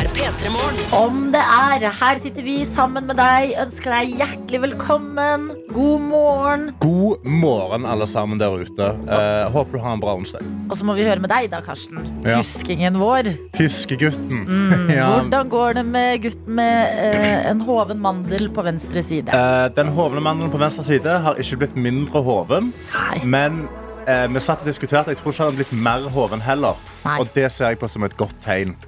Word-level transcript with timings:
Er 0.00 0.08
P3 0.16 0.48
Morgen. 0.48 0.78
Om 0.96 1.16
det 1.34 1.40
er. 1.42 1.82
Her 1.92 2.20
sitter 2.22 2.44
vi 2.44 2.54
sammen 2.64 3.04
med 3.10 3.18
deg. 3.18 3.50
Ønsker 3.60 3.92
deg 3.92 4.14
hjertelig 4.20 4.60
velkommen. 4.62 5.50
God 5.74 6.04
morgen. 6.06 6.62
God 6.80 7.26
morgen, 7.28 7.84
alle 7.84 8.06
sammen 8.08 8.40
der 8.40 8.54
ute. 8.62 8.86
Eh, 8.88 9.50
håper 9.52 9.76
du 9.76 9.82
har 9.84 9.98
en 9.98 10.00
bra 10.00 10.14
onsdag. 10.16 10.46
Og 10.70 10.78
så 10.78 10.86
må 10.88 10.94
vi 10.96 11.04
høre 11.04 11.20
med 11.20 11.28
deg, 11.32 11.50
da, 11.52 11.60
Karsten. 11.64 12.00
Ja. 12.24 12.38
Huskingen 12.40 12.96
vår. 13.00 13.28
Hyskegutten. 13.58 14.46
ja. 14.96 15.10
Hvordan 15.18 15.52
går 15.52 15.76
det 15.80 15.86
med 15.90 16.24
gutten 16.24 16.56
med 16.62 17.04
eh, 17.04 17.50
en 17.50 17.60
hoven 17.68 18.00
mandel 18.00 18.48
på 18.56 18.64
venstre 18.64 19.04
side? 19.04 19.36
Eh, 19.36 19.68
den 19.76 19.92
hovne 19.98 20.24
mandelen 20.24 20.54
på 20.54 20.62
venstre 20.62 20.86
side 20.86 21.20
har 21.26 21.40
ikke 21.44 21.64
blitt 21.64 21.76
mindre 21.76 22.24
hoven, 22.24 22.72
Nei. 22.94 23.20
men 23.28 23.66
eh, 24.08 24.24
vi 24.32 24.40
satt 24.40 24.64
og 24.64 24.72
diskuterte. 24.72 25.12
Jeg 25.12 25.20
tror 25.20 25.34
ikke 25.34 25.44
han 25.44 25.52
har 25.52 25.60
blitt 25.60 25.76
mer 25.90 26.08
hoven 26.14 26.46
heller. 26.46 26.80
Nei. 27.04 27.18
Og 27.20 27.28
det 27.36 27.50
ser 27.52 27.74
jeg 27.74 27.82
på 27.84 27.90
som 27.90 28.08
et 28.08 28.16
godt 28.16 28.40
tegn. 28.46 28.78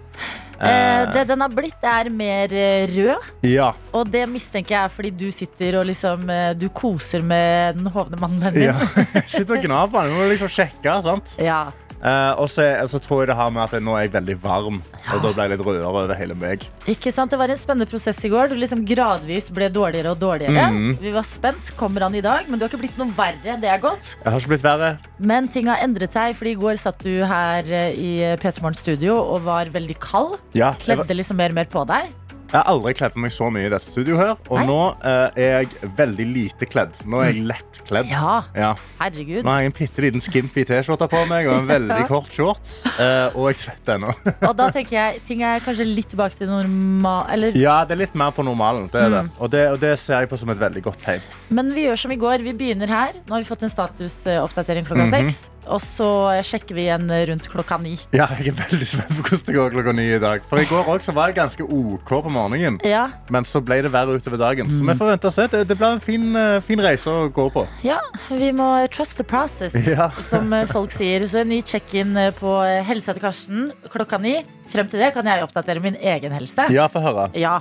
Eh, 0.62 1.12
det 1.12 1.24
den 1.28 1.40
har 1.42 1.50
blitt, 1.52 1.82
er 1.82 2.10
mer 2.14 2.52
eh, 2.54 2.86
rød. 2.92 3.30
Ja. 3.50 3.72
Og 3.92 4.10
det 4.12 4.24
mistenker 4.30 4.76
jeg 4.76 4.84
er 4.84 4.92
fordi 4.94 5.10
du 5.10 5.26
sitter 5.34 5.80
og 5.80 5.86
liksom 5.88 6.28
eh, 6.30 6.52
Du 6.58 6.68
koser 6.70 7.24
med 7.26 7.80
den 7.80 7.90
hovne 7.90 8.20
mannen 8.20 8.54
din. 8.54 8.68
ja. 8.70 8.76
Sitter 9.26 9.58
og 9.58 9.64
gnaver 9.66 9.90
på 9.92 10.04
den. 10.06 10.16
Må 10.18 10.28
liksom 10.30 10.52
sjekke. 10.52 10.98
sant? 11.02 11.34
Ja. 11.42 11.64
Eh, 12.02 12.32
og 12.42 12.48
så, 12.50 12.98
tror 13.02 13.22
jeg 13.22 13.30
det 13.30 13.36
har 13.38 13.50
med 13.54 13.62
at 13.62 13.76
jeg, 13.76 13.84
nå 13.86 13.92
er 13.94 14.06
jeg 14.08 14.12
veldig 14.16 14.34
varm, 14.42 14.80
og 15.14 15.20
da 15.22 15.30
ble 15.36 15.44
jeg 15.46 15.52
litt 15.54 15.62
rødere 15.66 15.86
over 15.86 16.14
hele 16.18 16.34
meg. 16.38 16.64
Ikke 16.90 17.12
sant? 17.14 17.30
Det 17.30 17.38
var 17.38 17.52
en 17.52 17.60
spennende 17.60 17.86
prosess 17.90 18.18
i 18.26 18.30
går. 18.32 18.50
Du 18.50 18.56
liksom 18.58 18.82
gradvis 18.88 19.52
ble 19.54 19.68
dårligere 19.70 20.10
og 20.16 20.18
dårligere. 20.22 20.64
Mm. 20.74 20.96
Vi 21.02 21.12
var 21.14 21.26
spent. 21.28 21.70
Kommer 21.78 22.02
han 22.08 22.16
i 22.18 22.24
dag? 22.24 22.48
Men 22.50 22.58
du 22.58 22.66
har 22.66 22.72
ikke 22.72 22.82
blitt 22.82 22.98
noe 22.98 23.14
verre. 23.14 23.54
Det 23.62 23.70
er 23.70 23.78
godt. 23.82 24.16
Jeg 24.18 24.26
har 24.34 24.40
ikke 24.42 24.54
blitt 24.56 24.66
verre. 24.66 24.90
Men 25.22 25.46
ting 25.52 25.70
har 25.70 25.82
endret 25.84 26.14
seg, 26.16 26.34
fordi 26.38 26.56
i 26.56 26.60
går 26.64 26.80
satt 26.82 26.98
du 27.06 27.22
her 27.28 27.70
eh, 27.70 27.94
i 27.94 28.12
P3 28.42 28.64
Morgens 28.64 28.82
studio 28.82 29.20
og 29.22 29.46
var 29.46 29.70
veldig 29.72 29.98
kald. 30.02 30.34
Ja, 30.58 30.72
Kledde 30.82 31.04
var- 31.06 31.14
liksom 31.22 31.38
mer 31.38 31.54
og 31.54 31.60
mer 31.62 31.70
på 31.70 31.86
deg. 31.86 32.10
Jeg 32.52 32.58
har 32.60 32.68
aldri 32.68 32.92
kledd 32.94 33.14
meg 33.16 33.32
så 33.32 33.48
mye 33.52 33.66
i 33.66 33.70
dette 33.72 33.88
studioet 33.88 34.20
her, 34.20 34.34
og 34.52 34.58
Nei. 34.60 34.66
nå 34.68 34.78
eh, 35.08 35.40
er 35.40 35.54
jeg 35.64 35.90
veldig 35.96 36.26
lite 36.34 36.66
kledd. 36.68 36.92
Nå 37.08 37.22
er 37.24 37.30
jeg 37.32 37.44
lett 37.48 37.80
kledd. 37.88 38.10
Ja, 38.12 38.42
Ja. 38.54 38.74
herregud. 39.00 39.42
Nå 39.44 39.50
har 39.50 39.62
jeg 39.64 39.72
en 39.72 39.76
bitte 39.78 40.04
liten 40.04 40.20
skimpy 40.22 40.64
T-skjorte 40.68 41.08
på 41.10 41.22
meg 41.30 41.48
og 41.48 41.56
en 41.62 41.66
veldig 41.70 42.06
kort 42.12 42.28
shorts. 42.32 42.74
eh, 43.00 43.32
og 43.34 43.48
jeg 43.50 43.56
svetter 43.64 43.96
ennå. 43.96 44.12
Og 44.50 44.54
da 44.58 44.68
tenker 44.74 44.98
jeg 44.98 45.22
ting 45.26 45.42
er 45.48 45.62
kanskje 45.64 45.86
litt 45.88 46.10
tilbake 46.12 46.36
til 46.38 46.50
normal... 46.52 47.24
Eller 47.32 47.56
ja, 47.56 47.78
det 47.88 47.96
er 47.96 48.02
litt 48.04 48.14
mer 48.18 48.30
på 48.36 48.44
normalen. 48.44 48.86
Det 48.92 49.00
er 49.00 49.10
det. 49.16 49.22
Mm. 49.26 49.32
Og, 49.38 49.50
det, 49.50 49.64
og 49.72 49.80
det 49.82 49.94
ser 50.02 50.20
jeg 50.20 50.28
på 50.30 50.38
som 50.40 50.52
et 50.52 50.60
veldig 50.60 50.82
godt 50.84 51.00
tegn. 51.06 51.24
Men 51.56 51.72
vi 51.74 51.86
gjør 51.88 52.04
som 52.04 52.12
i 52.12 52.20
går. 52.20 52.44
Vi 52.44 52.52
begynner 52.58 52.90
her. 52.92 53.16
Nå 53.26 53.36
har 53.38 53.42
vi 53.42 53.48
fått 53.48 53.64
en 53.66 53.72
statusoppdatering 53.72 54.84
klokka 54.86 55.08
Mhm. 55.08 55.14
seks. 55.30 55.48
Og 55.70 55.78
så 55.84 56.06
sjekker 56.42 56.74
vi 56.74 56.86
igjen 56.88 57.06
rundt 57.28 57.46
klokka 57.52 57.76
ni. 57.82 57.92
Ja, 58.14 58.26
jeg 58.40 58.50
er 58.50 58.56
veldig 58.58 58.86
spent 58.88 59.12
på 59.14 59.22
hvordan 59.22 59.44
det 59.46 59.54
går 59.56 59.74
klokka 59.76 59.92
ni 59.94 60.06
i 60.16 60.18
dag. 60.22 60.42
For 60.48 60.58
i 60.58 60.64
går 60.66 60.88
også 60.90 61.14
var 61.14 61.30
jeg 61.30 61.36
ganske 61.38 61.62
OK 61.66 62.10
på 62.26 62.32
morgenen, 62.34 62.80
Ja, 62.86 63.04
men 63.30 63.46
så 63.46 63.62
ble 63.62 63.78
det 63.86 63.92
verre 63.94 64.16
utover 64.18 64.40
dagen. 64.42 64.70
Så 64.74 64.82
vi 64.84 64.96
får 64.98 65.12
vente 65.12 65.30
og 65.30 65.36
se. 65.36 65.46
Det, 65.52 65.62
det 65.70 65.76
blir 65.78 65.94
en 65.96 66.02
fin, 66.02 66.24
eh, 66.36 66.58
fin 66.66 66.82
reise 66.82 67.06
å 67.12 67.28
gå 67.32 67.46
på. 67.54 67.66
ja, 67.86 68.00
vi 68.30 68.50
må 68.56 68.72
trust 68.92 69.16
the 69.20 69.24
process, 69.24 69.76
Ja. 69.94 70.10
som 70.18 70.50
eh, 70.52 70.66
folk 70.70 70.90
sier. 70.94 71.26
Så 71.30 71.42
en 71.44 71.48
ny 71.54 71.62
check-in 71.62 72.16
eh, 72.18 72.32
på 72.34 72.56
helsa 72.88 73.14
til 73.14 73.22
Karsten 73.22 73.70
klokka 73.92 74.18
ni. 74.20 74.40
Frem 74.72 74.86
til 74.88 75.02
det 75.04 75.12
kan 75.14 75.26
jeg 75.28 75.42
oppdatere 75.44 75.82
min 75.84 75.96
egen 76.00 76.32
helse. 76.32 76.66
Ja, 76.72 76.86
få 76.88 77.02
høre. 77.04 77.26
Ja, 77.36 77.58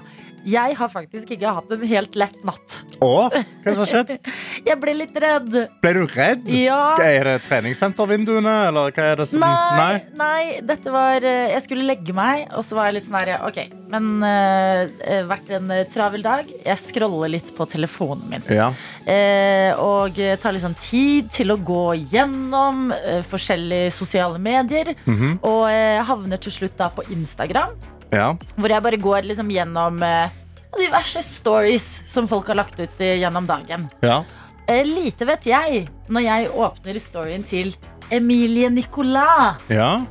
jeg 0.47 0.77
har 0.77 0.89
faktisk 0.91 1.33
ikke 1.35 1.51
hatt 1.57 1.73
en 1.73 1.83
helt 1.87 2.15
lett 2.19 2.39
natt. 2.47 2.77
Å, 3.01 3.29
hva 3.63 3.73
som 3.75 3.87
skjedd? 3.89 4.13
Jeg 4.69 4.77
ble 4.77 4.93
litt 4.93 5.15
redd. 5.17 5.55
Ble 5.81 5.91
du 5.95 6.03
redd? 6.05 6.45
Ja. 6.53 6.93
Er 7.01 7.25
det 7.25 7.35
treningssentervinduene, 7.47 8.53
eller 8.69 8.93
hva 8.93 9.07
er 9.09 9.21
det 9.21 9.25
som 9.31 9.41
Nei, 9.41 10.03
nei, 10.19 10.43
dette 10.67 10.93
var 10.93 11.25
eh, 11.25 11.49
Jeg 11.55 11.63
skulle 11.65 11.87
legge 11.87 12.13
meg, 12.13 12.45
og 12.53 12.61
så 12.65 12.77
var 12.77 12.89
jeg 12.89 12.99
litt 12.99 13.07
sånn 13.07 13.17
her 13.17 13.31
OK, 13.47 13.57
men 13.91 14.09
uh, 14.21 15.23
vært 15.27 15.49
en 15.57 15.73
travel 15.91 16.25
dag. 16.25 16.51
Jeg 16.61 16.81
scroller 16.83 17.33
litt 17.33 17.49
på 17.57 17.65
telefonen 17.71 18.29
min. 18.35 18.45
Ja. 18.53 18.69
Uh, 19.07 19.81
og 19.81 20.21
tar 20.43 20.59
sånn 20.61 20.77
tid 20.79 21.31
til 21.33 21.53
å 21.53 21.57
gå 21.57 21.85
gjennom 22.11 22.91
uh, 22.93 23.21
forskjellige 23.27 23.91
sosiale 23.95 24.41
medier. 24.41 24.93
Mhm. 25.05 25.39
Og 25.47 25.65
uh, 25.69 26.01
havner 26.07 26.41
til 26.41 26.53
slutt 26.53 26.77
da 26.79 26.91
på 26.93 27.05
Instagram, 27.13 27.75
ja. 28.11 28.27
hvor 28.55 28.73
jeg 28.73 28.85
bare 28.85 28.99
går 29.01 29.27
liksom 29.31 29.49
gjennom 29.53 30.01
eh, 30.05 30.37
diverse 30.77 31.23
stories 31.25 31.87
som 32.07 32.29
folk 32.31 32.51
har 32.51 32.61
lagt 32.61 32.79
ut 32.79 33.03
eh, 33.03 33.17
gjennom 33.23 33.49
dagen. 33.49 33.89
ja. 34.05 34.21
Eh, 34.69 34.85
lite 34.85 35.25
vet 35.27 35.45
jeg 35.49 35.85
når 36.11 36.23
jeg 36.23 36.49
åpner 36.63 36.99
storyen 37.01 37.43
til 37.43 37.73
Emilie 38.13 38.69
Nicolas, 38.71 39.59
ja. 39.71 40.03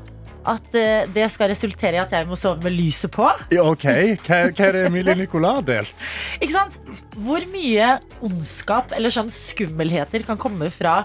at 0.48 0.76
eh, 0.76 1.06
det 1.14 1.28
skal 1.32 1.52
resultere 1.52 1.96
i 1.96 2.02
at 2.02 2.12
jeg 2.16 2.28
må 2.28 2.36
sove 2.36 2.64
med 2.64 2.74
lyset 2.74 3.12
på. 3.14 3.28
Ja, 3.54 3.64
OK. 3.70 3.86
Hva, 4.26 4.42
hva 4.50 4.66
er 4.66 4.76
det 4.76 4.84
Emilie 4.88 5.16
Nicolas 5.20 5.60
har 5.60 5.68
delt? 5.68 6.04
Ikke 6.42 6.54
sant? 6.56 6.76
Hvor 7.20 7.44
mye 7.52 7.94
ondskap 8.26 8.94
eller 8.96 9.14
sånn 9.14 9.30
skummelheter 9.32 10.26
kan 10.26 10.40
komme 10.40 10.70
fra 10.74 11.00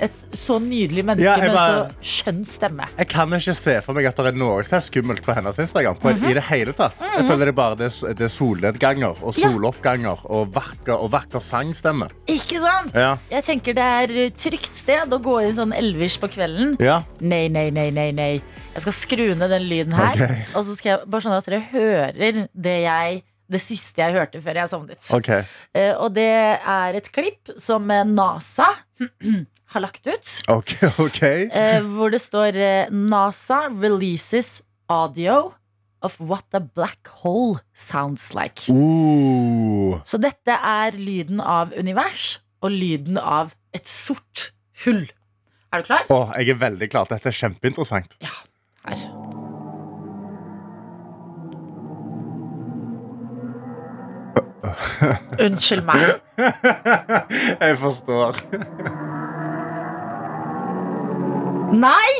et 0.00 0.12
så 0.32 0.56
nydelig 0.62 1.04
menneske 1.04 1.24
Ja, 1.26 1.36
med 1.36 1.52
bare- 1.52 1.90
så 1.90 2.10
skjønn 2.24 2.44
stemme? 2.48 2.86
Jeg 2.98 3.08
kan 3.08 3.30
ikke 3.36 3.54
se 3.54 3.74
for 3.84 3.92
meg 3.94 4.06
at 4.06 4.16
det 4.16 4.26
er 4.26 4.38
noe 4.38 4.62
som 4.64 4.76
er 4.76 4.80
skummelt 4.80 5.22
på 5.22 5.34
hennes 5.36 5.58
Instagram. 5.58 5.96
På, 6.00 6.10
Mhm. 6.14 6.30
i 6.30 6.32
det 6.34 6.42
hele 6.44 6.72
tatt. 6.72 6.94
Jeg 7.00 7.26
føler 7.28 7.44
det 7.46 7.54
bare 7.54 7.76
det, 7.76 7.90
det 8.16 8.20
er 8.20 8.32
solnedganger 8.32 9.22
og 9.22 9.34
Ja. 9.36 9.48
soloppganger 9.48 10.18
og 10.30 10.52
vakker, 10.54 10.94
og 10.98 11.10
vakker 11.12 11.40
sangstemme. 11.40 12.08
Ikke 12.26 12.60
sant? 12.60 12.94
Ja. 12.94 13.16
Jeg 13.30 13.44
tenker 13.44 13.74
det 13.74 13.78
er 13.78 14.26
et 14.26 14.34
trygt 14.36 14.72
sted 14.74 15.08
å 15.10 15.20
gå 15.20 15.42
inn 15.44 15.54
sånn 15.54 15.72
elvish 15.76 16.18
på 16.18 16.28
kvelden. 16.28 16.76
Ja. 16.80 17.02
Nei, 17.20 17.48
nei, 17.48 17.70
nei, 17.70 17.90
nei, 17.90 18.10
nei. 18.10 18.42
Jeg 18.74 18.82
skal 18.82 18.92
skru 18.92 19.34
ned 19.36 19.50
den 19.50 19.68
lyden 19.68 19.92
her. 19.92 20.12
okay. 20.14 20.44
Og 20.54 20.64
så 20.64 20.76
skal 20.76 20.98
jeg 20.98 21.10
bare 21.10 21.20
sånn 21.20 21.36
at 21.36 21.44
dere 21.44 21.60
hører 21.72 22.48
det 22.54 22.82
jeg 22.84 23.22
det 23.50 23.60
siste 23.60 23.96
jeg 23.98 24.14
hørte 24.14 24.40
før 24.40 24.54
jeg 24.54 24.68
sovnet. 24.70 25.12
OK. 25.12 25.28
Uh, 25.74 25.94
og 26.04 26.14
det 26.14 26.22
er 26.64 26.94
et 26.94 27.10
klipp 27.10 27.50
som 27.58 27.90
eh, 27.90 28.04
NASA 28.04 28.68
har 29.70 29.84
lagt 29.84 30.06
ut. 30.06 30.34
OK. 30.50 30.74
ok 30.98 31.22
eh, 31.22 31.80
hvor 31.94 32.10
det 32.12 32.20
står 32.22 32.58
eh, 32.58 32.90
NASA 32.90 33.68
releases 33.70 34.60
audio 34.90 35.52
of 36.02 36.16
what 36.18 36.46
a 36.56 36.60
black 36.60 37.08
hole 37.22 37.60
sounds 37.74 38.32
like. 38.34 38.66
Ooh. 38.72 40.00
Så 40.04 40.18
dette 40.18 40.56
er 40.56 40.96
lyden 40.96 41.40
av 41.40 41.74
univers 41.76 42.40
og 42.64 42.72
lyden 42.74 43.18
av 43.20 43.54
et 43.76 43.86
sort 43.88 44.50
hull. 44.84 45.06
Er 45.70 45.82
du 45.82 45.86
klar? 45.86 46.08
Oh, 46.10 46.32
jeg 46.34 46.56
er 46.56 46.60
veldig 46.60 46.90
klar. 46.90 47.06
Dette 47.10 47.30
er 47.30 47.36
kjempeinteressant. 47.36 48.16
Ja. 48.24 48.34
Her. 48.88 49.04
Unnskyld 55.44 55.84
meg. 55.86 56.20
Jeg 57.60 57.78
forstår. 57.80 58.40
Nei! 61.72 62.12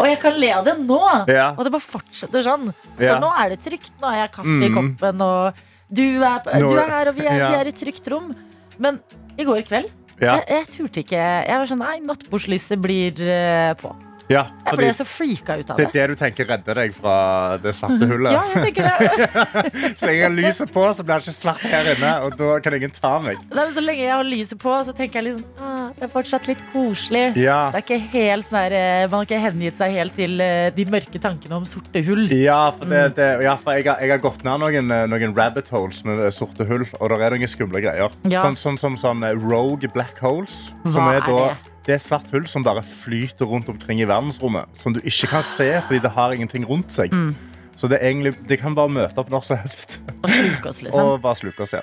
Og 0.00 0.06
jeg 0.08 0.18
kan 0.22 0.36
le 0.40 0.50
av 0.56 0.64
det 0.64 0.74
nå. 0.80 1.00
Ja. 1.28 1.50
Og 1.56 1.64
det 1.66 1.72
bare 1.74 1.84
fortsetter 1.84 2.44
sånn. 2.44 2.70
For 2.96 3.04
Ja. 3.04 3.18
nå 3.20 3.30
er 3.36 3.50
det 3.50 3.60
trygt. 3.64 3.92
Nå 4.00 4.06
har 4.08 4.16
jeg 4.26 4.32
kaffe 4.32 4.56
i 4.64 4.68
Mm. 4.68 4.76
koppen, 4.76 5.20
og 5.20 5.54
du 5.92 6.22
er, 6.22 6.38
du 6.58 6.76
er 6.78 6.88
her, 6.88 7.08
og 7.08 7.14
vi 7.16 7.26
er, 7.26 7.36
Ja. 7.36 7.48
vi 7.50 7.56
er 7.60 7.66
i 7.68 7.72
trygt 7.72 8.08
rom. 8.10 8.34
Men 8.78 9.00
i 9.38 9.44
går 9.44 9.62
kveld 9.66 9.90
jeg, 10.20 10.44
jeg 10.48 10.66
turte 10.68 11.00
ikke. 11.00 11.46
Jeg 11.48 11.56
var 11.58 11.66
sånn 11.66 11.78
Nei, 11.78 11.98
nattbordslyset 12.00 12.80
blir 12.80 13.12
uh, 13.24 13.74
på. 13.74 13.94
Ja 14.30 14.44
Jeg 14.70 14.78
ble 14.78 14.90
så 14.94 15.04
freaka 15.08 15.56
ut 15.58 15.70
av 15.72 15.78
det 15.80 15.86
Det 15.90 16.00
er 16.00 16.10
det. 16.12 16.16
du 16.16 16.20
tenker 16.22 16.46
redder 16.50 16.78
deg 16.84 16.94
fra 16.94 17.14
det 17.62 17.72
svarte 17.76 18.06
hullet. 18.10 18.32
Ja, 18.36 18.42
jeg 18.54 18.70
tenker 18.70 18.86
det. 18.86 19.28
Så 19.98 20.06
lenge 20.06 20.20
jeg 20.22 20.34
lyser 20.36 20.68
på, 20.70 20.84
så 20.94 21.04
blir 21.04 21.18
det 21.20 21.26
ikke 21.26 21.34
svart 21.36 21.64
her 21.72 21.88
inne, 21.94 22.10
og 22.24 22.36
da 22.38 22.50
kan 22.62 22.74
ingen 22.76 22.92
ta 22.94 23.12
meg. 23.24 23.40
Nei, 23.50 23.64
men 23.66 23.72
så 23.74 23.82
lenge 23.82 24.04
jeg 24.04 24.12
har 24.14 24.24
lyset 24.26 24.60
på, 24.62 24.74
så 24.86 24.94
tenker 24.96 25.20
jeg 25.20 25.26
liksom 25.28 25.42
ah, 25.60 25.90
Det 25.96 26.06
er 26.06 26.12
fortsatt 26.12 26.46
litt 26.48 26.62
koselig. 26.72 27.24
Ja. 27.40 27.58
Det 27.74 27.80
er 27.80 27.84
ikke 27.84 27.98
helt 28.14 28.46
sånn 28.48 28.58
der, 28.60 28.76
eh, 28.78 29.02
Man 29.10 29.18
har 29.20 29.28
ikke 29.28 29.40
hengitt 29.42 29.78
seg 29.80 29.96
helt 29.98 30.14
til 30.16 30.40
eh, 30.44 30.70
de 30.76 30.86
mørke 30.94 31.20
tankene 31.22 31.58
om 31.58 31.66
sorte 31.68 32.02
hull. 32.06 32.24
Ja, 32.36 32.60
for, 32.76 32.86
det, 32.90 33.02
det, 33.18 33.28
ja, 33.44 33.56
for 33.60 33.76
jeg, 33.76 33.86
har, 33.90 34.00
jeg 34.04 34.14
har 34.14 34.22
gått 34.22 34.44
ned 34.46 34.62
noen, 34.62 34.94
eh, 34.94 35.06
noen 35.10 35.34
rabbit 35.36 35.68
holes 35.74 36.02
med 36.06 36.22
sorte 36.36 36.66
hull, 36.70 36.86
og 37.00 37.10
det 37.12 37.20
er 37.26 37.36
noen 37.36 37.50
skumle 37.50 37.82
greier. 37.84 38.14
Ja. 38.30 38.44
Sånn, 38.46 38.58
sånn 38.60 38.80
som 38.80 38.96
sånn 39.00 39.26
eh, 39.26 39.34
rogue 39.36 39.90
black 39.94 40.22
holes. 40.22 40.70
som 40.86 41.02
Hva 41.04 41.18
er, 41.18 41.26
er 41.26 41.30
det? 41.58 41.69
Det 41.86 41.94
er 41.96 42.02
svart 42.02 42.28
hull 42.34 42.46
som 42.48 42.64
bare 42.64 42.82
flyter 42.84 43.48
rundt 43.48 43.68
omkring 43.72 44.02
i 44.02 44.08
verdensrommet. 44.08 44.68
Som 44.76 44.94
du 44.94 45.00
ikke 45.00 45.30
kan 45.32 45.46
se 45.46 45.70
fordi 45.86 46.02
det 46.04 46.12
har 46.16 46.34
ingenting 46.36 46.66
rundt 46.68 46.92
seg. 46.92 47.12
Mm. 47.12 47.32
Så 47.76 47.88
det, 47.88 48.02
egentlig, 48.04 48.34
det 48.48 48.60
kan 48.60 48.74
bare 48.76 48.92
møte 48.92 49.16
opp 49.22 49.30
når 49.32 49.46
som 49.48 49.56
helst 49.62 50.00
Og 50.20 50.28
sluke 50.28 50.68
oss, 50.68 50.82
liksom. 50.84 51.00
og 51.00 51.22
bare 51.24 51.38
sluke 51.40 51.64
oss, 51.64 51.72
ja. 51.78 51.80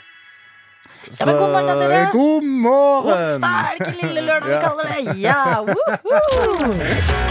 Ja, 1.08 1.26
men 1.26 1.38
god 1.40 1.52
morgen, 1.56 1.80
dere. 1.80 2.02
God 2.12 2.44
morgen! 2.44 3.24
Onsdag, 3.40 3.80
ikke 3.80 4.08
lille 4.10 4.26
lørdag 4.28 4.50
vi 4.52 4.60
kaller 4.68 4.92
det. 4.92 5.18
Ja, 5.24 5.42
woohoo! 5.64 7.27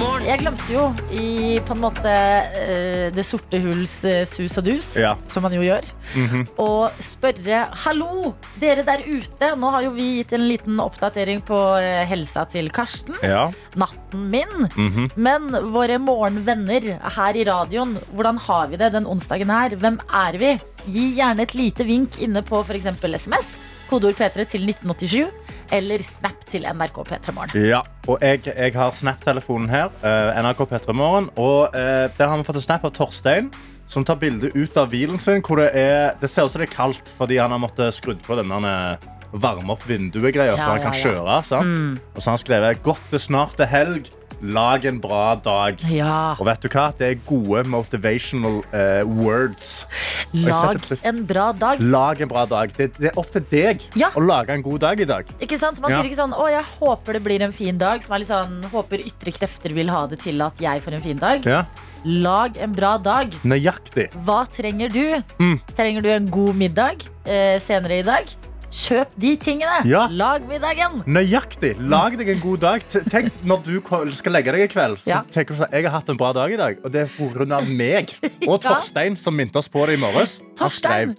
P3morgen. 0.00 0.24
Jeg 0.24 0.40
glemte 0.40 0.72
jo 0.72 0.82
i 1.12 1.58
på 1.66 1.74
en 1.74 1.80
måte 1.82 2.08
eh, 2.10 3.10
det 3.12 3.24
sorte 3.26 3.58
hulls 3.60 3.98
eh, 4.08 4.22
sus 4.28 4.56
og 4.60 4.64
dus, 4.64 4.88
Ja. 4.96 5.14
som 5.28 5.42
man 5.44 5.52
jo 5.52 5.60
gjør, 5.60 5.84
Mhm. 6.16 6.46
og 6.58 6.90
spørre 7.04 7.66
Hallo, 7.84 8.34
dere 8.60 8.82
der 8.84 9.02
ute. 9.04 9.50
Nå 9.60 9.70
har 9.70 9.82
jo 9.82 9.90
vi 9.92 10.22
gitt 10.22 10.32
en 10.32 10.46
liten 10.48 10.78
oppdatering 10.80 11.42
på 11.44 11.58
eh, 11.80 12.04
helsa 12.08 12.46
til 12.48 12.70
Karsten. 12.70 13.14
ja. 13.22 13.50
Natten 13.76 14.30
min. 14.30 14.68
Mhm. 14.76 15.10
Men 15.16 15.50
våre 15.70 15.98
morgenvenner 15.98 16.98
her 17.16 17.36
i 17.36 17.44
radioen, 17.44 17.98
hvordan 18.14 18.38
har 18.38 18.68
vi 18.68 18.76
det 18.76 18.92
den 18.92 19.04
onsdagen 19.06 19.50
her? 19.50 19.76
Hvem 19.76 20.00
er 20.12 20.38
vi? 20.38 20.58
Gi 20.86 21.14
gjerne 21.16 21.40
et 21.42 21.54
lite 21.54 21.84
vink 21.84 22.18
inne 22.20 22.42
på 22.42 22.64
f.eks. 22.64 22.86
SMS. 23.20 23.58
Kodeord 23.90 24.14
P3 24.14 24.44
til 24.46 24.68
1987. 24.70 25.56
Eller 25.74 26.02
Snap 26.06 26.44
til 26.50 26.66
NRK 26.66 27.02
P3 27.08 27.34
Morgen. 27.34 27.66
Ja, 27.66 27.82
og 28.06 28.22
jeg, 28.22 28.44
jeg 28.46 28.74
har 28.76 28.94
Snap-telefonen 28.94 29.70
her. 29.72 29.90
Uh, 30.04 30.30
NRK 30.44 30.62
P3 30.70 30.94
Morgen. 30.94 31.30
Og 31.34 31.74
uh, 31.74 32.06
der 32.14 32.30
har 32.30 32.38
vi 32.38 32.46
fått 32.46 32.60
en 32.60 32.66
snap 32.68 32.86
av 32.86 32.94
Torstein, 32.94 33.50
som 33.90 34.06
tar 34.06 34.20
bilde 34.22 34.52
ut 34.54 34.78
av 34.78 34.92
bilen 34.92 35.18
sin. 35.18 35.42
Hvor 35.42 35.58
det, 35.62 35.72
er, 35.74 36.14
det 36.22 36.30
ser 36.30 36.46
ut 36.46 36.54
som 36.54 36.62
det 36.62 36.70
er 36.70 36.76
kaldt 36.76 37.10
fordi 37.18 37.40
han 37.42 37.50
har 37.50 37.62
måttet 37.62 37.96
skrudd 37.96 38.22
på 38.22 38.38
denne 38.38 38.60
eh, 38.70 39.10
varme 39.30 39.74
opp 39.74 39.82
vinduet-greia, 39.86 40.54
Ja, 40.54 40.58
så 40.58 40.68
han 40.70 40.78
ja, 40.78 40.84
kan 40.86 40.94
ja. 40.94 41.02
kjøre. 41.02 41.40
Sant? 41.46 42.00
Og 42.14 42.22
så 42.22 42.30
har 42.30 42.36
han 42.36 42.44
skrevet 42.44 42.82
'Godt 42.86 43.10
det 43.10 43.22
snart 43.26 43.62
er 43.62 43.70
helg. 43.70 44.10
Lag 44.42 44.84
en 44.88 45.00
bra 45.00 45.34
dag'. 45.36 45.82
Ja. 45.92 46.34
Og 46.40 46.46
vet 46.46 46.62
du 46.62 46.68
hva? 46.68 46.92
Det 46.96 47.06
er 47.10 47.18
gode 47.26 47.64
motivational 47.68 48.62
uh, 48.72 49.04
words. 49.04 49.84
Lag 50.32 50.80
en 51.04 51.26
bra 51.26 51.52
dag. 51.52 51.80
Lag 51.80 52.20
en 52.20 52.28
bra 52.28 52.46
dag. 52.46 52.72
Det, 52.76 52.92
det 52.98 53.10
er 53.10 53.18
opp 53.20 53.30
til 53.30 53.44
deg 53.50 53.82
Ja. 53.98 54.08
å 54.16 54.20
lage 54.24 54.50
en 54.54 54.62
god 54.62 54.80
dag 54.80 55.00
i 55.00 55.04
dag. 55.04 55.26
Ikke 55.40 55.58
sant? 55.58 55.80
Man 55.80 55.90
Ja. 55.90 56.00
sier 56.00 56.10
ikke 56.10 56.22
sånn 56.22 56.32
'Å, 56.32 56.48
jeg 56.48 56.64
håper 56.80 57.12
det 57.12 57.24
blir 57.24 57.42
en 57.42 57.52
fin 57.52 57.78
dag'. 57.78 58.02
Som 58.02 58.14
er 58.14 58.18
litt 58.18 58.28
sånn 58.28 58.62
'Håper 58.70 59.04
ytre 59.04 59.32
krefter 59.32 59.74
vil 59.74 59.88
ha 59.90 60.06
det 60.06 60.20
til 60.20 60.40
at 60.42 60.56
jeg 60.58 60.80
får 60.80 60.94
en 60.94 61.00
fin 61.00 61.18
dag'. 61.18 61.44
Ja. 61.44 61.64
Lag 62.04 62.56
en 62.56 62.72
bra 62.72 62.96
dag. 62.96 63.30
Nøyaktig. 63.44 64.10
Hva 64.24 64.46
trenger 64.48 64.88
du? 64.88 65.22
Mm. 65.38 65.60
Trenger 65.76 66.02
du 66.02 66.08
en 66.08 66.30
god 66.30 66.54
middag 66.56 67.04
eh, 67.26 67.58
senere 67.58 67.98
i 67.98 68.02
dag? 68.02 68.24
Kjøp 68.70 69.14
de 69.18 69.32
tingene. 69.42 69.80
Ja. 69.90 70.04
Lag 70.14 70.44
middagen. 70.46 71.00
Nøyaktig. 71.10 71.72
Lag 71.90 72.14
deg 72.20 72.28
en 72.36 72.42
god 72.42 72.60
dag. 72.62 72.84
Tenk, 73.10 73.32
Når 73.42 73.64
du 73.66 74.12
skal 74.14 74.32
legge 74.36 74.52
deg 74.54 74.62
i 74.68 74.68
kveld, 74.70 75.00
så 75.02 75.08
Ja. 75.10 75.22
tenker 75.22 75.54
du 75.56 75.60
sånn 75.64 75.72
Jeg 75.72 75.84
har 75.84 75.90
hatt 76.00 76.08
en 76.08 76.16
bra 76.16 76.32
dag 76.32 76.52
i 76.52 76.56
dag, 76.56 76.78
og 76.84 76.92
det 76.92 77.02
er 77.02 77.10
pga. 77.16 77.60
meg. 77.66 78.14
Og 78.48 78.60
Torstein, 78.62 79.16
som 79.18 79.34
minte 79.36 79.56
oss 79.58 79.68
på 79.68 79.84
det 79.86 79.98
i 79.98 80.00
morges. 80.00 80.40
Torstein. 80.56 81.16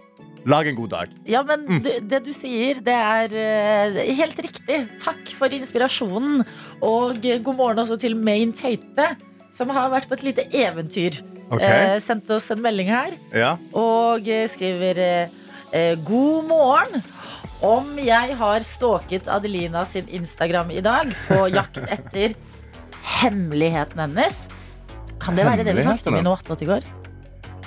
Lag 0.47 0.65
en 0.65 0.75
god 0.75 0.89
dag. 0.89 1.09
Ja, 1.27 1.43
men 1.43 1.67
Mm. 1.67 1.81
det, 1.83 2.07
det 2.09 2.23
du 2.23 2.31
sier, 2.33 2.75
det 2.81 2.87
er 2.87 3.27
uh, 3.27 4.15
helt 4.15 4.37
riktig. 4.41 4.87
Takk 5.03 5.27
for 5.37 5.47
inspirasjonen. 5.49 6.45
Og 6.81 7.23
eh, 7.25 7.37
god 7.37 7.55
morgen 7.57 7.77
også 7.77 7.99
til 7.99 8.15
Main 8.15 8.51
Tøyte, 8.51 9.17
som 9.51 9.69
har 9.69 9.91
vært 9.91 10.07
på 10.09 10.13
et 10.13 10.23
lite 10.23 10.47
eventyr. 10.51 11.21
Ok. 11.51 11.61
Uh, 11.61 11.99
sendte 11.99 12.31
oss 12.31 12.49
en 12.49 12.61
melding 12.63 12.87
her 12.87 13.11
Ja. 13.35 13.57
og 13.73 14.21
uh, 14.25 14.47
skriver 14.47 14.97
eh, 14.97 15.27
eh, 15.73 15.95
God 15.97 16.47
morgen. 16.47 17.03
Om 17.61 17.93
jeg 18.01 18.35
har 18.39 18.63
stalket 18.65 19.27
Adelina 19.29 19.83
sin 19.85 20.07
Instagram 20.09 20.71
i 20.73 20.81
dag 20.81 21.11
på 21.27 21.43
jakt 21.53 21.77
etter 21.95 22.33
hemmeligheten 23.21 24.01
hennes 24.01 24.47
Kan 25.21 25.37
det 25.37 25.45
være 25.45 25.65
det 25.67 25.75
vi 25.77 25.85
snakket 25.85 26.09
om 26.09 26.17
i 26.17 26.23
noe 26.25 26.39
attåt 26.39 26.63
i 26.65 26.69
går? 26.69 26.87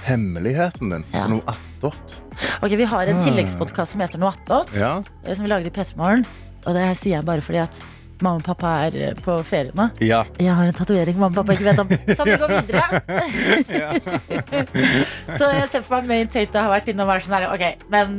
Hemmeligheten 0.04 0.90
din. 0.90 1.04
Ja. 1.14 1.28
Noe 1.30 1.40
attåt. 1.48 2.16
Ok, 2.60 2.74
Vi 2.76 2.84
har 2.90 3.08
en 3.08 3.22
tilleggspodkast 3.24 3.94
som 3.94 4.02
heter 4.02 4.20
Noe 4.20 4.34
attåt. 4.34 4.74
Ja. 4.76 4.98
eh, 5.24 5.32
som 5.32 5.46
vi 5.46 5.52
lager 5.52 5.70
i 5.70 5.72
P3morgen. 5.72 6.26
Og 6.66 6.74
det 6.76 6.82
sier 6.98 7.18
jeg 7.20 7.24
bare 7.28 7.44
fordi 7.44 7.62
at 7.62 7.78
mamma 8.24 8.40
og 8.40 8.46
pappa 8.46 8.70
er 8.86 8.96
eh, 9.10 9.14
på 9.24 9.36
ferie 9.46 9.74
nå. 9.76 9.86
ja. 10.04 10.22
Jeg 10.40 10.54
har 10.56 10.70
en 10.70 10.76
tatovering 10.76 11.18
mamma 11.20 11.30
og 11.34 11.44
pappa 11.44 11.54
ikke 11.58 11.68
vet 11.70 11.82
om. 11.84 11.88
Så 12.16 12.24
vi 12.26 12.36
går 12.40 12.54
videre. 12.56 12.86
så 15.38 15.48
jeg 15.54 15.68
ser 15.72 15.84
for 15.84 16.00
meg 16.00 16.08
Main 16.10 16.30
Tøyte 16.32 16.60
har 16.64 16.70
vært 16.72 16.88
inne 16.92 17.04
og 17.04 17.10
vært 17.12 17.26
sånn 17.26 17.36
her 17.36 17.46
Ok, 17.54 17.64
men 17.92 18.16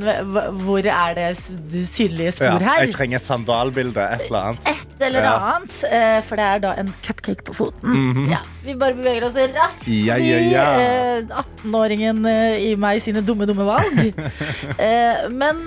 hvor 0.65 0.85
er 0.85 1.15
det 1.17 1.29
synlige 1.89 2.35
spor 2.37 2.63
her? 2.65 2.83
Jeg 2.85 2.93
trenger 2.95 3.19
et 3.21 3.27
sandalbilde. 3.27 4.05
Et 4.15 4.25
eller 4.29 4.51
annet. 4.51 4.69
Et 4.71 5.05
eller 5.09 5.25
Ja. 5.25 5.33
annet. 5.55 5.75
eh, 5.89 6.19
For 6.25 6.39
det 6.39 6.45
er 6.45 6.59
da 6.63 6.73
en 6.81 6.93
cupcake 7.05 7.43
på 7.49 7.53
foten. 7.57 7.89
Mhm. 7.95 8.29
Ja, 8.31 8.39
Vi 8.65 8.73
bare 8.81 8.95
beveger 8.97 9.25
oss 9.27 9.35
raskt 9.55 9.87
Ja, 9.91 10.15
ja, 10.17 10.39
ja. 10.39 10.65
eh, 10.79 11.21
18-åringen 11.41 12.25
eh, 12.25 12.71
i 12.71 12.75
meg 12.79 13.01
sine 13.03 13.21
dumme, 13.25 13.45
dumme 13.45 13.65
valg. 13.67 14.13
Men 15.41 15.65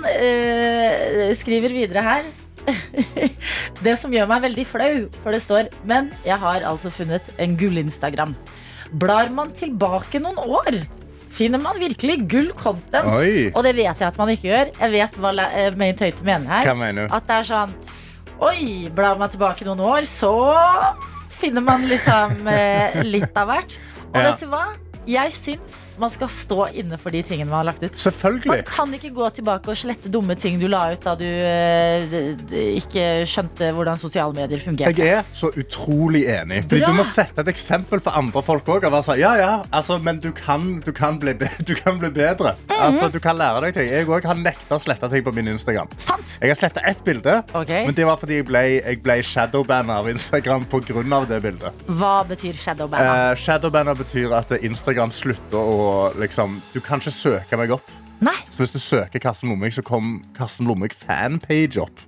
skriver 1.37 1.69
videre 1.73 2.01
her 2.05 2.23
Det 3.85 3.95
som 3.99 4.13
gjør 4.13 4.27
meg 4.31 4.41
veldig 4.47 4.65
flau, 4.67 4.95
for 5.23 5.35
det 5.35 5.41
står 5.43 5.69
Men 5.87 6.09
jeg 6.25 6.37
har 6.41 6.65
altså 6.67 6.91
funnet 6.93 7.29
en 7.39 7.57
gull-Instagram. 7.59 8.33
Blar 8.99 9.29
man 9.35 9.51
tilbake 9.53 10.19
noen 10.23 10.39
år, 10.41 10.79
finner 11.29 11.61
man 11.61 11.77
virkelig 11.79 12.15
gull 12.31 12.49
content. 12.57 13.05
Oi. 13.19 13.51
Og 13.53 13.61
det 13.67 13.75
vet 13.77 13.99
jeg 14.01 14.07
at 14.07 14.17
man 14.17 14.31
ikke 14.33 14.49
gjør. 14.49 14.71
Jeg 14.79 14.93
vet 14.95 15.19
hva 15.21 15.33
eh, 15.45 15.75
Main 15.77 15.95
Tøyte 15.99 16.25
mener 16.25 16.49
her. 16.49 16.65
Hva 16.71 16.77
mener 16.79 17.05
du? 17.07 17.13
At 17.15 17.27
det 17.29 17.37
er 17.43 17.49
sånn 17.51 17.75
Oi, 18.39 18.87
blar 18.95 19.17
man 19.19 19.27
tilbake 19.29 19.65
noen 19.67 19.81
år, 19.83 20.05
så 20.07 20.31
finner 21.39 21.63
man 21.63 21.83
liksom 21.89 22.47
eh, 22.47 23.01
litt 23.03 23.35
av 23.37 23.49
hvert. 23.51 23.75
Og 24.13 24.15
Ja. 24.15 24.29
vet 24.29 24.39
du 24.45 24.47
hva? 24.51 24.61
Jeg 25.09 25.33
syns 25.35 25.81
man 25.99 26.11
skal 26.13 26.29
stå 26.31 26.67
inne 26.79 26.97
for 27.01 27.13
de 27.13 27.21
tingene 27.25 27.49
man 27.49 27.61
har 27.61 27.69
lagt 27.71 27.83
ut. 27.83 27.95
Selvfølgelig 27.99 28.49
Man 28.49 28.65
kan 28.69 28.93
ikke 28.97 29.11
gå 29.15 29.29
tilbake 29.39 29.71
og 29.71 29.77
slette 29.79 30.11
dumme 30.11 30.35
ting 30.39 30.59
du 30.61 30.67
la 30.71 30.85
ut 30.93 31.03
da 31.03 31.15
du 31.19 31.25
eh, 31.27 32.15
ikke 32.79 33.05
skjønte 33.29 33.71
hvordan 33.75 33.99
sosiale 33.99 34.35
medier 34.35 34.61
fungerte. 34.63 34.95
Jeg 34.99 35.19
er 35.19 35.27
så 35.35 35.51
utrolig 35.59 36.25
enig. 36.31 36.63
Fordi 36.67 36.81
Bra. 36.83 36.91
Du 36.91 36.99
må 36.99 37.05
sette 37.07 37.43
et 37.43 37.51
eksempel 37.51 38.01
for 38.03 38.15
andre 38.19 38.43
folk 38.45 38.69
òg. 38.69 38.87
Ja, 39.19 39.33
ja, 39.37 39.51
altså, 39.75 39.99
men 40.01 40.21
du 40.23 40.31
kan, 40.35 40.79
du, 40.85 40.91
kan 40.95 41.19
bli 41.21 41.33
be 41.37 41.49
du 41.67 41.75
kan 41.77 41.99
bli 42.01 42.11
bedre. 42.13 42.55
Mhm. 42.69 42.77
Altså, 42.79 43.09
du 43.11 43.19
kan 43.23 43.37
lære 43.39 43.63
deg 43.67 43.75
ting. 43.77 43.89
Jeg 43.91 44.07
òg 44.09 44.27
har 44.29 44.39
nekta 44.39 44.77
å 44.77 44.81
slette 44.81 45.09
ting 45.11 45.25
på 45.25 45.33
min 45.35 45.51
Instagram. 45.51 45.91
Sant? 46.01 46.37
Jeg 46.39 46.53
har 46.53 46.59
sletta 46.59 46.83
ett 46.87 47.03
bilde, 47.03 47.41
Ok. 47.57 47.71
men 47.87 47.95
det 47.95 48.05
var 48.07 48.19
fordi 48.21 48.39
jeg 48.39 48.47
ble, 48.47 48.63
jeg 48.79 49.01
ble 49.03 49.17
shadowbanna 49.25 49.99
av 49.99 50.09
Instagram 50.11 50.65
pga. 50.69 51.25
det 51.29 51.41
bildet. 51.43 51.83
Hva 51.87 52.23
betyr 52.27 52.53
shadowban? 52.55 53.01
Eh, 53.01 53.35
shadowbanna 53.35 53.95
betyr 53.97 54.33
at 54.37 54.51
Instagram 54.63 55.11
slutter 55.11 55.57
å 55.59 55.88
liksom 56.19 56.59
Du 56.73 56.79
kan 56.83 57.01
ikke 57.01 57.13
søke 57.15 57.59
meg 57.59 57.73
opp. 57.75 57.89
Nei. 58.19 58.35
Så 58.51 58.63
hvis 58.65 58.73
du 58.75 58.79
søker 58.83 59.21
Karsten 59.23 59.51
Lomvik, 59.51 59.77
så 59.77 59.83
kom 59.85 60.19
Karsten 60.35 60.67
Lomvik 60.67 60.95
fanpage 60.97 61.79
opp. 61.79 62.05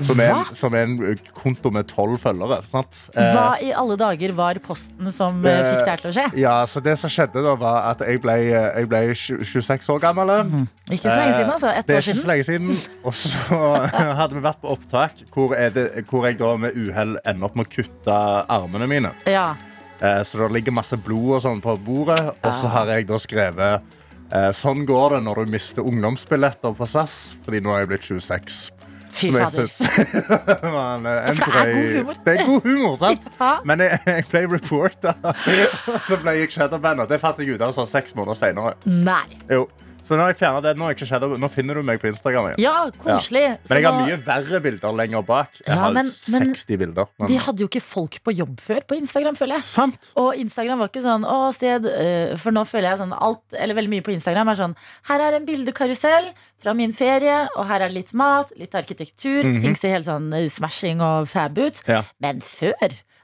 Som 0.00 0.16
er, 0.16 0.30
en, 0.32 0.54
som 0.56 0.72
er 0.72 0.86
en 0.86 1.18
konto 1.36 1.68
med 1.74 1.84
tolv 1.90 2.14
følgere. 2.22 2.62
Sant? 2.64 2.96
Eh, 3.12 3.34
Hva 3.34 3.58
i 3.60 3.68
alle 3.76 3.98
dager 4.00 4.32
var 4.32 4.56
posten 4.64 5.10
som 5.12 5.42
eh, 5.44 5.58
fikk 5.66 5.82
det 5.84 5.90
her 5.90 6.00
til 6.00 6.08
å 6.08 6.14
skje? 6.16 6.24
Ja, 6.40 6.54
så 6.64 6.80
det 6.80 6.94
som 7.02 7.12
skjedde 7.12 7.42
da 7.44 7.52
var 7.60 7.90
at 7.90 8.00
jeg 8.08 8.22
ble, 8.24 8.36
jeg 8.48 8.88
ble 8.88 9.02
26 9.12 9.90
år 9.92 10.00
gammel. 10.00 10.32
Ikke 10.88 11.04
så 11.04 11.18
lenge 11.18 11.34
siden, 11.36 11.52
altså. 11.52 11.68
Eh, 11.68 11.82
Ett 11.82 11.90
Det 11.92 11.98
år 11.98 12.08
ikke 12.08 12.22
så 12.22 12.30
lenge 12.32 12.48
siden. 12.48 12.70
Og 13.04 13.18
så 13.20 13.60
hadde 14.22 14.38
vi 14.38 14.44
vært 14.48 14.62
på 14.64 14.72
opptak 14.72 15.20
hvor, 15.34 15.52
det, 15.76 15.86
hvor 16.08 16.24
jeg 16.30 16.40
da 16.40 16.54
med 16.64 16.80
uhell 16.80 17.18
ender 17.20 17.50
opp 17.50 17.60
med 17.60 17.68
å 17.68 17.74
kutte 17.76 18.20
armene 18.56 18.88
mine. 18.88 19.12
Ja. 19.28 19.50
Eh, 20.00 20.22
Så 20.24 20.38
det 20.38 20.50
ligger 20.52 20.72
masse 20.72 20.96
blod 20.96 21.34
og 21.36 21.40
sånn 21.44 21.60
på 21.60 21.76
bordet. 21.84 22.20
Og 22.42 22.52
så 22.54 22.66
Ah. 22.66 22.74
har 22.78 22.86
jeg 22.94 23.06
da 23.06 23.14
skrevet 23.18 23.82
eh, 24.32 24.50
Sånn 24.52 24.86
går 24.86 25.16
det 25.16 25.22
når 25.26 25.44
du 25.44 25.50
mister 25.52 25.82
ungdomsbilletter 25.82 26.74
på 26.76 26.86
SAS, 26.86 27.34
fordi 27.44 27.60
nå 27.60 27.74
er 27.74 27.80
jeg 27.84 27.88
blitt 27.88 28.06
26. 28.08 28.70
Fy 29.12 29.32
fader. 29.32 29.66
en 29.66 31.36
for 31.42 31.52
det 31.52 31.58
er 31.58 31.74
god 31.74 31.92
humor. 31.98 32.14
Det 32.24 32.34
er 32.38 32.46
god 32.46 32.62
humor, 32.62 32.96
sant? 32.96 33.26
Ja. 33.40 33.50
Men 33.64 33.78
jeg, 33.80 33.98
jeg 34.06 34.24
ble 34.30 34.42
reporta, 34.54 35.14
og 35.90 36.00
så 36.06 36.16
ble 36.22 36.36
jeg 36.38 36.52
shadowbanda. 36.54 37.06
Det 37.10 37.18
fant 37.20 37.38
jeg 37.42 37.56
ut 37.56 37.60
av 37.66 37.74
sånn 37.74 37.88
seks 37.90 38.14
måneder 38.14 38.38
senere. 38.38 38.74
Så 40.02 40.16
nå 40.16 40.24
har 40.24 40.32
jeg 40.32 40.38
fjerna 40.40 40.60
det. 40.64 40.72
Nå, 40.80 40.88
jeg 40.90 40.96
ikke 40.98 41.06
shadow, 41.10 41.34
nå 41.38 41.48
finner 41.52 41.74
du 41.78 41.82
meg 41.86 42.00
på 42.02 42.08
Instagram 42.10 42.50
igjen. 42.50 42.60
Ja, 42.64 42.74
koselig. 43.02 43.42
Ja. 43.42 43.56
Men 43.68 43.78
jeg 43.80 43.86
har 43.86 43.98
mye 44.00 44.18
verre 44.26 44.60
bilder 44.64 44.96
lenger 44.96 45.22
bak. 45.28 45.50
Jeg 45.60 45.68
Ja, 45.68 45.80
har 45.84 45.92
men- 45.92 46.12
men 46.32 46.54
60 46.54 46.78
bilder. 46.80 47.06
Men... 47.18 47.28
De 47.28 47.36
hadde 47.38 47.58
jo 47.64 47.68
ikke 47.68 47.82
folk 47.84 48.18
på 48.24 48.34
jobb 48.34 48.60
før 48.60 48.80
på 48.86 48.96
Instagram, 48.98 49.36
føler 49.36 49.60
jeg. 49.60 49.62
Sant. 49.68 50.10
Og 50.16 50.34
Instagram 50.36 50.78
var 50.78 50.88
ikke 50.88 51.02
sånn 51.04 51.24
å, 51.28 51.52
sted 51.54 51.84
øh, 51.86 52.36
For 52.40 52.50
nå 52.56 52.64
føler 52.66 52.90
jeg 52.94 52.98
sånn 53.02 53.12
alt, 53.16 53.42
eller 53.52 53.74
veldig 53.74 53.90
mye 53.90 54.06
på 54.06 54.12
Instagram 54.16 54.48
er 54.48 54.54
sånn 54.62 54.76
Her 55.10 55.20
er 55.28 55.36
en 55.38 55.46
bildekarusell 55.46 56.30
fra 56.60 56.74
min 56.74 56.92
ferie, 56.92 57.48
og 57.56 57.66
her 57.70 57.80
er 57.86 57.88
litt 57.92 58.12
mat, 58.12 58.50
litt 58.56 58.74
arkitektur. 58.74 59.44
Mhm. 59.44 59.60
Ting 59.62 59.76
ser 59.76 59.94
helt 59.96 60.06
sånn 60.08 60.32
øh, 60.32 60.48
smashing 60.48 61.00
og 61.04 61.28
fab 61.28 61.56
ut. 61.58 61.80
Ja. 61.88 62.02
Men 62.20 62.40
før 62.40 62.74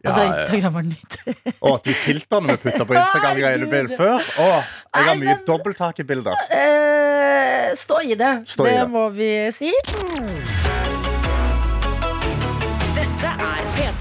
Altså, 0.06 0.24
ja, 0.24 0.26
ja. 0.32 0.42
Instagram 0.46 0.74
var 0.76 0.86
nytt. 0.86 1.16
Og 1.68 1.80
de 1.84 1.96
filtrene 2.02 2.56
vi 2.56 2.62
putta 2.66 2.88
på 2.88 2.98
Instagram-greiene 2.98 3.66
du 3.66 3.72
før. 3.96 4.20
Å, 4.42 4.50
jeg 4.96 5.10
har 5.10 5.18
mye 5.20 5.38
dobbelttakebilder. 5.48 6.44
Uh, 6.50 7.72
stå 7.78 8.04
i 8.06 8.18
det. 8.18 8.36
Stå 8.48 8.68
i 8.68 8.76
det 8.76 8.84
det. 8.84 8.92
må 8.94 9.08
vi 9.16 9.32
si. 9.56 9.74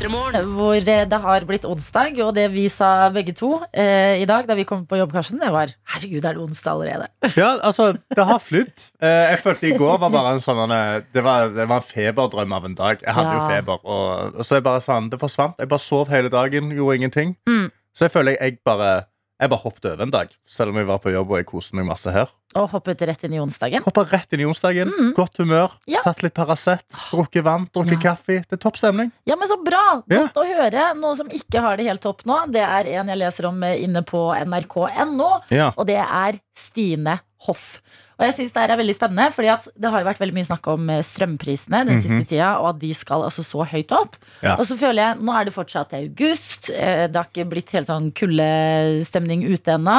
Hvor 0.09 0.75
eh, 0.75 1.05
det 1.09 1.19
har 1.21 1.45
blitt 1.47 1.65
onsdag, 1.65 2.19
og 2.23 2.35
det 2.35 2.45
vi 2.53 2.67
sa 2.69 3.09
begge 3.13 3.33
to 3.35 3.55
eh, 3.71 4.21
i 4.21 4.27
dag 4.29 4.47
da 4.47 4.55
vi 4.57 4.65
kom 4.67 4.85
på 4.85 4.99
jobb, 4.99 5.13
Karsten, 5.13 5.39
det 5.39 5.51
var 5.53 5.71
Herregud, 5.93 6.25
er 6.25 6.35
det 6.37 6.43
onsdag 6.43 6.71
allerede? 6.71 7.07
Ja, 7.41 7.55
altså, 7.61 7.93
det 8.15 8.25
har 8.25 8.39
flydd. 8.39 8.73
Eh, 9.01 9.31
jeg 9.31 9.39
følte 9.43 9.69
i 9.69 9.77
går 9.77 9.97
var 10.01 10.13
bare 10.13 10.35
en 10.35 10.43
sånn 10.43 10.71
eh, 10.71 11.01
det, 11.13 11.23
var, 11.25 11.49
det 11.55 11.67
var 11.69 11.81
en 11.81 11.89
feberdrøm 11.89 12.53
av 12.53 12.69
en 12.69 12.77
dag. 12.77 13.01
Jeg 13.01 13.17
hadde 13.17 13.33
jo 13.33 13.47
feber. 13.49 13.81
Og, 13.83 14.37
og 14.37 14.45
så 14.45 14.59
jeg 14.59 14.67
bare 14.67 14.83
sånn, 14.83 15.09
Det 15.09 15.19
forsvant. 15.21 15.57
Jeg 15.59 15.71
bare 15.71 15.83
sov 15.83 16.13
hele 16.13 16.31
dagen, 16.33 16.71
gjorde 16.75 16.95
ingenting. 17.01 17.35
Mm. 17.49 17.67
Så 17.95 18.07
jeg 18.07 18.15
føler 18.15 18.35
jeg, 18.35 18.41
jeg 18.41 18.59
bare 18.67 19.05
jeg 19.41 19.49
bare 19.51 19.59
hoppet 19.65 19.85
over 19.91 20.03
en 20.05 20.11
dag, 20.13 20.29
selv 20.47 20.71
om 20.71 20.77
jeg 20.79 20.87
var 20.87 20.99
på 21.03 21.11
jobb 21.11 21.31
og 21.33 21.37
jeg 21.41 21.45
koste 21.49 21.75
meg 21.75 21.85
masse 21.89 22.11
her. 22.13 22.29
Og 22.55 22.69
hoppet 22.71 23.01
rett 23.03 23.23
inn 23.27 23.33
i 23.35 23.39
onsdagen. 23.43 23.83
Hoppa 23.83 24.05
rett 24.07 24.31
inn 24.31 24.45
i 24.45 24.47
onsdagen. 24.47 24.91
Godt 25.17 25.41
humør. 25.43 25.73
Mm. 25.83 25.91
Ja. 25.91 26.03
Tatt 26.05 26.23
litt 26.23 26.33
Paracet. 26.37 26.85
Drukket 27.11 27.43
vann, 27.43 27.65
drukket 27.75 27.97
Ja. 27.97 28.13
kaffe. 28.13 28.37
Det 28.47 28.55
er 28.55 28.61
topp 28.63 28.77
stemning. 28.79 29.11
Ja, 29.27 29.35
men 29.35 29.49
så 29.51 29.57
bra! 29.61 30.01
Ja. 30.07 30.21
Godt 30.29 30.39
å 30.39 30.45
høre. 30.47 30.85
Noe 30.95 31.15
som 31.19 31.27
ikke 31.27 31.59
har 31.65 31.75
det 31.75 31.85
helt 31.89 32.01
topp 32.05 32.23
nå, 32.25 32.45
det 32.55 32.63
er 32.63 32.87
en 33.01 33.11
jeg 33.11 33.17
leser 33.19 33.49
om 33.51 33.61
eh, 33.67 33.83
inne 33.83 34.05
på 34.07 34.23
nrk.no, 34.45 35.31
Ja. 35.51 35.73
og 35.75 35.85
det 35.87 35.99
er 35.99 36.39
Stine 36.55 37.19
Hoff. 37.45 37.81
Og 38.17 38.25
jeg 38.25 38.33
synes 38.37 38.53
Det 38.53 38.61
her 38.61 38.71
er 38.71 38.79
veldig 38.79 38.95
spennende, 38.95 39.31
Fordi 39.35 39.49
at 39.51 39.67
det 39.75 39.91
har 39.91 39.99
jo 39.99 40.07
vært 40.07 40.21
veldig 40.23 40.35
mye 40.37 40.47
snakk 40.47 40.67
om 40.71 40.89
eh, 40.89 41.01
strømprisene 41.03 41.81
den 41.89 42.01
siste 42.01 42.25
tida, 42.31 42.51
og 42.61 42.69
at 42.75 42.79
de 42.79 42.93
skal 42.95 43.25
altså 43.27 43.43
så 43.43 43.65
høyt 43.67 43.91
opp. 43.91 44.15
Mhm. 44.15 44.43
Ja. 44.43 44.55
Og 44.59 44.65
så 44.69 44.77
føler 44.79 45.01
jeg, 45.03 45.17
Nå 45.25 45.33
er 45.35 45.45
det 45.45 45.53
fortsatt 45.55 45.93
august, 45.97 46.69
eh, 46.69 47.07
det 47.07 47.15
har 47.15 47.27
ikke 47.27 47.49
blitt 47.49 47.71
helt 47.75 47.87
sånn 47.87 48.11
kuldestemning 48.15 49.43
ute 49.49 49.75
ennå. 49.75 49.97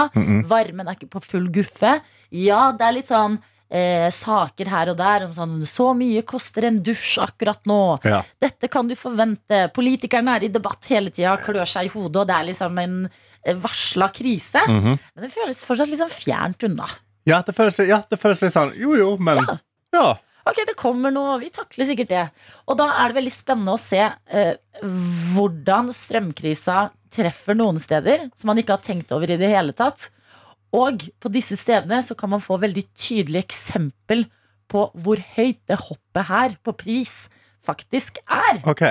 Varmen 0.48 0.88
er 0.88 0.96
ikke 0.96 1.10
på 1.12 1.22
full 1.24 1.48
guffe. 1.52 2.00
Ja, 2.32 2.72
det 2.72 2.86
er 2.86 2.96
litt 2.96 3.10
sånn 3.12 3.38
eh, 3.70 4.08
saker 4.14 4.68
her 4.70 4.90
og 4.92 4.96
der 5.00 5.24
om 5.26 5.32
sånn 5.34 5.56
Så 5.66 5.90
mye 5.98 6.22
koster 6.22 6.68
en 6.68 6.80
dusj 6.86 7.18
akkurat 7.24 7.64
nå. 7.66 7.98
Ja. 8.06 8.22
Dette 8.42 8.68
kan 8.72 8.88
du 8.88 8.94
forvente. 8.98 9.66
Politikerne 9.74 10.36
er 10.36 10.44
i 10.46 10.52
debatt 10.52 10.86
hele 10.92 11.10
tida, 11.10 11.36
klør 11.42 11.66
seg 11.66 11.88
i 11.88 11.94
hodet, 11.94 12.22
og 12.22 12.28
det 12.30 12.36
er 12.36 12.48
liksom 12.52 12.78
en 12.82 12.98
varsla 13.62 14.08
krise. 14.14 14.62
Mhm. 14.66 14.98
Men 15.14 15.22
det 15.26 15.32
føles 15.34 15.64
fortsatt 15.64 15.90
liksom 15.90 16.10
fjernt 16.10 16.64
unna. 16.66 16.86
Ja, 17.26 17.40
det 17.42 17.56
føles, 17.56 17.78
ja, 17.88 18.02
det 18.06 18.18
føles 18.22 18.40
litt 18.44 18.54
sånn 18.54 18.72
Jo, 18.78 18.94
jo, 18.98 19.10
men 19.18 19.42
Ja. 19.42 19.58
ja. 19.96 20.06
Ok, 20.46 20.60
det 20.62 20.76
kommer 20.78 21.10
noe, 21.10 21.40
vi 21.42 21.48
takler 21.50 21.88
sikkert 21.88 22.10
det. 22.12 22.24
Og 22.70 22.76
da 22.78 22.84
er 23.02 23.10
det 23.10 23.16
veldig 23.16 23.32
spennende 23.34 23.72
å 23.74 23.80
se 23.82 23.98
eh, 23.98 24.52
hvordan 25.34 25.88
strømkrisa 25.90 26.84
treffer 27.10 27.58
noen 27.58 27.80
steder 27.82 28.28
som 28.30 28.52
man 28.52 28.60
ikke 28.62 28.76
har 28.76 28.84
tenkt 28.84 29.10
over 29.16 29.32
i 29.34 29.38
det 29.40 29.50
hele 29.50 29.74
tatt. 29.74 30.06
Og 30.76 31.02
på 31.18 31.32
disse 31.34 31.58
stedene 31.58 31.98
så 32.06 32.14
kan 32.18 32.30
man 32.30 32.44
få 32.44 32.60
veldig 32.62 32.84
tydelig 32.94 33.42
eksempel 33.42 34.28
på 34.70 34.86
hvor 34.94 35.18
høyt 35.34 35.58
det 35.66 35.80
hoppet 35.82 36.30
her 36.30 36.54
på 36.62 36.76
pris 36.78 37.14
faktisk 37.66 38.22
er. 38.22 38.62
OK. 38.70 38.84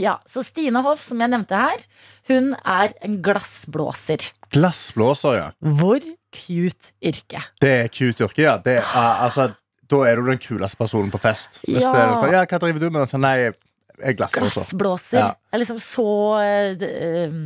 Ja, 0.00 0.18
Så 0.28 0.42
Stine 0.44 0.80
Hoff, 0.84 1.00
som 1.04 1.20
jeg 1.20 1.32
nevnte 1.32 1.56
her, 1.56 1.84
hun 2.28 2.54
er 2.64 2.92
en 3.04 3.20
glassblåser. 3.24 4.30
Glassblåser, 4.52 5.38
ja. 5.40 5.46
Hvor 5.60 6.04
cute 6.34 6.92
yrke. 7.04 7.42
Det 7.62 7.70
er 7.84 7.88
cute 7.92 8.26
yrke, 8.26 8.42
ja. 8.42 8.56
Det 8.62 8.78
er, 8.80 9.22
altså, 9.26 9.50
da 9.90 10.02
er 10.08 10.18
du 10.18 10.26
den 10.26 10.40
kuleste 10.42 10.78
personen 10.80 11.12
på 11.12 11.20
fest. 11.22 11.60
Hvis 11.64 11.82
Ja. 11.82 11.92
det 11.92 12.02
er 12.02 12.14
sånn, 12.20 12.32
ja, 12.34 12.44
hva 12.44 12.60
driver 12.62 12.80
du 12.80 12.90
med? 12.90 13.08
Så, 13.08 13.20
nei, 13.22 13.36
jeg 13.46 13.54
er 14.02 14.18
glassblåser. 14.18 14.66
Glassblåser. 14.66 15.18
Ja. 15.22 15.30
Er 15.52 15.62
liksom 15.62 15.80
så 15.80 16.06
uh, 16.36 17.38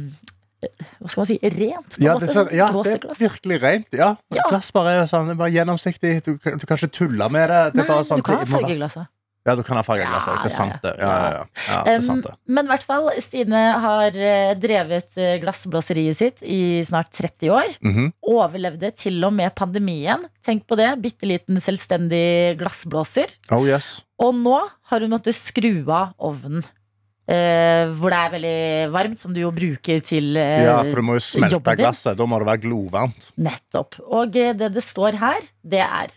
Hva 1.01 1.09
skal 1.09 1.21
man 1.23 1.29
si? 1.31 1.39
Rent, 1.43 1.97
Ja, 2.03 2.19
det 2.19 2.29
er, 2.29 2.35
sånn, 2.35 2.51
ja, 2.53 2.67
det 2.73 2.97
er 2.99 3.23
virkelig 3.23 3.61
rent. 3.63 3.93
Ja. 3.97 4.17
Ja. 4.35 4.49
Glass 4.51 4.73
bare 4.77 4.99
er 5.01 5.07
sånn, 5.09 5.33
bare 5.37 5.53
gjennomsiktig. 5.55 6.19
Du, 6.27 6.35
du 6.37 6.67
kan 6.67 6.77
ikke 6.77 6.91
tulle 6.93 7.31
med 7.33 7.49
det. 7.49 7.63
det 7.79 7.87
Nei, 7.87 8.03
sånn, 8.05 8.21
du 8.21 8.27
kan 8.27 8.43
ha 8.45 8.61
det 8.67 9.07
Ja, 9.51 9.57
du 9.59 9.65
kan 9.67 9.81
ha 9.81 9.85
Ja. 9.99 10.19
Det 10.21 10.31
er 10.31 10.47
ja, 10.47 10.55
sant, 10.55 10.77
det. 10.85 10.95
ja. 10.99 11.07
Ja, 11.11 11.15
ja, 11.19 11.31
ja. 11.35 11.45
ja 11.67 11.83
det 11.87 11.95
er 11.97 12.05
sant, 12.07 12.27
det. 12.27 12.35
Men 12.47 12.69
i 12.69 12.73
hvert 12.73 12.87
fall, 12.87 13.11
Stine 13.23 13.63
har 13.83 14.17
eh, 14.17 14.55
drevet 14.61 15.19
eh, 15.19 15.37
glassblåseriet 15.43 16.19
sitt 16.19 16.43
i 16.47 16.81
snart 16.87 17.11
30 17.17 17.51
år. 17.55 17.79
Mhm. 17.83 18.13
Overlevde 18.31 18.93
til 18.97 19.19
og 19.27 19.35
med 19.35 19.55
pandemien. 19.59 20.27
Tenk 20.47 20.67
på 20.71 20.79
det. 20.79 20.93
Bitte 21.03 21.29
liten 21.29 21.59
selvstendig 21.63 22.59
glassblåser. 22.61 23.35
Oh 23.51 23.67
yes. 23.67 24.01
Og 24.21 24.37
nå 24.37 24.59
har 24.91 25.03
hun 25.03 25.13
måttet 25.13 25.39
skru 25.39 25.83
av 25.91 26.15
ovnen. 26.19 26.63
Uh, 27.31 27.93
hvor 28.01 28.11
det 28.11 28.19
er 28.19 28.31
veldig 28.33 28.61
varmt, 28.91 29.21
som 29.21 29.31
du 29.31 29.39
jo 29.39 29.53
bruker 29.55 30.01
til 30.03 30.33
uh, 30.35 30.65
Ja, 30.65 30.81
for 30.83 30.99
du 30.99 31.07
må 31.07 31.15
jo 31.15 31.23
smelte 31.23 31.77
glasset. 31.79 32.19
Da 32.19 32.27
må 32.27 32.41
det 32.43 32.49
være 32.49 32.63
glovarmt. 32.65 33.29
Nettopp. 33.39 34.01
Og 34.03 34.33
det 34.35 34.57
det 34.59 34.83
står 34.83 35.21
her, 35.21 35.47
det 35.63 35.85
er 35.85 36.11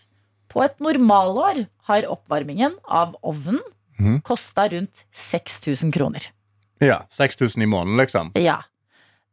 På 0.54 0.62
et 0.62 0.76
normalår 0.82 1.64
har 1.88 2.06
oppvarmingen 2.06 2.76
av 2.86 3.16
ovnen 3.26 3.58
mm. 3.98 4.20
kosta 4.26 4.68
rundt 4.70 5.04
6000 5.10 5.90
kroner. 5.92 6.28
Ja, 6.78 7.02
6000 7.10 7.62
i 7.62 7.66
måneden, 7.66 7.98
liksom. 7.98 8.30
Ja. 8.38 8.60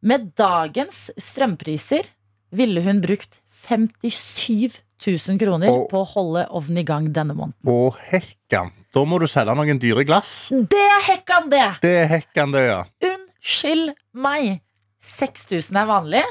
Med 0.01 0.31
dagens 0.37 1.11
strømpriser 1.17 2.09
ville 2.49 2.81
hun 2.81 3.03
brukt 3.03 3.37
57 3.67 4.81
000 5.05 5.39
kroner 5.39 5.69
Og- 5.69 5.87
på 5.91 6.01
å 6.01 6.09
holde 6.09 6.47
ovnen 6.49 6.81
i 6.81 6.83
gang 6.83 7.11
denne 7.13 7.37
måneden. 7.37 7.57
Å, 7.65 7.93
hekkan. 8.09 8.73
Da 8.93 9.05
må 9.05 9.19
du 9.21 9.27
selge 9.29 9.55
noen 9.55 9.79
dyre 9.79 10.03
glass. 10.05 10.49
Det 10.49 10.81
er 10.97 11.01
hekkan, 11.11 11.49
det! 11.49 11.69
Det 11.81 11.95
er 12.03 12.07
hekkan, 12.17 12.51
det, 12.51 12.65
ja. 12.67 12.83
Unnskyld 13.13 13.93
meg. 14.13 14.61
6000 15.01 15.77
er 15.77 15.89
vanlig. 15.89 16.25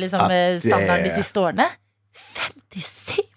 Liksom 0.00 0.20
Ja, 0.20 0.32
eh, 0.32 0.58
standarden 0.60 1.04
de 1.04 1.14
siste 1.16 1.40
årene. 1.40 1.70
57 2.16 3.35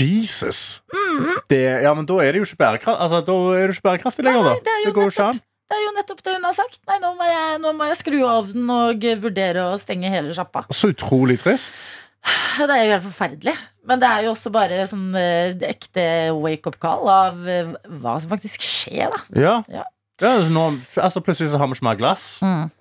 Jesus. 0.00 0.80
Mhm. 0.92 1.40
Det, 1.52 1.62
ja, 1.84 1.92
men 1.94 2.06
da 2.08 2.18
er 2.24 2.32
det 2.32 2.40
jo 2.40 2.46
ikke 2.48 2.60
bærekraft 2.62 3.00
Altså, 3.02 3.20
er 3.20 3.66
det 3.68 3.76
ikke 3.76 3.88
bærekraftig 3.90 4.24
lenger, 4.24 4.46
da. 4.48 4.54
Det 4.64 4.76
jo 4.86 4.92
går 4.96 5.08
jo 5.08 5.12
ikke 5.12 5.30
an. 5.32 5.40
Det 5.72 5.78
er 5.78 5.84
jo 5.86 5.92
nettopp 5.96 6.22
det 6.24 6.32
hun 6.36 6.44
har 6.44 6.56
sagt. 6.56 6.78
Nei, 6.88 6.98
nå 7.00 7.10
må 7.16 7.26
jeg, 7.28 7.58
nå 7.62 7.72
må 7.76 7.88
jeg 7.88 7.98
skru 8.02 8.18
av 8.28 8.52
den 8.52 8.70
og 8.72 9.04
vurdere 9.22 9.66
å 9.70 9.78
stenge 9.80 10.10
hele 10.12 10.34
sjappa. 10.36 10.66
Så 10.72 10.92
utrolig 10.92 11.38
trist. 11.40 11.78
Det 12.22 12.68
er 12.68 12.84
jo 12.86 12.92
helt 12.92 13.06
forferdelig. 13.06 13.54
Men 13.88 14.02
det 14.02 14.10
er 14.10 14.26
jo 14.26 14.34
også 14.34 14.52
bare 14.54 14.84
sånn 14.86 15.08
eh, 15.18 15.56
ekte 15.66 16.04
wake-up 16.38 16.76
call 16.82 17.08
av 17.10 17.40
eh, 17.50 17.72
hva 18.02 18.18
som 18.22 18.30
faktisk 18.30 18.62
skjer, 18.62 19.10
da. 19.10 19.22
Ja. 19.40 19.54
Ja. 19.72 19.86
Ja, 20.22 20.36
altså, 20.38 20.50
nå, 20.54 20.64
altså 21.02 21.20
Plutselig 21.24 21.50
så 21.50 21.58
har 21.58 21.66
vi 21.66 21.76
ikke 21.76 21.86
mer 21.88 21.98
glass. 21.98 22.24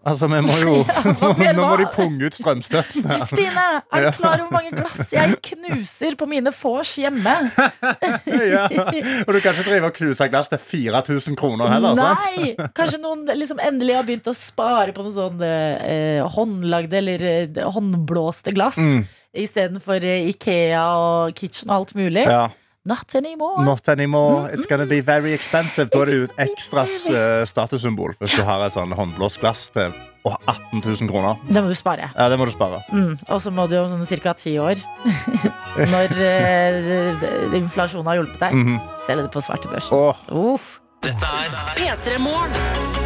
Altså, 0.05 0.27
vi 0.29 0.41
må 0.45 0.57
jo 0.61 0.75
Ja, 1.45 1.53
Nå 1.57 1.65
må 1.65 1.77
de 1.81 1.87
punge 1.93 2.29
ut 2.29 2.37
strømstøtten. 2.37 3.05
her. 3.09 3.23
Stine, 3.29 3.65
er 3.91 4.05
du 4.05 4.11
klar 4.19 4.35
over 4.37 4.45
hvor 4.45 4.55
mange 4.59 4.71
glass 4.77 5.13
jeg 5.13 5.37
knuser 5.49 6.17
på 6.19 6.27
mine 6.29 6.53
vors 6.61 6.93
hjemme? 7.01 7.33
ja. 8.53 8.67
Og 9.25 9.33
du 9.33 9.39
kan 9.41 9.55
ikke 9.55 9.67
drive 9.67 9.89
og 9.89 9.97
knuse 9.97 10.27
glass 10.31 10.51
til 10.53 10.61
4000 10.61 11.39
kroner 11.39 11.71
heller. 11.73 11.97
sant? 11.97 12.29
Nei! 12.37 12.53
Kanskje 12.77 13.01
noen 13.01 13.25
liksom 13.37 13.61
endelig 13.63 13.97
har 13.97 14.07
begynt 14.07 14.29
å 14.29 14.35
spare 14.37 14.93
på 14.95 15.05
noe 15.05 15.15
sånn 15.15 15.41
eh, 15.45 16.21
håndlagde 16.37 17.01
eller 17.01 17.27
eh, 17.33 17.61
håndblåste 17.75 18.53
glass. 18.55 18.77
Mm. 18.77 19.03
Istedenfor 19.41 20.03
eh, 20.03 20.29
Ikea 20.31 20.85
og 20.99 21.37
Kitchen 21.37 21.71
og 21.71 21.81
alt 21.81 21.95
mulig. 21.97 22.25
Ja. 22.27 22.49
Not 22.85 23.13
anymore. 23.13 23.63
Not 23.63 23.87
anymore. 23.89 24.49
It's 24.53 24.65
gonna 24.65 24.87
be 24.89 25.01
very 25.05 25.33
expensive. 25.33 25.89
Da 25.93 25.99
er 26.01 26.05
det 26.09 26.15
jo 26.17 26.23
et 26.25 26.39
ekstra 26.49 26.81
eh, 27.13 27.43
statussymbol 27.45 28.15
hvis 28.17 28.33
du 28.33 28.41
har 28.47 28.63
et 28.65 28.73
sånn 28.73 28.95
håndblåsglass 28.97 29.67
til 29.75 29.93
å, 30.25 30.33
18 30.49 30.81
000 30.81 31.09
kroner. 31.11 31.37
Det 31.45 31.61
må 31.61 31.69
du 31.69 31.77
spare. 31.77 32.09
Ja, 32.17 32.27
det 32.33 32.39
må 32.41 32.45
du 32.49 32.53
spare. 32.53 32.81
Mm. 32.89 33.13
Og 33.29 33.41
så 33.41 33.53
må 33.53 33.67
du 33.69 33.77
om 33.83 33.89
sånn 33.91 34.05
ca. 34.25 34.33
ti 34.33 34.55
år, 34.61 34.81
når 35.93 36.17
uh, 36.17 37.55
inflasjonen 37.61 38.09
har 38.09 38.21
hjulpet 38.21 38.39
deg, 38.47 38.57
Mhm. 38.57 38.81
selge 39.05 39.27
det 39.29 39.31
på 39.37 39.45
svartebørsen. 39.45 40.25
Oh. 40.33 40.59
Dette 41.01 41.25
er 41.25 41.53
P3 41.77 42.17
Morgen. 42.21 43.00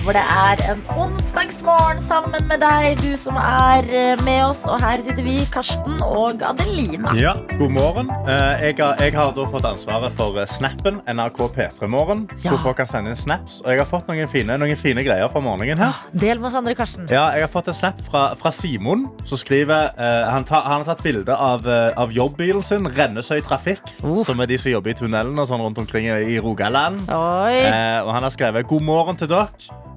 Hvor 0.00 0.14
det 0.16 0.22
er 0.24 0.60
en 0.72 0.78
onsdagsmorgen 0.96 1.98
sammen 2.00 2.46
med 2.48 2.62
deg, 2.62 2.96
du 3.02 3.12
som 3.20 3.36
er 3.36 3.84
eh, 3.84 4.22
med 4.24 4.38
oss. 4.46 4.62
Og 4.64 4.80
her 4.80 5.02
sitter 5.04 5.20
vi, 5.26 5.34
Karsten 5.52 5.98
og 6.06 6.40
Adelina. 6.46 7.12
Ja, 7.18 7.34
god 7.58 7.74
morgen. 7.74 8.08
Eh, 8.24 8.62
Jeg 8.70 8.78
har, 8.78 8.94
jeg 8.96 9.12
har 9.12 9.34
da 9.36 9.44
fått 9.52 9.66
ansvaret 9.68 10.14
for 10.16 10.38
eh, 10.40 10.48
Snappen, 10.48 11.02
NRK 11.04 11.40
P3 11.56 11.90
Morgen. 11.92 12.22
Ja. 12.40 12.54
Hvor 12.54 12.62
folk 12.70 12.80
kan 12.80 12.88
sende 12.88 13.12
inn 13.12 13.18
snaps. 13.20 13.58
Og 13.60 13.74
jeg 13.74 13.82
har 13.82 13.88
fått 13.90 14.08
noen 14.08 14.30
fine, 14.32 14.56
noen 14.62 14.80
fine 14.80 15.04
greier 15.04 15.28
fra 15.28 15.42
morgenen 15.44 15.84
her. 15.84 16.00
Del 16.16 16.40
med 16.40 16.48
oss 16.48 16.56
andre, 16.62 16.74
Karsten. 16.78 17.04
Ja, 17.12 17.26
jeg 17.36 17.44
har 17.44 17.52
fått 17.52 17.68
en 17.68 17.76
snap 17.76 18.00
fra, 18.08 18.24
fra 18.40 18.54
Simon, 18.56 19.04
som 19.28 19.40
skriver 19.42 19.92
uh, 20.00 20.30
han, 20.32 20.48
ta, 20.48 20.62
han 20.64 20.80
har 20.80 20.88
tatt 20.94 21.04
bilde 21.04 21.36
av, 21.36 21.68
uh, 21.68 21.90
av 22.00 22.16
jobbbilen 22.16 22.64
sin, 22.64 22.88
Rennesøy 22.96 23.42
Trafikk, 23.44 23.84
uh. 24.00 24.16
som 24.24 24.40
er 24.40 24.48
de 24.48 24.56
som 24.60 24.72
jobber 24.72 24.94
i 24.94 24.98
tunnelen 25.02 25.36
og 25.36 25.50
sånn 25.52 25.60
rundt 25.60 25.84
omkring 25.84 26.08
i, 26.08 26.40
Rogaland. 26.40 27.04
Eh, 27.04 28.00
og 28.00 28.10
han 28.16 28.24
har 28.24 28.32
skrevet 28.32 28.68
God 28.70 28.88
morgen 28.88 29.20
til 29.20 29.28
dere. 29.28 29.50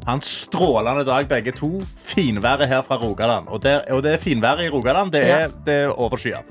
Ha 0.03 0.13
en 0.17 0.21
strålende 0.21 1.05
dag, 1.07 1.27
begge 1.29 1.53
to. 1.55 1.69
Finværet 1.95 2.67
her 2.67 2.81
fra 2.83 2.97
Rogaland. 2.99 3.47
Og 3.47 3.61
det, 3.63 3.77
og 3.95 4.01
det 4.03 4.17
finværet 4.19 4.65
i 4.65 4.69
Rogaland. 4.73 5.11
Det 5.13 5.21
er, 5.29 5.53
det 5.65 5.77
er 5.85 5.93
overskyet. 5.95 6.43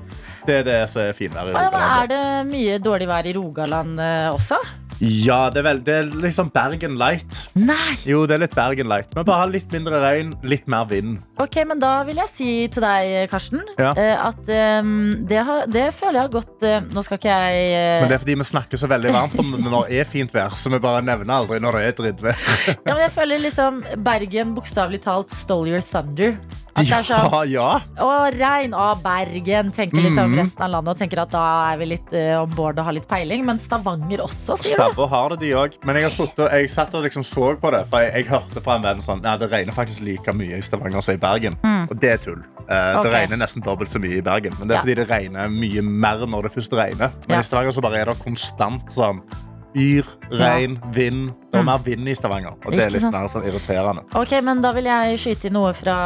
Det 0.47 0.55
er 0.61 0.63
det 0.67 0.77
som 0.89 1.03
er 1.05 1.13
finværet 1.13 1.53
i 1.53 1.53
Å, 1.53 1.61
ja, 1.61 1.69
men 1.69 1.77
Rogaland. 1.77 1.93
er 2.01 2.07
det 2.13 2.47
mye 2.49 2.79
dårlig 2.83 3.07
vær 3.11 3.29
i 3.29 3.33
Rogaland 3.37 4.01
eh, 4.01 4.29
også? 4.33 4.57
Ja, 5.03 5.49
det 5.51 5.59
er, 5.59 5.65
vel, 5.67 5.79
det 5.83 5.93
er 5.99 6.11
liksom 6.23 6.47
Bergen 6.53 6.93
light. 6.99 7.39
Nei! 7.59 7.97
Jo, 8.07 8.21
det 8.29 8.37
er 8.37 8.43
litt 8.45 8.53
Bergen 8.55 8.87
light. 8.87 9.09
Men 9.17 9.25
bare 9.27 9.49
litt 9.51 9.67
mindre 9.73 9.99
regn, 9.99 10.29
litt 10.47 10.63
mer 10.71 10.85
vind. 10.87 11.17
Ok, 11.43 11.57
men 11.67 11.81
da 11.81 11.89
vil 12.07 12.21
jeg 12.21 12.31
si 12.31 12.47
til 12.71 12.85
deg, 12.85 13.11
Karsten, 13.31 13.59
Ja. 13.81 13.91
eh, 13.99 14.15
at 14.29 14.47
eh, 14.47 14.79
det, 15.27 15.41
har, 15.43 15.65
det 15.67 15.89
føler 15.97 16.21
jeg 16.21 16.27
har 16.29 16.33
gått 16.37 16.63
eh, 16.67 16.79
Nå 16.93 17.03
skal 17.03 17.19
ikke 17.19 17.33
jeg 17.35 17.65
eh, 17.75 17.99
Men 18.03 18.11
det 18.11 18.15
er 18.15 18.23
fordi 18.23 18.37
vi 18.39 18.47
snakker 18.47 18.79
så 18.79 18.87
veldig 18.91 19.13
varmt 19.15 19.35
om 19.43 19.51
det 19.57 19.63
når 19.65 19.89
det 19.89 19.99
er 20.03 20.09
fint 20.13 20.33
vær, 20.35 20.55
så 20.55 20.71
vi 20.71 20.79
bare 20.83 21.03
nevner 21.03 21.35
aldri 21.41 21.59
når 21.63 21.79
det 21.79 21.83
er 21.91 21.97
drittvær. 21.99 22.47
ja, 22.71 22.77
men 22.93 23.03
jeg 23.03 23.13
føler 23.17 23.43
liksom 23.43 23.83
Bergen 24.05 24.55
bokstavelig 24.55 25.01
talt 25.03 25.33
stole 25.35 25.73
your 25.75 25.83
thunder. 25.91 26.37
At 26.73 26.87
det 26.89 26.95
er 26.97 27.05
sånn 27.05 27.27
Ja, 27.29 27.41
ja. 27.45 27.67
Å, 28.01 28.09
regn! 28.33 28.73
av 28.73 29.01
Bergen! 29.03 29.71
Tenker 29.75 30.01
liksom 30.01 30.33
resten 30.39 30.63
av 30.65 30.71
landet 30.73 30.95
og 30.95 31.01
tenker 31.03 31.21
at 31.21 31.33
da 31.33 31.43
er 31.71 31.77
vi 31.81 31.89
litt 31.91 32.13
uh, 32.15 32.41
om 32.41 32.55
board 32.55 32.79
og 32.81 32.87
har 32.87 32.95
litt 32.97 33.07
peiling. 33.09 33.43
Men 33.45 33.59
Stavanger 33.61 34.23
også, 34.25 34.57
sier? 34.61 34.77
Stavå 34.79 35.05
har 35.11 35.35
det, 35.35 35.39
de 35.43 35.51
òg. 35.59 35.77
Men 35.85 35.99
jeg, 35.99 36.07
har 36.07 36.15
suttet, 36.15 36.47
jeg 36.49 36.71
satt 36.73 36.95
og 36.97 37.05
liksom 37.05 37.25
så 37.27 37.53
på 37.61 37.73
det, 37.75 37.83
for 37.91 38.05
jeg, 38.05 38.13
jeg 38.23 38.29
hørte 38.31 38.63
fra 38.65 38.79
en 38.79 38.87
venn 38.87 39.03
sånn 39.05 39.21
Nei, 39.23 39.35
det 39.39 39.51
regner 39.53 39.75
faktisk 39.75 40.03
like 40.07 40.33
mye 40.35 40.57
i 40.57 40.65
Stavanger 40.65 41.05
som 41.05 41.15
i 41.15 41.21
Bergen. 41.21 41.59
Og 41.63 41.95
det 42.01 42.15
er 42.15 42.23
tull. 42.23 42.41
Uh, 42.63 42.73
okay. 42.73 43.03
Det 43.05 43.13
regner 43.17 43.41
nesten 43.43 43.63
dobbelt 43.65 43.91
så 43.91 44.01
mye 44.01 44.17
i 44.17 44.25
Bergen. 44.25 44.55
Men 44.59 44.67
det 44.69 44.75
er 44.75 44.81
Ja. 44.81 44.83
fordi 44.87 44.97
det 45.01 45.07
regner 45.11 45.53
mye 45.53 45.85
mer 45.85 46.25
når 46.25 46.49
det 46.49 46.55
først 46.57 46.73
regner. 46.79 47.13
Men 47.27 47.39
i 47.39 47.45
Stavanger 47.45 47.75
så 47.75 47.83
bare 47.85 48.01
er 48.01 48.11
det 48.11 48.17
konstant 48.23 48.89
sånn 48.91 49.21
yr, 49.77 50.07
regn, 50.31 50.77
vind. 50.93 51.31
Det 51.53 51.59
er 51.59 51.63
Mm. 51.63 51.65
mer 51.69 51.81
vind 51.85 52.07
i 52.09 52.13
Stavanger, 52.17 52.53
og 52.65 52.71
det 52.73 52.79
er 52.81 52.89
litt 52.89 53.03
mer 53.13 53.27
sånn 53.29 53.43
irriterende. 53.45 54.01
Ok, 54.17 54.31
men 54.41 54.59
da 54.63 54.71
vil 54.73 54.85
jeg 54.89 55.17
skyte 55.21 55.45
i 55.45 55.49
noe 55.53 55.71
fra 55.77 55.97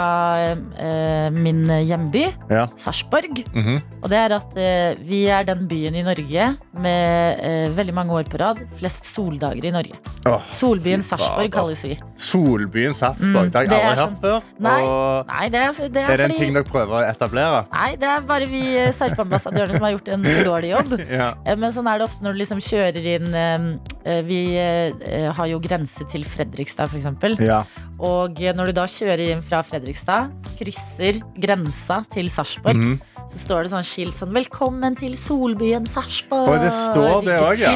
eh, 0.78 1.30
min 1.32 1.64
hjemby, 1.88 2.26
Ja. 2.52 2.68
Sarpsborg. 2.76 3.46
Mhm. 3.56 3.82
Og 4.04 4.10
det 4.12 4.18
er 4.18 4.36
at 4.36 4.58
eh, 4.58 4.96
vi 5.08 5.22
er 5.32 5.46
den 5.48 5.66
byen 5.70 5.96
i 5.96 6.04
Norge 6.04 6.58
med 6.78 7.40
eh, 7.40 7.70
veldig 7.78 7.94
mange 7.96 8.12
år 8.12 8.28
på 8.30 8.38
rad 8.42 8.60
flest 8.78 9.06
soldager 9.08 9.64
i 9.66 9.72
Norge. 9.72 9.96
Åh, 10.28 10.42
Solbyen 10.52 11.02
fy 11.02 11.16
Sarpsborg 11.16 11.52
kalles 11.56 11.82
vi. 11.84 11.98
Solbyen 12.18 12.94
Sarpsborg. 12.94 13.48
Mm, 13.48 13.52
Det 13.52 13.56
har 13.56 13.64
jeg 13.64 13.70
det 13.70 13.78
er 13.78 13.88
aldri 13.88 14.04
sånn- 14.04 14.10
hørt 14.10 14.22
før. 14.22 14.44
Nei, 14.60 14.82
Og 14.84 15.28
Nei, 15.28 15.50
det 15.50 15.60
er, 15.62 15.72
det 15.72 16.04
er, 16.04 16.12
er 16.12 16.18
det 16.18 16.20
en 16.20 16.32
fordi 16.32 16.40
ting 16.40 16.54
dere 16.54 16.64
prøver 16.64 16.92
å 16.92 17.10
etablere? 17.10 17.66
Nei, 17.72 17.96
det 17.96 18.04
er 18.10 18.22
bare 18.22 18.46
vi 18.52 18.62
eh, 18.78 18.92
Sarp-ambassadørene 18.92 19.72
som 19.80 19.82
har 19.88 19.92
gjort 19.96 20.08
en 20.14 20.24
for 20.28 20.44
dårlig 20.52 20.74
jobb. 20.76 21.00
Ja. 21.18 21.34
Eh, 21.46 21.56
Men 21.56 21.72
sånn 21.72 21.88
er 21.88 22.00
det 22.00 22.10
ofte 22.10 22.22
når 22.24 22.34
du 22.36 22.40
liksom 22.44 22.60
kjører 22.60 23.06
inn 23.16 23.34
eh, 23.34 23.80
eh, 24.12 24.22
Vi 24.28 24.42
eh, 24.58 25.32
har 25.38 25.48
jo 25.52 25.60
grense 25.64 26.06
til 26.12 26.26
Fredrikstad, 26.28 26.90
f.eks. 26.92 27.40
ja. 27.46 27.62
Og 28.00 28.42
eh, 28.42 28.54
når 28.58 28.72
du 28.72 28.78
da 28.80 28.86
kjører 28.90 29.32
inn 29.34 29.44
fra 29.46 29.62
Fredrikstad, 29.66 30.32
krysser 30.60 31.22
grensa 31.40 32.02
til 32.14 32.30
Sarpsborg, 32.34 32.78
Mhm. 32.78 33.00
så 33.28 33.38
står 33.46 33.64
det 33.68 33.72
sånn 33.74 33.86
skilt 33.88 34.16
sånn 34.18 34.34
'Velkommen 34.34 34.98
til 34.98 35.14
solbyen 35.18 35.86
Sarpsborg'. 35.88 36.50
Og 36.50 36.60
det 36.64 36.72
står 36.74 37.26
det 37.26 37.40
òg, 37.42 37.60
ja. 37.60 37.72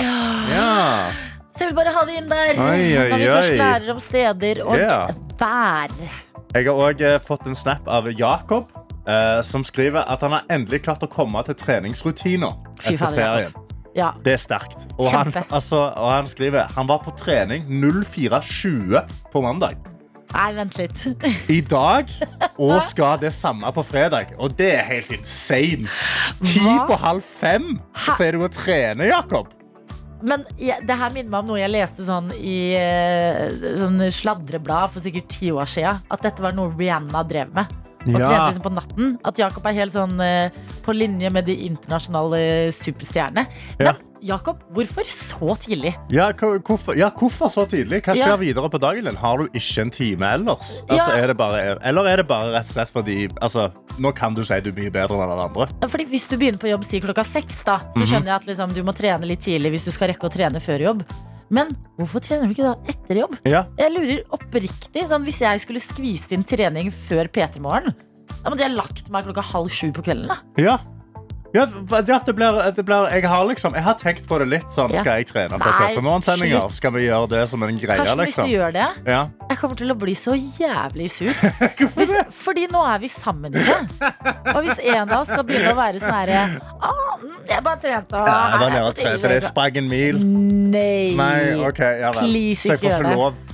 ja. 0.52 1.12
Så 1.52 1.66
jeg 1.66 1.70
vil 1.72 1.76
bare 1.76 1.94
ha 1.94 2.06
det 2.08 2.18
inn 2.18 2.30
der. 2.30 2.54
Oi, 2.58 2.98
oi, 2.98 3.10
når 3.12 3.18
vi 3.18 3.26
først 3.28 3.58
lærer 3.60 3.90
om 3.92 4.00
steder 4.00 4.62
og 4.66 4.78
yeah. 4.78 5.10
vær. 5.38 5.90
Jeg 6.54 6.66
har 6.66 6.74
òg 6.74 7.04
fått 7.26 7.46
en 7.48 7.56
snap 7.56 7.88
av 7.88 8.08
Jakob, 8.12 8.72
eh, 9.08 9.42
som 9.42 9.64
skriver 9.64 10.04
at 10.08 10.22
han 10.22 10.32
har 10.32 10.44
endelig 10.50 10.82
klart 10.84 11.04
å 11.04 11.10
komme 11.12 11.44
til 11.44 11.56
treningsrutiner 11.56 12.56
etter 12.86 12.98
ferien. 13.16 13.54
Ja. 13.98 14.12
Det 14.24 14.36
er 14.38 14.42
sterkt. 14.42 14.86
Og 14.98 15.10
han, 15.12 15.34
altså, 15.50 15.90
og 15.90 16.12
han 16.14 16.30
skriver 16.30 16.72
han 16.76 16.88
var 16.90 17.02
på 17.04 17.14
trening 17.20 17.66
04.20 17.68 19.02
på 19.34 19.44
mandag. 19.44 19.80
Nei, 20.32 20.52
vent 20.56 20.78
litt. 20.80 21.02
I 21.52 21.60
dag 21.68 22.12
og 22.56 22.78
skal 22.88 23.18
det 23.20 23.34
samme 23.36 23.68
på 23.76 23.84
fredag. 23.84 24.32
Og 24.40 24.54
det 24.56 24.70
er 24.78 24.86
helt 24.88 25.12
insane. 25.18 25.90
Ti 26.40 26.62
på 26.88 27.00
halv 27.02 27.26
fem, 27.26 27.74
så 28.06 28.22
er 28.30 28.38
du 28.38 28.46
og 28.46 28.54
trener, 28.56 29.12
Jakob. 29.12 29.52
Men 30.22 30.46
ja, 30.62 30.78
det 30.86 30.96
her 31.02 31.12
minner 31.14 31.34
meg 31.34 31.40
om 31.42 31.50
noe 31.50 31.60
jeg 31.60 31.74
leste 31.74 32.06
sånn 32.06 32.30
i 32.38 32.76
eh, 32.78 33.48
sånn 33.80 33.98
sladreblad 34.14 34.94
for 34.94 35.04
sikkert 35.04 35.32
ti 35.34 35.50
år 35.52 35.70
siden. 35.70 36.04
At 36.14 36.24
dette 36.28 36.46
var 36.46 36.56
noe 36.56 36.72
Rihanna 36.78 37.26
drev 37.28 37.52
med. 37.58 37.81
Og 38.08 38.20
Ja. 38.20 38.28
trente 38.28 38.48
liksom 38.52 38.64
på 38.64 38.74
natten. 38.74 39.18
At 39.24 39.38
Jakob 39.38 39.66
er 39.66 39.74
helt 39.74 39.94
sånn 39.94 40.20
eh, 40.20 40.50
på 40.84 40.94
linje 40.96 41.30
med 41.32 41.46
de 41.46 41.56
internasjonale 41.70 42.72
superstjernene. 42.74 43.48
Men 43.80 43.88
Ja. 43.88 43.94
Jakob, 44.24 44.60
hvorfor 44.72 45.02
så 45.10 45.56
tidlig? 45.58 45.96
Ja, 46.12 46.32
hvorfor, 46.32 46.96
ja, 46.96 47.10
hvorfor 47.10 47.50
så 47.50 47.66
tidlig? 47.68 48.04
Hva 48.06 48.14
skjer 48.14 48.38
videre 48.38 48.70
på 48.70 48.80
dagen 48.80 49.04
din? 49.06 49.16
Har 49.16 49.38
du 49.40 49.48
ikke 49.50 49.82
en 49.82 49.90
time 49.90 50.22
ellers? 50.22 50.84
Altså, 50.88 51.10
er 51.18 51.26
det 51.32 51.38
bare, 51.38 51.80
eller 51.84 52.06
er 52.06 52.18
det 52.18 52.28
bare 52.28 52.52
rett 52.54 52.70
og 52.70 52.76
slett 52.76 52.92
fordi 52.94 53.28
altså, 53.42 53.72
Nå 54.00 54.14
kan 54.16 54.34
du 54.34 54.44
si 54.44 54.60
du 54.62 54.70
er 54.70 54.74
mye 54.78 54.92
bedre 54.92 55.18
enn 55.18 55.30
alle 55.30 55.50
andre. 55.50 55.68
Fordi 55.90 56.06
Hvis 56.08 56.28
du 56.30 56.38
begynner 56.38 56.60
på 56.62 56.70
jobb 56.70 56.84
si 56.86 57.02
klokka 57.02 57.26
seks, 57.26 57.64
da, 57.66 57.80
Mhm. 57.80 57.94
så 57.98 58.06
skjønner 58.08 58.26
jeg 58.26 58.36
at 58.36 58.46
liksom, 58.46 58.74
du 58.74 58.84
må 58.84 58.94
trene 58.96 59.26
litt 59.26 59.42
tidlig 59.42 59.72
hvis 59.72 59.86
du 59.86 59.92
skal 59.92 60.10
rekke 60.10 60.30
å 60.30 60.32
trene 60.32 60.62
før 60.62 60.80
jobb. 60.80 61.04
Men 61.52 61.74
hvorfor 62.00 62.24
trener 62.24 62.48
du 62.48 62.54
ikke 62.56 62.70
da 62.70 62.76
etter 62.94 63.20
jobb? 63.26 63.36
Ja. 63.50 63.66
Jeg 63.80 63.92
lurer 63.92 64.22
oppriktig 64.38 65.04
sånn, 65.10 65.26
Hvis 65.28 65.42
jeg 65.44 65.60
skulle 65.66 65.84
skvist 65.84 66.32
inn 66.32 66.46
trening 66.48 66.88
før 66.96 67.28
P3 67.28 67.60
Morgen, 67.64 67.94
da 68.42 68.50
måtte 68.50 68.64
jeg 68.64 68.74
lagt 68.78 69.12
meg 69.12 69.28
klokka 69.28 69.44
halv 69.52 69.70
sju 69.70 69.92
på 69.92 70.06
kvelden. 70.08 70.32
da 70.32 70.40
Ja. 70.62 70.78
Ja, 71.54 71.66
det 71.66 72.34
blir, 72.36 72.72
det 72.76 72.86
blir, 72.86 73.08
jeg, 73.12 73.28
har 73.28 73.46
liksom, 73.50 73.74
jeg 73.76 73.84
har 73.84 73.96
tenkt 74.00 74.28
på 74.30 74.38
det 74.40 74.48
litt. 74.48 74.70
Sånn, 74.72 74.94
skal 74.96 75.20
jeg 75.20 75.28
trene 75.32 75.58
for 75.60 75.68
Nei, 75.68 75.90
P3morgensendinger? 75.92 76.64
slutt. 76.64 76.78
Skal 76.78 76.94
vi 76.96 77.04
gjøre 77.10 77.28
det 77.34 77.42
som 77.52 77.66
en 77.68 77.80
greie? 77.82 78.06
Hvis 78.06 78.22
liksom? 78.22 78.48
du 78.48 78.56
gjør 78.56 78.72
det, 78.78 78.88
Ja. 79.08 79.22
jeg 79.50 79.60
kommer 79.60 79.76
til 79.82 79.92
å 79.92 79.98
bli 80.00 80.16
så 80.16 80.36
jævlig 80.38 81.10
sur. 81.12 81.32
Hvorfor 81.78 82.00
Hvis, 82.00 82.14
det? 82.16 82.26
fordi 82.32 82.68
nå 82.72 82.86
er 82.88 83.04
vi 83.04 83.12
sammen 83.12 83.52
i 83.52 83.66
det. 83.68 84.12
Og 84.56 84.64
hvis 84.64 84.80
en 84.96 85.04
av 85.10 85.18
oss 85.20 85.32
skal 85.34 85.44
begynne 85.48 85.76
å 85.76 85.80
være 85.82 86.00
sånn 86.00 86.16
herre 86.16 86.42
Jeg 87.52 87.64
bare 87.66 87.80
trente, 87.84 88.16
og 88.16 88.28
Ja, 88.32 88.68
jeg 88.72 88.84
og 88.88 88.96
trente. 88.96 89.32
Det 89.36 89.44
sprang 89.44 89.82
en 89.84 89.90
mil. 89.92 90.22
Nei. 90.72 91.12
Nei, 91.20 91.56
okay, 91.68 92.00
Ja. 92.00 92.14
Please, 92.16 92.78
ikke 92.78 92.96
gjør 92.96 93.12
det. 93.12 93.51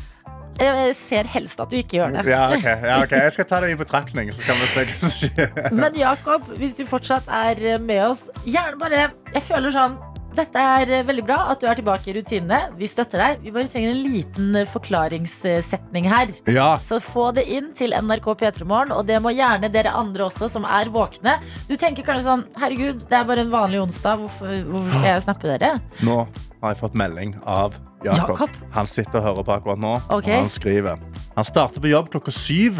Jeg 0.57 0.95
ser 0.97 1.29
helst 1.29 1.59
at 1.61 1.71
du 1.71 1.77
ikke 1.79 1.99
gjør 1.99 2.17
det. 2.17 2.25
Ja, 2.31 2.47
ok. 2.55 2.67
Ja, 2.89 2.99
ok. 3.03 3.15
Jeg 3.27 3.35
skal 3.35 3.49
ta 3.49 3.61
det 3.63 3.71
i 3.75 3.79
betraktning, 3.79 4.33
så 4.33 4.43
skal 4.43 4.59
vi 4.59 4.69
se 4.73 4.85
hva 4.89 4.99
som 5.01 5.15
skjer. 5.15 5.71
Men 5.77 5.97
Jakob, 5.97 6.51
hvis 6.59 6.75
du 6.77 6.85
fortsatt 6.89 7.29
er 7.29 7.79
med 7.83 8.03
oss, 8.09 8.27
gjerne 8.45 8.79
bare 8.81 9.09
Jeg 9.33 9.43
føler 9.47 9.73
sånn 9.75 9.97
dette 10.37 10.61
er 10.61 10.91
veldig 11.07 11.23
bra 11.25 11.37
at 11.49 11.61
du 11.61 11.65
er 11.65 11.79
tilbake 11.79 12.11
i 12.11 12.13
rutinene. 12.17 12.59
Vi 12.77 12.85
støtter 12.89 13.21
deg. 13.23 13.39
Vi 13.41 13.53
bare 13.55 13.69
trenger 13.71 13.93
en 13.95 14.03
liten 14.03 14.59
forklaringssetning 14.69 16.05
her. 16.11 16.33
Ja. 16.53 16.67
Så 16.83 16.99
få 17.01 17.31
det 17.33 17.47
inn 17.49 17.71
til 17.77 17.95
NRK 17.97 18.29
P3morgen, 18.43 18.93
og 18.93 19.07
det 19.09 19.17
må 19.23 19.33
gjerne 19.33 19.71
dere 19.73 19.95
andre 19.97 20.27
også 20.27 20.49
som 20.51 20.67
er 20.69 20.93
våkne. 20.93 21.39
Du 21.69 21.73
tenker 21.73 22.05
kanskje 22.05 22.27
sånn 22.27 22.45
Herregud, 22.61 23.07
det 23.09 23.17
er 23.17 23.25
bare 23.29 23.47
en 23.47 23.53
vanlig 23.53 23.81
onsdag. 23.87 24.21
Hvorfor, 24.21 24.53
hvorfor 24.69 24.93
skal 24.93 25.09
jeg 25.09 25.25
snappe 25.25 25.53
dere? 25.55 25.73
Nå 26.05 26.21
har 26.61 26.73
jeg 26.73 26.81
fått 26.85 26.97
melding 27.01 27.33
av 27.41 27.81
Jakob. 28.05 28.37
Jakob? 28.37 28.49
Han 28.75 28.85
sitter 28.87 29.19
og 29.19 29.23
hører 29.25 29.43
på 29.47 29.53
akkurat 29.57 29.79
nå. 29.81 29.95
Okay. 30.09 30.35
Og 30.37 30.45
han 30.45 30.49
skriver 30.49 30.99
Han 31.35 31.43
starter 31.47 31.81
på 31.81 31.89
jobb 31.89 32.09
klokka 32.13 32.31
syv, 32.31 32.79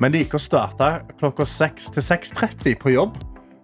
men 0.00 0.12
liker 0.12 0.38
å 0.38 0.42
starte 0.42 1.02
klokka 1.18 1.46
seks 1.46 1.90
til 1.94 2.02
6.30 2.02 2.78
på 2.82 2.92
jobb. 2.94 3.16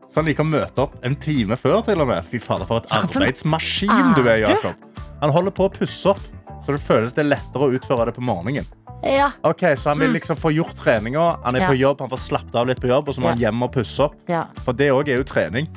Så 0.09 0.21
han 0.23 0.25
liker 0.27 0.43
å 0.43 0.49
møte 0.49 0.79
opp 0.87 0.95
en 1.05 1.15
time 1.21 1.57
før, 1.61 1.83
til 1.85 2.01
og 2.01 2.09
med. 2.09 2.25
Fy 2.25 2.39
fader, 2.41 2.65
for 2.67 2.81
et 2.81 2.91
arbeidsmaskin 2.97 4.15
du 4.17 4.23
er? 4.27 4.39
Jakob. 4.47 4.75
Han 5.21 5.31
holder 5.35 5.51
på 5.55 5.67
å 5.69 5.73
pusse 5.75 6.09
opp, 6.15 6.21
så 6.65 6.73
det 6.75 6.81
føles 6.81 7.13
det 7.13 7.25
er 7.27 7.31
lettere 7.35 7.67
å 7.69 7.75
utføre 7.77 8.07
det 8.09 8.15
på 8.17 8.25
morgenen. 8.25 8.67
Ja. 9.05 9.29
Ok, 9.47 9.63
Så 9.79 9.91
han 9.93 9.99
vil 10.01 10.11
liksom 10.17 10.37
få 10.37 10.51
gjort 10.51 10.75
treninga. 10.77 11.39
Han 11.45 11.55
er 11.55 11.61
Mm. 11.61 11.63
Ja. 11.63 11.69
på 11.69 11.79
jobb, 11.79 12.01
han 12.01 12.11
får 12.11 12.19
slappet 12.19 12.55
av 12.55 12.67
litt 12.67 12.81
på 12.81 12.89
jobb, 12.89 13.09
og 13.09 13.15
så 13.15 13.21
må 13.21 13.25
Ja. 13.25 13.31
han 13.31 13.39
hjem 13.39 13.63
og 13.63 13.73
pusse 13.73 14.01
opp. 14.01 14.15
ja. 14.29 14.45
For 14.65 14.73
det 14.73 14.91
òg 14.91 15.09
er 15.09 15.17
jo 15.19 15.25
trening. 15.25 15.69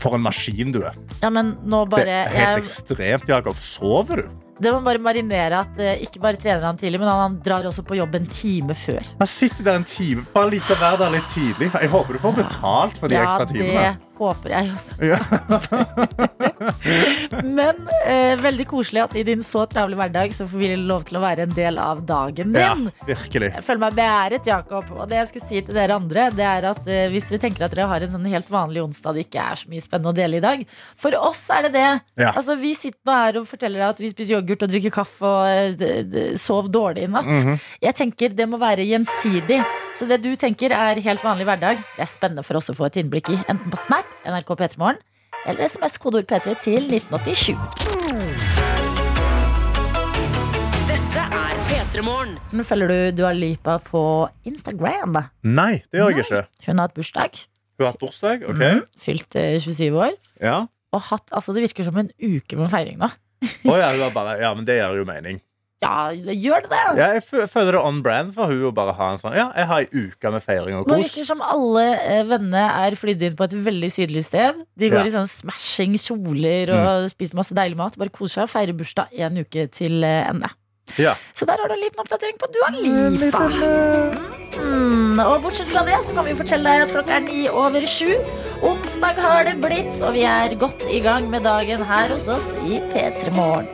For 0.00 0.14
en 0.14 0.22
maskin 0.22 0.72
du 0.72 0.82
er. 0.84 0.94
Ja, 1.22 1.30
men 1.30 1.54
nå 1.62 1.84
Det 1.92 2.02
er 2.02 2.30
helt 2.32 2.56
jeg, 2.56 2.62
ekstremt, 2.64 3.28
Jakob. 3.30 3.58
Sover 3.62 4.24
du? 4.24 4.30
Det 4.62 4.70
må 4.70 4.82
bare 4.84 5.00
marinere 5.02 5.62
at 5.64 5.78
eh, 5.80 6.02
ikke 6.04 6.20
bare 6.22 6.38
trener 6.38 6.62
han 6.66 6.78
tidlig, 6.78 7.00
men 7.00 7.08
han, 7.08 7.20
han 7.24 7.36
drar 7.42 7.66
også 7.66 7.82
på 7.86 7.96
jobb 7.98 8.14
en 8.18 8.28
time 8.30 8.76
før. 8.78 9.06
Han 9.18 9.30
sitter 9.30 9.66
der 9.66 9.80
en 9.80 9.86
time. 9.88 10.26
Bare 10.34 10.52
liker 10.52 10.76
å 10.76 10.80
være 10.82 11.00
der 11.02 11.14
litt 11.16 11.28
tidlig. 11.34 11.70
Jeg 11.72 11.90
håper 11.94 12.18
du 12.18 12.22
får 12.22 12.36
betalt 12.42 12.98
for 13.00 13.10
de 13.10 13.18
ekstra 13.22 13.46
timene. 13.50 13.86
det 13.94 14.11
håper 14.22 14.54
jeg 14.54 14.70
også. 14.72 14.98
Ja. 15.02 15.18
Men 17.42 17.76
eh, 18.06 18.34
veldig 18.40 18.66
koselig 18.70 19.02
at 19.04 19.14
i 19.18 19.24
din 19.26 19.42
så 19.44 19.64
travle 19.70 19.96
hverdag 19.98 20.32
så 20.36 20.46
får 20.48 20.60
vi 20.62 20.70
lov 20.78 21.04
til 21.08 21.18
å 21.18 21.22
være 21.24 21.46
en 21.46 21.54
del 21.56 21.78
av 21.82 22.02
dagen 22.08 22.54
ja, 22.56 22.72
virkelig. 23.08 23.50
Jeg 23.56 23.64
føler 23.66 23.82
meg 23.86 23.96
beæret, 23.98 24.46
Jakob. 24.48 24.90
Og 24.96 25.08
det 25.10 25.18
jeg 25.20 25.30
skulle 25.32 25.48
si 25.48 25.62
til 25.66 25.76
dere 25.76 25.96
andre, 25.98 26.28
det 26.36 26.46
er 26.48 26.68
at 26.72 26.86
eh, 26.90 27.06
hvis 27.12 27.28
dere 27.30 27.42
tenker 27.46 27.66
at 27.66 27.74
dere 27.76 27.88
har 27.90 28.04
en 28.06 28.12
sånn 28.16 28.28
helt 28.32 28.50
vanlig 28.52 28.84
onsdag 28.84 29.16
det 29.18 29.26
ikke 29.26 29.42
er 29.52 29.60
så 29.62 29.70
mye 29.72 29.84
spennende 29.84 30.12
å 30.12 30.16
dele 30.16 30.38
i 30.40 30.44
dag, 30.44 30.64
for 30.98 31.16
oss 31.18 31.42
er 31.52 31.66
det 31.68 31.72
det. 31.76 31.86
Ja. 32.22 32.32
Altså, 32.32 32.56
vi 32.60 32.72
sitter 32.78 33.00
nå 33.08 33.18
her 33.18 33.40
og 33.42 33.48
forteller 33.50 33.86
at 33.90 34.00
vi 34.02 34.10
spiser 34.12 34.38
yoghurt 34.38 34.66
og 34.66 34.72
drikker 34.72 34.94
kaffe 34.94 35.28
og 35.28 35.50
eh, 35.50 35.76
d- 35.78 35.92
d- 36.12 36.26
sov 36.40 36.70
dårlig 36.72 37.06
i 37.08 37.12
natt. 37.12 37.28
Mhm. 37.28 37.58
Jeg 37.82 37.98
tenker 37.98 38.36
det 38.38 38.46
må 38.48 38.60
være 38.62 38.86
gjensidig. 38.88 39.60
Så 39.98 40.06
det 40.08 40.22
du 40.24 40.30
tenker 40.40 40.72
er 40.72 41.00
helt 41.04 41.22
vanlig 41.24 41.44
hverdag, 41.48 41.82
det 41.96 42.04
er 42.06 42.08
spennende 42.10 42.44
for 42.46 42.56
oss 42.60 42.70
å 42.72 42.76
få 42.76 42.86
et 42.88 42.96
innblikk 43.02 43.28
i. 43.34 43.36
Enten 43.50 43.68
på 43.72 43.78
Snap, 43.84 44.08
NRK 44.26 44.54
P3morgen, 44.60 44.98
eller 45.46 45.64
SMS 45.68 45.96
kodeord 46.02 46.26
P3 46.30 46.54
til 46.62 46.88
1987. 46.92 47.56
Dette 50.90 51.24
er 51.38 51.62
P3 51.68 52.04
Morgen. 52.06 52.34
Nå 52.54 52.64
følger 52.66 52.92
du 52.92 53.22
Dua 53.22 53.32
Lipa 53.36 53.78
på 53.84 54.02
Instagram. 54.48 55.18
Nei, 55.48 55.80
det 55.90 56.00
gjør 56.02 56.12
jeg 56.14 56.26
ikke. 56.26 56.42
Hun 56.68 56.78
har 56.82 56.88
hatt 56.90 56.96
bursdag. 56.98 57.42
Hun 57.78 57.86
har 57.86 57.92
hatt 57.94 58.02
bursdag? 58.02 58.46
OK. 58.48 58.62
mm, 58.62 58.82
Fylt 59.02 59.36
eh, 59.40 59.56
27 59.62 59.88
år. 59.96 60.14
Ja. 60.42 60.58
Og 60.92 61.04
hatt, 61.08 61.26
altså 61.32 61.54
det 61.56 61.64
virker 61.66 61.86
som 61.88 61.96
en 62.02 62.10
uke 62.20 62.58
med 62.60 62.68
feiring 62.72 62.98
nå. 63.00 63.08
oh, 63.66 63.74
ja, 63.78 63.88
bare, 64.14 64.36
ja, 64.42 64.52
men 64.54 64.66
det 64.68 64.76
gjør 64.78 65.00
jo 65.00 65.06
mening. 65.08 65.40
Ja, 65.82 66.12
gjør 66.14 66.62
det 66.62 66.70
det? 66.70 66.80
Ja, 67.00 67.06
jeg 67.16 67.22
fø- 67.26 67.46
føler 67.50 67.72
det 67.74 67.80
er 67.80 67.86
on 67.88 68.02
brand 68.04 68.32
for 68.36 68.46
hun 68.46 68.62
å 68.68 68.72
bare 68.74 68.92
ha 68.94 69.08
en 69.12 69.18
sånn 69.18 69.34
Ja, 69.34 69.48
jeg 69.56 69.66
har 69.66 69.80
ei 69.82 69.88
uke 70.06 70.30
med 70.30 70.42
feiring 70.44 70.76
og 70.78 70.86
Nå 70.86 70.94
kos. 71.00 71.08
virker 71.10 71.26
som 71.26 71.42
alle 71.42 71.84
eh, 71.98 72.22
vennene 72.30 72.62
er 72.86 72.94
flydd 73.00 73.22
inn 73.26 73.36
på 73.36 73.44
et 73.48 73.56
veldig 73.66 73.90
sydlig 73.90 74.22
sted. 74.28 74.62
De 74.78 74.88
går 74.92 75.02
Ja. 75.02 75.04
Mm. 75.04 75.10
i 75.10 75.16
sånn 75.18 75.28
smashing 75.32 75.98
kjoler 75.98 76.70
og 76.76 77.10
spiser 77.10 77.34
masse 77.40 77.54
deilig 77.58 77.76
mat. 77.82 77.98
Bare 77.98 78.14
koser 78.14 78.40
seg 78.40 78.46
og 78.46 78.52
feirer 78.54 78.78
bursdag 78.78 79.10
en 79.26 79.42
uke 79.42 79.66
til 79.74 80.04
eh, 80.06 80.28
ende. 80.30 80.48
Ja. 80.98 81.14
Så 81.34 81.46
der 81.46 81.56
har 81.58 81.68
du 81.70 81.74
en 81.74 81.80
liten 81.82 81.98
oppdatering 82.02 82.38
på 82.38 82.46
Dua 82.52 82.70
Lipa. 82.78 83.42
Mm, 84.62 85.18
og 85.24 85.42
bortsett 85.44 85.70
fra 85.72 85.82
det 85.86 85.98
så 86.04 86.14
kan 86.14 86.26
vi 86.26 86.34
fortelle 86.36 86.68
deg 86.68 86.82
at 86.86 86.92
klokka 86.94 87.16
er 87.18 87.24
ni 87.26 87.46
over 87.48 87.86
sju. 87.88 88.10
Onsdag 88.62 89.18
har 89.24 89.44
det 89.48 89.56
blitt, 89.62 89.94
og 90.04 90.12
vi 90.14 90.22
er 90.28 90.54
godt 90.60 90.82
i 90.90 91.00
gang 91.04 91.30
med 91.32 91.42
dagen 91.48 91.82
her 91.88 92.12
hos 92.14 92.28
oss 92.28 92.46
i 92.68 92.78
P3 92.92 93.32
Morgen. 93.34 93.66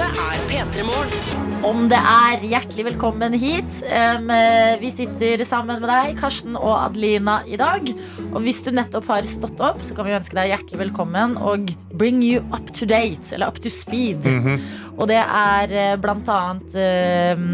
Dette 0.00 0.22
er 0.32 0.44
P3 0.48 0.84
Morgen. 0.88 1.48
Om 1.68 1.82
det 1.90 1.98
er 1.98 2.44
hjertelig 2.48 2.86
velkommen 2.86 3.34
hit. 3.36 3.68
Um, 3.84 4.30
eh, 4.32 4.78
vi 4.80 4.88
sitter 4.94 5.42
sammen 5.44 5.82
med 5.82 5.90
deg, 5.92 6.14
Karsten 6.16 6.56
og 6.56 6.72
Adelina, 6.78 7.42
i 7.44 7.58
dag. 7.60 7.90
Og 8.30 8.38
hvis 8.40 8.62
du 8.64 8.70
nettopp 8.72 9.10
har 9.12 9.28
stått 9.28 9.60
opp, 9.60 9.82
så 9.84 9.92
kan 9.98 10.08
vi 10.08 10.14
ønske 10.16 10.38
deg 10.38 10.54
hjertelig 10.54 10.80
velkommen 10.86 11.36
og 11.36 11.68
bring 12.00 12.24
you 12.24 12.40
up 12.48 12.72
to 12.72 12.88
date, 12.88 13.28
eller 13.36 13.52
up 13.52 13.60
to 13.60 13.68
speed. 13.68 14.24
Og 14.96 15.04
det 15.12 15.20
er 15.20 15.76
eh, 15.82 15.92
blant 16.00 16.32
annet 16.32 16.80
eh, 16.80 17.44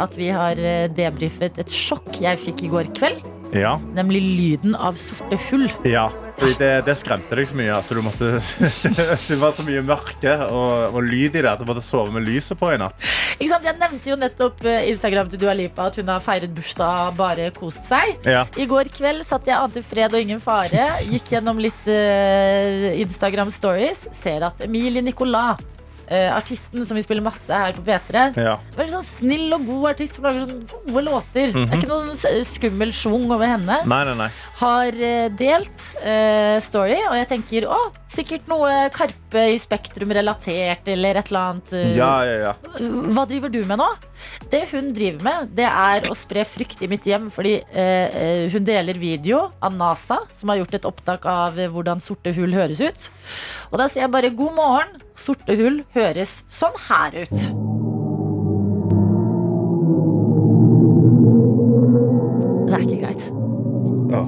at 0.00 0.16
vi 0.16 0.32
har 0.32 0.56
eh, 0.56 0.88
debrifet 0.96 1.60
et 1.60 1.76
sjokk 1.76 2.22
jeg 2.24 2.40
fikk 2.40 2.64
i 2.64 2.72
går 2.72 2.88
kveld. 2.96 3.20
Ja. 3.52 3.76
Nemlig 3.92 4.24
lyden 4.24 4.80
av 4.80 4.96
sorte 4.96 5.36
hull. 5.50 5.68
ja. 5.84 6.08
Fordi 6.42 6.58
det, 6.58 6.70
det 6.88 6.94
skremte 6.98 7.36
deg 7.38 7.46
så 7.46 7.58
mye 7.58 7.74
at 7.76 7.90
du 7.90 8.00
måtte 8.02 8.30
Det 9.30 9.38
var 9.38 9.54
så 9.54 9.64
mye 9.66 9.82
mørke 9.86 10.34
og, 10.48 10.96
og 10.96 11.00
lyd 11.06 11.38
i 11.38 11.42
det 11.42 11.48
at 11.50 11.60
du 11.62 11.68
måtte 11.68 11.84
sove 11.84 12.10
med 12.14 12.26
lyset 12.26 12.58
på 12.58 12.72
i 12.74 12.78
natt. 12.80 12.98
Ikke 13.38 13.50
sant? 13.52 13.66
Jeg 13.68 13.78
nevnte 13.78 14.10
jo 14.10 14.18
nettopp 14.18 14.64
eh, 14.66 14.88
Instagram 14.90 15.30
til 15.30 15.42
Dua 15.42 15.54
Lipa 15.56 15.86
at 15.90 15.98
hun 16.00 16.10
har 16.10 16.22
feiret 16.24 16.54
bursdag 16.54 17.14
bare 17.18 17.50
kost 17.56 17.84
seg. 17.90 18.16
Ja. 18.26 18.44
I 18.58 18.66
går 18.70 18.90
kveld 18.94 19.24
satt 19.28 19.46
jeg 19.48 19.58
ante 19.58 19.84
fred 19.86 20.14
og 20.14 20.24
ingen 20.24 20.42
fare. 20.42 20.88
Gikk 21.06 21.34
gjennom 21.36 21.60
litt 21.62 21.86
uh, 21.86 22.90
Instagram 23.02 23.52
stories. 23.54 24.06
Ser 24.16 24.46
at 24.48 24.62
Emilie 24.66 25.04
Nicolas, 25.04 25.60
eh, 26.08 26.28
artisten 26.34 26.84
som 26.86 26.96
vi 26.98 27.02
spiller 27.04 27.22
masse 27.24 27.52
her 27.52 27.72
på 27.76 27.84
P3 27.86 28.24
Ja. 28.40 28.56
Veldig 28.76 28.94
sånn 28.96 29.06
snill 29.06 29.52
og 29.56 29.66
god 29.66 29.90
artist 29.92 30.16
som 30.18 30.24
lager 30.28 30.46
sånne 30.46 30.84
gode 30.88 31.04
låter. 31.06 31.52
Det 31.52 31.66
er 31.68 31.78
ikke 31.80 31.90
noen 31.92 32.10
s- 32.16 32.54
skummel 32.56 32.92
schwung 32.96 33.28
over 33.30 33.46
henne. 33.46 33.80
Nei, 33.86 34.00
nei, 34.08 34.14
nei. 34.24 34.30
Har 34.62 34.94
eh, 34.94 35.28
delt 35.34 35.86
uh, 36.04 36.58
story, 36.62 36.98
og 37.08 37.16
jeg 37.18 37.28
tenker 37.32 37.66
å, 37.66 37.78
sikkert 38.12 38.46
noe 38.50 38.88
Karpe 38.94 39.46
i 39.50 39.56
Spektrum 39.58 40.12
relatert, 40.14 40.86
eller 40.92 41.18
et 41.18 41.30
eller 41.32 41.48
annet. 41.52 41.72
Uh, 41.74 41.96
Ja, 41.96 42.12
ja, 42.28 42.36
ja. 42.50 42.52
hva 43.12 43.24
driver 43.28 43.50
du 43.52 43.60
med 43.66 43.80
nå? 43.82 43.88
Det 44.52 44.64
hun 44.70 44.92
driver 44.94 45.24
med, 45.26 45.50
det 45.58 45.66
er 45.66 46.06
å 46.12 46.14
spre 46.18 46.44
frykt 46.46 46.82
i 46.84 46.88
mitt 46.90 47.06
hjem. 47.08 47.26
Fordi 47.32 47.56
hun 48.52 48.64
deler 48.66 48.94
video 49.00 49.46
av 49.64 49.74
NASA, 49.74 50.20
som 50.30 50.52
har 50.52 50.60
gjort 50.60 50.74
et 50.78 50.86
opptak 50.88 51.24
av 51.26 51.56
hvordan 51.72 52.00
sorte 52.04 52.30
hull 52.36 52.52
høres 52.54 52.80
ut. 52.84 53.08
Og 53.72 53.80
da 53.80 53.88
sier 53.90 54.04
jeg 54.04 54.12
bare 54.14 54.30
god 54.36 54.54
morgen. 54.58 55.00
Sorte 55.18 55.56
hull 55.58 55.82
høres 55.94 56.38
sånn 56.52 56.76
her 56.88 57.16
ut. 57.24 57.42
Det 62.66 62.74
er 62.78 62.84
ikke 62.86 63.00
greit. 63.02 63.26
Ja, 64.12 64.22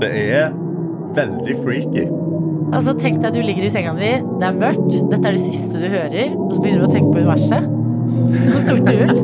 Det 0.00 0.10
er 0.34 0.54
veldig 1.14 1.56
freaky. 1.62 2.06
Altså, 2.74 2.94
Tenk 2.98 3.20
deg 3.20 3.28
at 3.30 3.36
du 3.36 3.42
ligger 3.44 3.66
i 3.68 3.70
senga 3.70 3.92
di, 3.94 4.10
det 4.40 4.48
er 4.48 4.56
mørkt, 4.58 4.96
dette 5.12 5.28
er 5.28 5.36
det 5.36 5.44
siste 5.44 5.78
du 5.78 5.86
hører, 5.86 6.32
og 6.34 6.54
så 6.56 6.62
begynner 6.64 6.82
du 6.82 6.88
å 6.88 6.94
tenke 6.94 7.12
på 7.12 7.22
universet. 7.22 7.68
Og 8.34 8.60
sort 8.66 8.88
hull. 8.88 9.20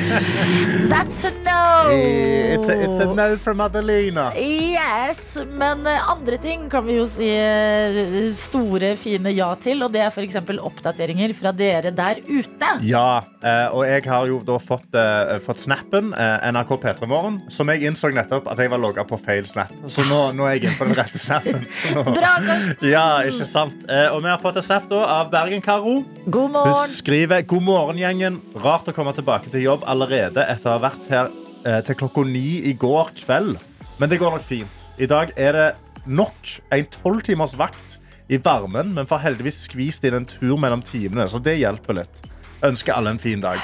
That's 0.90 1.24
a 1.24 1.30
no! 1.44 1.90
It's 1.90 2.68
a, 2.68 2.74
it's 2.84 3.00
a 3.00 3.06
no 3.14 3.36
from 3.36 3.60
Adelina. 3.60 4.30
Yes, 4.36 5.36
men 5.48 5.86
eh, 5.86 6.10
andre 6.10 6.38
ting 6.42 6.66
kan 6.72 6.84
vi 6.86 6.96
jo 6.98 7.06
si 7.08 7.28
eh, 7.30 8.30
store, 8.36 8.92
fine 9.00 9.32
ja 9.34 9.50
til. 9.62 9.82
Og 9.86 9.92
det 9.94 10.02
er 10.04 10.10
f.eks. 10.12 10.36
oppdateringer 10.60 11.34
fra 11.38 11.52
dere 11.56 11.92
der 11.94 12.20
ute. 12.28 12.72
Ja, 12.86 13.22
eh, 13.42 13.66
og 13.74 13.84
jeg 13.88 14.04
har 14.10 14.26
jo 14.30 14.40
da 14.46 14.58
fått, 14.62 14.88
eh, 14.98 15.36
fått 15.44 15.62
snappen 15.64 16.12
eh, 16.16 16.48
NRK 16.50 16.74
P3 16.82 17.08
Morgen, 17.10 17.40
som 17.52 17.70
jeg 17.72 17.86
innså 17.88 18.10
nettopp 18.14 18.50
at 18.50 18.60
jeg 18.60 18.72
var 18.72 18.82
logga 18.82 19.04
på 19.08 19.18
feil 19.20 19.46
snap. 19.48 19.72
Så 19.90 20.04
nå, 20.10 20.20
nå 20.36 20.46
er 20.48 20.58
jeg 20.58 20.68
inne 20.68 20.78
på 20.80 20.88
den 20.90 20.98
rette 20.98 21.20
snappen. 21.22 21.64
Så 21.84 22.04
Bra, 22.18 22.34
Karsten. 22.46 22.88
Ja, 22.90 23.06
ikke 23.28 23.46
sant? 23.48 23.84
Eh, 23.88 24.08
og 24.12 24.22
vi 24.24 24.32
har 24.32 24.40
fått 24.42 24.58
en 24.60 24.66
snap 24.66 24.88
da 24.90 25.04
av 25.20 25.30
Bergen-Karo. 25.32 26.00
God 26.26 26.50
Hun 26.50 26.56
morgen. 26.58 26.90
skriver 26.90 27.42
God 27.48 27.64
morgen, 27.66 28.00
gjengen. 28.10 28.40
Rart 28.64 28.90
å 28.90 28.94
komme 28.96 29.14
tilbake 29.16 29.50
til 29.52 29.62
jobb 29.64 29.86
allerede 29.88 30.42
etter 30.50 30.72
å 30.72 30.76
ha 30.76 30.82
vært 30.88 31.06
her 31.12 31.30
eh, 31.64 31.80
til 31.86 31.98
klokka 32.02 32.26
ni 32.26 32.60
i 32.70 32.74
går 32.74 33.14
kveld. 33.22 33.56
Men 34.00 34.10
det 34.10 34.18
går 34.20 34.34
nok 34.36 34.46
fint. 34.46 34.84
I 35.00 35.08
dag 35.10 35.32
er 35.38 35.56
det 35.56 35.68
nok 36.10 36.54
en 36.74 36.90
tolvtimers 37.00 37.54
vakt 37.60 37.98
i 38.30 38.38
varmen, 38.40 38.92
men 38.94 39.08
får 39.10 39.24
heldigvis 39.24 39.64
skvist 39.66 40.04
inn 40.06 40.20
en 40.20 40.28
tur 40.28 40.56
mellom 40.60 40.82
timene, 40.86 41.26
så 41.28 41.40
det 41.42 41.56
hjelper 41.60 41.98
litt. 42.02 42.20
Ønsker 42.66 42.94
alle 42.94 43.14
en 43.16 43.20
fin 43.22 43.40
dag. 43.42 43.58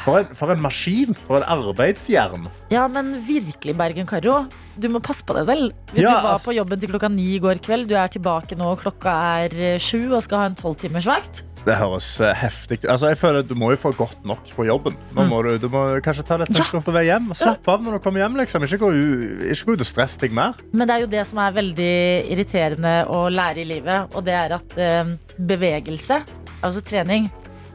For 0.00 0.22
en, 0.22 0.30
for 0.32 0.48
en 0.54 0.62
maskin. 0.64 1.12
For 1.26 1.36
en 1.42 1.44
arbeidsjern. 1.52 2.46
Ja, 2.72 2.86
men 2.88 3.12
virkelig, 3.26 3.74
Bergen-Karo. 3.76 4.46
Du 4.80 4.88
må 4.92 5.02
passe 5.04 5.26
på 5.28 5.36
deg 5.36 5.44
selv. 5.50 5.74
Du 5.92 6.00
Ja, 6.00 6.14
var 6.24 6.40
på 6.40 6.54
jobben 6.56 6.80
til 6.80 6.88
klokka 6.88 7.10
ni 7.12 7.34
i 7.34 7.42
går 7.42 7.60
kveld. 7.60 7.90
Du 7.90 7.94
er 8.00 8.08
tilbake 8.12 8.56
nå, 8.56 8.72
klokka 8.80 9.18
er 9.44 9.76
sju 9.82 10.08
og 10.16 10.22
skal 10.24 10.40
ha 10.40 10.48
en 10.50 10.56
tolvtimersvakt. 10.58 11.44
Det 11.66 11.76
høres 11.76 12.08
eh, 12.24 12.36
heftig 12.36 12.80
ut. 12.80 12.86
Altså, 12.94 13.10
jeg 13.12 13.18
føler 13.20 13.44
Du 13.46 13.54
må 13.58 13.70
jo 13.74 13.80
få 13.80 13.92
godt 13.96 14.22
nok 14.26 14.52
på 14.56 14.66
jobben. 14.68 14.96
Nå 15.16 15.26
må 15.28 15.42
du, 15.46 15.52
du 15.60 15.68
må 15.72 15.84
kanskje 16.04 16.24
ta 16.26 16.38
litt 16.40 16.56
ja. 16.56 16.66
på 16.72 16.94
vei 16.94 17.06
hjem. 17.08 17.30
Slapp 17.36 17.68
av 17.70 17.84
når 17.84 17.98
du 17.98 18.04
kommer 18.04 18.24
hjem. 18.24 18.38
Liksom. 18.40 18.64
Ikke, 18.68 18.80
gå, 18.84 18.92
ikke 19.52 19.70
gå 19.70 19.76
ut 19.76 19.84
og 19.84 19.90
stress 19.90 20.16
deg 20.20 20.34
mer. 20.36 20.56
Men 20.72 20.88
det 20.88 20.96
er 20.96 21.04
jo 21.04 21.10
det 21.12 21.26
som 21.28 21.42
er 21.42 21.58
veldig 21.58 21.92
irriterende 22.32 22.94
å 23.12 23.26
lære 23.32 23.64
i 23.64 23.68
livet, 23.68 24.16
og 24.16 24.24
det 24.26 24.36
er 24.36 24.56
at 24.56 24.80
eh, 24.80 25.12
bevegelse, 25.50 26.22
altså 26.60 26.82
trening, 26.84 27.28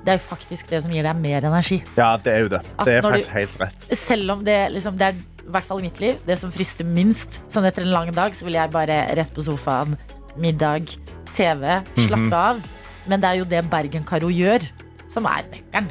det 0.05 0.13
er 0.13 0.19
jo 0.19 0.25
faktisk 0.27 0.69
det 0.69 0.83
som 0.85 0.93
gir 0.93 1.05
deg 1.05 1.17
mer 1.17 1.47
energi. 1.49 1.79
Ja, 1.97 2.11
det 2.21 2.33
er 2.33 2.43
jo 2.45 2.51
det. 2.53 2.61
Det 2.85 2.97
er 2.97 3.05
faktisk 3.05 3.31
du- 3.31 3.37
helt 3.39 3.61
rett. 3.61 3.87
Selv 3.97 4.35
om 4.35 4.43
det, 4.45 4.59
liksom, 4.73 4.97
det 4.97 5.07
er 5.07 5.23
i 5.45 5.51
hvert 5.53 5.65
fall 5.65 5.81
i 5.81 5.87
mitt 5.87 5.99
liv, 6.01 6.17
det 6.25 6.37
som 6.41 6.53
frister 6.53 6.85
minst. 6.85 7.41
Sånn 7.49 7.65
etter 7.65 7.85
en 7.85 7.93
lang 7.93 8.11
dag 8.13 8.33
så 8.37 8.45
vil 8.47 8.57
jeg 8.57 8.73
bare 8.73 9.01
rett 9.17 9.33
på 9.33 9.45
sofaen, 9.45 9.97
middag, 10.37 10.93
TV, 11.35 11.81
slappe 12.05 12.41
av. 12.41 12.61
Men 13.07 13.21
det 13.21 13.29
er 13.29 13.41
jo 13.41 13.47
det 13.49 13.63
Bergen-Karo 13.71 14.29
gjør, 14.33 14.65
som 15.11 15.27
er 15.29 15.47
nøkkelen. 15.51 15.89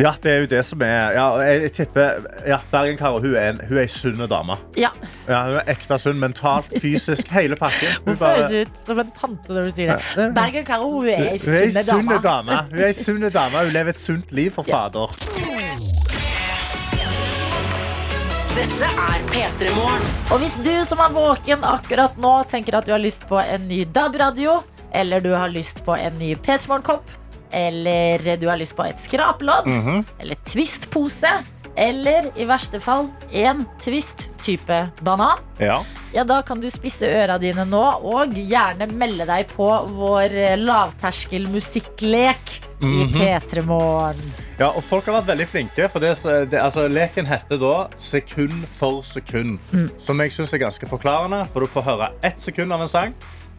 Ja, 0.00 0.14
det 0.22 0.30
er 0.32 0.38
jo 0.40 0.46
det 0.50 0.60
som 0.66 0.80
er 0.82 1.12
ja, 1.14 1.24
jeg, 1.44 1.62
jeg 1.62 1.72
tipper 1.76 2.24
ja, 2.48 2.56
Bergen-Karo 2.72 3.20
hun 3.20 3.34
er 3.36 3.50
en 3.52 3.60
hun 3.68 3.76
er 3.76 3.82
ei 3.84 3.90
sunn 3.92 4.22
dame. 4.30 4.56
Ja, 4.80 4.90
Ja, 5.28 5.42
hun 5.46 5.58
er 5.60 5.68
ekte 5.70 5.98
sunn. 6.00 6.18
Mentalt, 6.22 6.72
fysisk, 6.82 7.30
hele 7.30 7.56
pakken. 7.60 7.92
Hun, 8.04 8.14
Hun 8.14 8.18
føles 8.18 8.66
ut 8.66 8.80
som 8.88 8.98
en 9.02 9.12
tante 9.14 9.52
når 9.54 9.68
du 9.68 9.74
sier 9.76 9.92
det. 9.92 10.00
Er 10.16 10.56
ei 10.56 10.64
hun 10.82 11.08
er 11.08 11.28
ei 11.30 11.70
sunn 11.76 12.10
dame. 12.24 12.58
Hun 12.72 12.80
er 12.80 12.88
ei 12.88 12.96
sunn 12.96 13.28
dame. 13.30 13.66
Hun 13.68 13.74
lever 13.76 13.94
et 13.94 14.00
sunt 14.00 14.32
liv 14.34 14.50
for 14.56 14.66
fader. 14.66 15.12
Dette 18.52 18.88
er 18.90 19.22
P3 19.32 19.70
Morgen. 19.76 20.02
Og 20.34 20.42
hvis 20.42 20.58
du 20.64 20.72
som 20.88 21.00
er 21.00 21.14
våken 21.14 21.64
akkurat 21.64 22.18
nå 22.20 22.34
tenker 22.50 22.76
at 22.80 22.88
du 22.88 22.92
har 22.92 23.00
lyst 23.00 23.24
på 23.30 23.38
en 23.40 23.64
ny 23.70 23.84
DAB-radio, 23.88 24.58
eller 24.94 25.20
du 25.20 25.30
har 25.34 25.48
lyst 25.48 25.84
på 25.84 25.96
en 25.96 26.18
ny 26.18 26.34
P3morgen-kopp, 26.34 27.10
eller 27.52 28.36
du 28.40 28.46
har 28.48 28.56
lyst 28.60 28.76
på 28.76 28.84
et 28.88 28.98
skrapelodd, 29.00 29.66
-hmm. 29.66 30.04
eller 30.18 30.34
Twist-pose, 30.48 31.32
eller 31.76 32.30
i 32.36 32.44
verste 32.44 32.80
fall 32.80 33.08
en 33.32 33.66
Twist-type 33.84 34.88
banan, 35.00 35.38
Ja. 35.58 35.82
ja, 36.12 36.24
da 36.24 36.42
kan 36.42 36.60
du 36.60 36.70
spisse 36.70 37.06
øra 37.06 37.38
dine 37.38 37.64
nå 37.64 37.82
og 38.02 38.34
gjerne 38.34 38.86
melde 38.92 39.26
deg 39.26 39.46
på 39.56 39.86
vår 39.88 40.34
eh, 40.34 40.56
lavterskel 40.58 41.48
musikklek 41.48 42.60
i 42.82 42.86
Mhm. 42.86 43.12
P3 43.20 43.62
Morgen. 43.64 44.32
ja, 44.58 44.68
og 44.68 44.82
folk 44.82 45.06
har 45.06 45.20
vært 45.22 45.26
veldig 45.26 45.46
flinke. 45.48 45.88
For 45.88 45.98
det, 46.00 46.16
det, 46.50 46.58
altså, 46.60 46.88
leken 46.88 47.26
heter 47.26 47.56
da 47.58 47.86
sekund 47.96 48.64
for 48.66 49.02
sekund. 49.02 49.58
Som 49.98 50.18
jeg 50.20 50.30
syns 50.32 50.52
er 50.54 50.58
ganske 50.58 50.86
forklarende. 50.88 51.46
For 51.52 51.60
du 51.60 51.66
får 51.66 51.82
høre 51.82 52.08
ett 52.22 52.40
sekund 52.40 52.72
av 52.72 52.80
en 52.82 52.88
sang. 52.88 53.14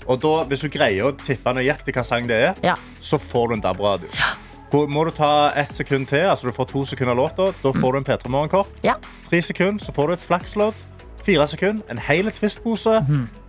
Og 0.08 0.20
da, 0.22 0.44
hvis 0.50 0.62
du 0.66 0.70
greier 0.70 1.06
å 1.10 1.12
tippe 1.18 1.54
nøyaktig 1.56 1.94
hva 1.96 2.04
sang 2.06 2.28
det 2.28 2.40
er, 2.50 2.54
Ja. 2.64 2.76
så 3.00 3.18
får 3.20 3.48
du 3.50 3.54
en 3.56 3.62
DAB-radio. 3.62 4.10
Ja. 4.18 4.34
Må 4.74 5.04
du 5.06 5.12
ta 5.12 5.52
ett 5.56 5.76
sekund 5.78 6.08
til, 6.10 6.26
altså 6.26 6.48
du 6.50 6.52
får 6.56 6.66
to 6.72 6.82
sekunder 6.86 7.14
låta, 7.14 7.52
da 7.62 7.72
får 7.72 7.92
du 7.94 7.98
en 8.00 8.04
P3 8.06 8.30
Morgenkopp. 8.30 8.68
Ja. 8.84 8.96
Tre 9.30 9.42
sekunder, 9.42 9.78
så 9.86 9.94
får 9.94 10.08
du 10.08 10.14
et 10.14 10.24
flakslodd. 10.26 10.74
Fire 11.24 11.46
sekunder, 11.48 11.84
en 11.90 11.98
hel 12.04 12.28
twistpose. 12.36 12.98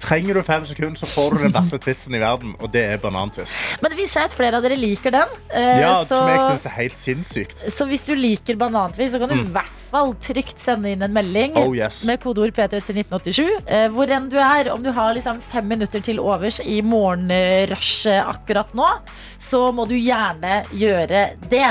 Trenger 0.04 0.34
du 0.36 0.42
fem 0.46 0.64
sekunder, 0.68 0.94
så 1.00 1.06
får 1.10 1.34
du 1.34 1.42
den 1.42 1.54
verste 1.56 1.78
twisten 1.84 2.14
i 2.14 2.20
verden, 2.22 2.52
og 2.62 2.70
det 2.74 2.82
er 2.92 3.00
banantwist. 3.02 3.56
Men 3.82 3.90
det 3.90 3.98
viser 3.98 4.20
seg 4.20 4.28
at 4.28 4.36
flere 4.36 4.58
av 4.60 4.62
dere 4.66 4.76
liker 4.78 5.10
den. 5.14 5.32
eh, 5.50 5.80
Ja, 5.80 5.94
så, 6.04 6.18
Som 6.20 6.28
jeg 6.30 6.42
synes 6.44 6.66
er 6.70 6.74
helt 6.76 6.98
sinnssykt. 7.00 7.64
så 7.72 7.86
hvis 7.90 8.04
du 8.06 8.12
liker 8.14 8.56
banantvist, 8.60 9.14
så 9.16 9.18
kan 9.22 9.32
du 9.32 9.38
i 9.40 9.46
hvert 9.56 9.72
fall 9.90 10.14
trygt 10.22 10.60
sende 10.62 10.92
inn 10.94 11.02
en 11.02 11.12
melding. 11.14 11.56
Oh 11.58 11.74
yes. 11.74 12.02
Med 12.06 12.20
kodeord 12.22 12.52
P3 12.54 12.78
til 12.84 13.00
1987. 13.00 13.50
Eh, 13.66 13.88
hvor 13.94 14.10
enn 14.12 14.28
du 14.30 14.36
er, 14.38 14.70
om 14.74 14.82
du 14.84 14.92
har 14.94 15.14
liksom 15.16 15.40
fem 15.42 15.66
minutter 15.74 16.00
til 16.04 16.20
overs 16.22 16.60
i 16.62 16.78
morgenrushet 16.84 18.22
akkurat 18.28 18.70
nå, 18.76 18.86
så 19.42 19.66
må 19.74 19.86
du 19.90 19.96
gjerne 19.98 20.62
gjøre 20.74 21.24
det. 21.50 21.66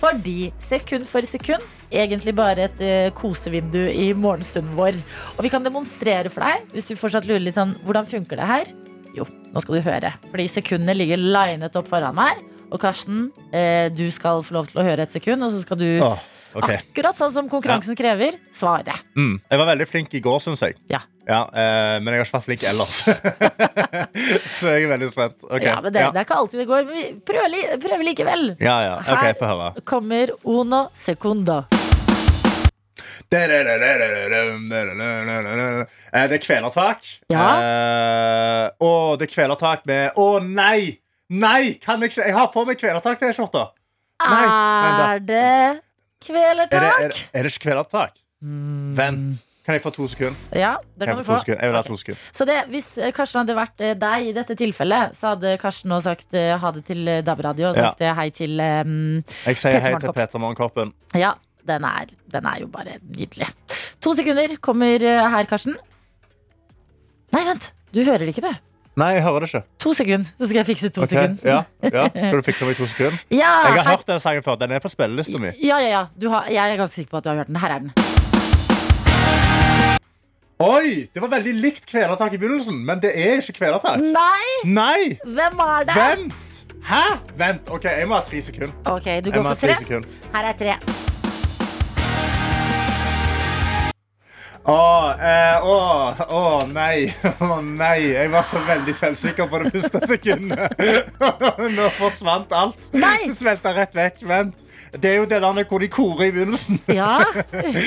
Fordi 0.00 0.50
sekund 0.62 1.06
for 1.08 1.26
sekund, 1.28 1.64
egentlig 1.90 2.34
bare 2.36 2.66
et 2.68 2.82
uh, 2.82 3.14
kosevindu 3.16 3.80
i 3.88 4.10
morgenstunden 4.16 4.76
vår. 4.76 4.98
Og 5.36 5.46
vi 5.46 5.52
kan 5.52 5.64
demonstrere 5.64 6.32
for 6.32 6.44
deg, 6.44 6.66
hvis 6.74 6.90
du 6.90 6.98
fortsatt 6.98 7.28
lurer 7.28 7.44
litt 7.44 7.56
sånn, 7.56 7.76
hvordan 7.86 8.08
funker 8.08 8.40
det 8.40 8.50
her? 8.50 8.74
Jo, 9.16 9.24
nå 9.52 9.62
skal 9.64 9.78
du 9.78 9.86
høre. 9.86 10.12
Fordi 10.28 10.46
sekundene 10.52 10.96
ligger 10.98 11.22
linet 11.22 11.78
opp 11.78 11.88
foran 11.88 12.16
meg. 12.18 12.42
Og 12.66 12.80
Karsten, 12.82 13.28
eh, 13.54 13.88
du 13.94 14.08
skal 14.12 14.42
få 14.44 14.58
lov 14.58 14.68
til 14.68 14.82
å 14.82 14.86
høre 14.86 15.06
et 15.06 15.14
sekund, 15.14 15.44
og 15.46 15.54
så 15.54 15.62
skal 15.62 15.78
du 15.80 15.88
Åh, 16.02 16.24
ok. 16.56 16.70
Akkurat 16.74 17.18
sånn 17.18 17.34
som 17.34 17.50
konkurransen 17.52 17.98
krever. 17.98 18.38
Svare. 18.54 18.96
Mm. 19.18 19.36
Jeg 19.50 19.60
var 19.62 19.70
veldig 19.72 19.86
flink 19.90 20.16
i 20.16 20.22
går, 20.24 20.40
syns 20.44 20.64
jeg. 20.64 20.76
Ja. 20.92 21.02
eh, 21.50 21.96
men 22.00 22.12
jeg 22.14 22.20
har 22.20 22.26
ikke 22.26 22.38
vært 22.38 22.48
flink 22.48 22.66
ellers. 22.70 23.00
så 24.56 24.74
jeg 24.74 24.86
er 24.86 24.92
veldig 24.94 25.10
spent. 25.12 25.38
Okay. 25.48 25.68
Ja, 25.68 25.80
men 25.82 25.92
det, 25.94 26.04
ja. 26.04 26.12
det 26.14 26.22
er 26.22 26.28
ikke 26.28 26.38
alltid 26.42 26.62
det 26.62 26.68
går, 26.70 26.86
men 26.88 27.00
vi 27.00 27.06
prøver, 27.26 27.50
li 27.52 27.64
prøver 27.82 28.08
likevel. 28.12 28.46
Ja, 28.62 28.76
ja. 28.84 28.94
Ok, 29.02 29.26
Her 29.42 29.82
kommer 29.84 30.36
uno 30.44 30.86
secundo. 30.94 31.64
Eh, 33.26 33.38
Det 36.28 36.34
er 36.36 36.38
kvelertak. 36.38 37.02
Ja. 37.28 37.48
Eh, 37.58 38.70
og 38.80 39.18
det 39.18 39.26
er 39.26 39.32
kvelertak 39.34 39.82
med 39.86 40.14
Å, 40.14 40.38
nei! 40.40 41.00
Nei! 41.26 41.74
Kan 41.82 42.00
jeg 42.00 42.12
ikke 42.12 42.22
Jeg 42.28 42.36
har 42.36 42.46
på 42.54 42.64
meg 42.68 42.78
kvelertak-T-skjorta. 42.78 43.64
Er 44.22 44.46
Er 44.46 45.18
det, 45.18 45.80
kvelertak? 46.24 47.02
er, 47.08 47.18
er 47.32 47.50
ikke 47.50 47.68
kvelertak? 47.68 48.16
Vent. 48.40 49.42
Kan 49.66 49.74
jeg 49.74 49.82
få 49.82 49.90
to 49.90 50.04
sekunder? 50.06 50.38
Ja, 50.54 50.76
det 50.94 51.08
Kan 51.08 51.16
kan 51.16 51.24
du 51.24 51.26
få 51.26 51.36
få. 51.40 51.50
jeg 51.50 51.58
vil 51.58 51.74
ha 51.74 51.82
to 51.82 51.96
sekunder. 51.98 52.20
Så 52.32 52.44
det, 52.46 52.58
hvis 52.70 52.92
eh, 53.02 53.10
Karsten 53.10 53.40
hadde 53.40 53.56
vært 53.58 53.82
eh, 53.82 53.96
deg 53.98 54.28
i 54.28 54.34
dette 54.36 54.54
tilfellet, 54.54 55.16
så 55.18 55.32
hadde 55.32 55.56
Karsten 55.58 55.90
nå 55.90 55.98
sagt 56.04 56.36
eh, 56.38 56.52
ha 56.54 56.70
det 56.76 56.84
til 56.86 57.02
DAB-radio 57.26 57.72
og 57.72 57.74
sagt 57.74 58.04
ja. 58.04 58.12
hei 58.14 58.28
til 58.30 58.54
um, 58.62 59.24
Jeg 59.42 59.58
sier 59.58 59.82
hei 59.82 59.96
til 59.98 60.14
Peter 60.14 60.38
Morgenkopp. 60.38 60.78
Morgenkoppen. 60.78 61.18
Ja, 61.18 61.34
den 61.66 61.88
er, 61.88 62.14
den 62.30 62.46
er 62.46 62.62
jo 62.62 62.70
bare 62.70 63.00
nydelig. 63.02 63.50
To 64.06 64.14
sekunder 64.14 64.54
kommer 64.62 65.02
her, 65.02 65.50
Karsten. 65.50 65.74
Nei, 67.34 67.42
vent. 67.50 67.72
Du 67.90 68.04
hører 68.06 68.22
det 68.22 68.36
ikke, 68.36 68.46
du. 68.46 68.65
Nei, 68.96 69.10
jeg 69.12 69.22
hører 69.26 69.44
det 69.44 69.48
ikke. 69.50 69.60
To 69.84 69.90
sekunder, 69.92 70.24
så 70.38 70.46
skal 70.48 70.56
jeg 70.56 70.66
fikse 70.66 70.88
to 70.88 71.02
okay. 71.04 71.08
sekunder. 71.08 71.36
Ja, 71.44 71.62
ja. 71.84 72.04
Skal 72.26 72.38
du 72.38 72.42
fikse 72.46 72.64
meg 72.64 72.72
i 72.72 72.78
to 72.78 72.86
sekunder? 72.88 73.18
Ja, 73.30 73.36
Jeg 73.36 73.50
har 73.50 73.82
her- 73.82 73.90
hørt 73.90 74.06
den 74.08 74.18
sangen 74.18 74.42
før. 74.42 74.54
Den 74.56 74.70
er 74.72 74.78
på 74.80 74.88
spillelista 74.88 75.38
mi. 75.38 75.50
Ja, 75.62 75.76
ja, 75.84 75.88
ja. 75.90 76.04
Du 76.20 76.30
har, 76.32 76.46
jeg 76.48 76.72
er 76.72 76.76
ganske 76.80 76.94
sikker 76.94 77.10
på 77.10 77.16
at 77.20 77.24
du 77.24 77.28
har 77.28 77.36
hørt 77.36 77.50
den. 77.52 77.56
Her 77.60 77.74
er 77.74 77.78
den. 77.78 77.92
Oi! 80.64 81.08
Det 81.12 81.20
var 81.20 81.28
veldig 81.28 81.52
likt 81.60 81.84
kvelertak 81.90 82.32
i 82.32 82.38
begynnelsen, 82.40 82.78
men 82.88 83.02
det 83.02 83.12
er 83.12 83.42
ikke 83.42 83.58
kvelertak. 83.58 84.00
Nei! 84.00 84.46
Nei! 84.64 85.18
Hvem 85.24 85.60
er 85.66 85.84
det? 85.90 85.96
Vent! 86.00 86.64
Hæ? 86.86 87.02
Vent, 87.36 87.68
ok, 87.68 87.84
Jeg 87.84 88.08
må 88.08 88.16
ha 88.16 88.24
tre 88.24 88.40
sekunder. 88.40 88.72
Ok, 88.86 89.10
du 89.24 89.30
går 89.30 89.42
for 89.42 89.54
tre. 89.60 89.74
tre 89.74 89.76
sekunder. 89.84 90.08
Her 90.32 90.48
er 90.54 90.56
tre. 90.56 91.05
Å, 94.66 95.14
eh, 95.14 95.62
å, 95.62 95.74
å, 96.26 96.42
nei. 96.66 97.06
Å, 97.46 97.60
nei. 97.62 98.08
Jeg 98.16 98.30
var 98.32 98.46
så 98.46 98.58
veldig 98.66 98.94
selvsikker 98.98 99.46
på 99.50 99.60
det 99.62 99.70
første 99.76 100.00
sekundet. 100.10 100.82
Nå 101.76 101.90
forsvant 101.94 102.50
alt. 102.56 102.88
Nei. 102.96 103.28
Det 103.28 103.36
smelta 103.38 103.70
rett 103.76 103.94
vekk. 103.94 104.24
Vent. 104.26 104.64
Det 104.96 105.12
er 105.12 105.16
jo 105.20 105.28
det 105.30 105.38
der 105.44 105.62
hvor 105.70 105.82
de 105.82 105.90
korer 105.92 106.26
i 106.26 106.32
begynnelsen. 106.34 106.80
Ja, 106.90 107.20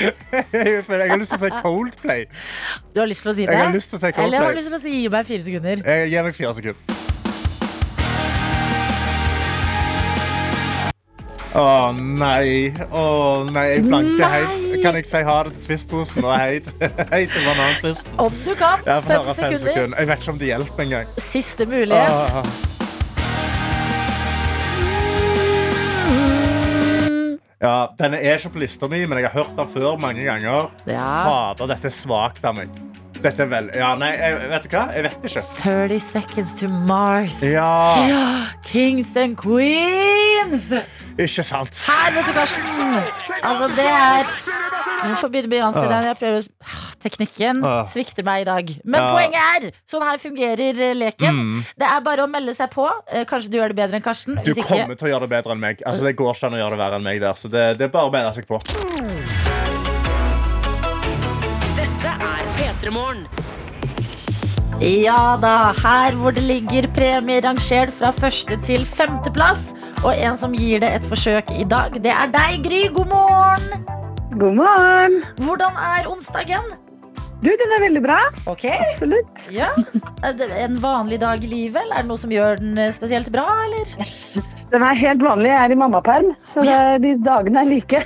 Jeg 0.56 0.84
har 0.86 1.20
lyst 1.20 1.34
til 1.34 1.40
å 1.40 1.44
si 1.44 1.52
Coldplay. 1.60 2.26
Du 2.94 3.02
har 3.02 3.10
lyst 3.10 3.26
til 3.26 3.34
å 3.34 3.36
si 3.36 3.44
det? 3.44 3.56
Jeg 3.56 3.66
har 3.66 3.76
lyst 3.76 3.92
til 3.92 4.00
å 4.00 4.02
si 4.06 4.12
Eller 4.16 4.46
har 4.46 4.54
du 4.54 4.60
lyst 4.62 4.72
til 4.72 4.80
å 4.80 4.82
si 4.82 4.96
gi 5.02 5.12
meg 5.12 5.28
fire 5.28 5.46
sekunder? 5.50 5.84
Jeg 5.84 6.10
gir 6.14 6.28
meg 6.30 6.38
fire 6.38 6.56
sekunder. 6.56 7.08
Å 11.50 11.90
nei. 11.98 12.70
Å 12.94 13.04
nei, 13.50 13.64
jeg 13.74 13.84
blanker 13.88 14.30
helt. 14.36 14.82
Kan 14.84 14.94
jeg 15.00 15.08
si 15.10 15.22
ha 15.26 15.36
det 15.48 15.52
til 15.56 15.64
Twist-posen 15.66 16.22
og 16.24 16.34
hei 16.38 16.60
til 16.62 17.42
bananfristen? 17.48 18.14
Om 18.22 18.36
du 18.44 18.52
kan. 18.54 18.84
Jeg 18.86 19.02
Fem 19.08 19.10
sekunder. 19.10 19.34
fem 19.34 19.34
sekunder. 19.34 19.64
sekunder. 19.66 19.98
Jeg 19.98 20.10
vet 20.12 20.22
ikke 20.22 20.34
om 20.36 20.38
det 20.44 20.50
hjelper 20.52 20.84
engang. 20.86 21.14
Siste 21.26 21.66
mulighet. 21.66 22.10
Oh. 22.10 22.44
Ja, 27.60 27.90
Denne 27.98 28.16
er 28.24 28.38
ikke 28.38 28.54
på 28.54 28.62
lista 28.62 28.88
mi, 28.88 29.02
men 29.04 29.18
jeg 29.20 29.28
har 29.28 29.42
hørt 29.42 29.56
den 29.58 29.68
før 29.68 29.98
mange 30.00 30.22
ganger. 30.24 30.70
Ja. 30.88 31.08
Fader, 31.26 31.68
dette 31.74 31.90
er 31.90 31.92
svakt 31.92 32.46
av 32.48 32.56
meg. 32.56 32.70
Dette 33.20 33.42
er 33.44 33.48
vel... 33.50 33.66
Ja, 33.76 33.90
nei, 34.00 34.12
jeg, 34.16 34.36
vet 34.50 34.64
du 34.64 34.72
hva? 34.72 34.84
Jeg 34.96 35.04
vet 35.04 35.26
ikke. 35.28 35.42
30 35.60 35.98
seconds 36.00 36.52
to 36.60 36.68
Mars. 36.88 37.40
Ja, 37.44 37.66
Ja, 38.08 38.22
Kings 38.64 39.12
and 39.20 39.36
queens! 39.40 40.70
ikke 41.20 41.44
sant. 41.44 41.82
Her, 41.84 42.14
vet 42.16 42.30
du, 42.30 42.32
Karsten. 42.32 42.96
Altså, 43.44 43.68
det 43.76 43.84
er 43.90 44.30
Hvorfor 45.00 45.30
begynner 45.32 45.48
Beyoncé 45.52 45.84
der? 45.88 46.06
Jeg 46.10 46.16
prøver 46.20 46.48
Ah, 46.60 46.88
Teknikken 47.00 47.62
svikter 47.88 48.24
meg 48.26 48.42
i 48.42 48.44
dag. 48.44 48.72
Men 48.84 49.00
Ja. 49.00 49.12
poenget 49.16 49.40
er, 49.40 49.70
sånn 49.88 50.04
her 50.04 50.18
fungerer 50.20 50.80
eh, 50.90 50.92
leken. 50.92 51.38
Mm. 51.38 51.62
Det 51.80 51.88
er 51.88 52.02
bare 52.04 52.26
å 52.26 52.28
melde 52.28 52.52
seg 52.56 52.68
på. 52.74 52.84
Eh, 53.08 53.24
Kanskje 53.24 53.48
du 53.52 53.56
gjør 53.56 53.72
det 53.72 53.78
bedre 53.80 53.96
enn 53.96 54.04
Karsten. 54.04 54.36
Du 54.36 54.50
Hvis 54.52 54.60
ikke 54.60 54.68
kommer 54.82 55.00
til 55.00 55.08
å 55.08 55.12
gjøre 55.14 55.24
det 55.28 55.32
bedre 55.38 55.56
enn 55.56 55.64
meg. 55.64 55.80
Altså, 55.88 56.04
det 56.04 56.16
går 56.20 56.34
ikke 56.36 56.50
an 56.52 56.58
å 56.58 56.60
gjøre 56.60 56.76
det 56.76 56.82
verre 56.84 57.00
enn 57.00 57.08
meg 57.08 57.20
der. 57.24 57.40
Så 57.40 57.48
det, 57.48 57.64
det 57.80 57.88
er 57.88 57.94
bare 57.96 58.12
å 58.12 58.12
melde 58.12 58.34
seg 58.36 58.48
på. 58.48 58.60
P3 62.80 62.90
Morgen. 62.96 63.26
Ja 64.80 65.36
da, 65.36 65.72
her 65.76 66.14
hvor 66.16 66.32
det 66.32 66.42
ligger 66.46 66.86
premier 66.96 67.44
rangert 67.44 67.92
fra 67.92 68.08
første 68.10 68.56
til 68.64 68.86
femteplass. 68.88 69.74
Og 70.00 70.14
en 70.16 70.38
som 70.40 70.54
gir 70.56 70.80
det 70.80 70.88
et 70.96 71.04
forsøk 71.04 71.52
i 71.52 71.66
dag, 71.68 71.92
det 72.00 72.14
er 72.14 72.32
deg, 72.32 72.64
Gry. 72.64 72.86
God 72.94 73.10
morgen! 73.12 73.84
God 74.32 74.56
morgen. 74.62 75.20
Hvordan 75.44 75.76
er 75.76 76.08
onsdagen? 76.08 76.72
Du, 77.40 77.48
den 77.56 77.70
er 77.72 77.80
veldig 77.80 78.00
bra. 78.04 78.18
Ok, 78.50 78.66
Absolutt. 78.68 79.46
ja. 79.54 79.70
Er 80.26 80.42
en 80.60 80.74
vanlig 80.82 81.20
dag 81.22 81.40
i 81.44 81.48
livet, 81.48 81.78
eller 81.86 81.96
er 81.96 82.04
det 82.04 82.10
noe 82.10 82.20
som 82.20 82.32
gjør 82.34 82.58
den 82.60 82.76
eh, 82.78 82.90
spesielt 82.92 83.30
bra, 83.32 83.46
eller? 83.66 83.94
Den 84.70 84.84
er 84.86 84.94
helt 84.94 85.18
vanlig. 85.26 85.48
Jeg 85.50 85.66
er 85.66 85.72
i 85.74 85.76
mammaperm, 85.80 86.28
så 86.52 86.62
det, 86.62 86.74
de 87.02 87.08
dagene 87.26 87.64
er 87.64 87.66
like. 87.66 88.02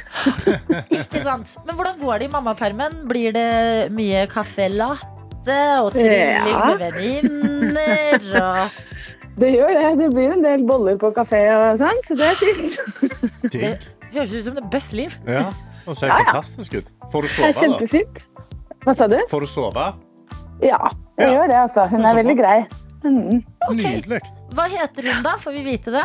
Ikke 0.97 1.20
sant? 1.20 1.51
Men 1.66 1.77
hvordan 1.77 1.99
går 2.01 2.23
det 2.23 2.29
i 2.31 2.33
mammapermen? 2.33 2.94
Blir 3.11 3.35
det 3.37 3.90
mye 3.92 4.23
caffè 4.33 4.70
latte 4.73 5.59
og 5.83 5.90
trilling 5.92 6.49
Ja. 6.49 6.62
med 6.70 6.81
venninner? 6.87 8.25
Og... 8.40 8.81
Det 9.44 9.51
gjør 9.51 9.75
det. 9.77 9.85
Det 9.99 10.09
blir 10.14 10.33
en 10.38 10.44
del 10.47 10.64
boller 10.64 10.97
på 11.03 11.11
kafé 11.18 11.42
og 11.53 11.81
sånn, 11.83 12.01
så 12.07 12.16
det 12.23 12.31
er 12.31 12.37
fint. 12.38 12.77
Det 13.51 13.73
høres 14.14 14.31
ut 14.38 14.44
som 14.47 14.55
det 14.61 14.64
beste 14.73 14.94
liv. 14.97 15.16
Ja. 15.29 15.49
Og 15.85 15.99
ser 15.99 16.07
Ja, 16.09 16.20
ja. 16.23 16.31
fantastisk 16.31 16.79
ut. 16.81 16.92
Får 17.12 17.27
du 17.27 17.29
Det 17.29 17.33
er 17.35 17.37
sove, 17.37 17.51
da? 17.53 17.61
kjempefint. 17.66 18.23
Hva 18.85 18.94
sa 18.97 19.07
du? 19.09 19.16
Får 19.31 19.40
du 19.44 19.47
sove? 19.49 19.87
Ja, 20.62 20.79
hun 21.18 21.25
Ja. 21.25 21.33
gjør 21.35 21.49
det, 21.49 21.57
altså. 21.64 21.88
Hun 21.90 22.01
Så 22.03 22.11
er 22.11 22.23
veldig 22.23 22.37
grei. 22.38 22.57
Mm. 23.05 23.42
Nydelig. 23.77 24.20
Hva 24.55 24.64
heter 24.73 25.03
hun 25.12 25.23
da? 25.23 25.37
Får 25.40 25.53
vi 25.53 25.62
vite 25.66 25.92
det? 25.92 26.05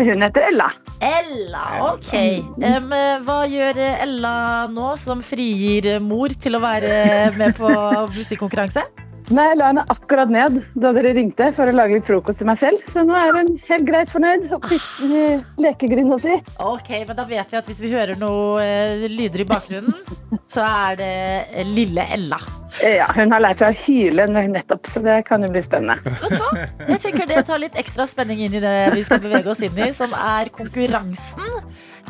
Hun 0.00 0.22
heter 0.24 0.46
Ella. 0.48 0.70
Ella, 1.04 1.64
ok. 1.92 2.12
Um, 2.56 2.88
hva 3.26 3.38
gjør 3.50 3.76
Ella 4.00 4.66
nå, 4.72 4.94
som 4.96 5.20
frigir 5.20 6.00
mor 6.00 6.28
til 6.40 6.56
å 6.56 6.60
være 6.62 7.36
med 7.36 7.54
på 7.58 7.68
musikkonkurranse? 8.14 8.86
Nei, 9.30 9.44
jeg 9.52 9.58
la 9.60 9.68
henne 9.70 9.82
akkurat 9.92 10.30
ned 10.32 10.56
da 10.82 10.90
dere 10.96 11.12
ringte 11.14 11.50
for 11.54 11.70
å 11.70 11.74
lage 11.74 11.94
litt 11.94 12.08
frokost 12.08 12.40
til 12.40 12.48
meg 12.48 12.58
selv, 12.58 12.82
så 12.90 13.04
nå 13.06 13.14
er 13.14 13.36
hun 13.36 13.52
helt 13.68 13.86
greit 13.86 14.10
fornøyd 14.10 14.48
og 14.50 14.64
puster 14.64 15.12
i 15.14 15.26
lekegrinda 15.62 16.18
si. 16.22 16.34
Ok, 16.58 16.90
men 17.06 17.18
da 17.18 17.26
vet 17.28 17.52
vi 17.52 17.58
at 17.60 17.68
hvis 17.70 17.78
vi 17.82 17.92
hører 17.94 18.18
noe 18.18 18.64
eh, 18.64 19.04
lyder 19.10 19.44
i 19.44 19.46
bakgrunnen, 19.46 19.94
så 20.54 20.64
er 20.66 20.98
det 20.98 21.12
eh, 21.52 21.68
lille 21.68 22.06
Ella. 22.10 22.40
Ja, 22.82 23.06
hun 23.14 23.30
har 23.34 23.42
lært 23.44 23.62
seg 23.62 23.70
å 23.70 23.78
hyle 23.84 24.26
nettopp, 24.30 24.90
så 24.90 25.02
det 25.04 25.20
kan 25.28 25.46
jo 25.46 25.50
bli 25.52 25.62
spennende. 25.62 25.98
Vet 26.24 26.34
du 26.34 26.42
hva? 26.42 26.66
Jeg 26.88 27.02
tenker 27.04 27.30
Det 27.30 27.44
tar 27.46 27.62
litt 27.62 27.78
ekstra 27.78 28.06
spenning 28.10 28.42
inn 28.46 28.56
i 28.58 28.62
det 28.62 28.76
vi 28.96 29.04
skal 29.06 29.22
bevege 29.22 29.52
oss 29.52 29.62
inn 29.66 29.78
i, 29.78 29.90
som 29.94 30.14
er 30.16 30.50
konkurransen. 30.54 31.60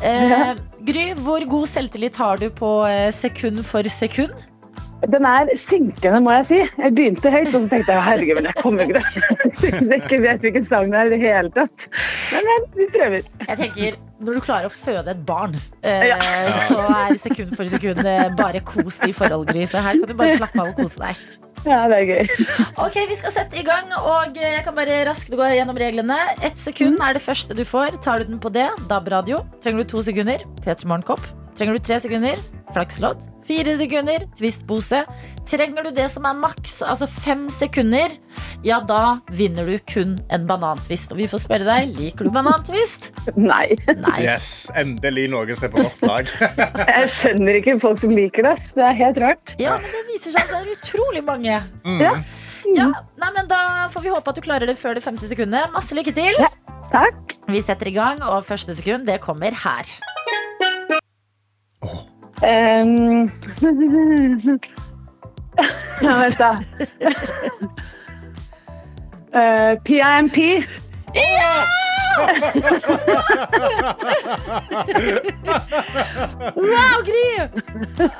Eh, 0.00 0.54
Gry, 0.88 1.10
hvor 1.20 1.44
god 1.44 1.68
selvtillit 1.68 2.16
har 2.16 2.40
du 2.40 2.48
på 2.54 2.70
eh, 2.88 3.10
sekund 3.12 3.60
for 3.68 3.84
sekund? 3.92 4.32
Den 5.08 5.24
er 5.24 5.48
synkende, 5.56 6.20
må 6.20 6.34
jeg 6.38 6.46
si. 6.50 6.60
Jeg 6.60 6.94
begynte 6.96 7.32
høyt, 7.32 7.48
og 7.54 7.56
så 7.62 7.66
tenkte 7.72 7.96
jeg 7.96 8.04
herregud, 8.04 8.36
men 8.40 8.48
jeg 8.50 8.56
kommer 8.60 8.84
ikke 8.84 9.00
til 9.62 9.80
å 9.80 9.96
ikke 10.00 10.20
vet 10.26 10.44
hvilken 10.44 10.68
sang 10.68 10.92
det 10.92 11.00
er 11.00 11.10
i 11.10 11.14
det 11.14 11.20
hele 11.22 11.52
tatt. 11.56 11.88
Men, 12.34 12.48
men 12.50 12.70
vi 12.76 12.88
prøver. 12.92 13.28
Jeg 13.48 13.60
tenker 13.62 13.98
når 14.20 14.36
du 14.36 14.42
klarer 14.44 14.68
å 14.68 14.72
føde 14.74 15.14
et 15.14 15.20
barn, 15.24 15.54
eh, 15.80 16.10
så 16.68 16.76
er 16.84 17.16
sekund 17.20 17.54
for 17.56 17.70
sekund 17.72 18.02
eh, 18.04 18.26
bare 18.36 18.60
kos 18.68 19.00
i 19.08 19.14
forhold, 19.16 19.48
Gry. 19.48 19.64
Så 19.68 19.80
her 19.80 19.96
kan 19.96 20.10
du 20.10 20.16
bare 20.18 20.36
slappe 20.36 20.60
av 20.60 20.74
og 20.74 20.82
kose 20.82 21.00
deg. 21.00 21.24
Ja, 21.64 21.82
det 21.92 21.98
er 22.02 22.06
gøy. 22.08 22.30
Ok, 22.80 23.00
Vi 23.08 23.16
skal 23.20 23.34
sette 23.34 23.60
i 23.60 23.64
gang, 23.64 23.88
og 23.96 24.36
eh, 24.36 24.56
jeg 24.58 24.64
kan 24.68 24.76
bare 24.76 25.02
raskt 25.08 25.32
gå 25.32 25.50
gjennom 25.56 25.80
reglene. 25.80 26.20
Ett 26.44 26.60
sekund 26.60 27.00
er 27.04 27.16
det 27.16 27.24
første 27.24 27.56
du 27.56 27.64
får. 27.64 28.00
Tar 28.04 28.20
du 28.20 28.34
den 28.34 28.40
på 28.42 28.52
det, 28.52 28.68
DAB-radio, 28.92 29.40
trenger 29.64 29.84
du 29.84 29.94
to 29.96 30.04
sekunder. 30.04 30.44
P3 30.64 30.84
Morgenkopp. 30.84 31.39
Trenger 31.60 31.76
du 31.76 31.82
tre 31.84 31.96
sekunder, 32.00 32.38
flakslodd. 32.72 33.26
Fire 33.44 33.74
sekunder, 33.76 34.22
twist-pose. 34.38 35.02
Trenger 35.50 35.84
du 35.84 35.90
det 35.92 36.06
som 36.08 36.24
er 36.24 36.38
maks, 36.40 36.78
altså 36.80 37.04
fem 37.04 37.42
sekunder, 37.52 38.14
ja, 38.64 38.78
da 38.80 39.18
vinner 39.36 39.68
du 39.68 39.74
kun 39.84 40.14
en 40.32 40.46
banantvist. 40.48 41.12
Og 41.12 41.20
vi 41.20 41.26
får 41.28 41.42
spørre 41.42 41.66
deg, 41.68 41.92
liker 41.98 42.24
du 42.24 42.32
banantvist? 42.32 43.10
Nei. 43.36 43.76
Nei. 43.92 44.14
Yes, 44.24 44.70
Endelig 44.72 45.26
noen 45.34 45.52
som 45.52 45.68
er 45.68 45.74
på 45.74 45.84
vårt 45.84 46.06
lag. 46.08 46.32
Jeg 46.94 47.10
skjønner 47.12 47.58
ikke 47.60 47.74
folk 47.82 48.00
som 48.06 48.14
liker 48.16 48.48
det. 48.48 48.54
Det 48.78 48.86
er 48.86 48.96
helt 49.02 49.20
rart. 49.20 49.52
Ja, 49.60 49.76
men 49.82 49.92
det 49.98 50.06
viser 50.08 50.32
seg 50.32 50.40
at 50.46 50.54
det 50.54 50.62
er 50.62 50.78
utrolig 50.78 51.24
mange. 51.28 51.58
Ja. 52.00 52.14
Ja, 52.70 52.86
nei, 53.20 53.30
men 53.36 53.52
Da 53.52 53.60
får 53.92 54.06
vi 54.06 54.16
håpe 54.16 54.32
at 54.32 54.40
du 54.40 54.44
klarer 54.48 54.72
det 54.72 54.78
før 54.80 54.96
det 54.96 55.04
50 55.04 55.28
sekundet. 55.34 55.68
Masse 55.76 55.92
lykke 55.98 56.16
til. 56.16 56.40
Takk. 56.90 57.36
Vi 57.52 57.60
setter 57.60 57.92
i 57.92 57.94
gang, 58.00 58.24
og 58.24 58.46
første 58.48 58.72
sekund 58.80 59.04
det 59.10 59.20
kommer 59.20 59.52
her. 59.66 59.92
Um... 62.42 63.30
ja, 66.02 66.18
vent, 66.20 66.38
da. 66.38 66.56
Uh, 69.34 69.76
PIMP. 69.84 70.36
Wow, 76.56 77.02
Gry! 77.04 77.48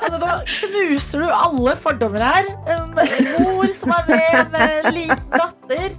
Altså, 0.03 0.19
da 0.21 0.31
knuser 0.47 1.19
du 1.19 1.31
alle 1.33 1.77
fordommer 1.77 2.19
her. 2.25 2.45
En 2.71 2.95
mor 2.95 3.73
som 3.75 3.91
er 3.91 4.05
med 4.09 4.55
med 4.55 4.93
liten 4.93 5.27
datter, 5.35 5.91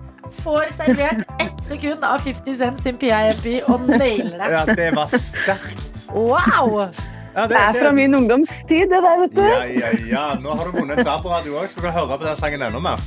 får 0.41 0.71
servert 0.78 1.26
ett 1.43 1.63
sekund 1.69 2.04
av 2.04 2.19
50 2.24 2.58
Cent 2.58 2.84
sin 2.84 2.97
PIMP 2.97 3.69
og 3.69 3.88
nailer 3.89 4.38
det. 4.38 4.52
Ja, 4.54 4.65
det 4.65 4.91
var 4.95 5.08
sterkt. 5.12 5.89
Wow! 6.13 6.88
Ja, 7.35 7.47
Det 7.47 7.55
er 7.57 7.73
fra 7.79 7.91
min 7.95 8.15
ungdomstid, 8.15 8.89
det 8.91 8.99
der, 9.05 9.19
vet 9.21 9.35
du. 9.35 9.41
Ja, 9.41 9.63
ja, 9.63 9.89
ja. 10.11 10.23
Nå 10.43 10.55
har 10.59 10.67
du 10.67 10.71
vunnet 10.79 10.99
DAB-radio 11.05 11.61
òg. 11.61 11.69
Skal 11.71 11.87
du 11.87 11.91
høre 11.95 12.17
på 12.17 12.25
den 12.27 12.35
sangen 12.35 12.61
enda 12.67 12.79
mer? 12.83 12.99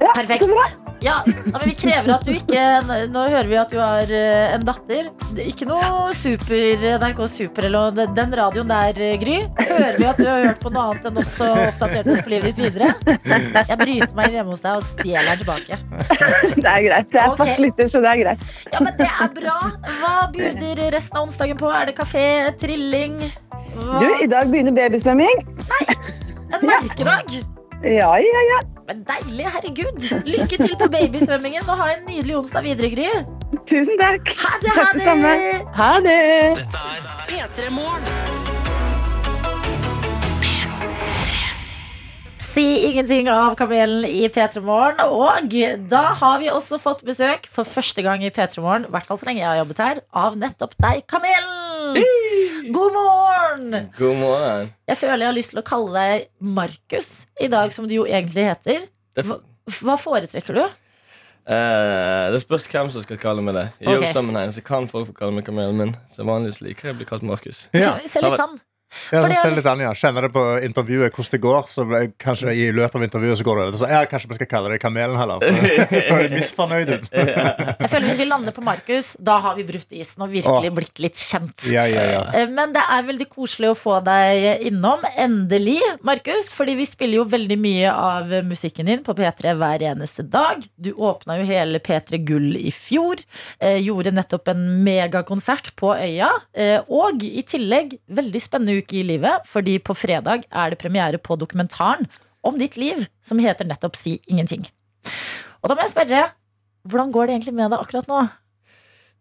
Perfekt. 0.00 0.82
Ja, 1.04 1.18
men 1.26 1.60
vi 1.64 1.74
krever 1.76 2.14
at 2.14 2.22
du 2.24 2.30
ikke 2.32 2.60
Nå 3.12 3.24
hører 3.28 3.48
vi 3.50 3.56
at 3.60 3.72
du 3.72 3.76
har 3.76 4.08
eh, 4.08 4.54
en 4.54 4.62
datter. 4.64 5.10
Er 5.34 5.50
Ikke 5.50 5.66
noe 5.68 6.14
super 6.16 6.86
NRK 7.02 7.20
Super 7.28 7.66
eller. 7.68 7.98
Den 8.16 8.32
radioen 8.32 8.70
der, 8.70 9.00
eh, 9.04 9.16
Gry. 9.20 9.36
Hører 9.58 9.98
vi 9.98 10.06
at 10.08 10.20
du 10.20 10.24
har 10.24 10.46
hørt 10.48 10.62
på 10.62 10.72
noe 10.72 10.86
annet 10.88 11.08
enn 11.10 11.20
oss 11.20 11.34
og 11.44 11.60
oppdatert 11.66 12.08
oss 12.14 12.22
på 12.24 12.32
livet 12.32 12.54
ditt 12.54 12.62
videre? 12.64 12.94
Jeg 13.34 13.78
bryter 13.80 14.16
meg 14.16 14.30
inn 14.30 14.38
hjemme 14.38 14.54
hos 14.54 14.64
deg 14.64 14.80
og 14.80 14.86
stjeler 14.88 15.28
den 15.28 15.42
tilbake. 15.42 15.80
Det 16.54 16.70
er 16.70 16.86
greit. 16.86 17.12
Jeg 17.12 17.20
er 17.20 17.32
okay. 17.34 17.40
fast 17.42 17.60
lytter, 17.60 17.90
så 17.90 18.00
det 18.04 18.12
er 18.14 18.22
greit. 18.22 18.46
Ja, 18.72 18.80
men 18.86 18.96
det 19.00 19.08
er 19.10 19.32
bra. 19.40 19.58
Hva 20.00 20.14
buder 20.32 20.84
resten 20.94 21.20
av 21.20 21.26
onsdagen 21.26 21.60
på? 21.60 21.72
Er 21.74 21.90
det 21.90 21.98
kafé, 21.98 22.28
trilling? 22.60 23.18
Hva? 23.74 24.00
Du, 24.00 24.08
i 24.24 24.30
dag 24.30 24.48
begynner 24.52 24.76
babysvømming. 24.76 25.44
En 26.54 26.64
merkedag? 26.70 27.42
Ja, 27.82 28.14
ja, 28.18 28.40
ja. 28.52 28.60
Men 28.86 29.02
deilig, 29.08 29.46
herregud. 29.48 30.04
Lykke 30.28 30.58
til 30.60 30.74
på 30.80 30.88
babysvømmingen 30.92 31.66
og 31.68 31.80
ha 31.80 31.90
en 31.94 32.04
nydelig 32.08 32.36
onsdag 32.42 32.64
videre, 32.66 32.90
Gry. 32.92 33.10
Tusen 33.68 33.96
takk. 34.00 34.30
Ha 34.40 34.52
det, 34.62 34.72
ha 34.72 34.84
Takk 34.84 34.98
det 34.98 35.06
samme. 35.08 35.34
det. 36.04 36.18
Dette 36.60 36.84
er 36.92 37.00
P3 37.30 37.70
Morgen. 37.72 38.10
Si 42.54 42.64
ingenting 42.86 43.26
av 43.32 43.56
kamelen 43.58 44.04
i 44.06 44.28
P3 44.30 44.60
Morgen. 44.62 45.00
Og 45.10 45.56
da 45.90 46.02
har 46.20 46.38
vi 46.38 46.52
også 46.52 46.78
fått 46.78 47.02
besøk 47.06 47.48
for 47.50 47.66
første 47.66 48.04
gang 48.06 48.22
i 48.22 48.30
P3 48.30 48.62
Morgen, 48.62 48.86
i 48.86 48.94
hvert 48.94 49.08
fall 49.08 49.18
så 49.18 49.26
lenge 49.26 49.42
jeg 49.42 49.50
har 49.50 49.62
jobbet 49.64 49.82
her, 49.82 50.04
av 50.14 50.36
nettopp 50.38 50.76
deg, 50.78 51.02
Kamelen. 51.10 51.98
God 52.72 52.92
morgen! 52.92 53.90
God 53.98 54.16
morgen. 54.16 54.70
Jeg 54.88 54.96
føler 54.96 55.26
jeg 55.26 55.28
har 55.28 55.36
lyst 55.36 55.52
til 55.52 55.60
å 55.60 55.64
kalle 55.66 55.92
deg 55.92 56.22
Markus 56.56 57.10
i 57.36 57.48
dag, 57.52 57.72
som 57.76 57.84
du 57.84 57.92
jo 57.92 58.06
egentlig 58.08 58.46
heter. 58.46 58.86
Hva, 59.20 59.36
hva 59.82 59.96
foretrekker 60.00 60.56
du? 60.56 60.62
eh, 61.44 62.30
det 62.32 62.40
spørs 62.40 62.64
hvem 62.72 62.88
som 62.94 63.04
skal 63.04 63.20
kalle 63.20 63.44
meg 63.44 63.58
det. 63.58 63.66
I 63.82 63.90
okay. 63.90 64.06
jobbsammenheng 64.06 64.54
så 64.56 64.64
kan 64.64 64.88
folk 64.88 65.10
få 65.10 65.16
kalle 65.18 65.36
meg 65.36 65.44
Kamelen 65.44 65.76
min. 65.76 65.92
Så 66.08 66.24
vanligvis 66.24 66.62
liker 66.64 66.88
jeg 66.88 66.96
å 66.96 67.00
bli 67.02 67.08
kalt 67.10 67.26
Markus. 67.28 67.66
Ja. 67.76 67.98
Se 68.08 68.24
litt 68.24 68.40
an. 68.40 68.56
Ja, 69.12 69.22
så 69.24 69.30
jeg 69.32 69.56
litt 69.58 69.66
an, 69.70 69.80
ja. 69.84 69.92
Kjenner 69.98 70.26
det 70.28 70.32
på 70.34 70.44
intervjuet 70.64 71.12
hvordan 71.14 71.32
det 71.34 71.40
går. 71.44 71.68
Så 71.74 71.84
ble- 71.88 72.12
kanskje 72.20 72.52
i 72.54 72.68
løpet 72.74 72.98
av 73.00 73.04
intervjuet 73.08 73.38
så 73.40 73.46
går 73.46 73.60
det 73.60 73.64
over 73.68 73.78
så, 73.82 73.88
ja, 73.90 74.02
Kanskje 74.10 74.30
vi 74.32 74.38
skal 74.38 74.50
kalle 74.50 74.72
det 74.74 74.80
Kamelen 74.82 75.16
heller. 75.18 75.40
For 75.40 76.00
så 76.08 76.18
er 76.20 76.28
du 76.28 76.36
misfornøyd 76.38 76.92
ut. 76.94 77.08
Jeg 77.14 77.90
føler 77.90 78.08
Hvis 78.10 78.20
vi 78.20 78.28
lander 78.28 78.54
på 78.56 78.64
Markus, 78.64 79.12
da 79.18 79.38
har 79.44 79.56
vi 79.58 79.64
brutt 79.68 79.92
isen 79.94 80.22
og 80.26 80.32
virkelig 80.34 80.70
Åh. 80.70 80.76
blitt 80.78 81.00
litt 81.02 81.18
kjent. 81.20 81.66
Ja, 81.72 81.86
ja, 81.90 82.04
ja. 82.12 82.22
Eh, 82.34 82.48
Men 82.52 82.72
det 82.76 82.82
er 82.84 83.06
veldig 83.08 83.28
koselig 83.32 83.72
å 83.72 83.78
få 83.78 83.98
deg 84.06 84.64
innom. 84.68 85.04
Endelig, 85.16 85.80
Markus. 86.06 86.52
Fordi 86.54 86.74
vi 86.78 86.86
spiller 86.88 87.20
jo 87.22 87.24
veldig 87.30 87.58
mye 87.60 87.90
av 87.94 88.30
musikken 88.46 88.86
din 88.90 89.02
på 89.06 89.14
P3 89.16 89.54
hver 89.58 89.82
eneste 89.90 90.22
dag. 90.28 90.62
Du 90.76 90.92
åpna 90.94 91.38
jo 91.40 91.46
hele 91.48 91.80
P3 91.82 92.20
Gull 92.26 92.56
i 92.60 92.70
fjor. 92.74 93.22
Eh, 93.58 93.78
gjorde 93.84 94.12
nettopp 94.14 94.48
en 94.52 94.62
megakonsert 94.84 95.72
på 95.80 95.94
Øya. 95.96 96.28
Eh, 96.54 96.80
og 96.92 97.22
i 97.24 97.42
tillegg, 97.46 97.96
veldig 98.14 98.40
spennende 98.42 98.76
uke 98.82 98.83
i 98.92 99.02
livet. 99.06 99.46
Fordi 99.48 99.78
på 99.78 99.96
fredag 99.96 100.44
er 100.50 100.72
det 100.72 100.80
premiere 100.82 101.20
på 101.22 101.38
dokumentaren 101.40 102.08
om 102.44 102.58
ditt 102.60 102.76
liv, 102.76 103.06
som 103.24 103.40
heter 103.40 103.64
nettopp 103.64 103.96
Si 103.96 104.18
ingenting. 104.28 104.66
Og 105.62 105.70
da 105.70 105.76
må 105.76 105.86
jeg 105.86 105.94
spørre, 105.94 106.24
hvordan 106.84 107.12
går 107.12 107.26
det 107.26 107.36
egentlig 107.38 107.54
med 107.56 107.72
deg 107.72 107.80
akkurat 107.80 108.10
nå? 108.10 108.24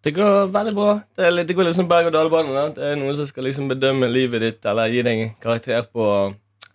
Det 0.04 0.12
går 0.12 0.50
veldig 0.52 0.74
bra. 0.76 0.94
Det, 1.16 1.24
er 1.24 1.32
litt, 1.32 1.48
det 1.48 1.56
går 1.56 1.70
litt 1.70 1.78
som 1.78 1.88
berg-og-dal-bane. 1.88 2.64
Det 2.76 2.88
er 2.90 2.98
noen 3.00 3.16
som 3.16 3.28
skal 3.30 3.48
liksom 3.48 3.70
bedømme 3.72 4.10
livet 4.12 4.44
ditt 4.44 4.66
eller 4.68 4.92
gi 4.92 5.04
deg 5.08 5.22
en 5.22 5.36
karakter 5.44 5.86
på 5.88 6.08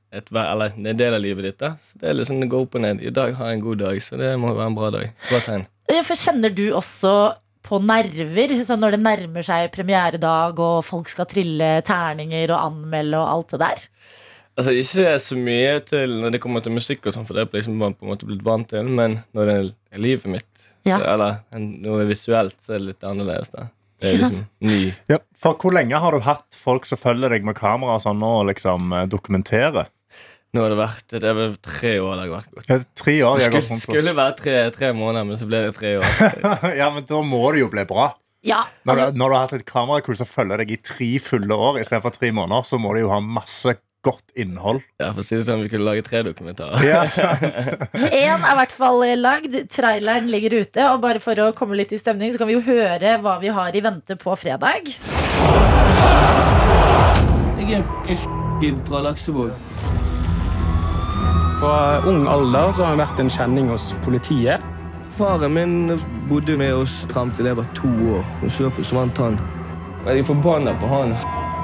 et, 0.08 0.30
eller 0.32 0.72
en 0.72 0.96
del 0.96 1.16
av 1.18 1.20
livet 1.20 1.50
ditt. 1.50 1.58
da. 1.60 1.74
Så 1.84 2.00
det 2.00 2.08
er 2.08 2.16
liksom 2.16 2.40
det 2.40 2.48
går 2.48 2.64
opp 2.64 2.78
og 2.78 2.84
ned. 2.86 3.02
I 3.04 3.12
dag 3.12 3.34
har 3.36 3.50
jeg 3.50 3.58
en 3.58 3.66
god 3.66 3.82
dag, 3.84 4.00
så 4.00 4.16
det 4.16 4.32
må 4.40 4.54
være 4.56 4.70
en 4.72 4.78
bra 4.78 4.88
dag. 4.94 5.12
Bra 5.28 5.42
tegn. 5.44 5.66
For 6.08 6.16
kjenner 6.16 6.56
du 6.56 6.64
også 6.76 7.12
på 7.68 7.78
nerver 7.84 8.54
sånn 8.64 8.80
når 8.82 8.96
det 8.96 9.02
nærmer 9.04 9.44
seg 9.46 9.68
premieredag 9.74 10.58
og 10.64 10.80
folk 10.88 11.10
skal 11.12 11.28
trille 11.28 11.68
terninger 11.86 12.48
og 12.54 12.62
anmelde 12.72 13.20
og 13.20 13.28
alt 13.34 13.54
det 13.54 13.60
der? 13.66 13.84
Altså 14.58 14.72
Ikke 14.74 15.12
så 15.22 15.36
mye 15.38 15.74
til 15.86 16.16
når 16.18 16.32
det 16.34 16.40
kommer 16.42 16.64
til 16.64 16.74
musikk, 16.74 17.04
og 17.06 17.14
sånn, 17.14 17.26
for 17.28 17.36
det 17.38 17.44
er 17.44 17.52
liksom 17.60 17.76
bare 17.78 17.94
på 17.94 18.06
en 18.06 18.10
måte 18.10 18.26
blitt 18.26 18.42
vant 18.46 18.66
til. 18.72 18.88
Men 18.90 19.20
når 19.36 19.46
det 19.52 19.56
er 19.94 20.00
livet 20.02 20.26
mitt, 20.32 20.64
Ja. 20.88 20.96
så, 20.98 21.04
eller 21.12 21.36
noe 21.84 22.06
visuelt, 22.08 22.56
så 22.64 22.74
er 22.74 22.78
det 22.80 22.86
litt 22.88 23.04
annerledes. 23.06 23.50
da 23.52 23.68
Det 24.00 24.08
er 24.08 24.14
Ikke 24.14 24.18
sant? 24.24 24.34
liksom 24.34 24.70
ny. 24.70 24.94
Ja, 25.10 25.18
for 25.36 25.54
hvor 25.54 25.72
lenge 25.76 25.98
har 26.00 26.10
du 26.12 26.20
hatt 26.26 26.54
folk 26.58 26.86
som 26.86 26.98
følger 26.98 27.28
deg 27.30 27.44
med 27.44 27.54
kamera 27.58 27.94
og 27.98 28.02
sånn, 28.02 28.22
og 28.22 28.46
liksom 28.50 28.92
eh, 28.94 29.06
dokumenterer? 29.06 29.86
Nå 30.56 30.62
har 30.64 30.72
det 30.72 30.78
vært 30.78 31.12
Det 31.12 31.26
er 31.28 31.34
vel 31.36 31.56
tre 31.60 31.90
år 32.00 32.14
det 32.16 32.22
har 32.22 32.30
vært 32.32 32.54
gått. 32.54 32.70
Ja, 32.70 32.78
tre 32.96 33.16
år. 33.20 33.34
Det 33.36 33.42
Jeg 33.42 33.52
har 33.52 33.60
skulle, 33.60 33.74
gått 33.76 33.84
skulle 33.84 34.14
være 34.16 34.36
tre, 34.38 34.54
tre 34.72 34.92
måneder, 34.96 35.26
men 35.28 35.40
så 35.40 35.48
ble 35.48 35.60
det 35.66 35.74
tre 35.76 35.90
år. 36.00 36.14
ja, 36.80 36.88
men 36.94 37.04
da 37.08 37.20
må 37.24 37.42
det 37.52 37.60
jo 37.66 37.68
bli 37.72 37.84
bra. 37.88 38.14
Ja, 38.46 38.62
Når, 38.86 38.94
altså, 38.94 39.10
du, 39.12 39.18
når 39.18 39.28
du 39.28 39.34
har 39.34 39.44
hatt 39.44 39.52
et 39.58 39.66
kameracrew 39.68 40.16
som 40.16 40.28
følger 40.30 40.62
deg 40.62 40.72
i 40.72 40.78
tre 40.80 41.10
fulle 41.20 41.58
år 41.58 41.80
istedenfor 41.82 42.14
tre 42.14 42.30
måneder, 42.32 42.64
så 42.64 42.78
må 42.80 42.94
du 42.94 43.02
jo 43.02 43.10
ha 43.12 43.18
masse 43.20 43.74
godt 44.06 44.32
innhold. 44.38 44.78
Ja, 45.02 45.10
for 45.10 45.20
å 45.20 45.26
si 45.26 45.34
det 45.36 45.42
sånn, 45.48 45.64
Vi 45.66 45.72
kunne 45.72 45.88
lage 45.88 46.04
tre 46.06 46.22
dokumentarer. 46.24 46.80
Ja, 46.86 47.02
Én 48.08 48.38
er 48.46 48.52
i 48.54 48.58
hvert 48.62 48.72
fall 48.72 49.02
lagd, 49.20 49.58
traileren 49.74 50.30
ligger 50.32 50.60
ute. 50.62 50.86
Og 50.94 51.02
bare 51.04 51.20
for 51.20 51.44
å 51.44 51.50
komme 51.58 51.76
litt 51.76 51.92
i 51.92 52.00
stemning, 52.00 52.32
så 52.32 52.40
kan 52.40 52.48
vi 52.48 52.56
jo 52.56 52.64
høre 52.64 53.18
hva 53.20 53.36
vi 53.42 53.52
har 53.52 53.74
i 53.74 53.84
vente 53.84 54.16
på 54.16 54.38
fredag. 54.38 54.94
Jeg 57.58 57.82
er 57.82 58.78
fra 58.88 59.02
Laksevåg. 59.04 59.77
Fra 61.58 61.98
ung 62.06 62.28
alder 62.28 62.72
så 62.72 62.84
har 62.84 62.92
han 62.94 63.00
vært 63.00 63.18
en 63.18 63.30
kjenning 63.30 63.66
hos 63.72 63.88
politiet. 64.04 64.62
Faren 65.10 65.54
min 65.56 65.72
bodde 66.28 66.54
med 66.60 66.70
oss 66.84 67.00
fram 67.10 67.32
til 67.34 67.48
jeg 67.50 67.58
var 67.58 67.66
to 67.74 67.90
år. 68.14 68.22
Og 68.46 68.52
så 68.54 68.70
forsvant 68.70 69.18
han. 69.18 69.38
Jeg 70.06 70.22
er 70.22 70.28
forbanna 70.28 70.76
på 70.78 70.86
han. 70.92 71.16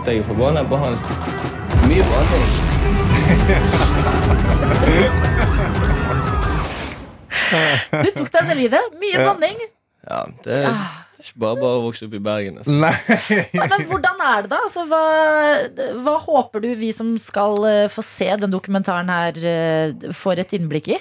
Jeg 0.07 0.18
er 0.18 0.26
forbanna 0.26 0.64
på 0.66 0.80
han. 0.83 0.98
Mye 1.87 2.02
banning. 2.11 2.50
Du 8.02 8.11
tok 8.18 8.35
deg 8.35 8.50
selv 8.50 8.66
i 8.66 8.68
det. 8.74 8.85
Mye 8.98 9.24
banning. 9.30 9.64
Ja, 10.11 10.24
det 10.44 10.61
er 10.64 11.04
ikke 11.25 11.41
bare 11.43 11.57
bare 11.61 11.79
å 11.79 11.83
vokse 11.87 12.05
opp 12.07 12.15
i 12.17 12.21
Bergen. 12.23 12.59
Altså. 12.61 12.75
Nei. 12.85 13.41
Nei, 13.59 13.69
Men 13.73 13.85
hvordan 13.89 14.21
er 14.29 14.45
det, 14.45 14.51
da? 14.53 14.59
Altså, 14.67 14.85
hva, 14.91 15.01
hva 16.05 16.15
håper 16.27 16.63
du 16.65 16.69
vi 16.79 16.91
som 16.97 17.15
skal 17.21 17.59
eh, 17.71 17.89
få 17.93 18.05
se 18.05 18.29
den 18.43 18.53
dokumentaren 18.53 19.09
her, 19.13 19.39
eh, 19.49 20.13
får 20.15 20.43
et 20.45 20.55
innblikk 20.59 20.93
i? 20.95 20.99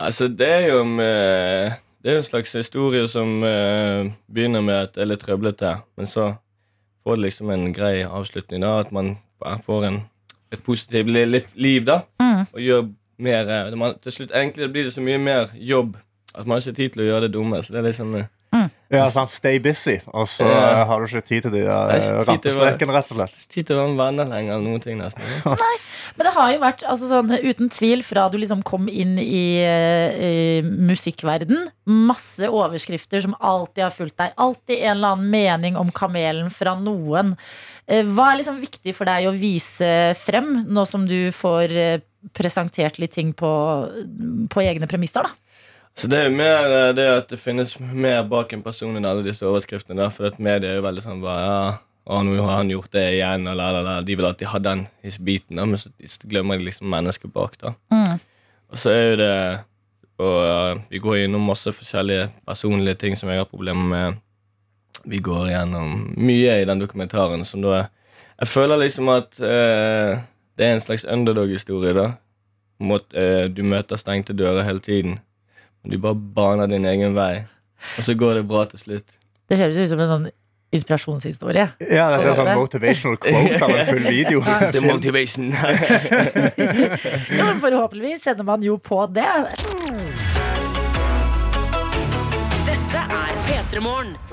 Altså, 0.00 0.28
det 0.32 0.48
er 0.48 0.66
jo 0.70 0.84
med, 0.88 1.74
Det 2.00 2.08
er 2.10 2.14
jo 2.16 2.22
en 2.22 2.28
slags 2.30 2.52
historie 2.56 3.08
som 3.12 3.42
eh, 3.44 4.08
begynner 4.32 4.62
med 4.64 4.78
at 4.86 4.94
det 4.96 5.02
er 5.04 5.10
litt 5.10 5.20
trøblete, 5.24 5.74
men 6.00 6.08
så 6.08 6.30
får 7.04 7.18
det 7.18 7.26
liksom 7.26 7.50
en 7.52 7.66
grei 7.76 7.98
avslutning. 8.06 8.62
da 8.64 8.78
At 8.80 8.92
man 8.92 9.18
får 9.66 9.84
en, 9.90 9.98
et 10.52 10.62
positivt 10.64 11.10
li- 11.12 11.26
li- 11.28 11.44
liv, 11.60 11.84
da. 11.88 12.00
Mm. 12.22 12.46
Og 12.54 12.60
gjør 12.64 12.88
mer 13.20 13.50
eh, 13.52 13.74
man, 13.76 13.98
Til 14.00 14.12
slutt 14.16 14.32
egentlig 14.32 14.70
blir 14.72 14.88
det 14.88 14.94
så 14.96 15.04
mye 15.04 15.18
mer 15.20 15.52
jobb 15.54 15.98
at 16.30 16.46
man 16.46 16.56
har 16.56 16.62
ikke 16.62 16.76
tid 16.78 16.92
til 16.94 17.02
å 17.02 17.06
gjøre 17.10 17.26
det 17.26 17.32
dumme. 17.34 17.58
Så 17.60 17.72
det 17.74 17.80
er 17.82 17.88
liksom 17.90 18.14
eh, 18.16 18.28
Ja, 18.90 19.04
sant, 19.14 19.30
Stay 19.30 19.60
busy, 19.62 20.00
og 20.10 20.26
så 20.26 20.46
Ja. 20.50 20.80
eh, 20.80 20.84
har 20.88 20.98
du 21.00 21.06
ikke 21.06 21.22
tid 21.24 21.42
til 21.44 21.52
de 21.52 21.60
Nei, 21.62 21.98
uh, 21.98 22.20
å- 22.20 22.24
rampestrekene, 22.26 22.90
rett 22.96 23.12
og 23.12 23.16
slett. 23.20 23.46
tid 23.48 23.66
til 23.68 23.76
å 23.76 23.84
være 23.86 23.96
venner 24.00 24.24
lenger 24.26 24.54
eller 24.56 24.64
noen 24.66 24.82
ting, 24.82 24.98
nesten. 24.98 25.22
Men 26.18 26.26
det 26.26 26.32
har 26.34 26.50
jo 26.52 26.58
vært 26.58 26.82
altså 26.82 27.06
sånn, 27.08 27.30
uten 27.38 27.68
tvil 27.70 28.02
fra 28.02 28.28
du 28.28 28.36
liksom 28.38 28.64
kom 28.66 28.88
inn 28.88 29.16
i, 29.22 29.62
eh, 29.62 30.10
i 30.58 30.62
musikkverden, 30.66 31.68
masse 31.86 32.42
overskrifter 32.50 33.22
som 33.22 33.36
alltid 33.40 33.84
har 33.84 33.94
fulgt 33.94 34.16
deg. 34.18 34.32
Alltid 34.36 34.78
en 34.82 34.96
eller 34.96 35.14
annen 35.14 35.30
mening 35.30 35.76
om 35.78 35.92
kamelen 35.94 36.50
fra 36.50 36.74
noen. 36.74 37.36
Eh, 37.86 38.02
Hva 38.02 38.32
er 38.34 38.42
liksom 38.42 38.58
viktig 38.60 38.94
for 38.96 39.04
deg 39.06 39.26
å 39.30 39.38
vise 39.38 40.14
frem, 40.18 40.64
nå 40.66 40.84
som 40.86 41.06
du 41.06 41.30
får 41.30 41.76
eh, 41.76 42.00
presentert 42.34 42.98
litt 42.98 43.12
ting 43.14 43.32
på, 43.32 43.48
på 44.50 44.60
egne 44.66 44.88
premisser? 44.90 45.22
da? 45.22 45.30
Så 46.00 46.08
det 46.08 46.16
er 46.16 46.30
jo 46.30 46.36
mer 46.38 46.72
eh, 46.72 46.90
det 46.96 47.04
at 47.12 47.28
det 47.28 47.36
finnes 47.40 47.74
mer 47.76 48.22
bak 48.28 48.54
en 48.56 48.62
person 48.64 48.96
enn 48.96 49.04
alle 49.04 49.24
disse 49.26 49.44
overskriftene. 49.44 49.98
Der, 50.00 50.12
for 50.14 50.30
at 50.30 50.38
media 50.40 50.70
er 50.70 50.78
jo 50.78 50.86
veldig 50.86 51.04
sånn 51.04 51.20
bare, 51.20 51.42
ja, 51.44 51.66
å, 52.08 52.22
nå 52.24 52.38
har 52.40 52.62
han 52.62 52.72
gjort 52.72 52.94
det 52.96 53.04
igjen, 53.18 53.50
la, 53.58 53.68
la. 53.76 53.98
De 54.06 54.16
vil 54.16 54.28
alltid 54.28 54.48
ha 54.48 54.62
den 54.64 54.86
biten, 55.20 55.60
da, 55.60 55.66
men 55.68 55.80
så 55.80 55.92
glemmer 56.30 56.56
de 56.56 56.70
liksom 56.70 56.88
mennesket 56.90 57.34
bak. 57.34 57.58
da. 57.60 57.74
Mm. 57.92 58.16
Og 58.70 58.80
så 58.80 58.94
er 58.94 59.04
jo 59.04 59.20
det 59.20 59.34
og, 60.20 60.36
uh, 60.44 60.80
Vi 60.92 61.00
går 61.00 61.22
gjennom 61.22 61.46
masse 61.48 61.72
forskjellige 61.72 62.26
personlige 62.48 62.98
ting 63.00 63.16
som 63.16 63.30
jeg 63.32 63.40
har 63.40 63.48
problemer 63.48 63.86
med. 63.92 64.18
Vi 65.08 65.20
går 65.24 65.48
gjennom 65.52 65.94
mye 66.16 66.58
i 66.60 66.66
den 66.68 66.80
dokumentaren 66.80 67.44
som 67.48 67.62
da 67.64 67.86
Jeg 68.40 68.48
føler 68.48 68.80
liksom 68.80 69.08
at 69.12 69.36
uh, 69.40 70.20
det 70.56 70.66
er 70.66 70.74
en 70.74 70.84
slags 70.84 71.04
underdog-historie. 71.04 71.92
da. 71.92 72.12
Mot, 72.80 73.04
uh, 73.12 73.48
du 73.48 73.62
møter 73.62 74.00
stengte 74.00 74.36
dører 74.36 74.64
hele 74.64 74.80
tiden. 74.80 75.18
Du 75.84 75.96
bare 75.98 76.14
baner 76.14 76.68
din 76.68 76.84
egen 76.84 77.14
vei, 77.16 77.46
og 77.96 78.04
så 78.04 78.14
går 78.18 78.40
det 78.40 78.44
bra 78.50 78.66
til 78.68 78.82
slutt. 78.82 79.16
Det 79.48 79.56
høres 79.58 79.78
ut 79.80 79.88
som 79.88 80.02
en 80.04 80.10
sånn 80.10 80.26
inspirasjonshistorie. 80.76 81.64
Ja, 81.82 82.10
det 82.12 82.28
er 82.28 82.36
sånn 82.36 82.52
motivational 82.54 83.16
quote 83.18 83.62
av 83.64 83.72
en 83.74 83.88
full 83.88 84.04
video. 84.06 84.42
Det 84.44 84.78
er 84.78 84.86
motivation. 84.86 85.48
Ja, 87.40 87.46
men 87.48 87.58
forhåpentligvis 87.62 88.28
kjenner 88.28 88.46
man 88.46 88.62
jo 88.62 88.76
på 88.76 89.00
det. 89.10 89.26
Dette 92.68 93.02
er 93.16 93.42
P3 93.48 93.82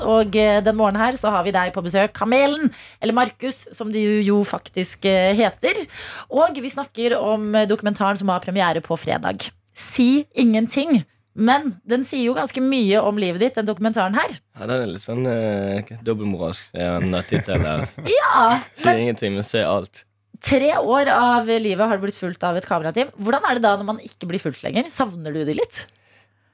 Og 0.03 0.37
eh, 0.37 0.59
den 0.65 0.77
morgenen 0.77 1.01
her 1.01 1.17
så 1.17 1.31
har 1.33 1.47
vi 1.47 1.55
deg 1.55 1.73
på 1.73 1.81
besøk, 1.85 2.13
Kamelen, 2.17 2.69
eller 3.01 3.15
Markus, 3.17 3.63
som 3.73 3.89
du 3.93 4.01
jo 4.01 4.43
faktisk 4.45 5.07
eh, 5.09 5.31
heter. 5.37 5.85
Og 6.29 6.59
vi 6.59 6.69
snakker 6.75 7.17
om 7.17 7.53
eh, 7.55 7.69
dokumentaren 7.69 8.19
som 8.19 8.29
har 8.35 8.43
premiere 8.43 8.83
på 8.83 8.99
fredag. 8.99 9.47
Si 9.73 10.27
ingenting. 10.35 11.05
Men 11.37 11.75
den 11.85 12.01
sier 12.07 12.25
jo 12.31 12.35
ganske 12.37 12.61
mye 12.65 12.97
om 13.05 13.19
livet 13.21 13.43
ditt, 13.43 13.55
den 13.59 13.67
dokumentaren 13.67 14.15
her. 14.17 14.31
Ja, 14.57 14.65
den 14.65 14.81
er 14.81 14.89
litt 14.89 15.03
sånn 15.05 15.21
eh, 15.29 15.91
dobbeltmoralsk, 16.01 16.71
sier. 16.73 17.85
Ja, 18.17 18.57
Si 18.73 18.89
ingenting, 18.89 19.37
men 19.37 19.45
ser 19.45 19.67
alt. 19.69 20.03
Tre 20.41 20.71
år 20.77 21.09
av 21.13 21.47
livet 21.49 21.81
har 21.89 21.97
du 21.97 22.03
blitt 22.07 22.17
fulgt 22.17 22.43
av 22.45 22.57
et 22.57 22.65
kamerateam. 22.69 23.09
Hvordan 23.21 23.45
er 23.49 23.57
det 23.57 23.63
da 23.65 23.75
når 23.77 23.87
man 23.93 24.01
ikke 24.05 24.29
blir 24.29 24.41
fulgt 24.41 24.61
lenger? 24.65 24.89
Savner 24.93 25.33
du 25.33 25.43
det 25.45 25.55
litt? 25.57 25.83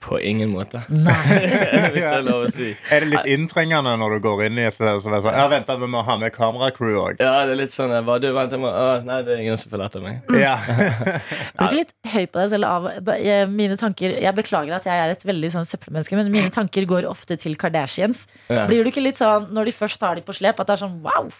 På 0.03 0.19
ingen 0.19 0.49
måte. 0.51 0.81
Nei. 0.91 1.13
Hvis 1.93 1.95
det 1.95 2.07
er 2.09 2.25
lov 2.25 2.45
å 2.45 2.49
si. 2.51 2.73
Er 2.91 3.05
det 3.05 3.09
litt 3.13 3.29
inntrengende 3.31 3.93
når 3.99 4.17
du 4.17 4.23
går 4.25 4.45
inn 4.49 4.59
i 4.59 4.65
et 4.67 4.75
sted 4.75 4.99
som 5.03 5.15
er 5.15 5.23
sånn 5.23 5.37
Ja, 5.37 5.45
vent, 5.51 5.69
vi 5.79 5.89
må 5.89 6.01
ha 6.03 6.17
med 6.19 6.33
kameracrew 6.35 6.97
òg. 6.99 7.23
Ja, 7.23 7.45
det 7.47 7.55
er 7.55 7.61
litt 7.61 7.73
sånn 7.73 7.93
bare, 8.03 8.19
du, 8.23 8.27
vent, 8.35 8.51
jeg 8.51 8.61
må, 8.63 8.67
å, 8.67 8.89
Nei, 9.07 9.21
det 9.23 9.37
er 9.37 9.45
ingen 9.45 9.59
som 9.61 9.71
følger 9.71 9.87
etter 9.87 10.03
meg. 10.03 10.19
Ja. 10.35 10.57
Blir 11.55 11.69
ikke 11.69 11.79
litt 11.79 11.95
høy 12.13 12.25
på 12.25 12.41
deg 12.41 12.51
selv 12.55 12.69
av 12.69 12.89
da, 13.07 13.17
jeg, 13.21 13.47
mine 13.53 13.79
tanker 13.79 14.17
Jeg 14.17 14.35
beklager 14.37 14.75
at 14.77 14.89
jeg 14.89 15.05
er 15.05 15.15
et 15.15 15.25
veldig 15.27 15.53
sånn 15.55 15.69
søppelmenneske, 15.69 16.19
men 16.19 16.33
mine 16.33 16.51
tanker 16.53 16.87
går 16.89 17.07
ofte 17.09 17.39
til 17.39 17.55
Kardashians. 17.59 18.25
Ja. 18.51 18.67
Blir 18.67 18.83
du 18.83 18.91
ikke 18.91 19.03
litt 19.05 19.21
sånn 19.21 19.51
når 19.55 19.71
de 19.71 19.77
først 19.79 20.01
tar 20.03 20.19
de 20.19 20.25
på 20.25 20.35
slep, 20.35 20.59
at 20.59 20.69
det 20.69 20.77
er 20.77 20.83
sånn 20.83 20.99
wow, 21.05 21.31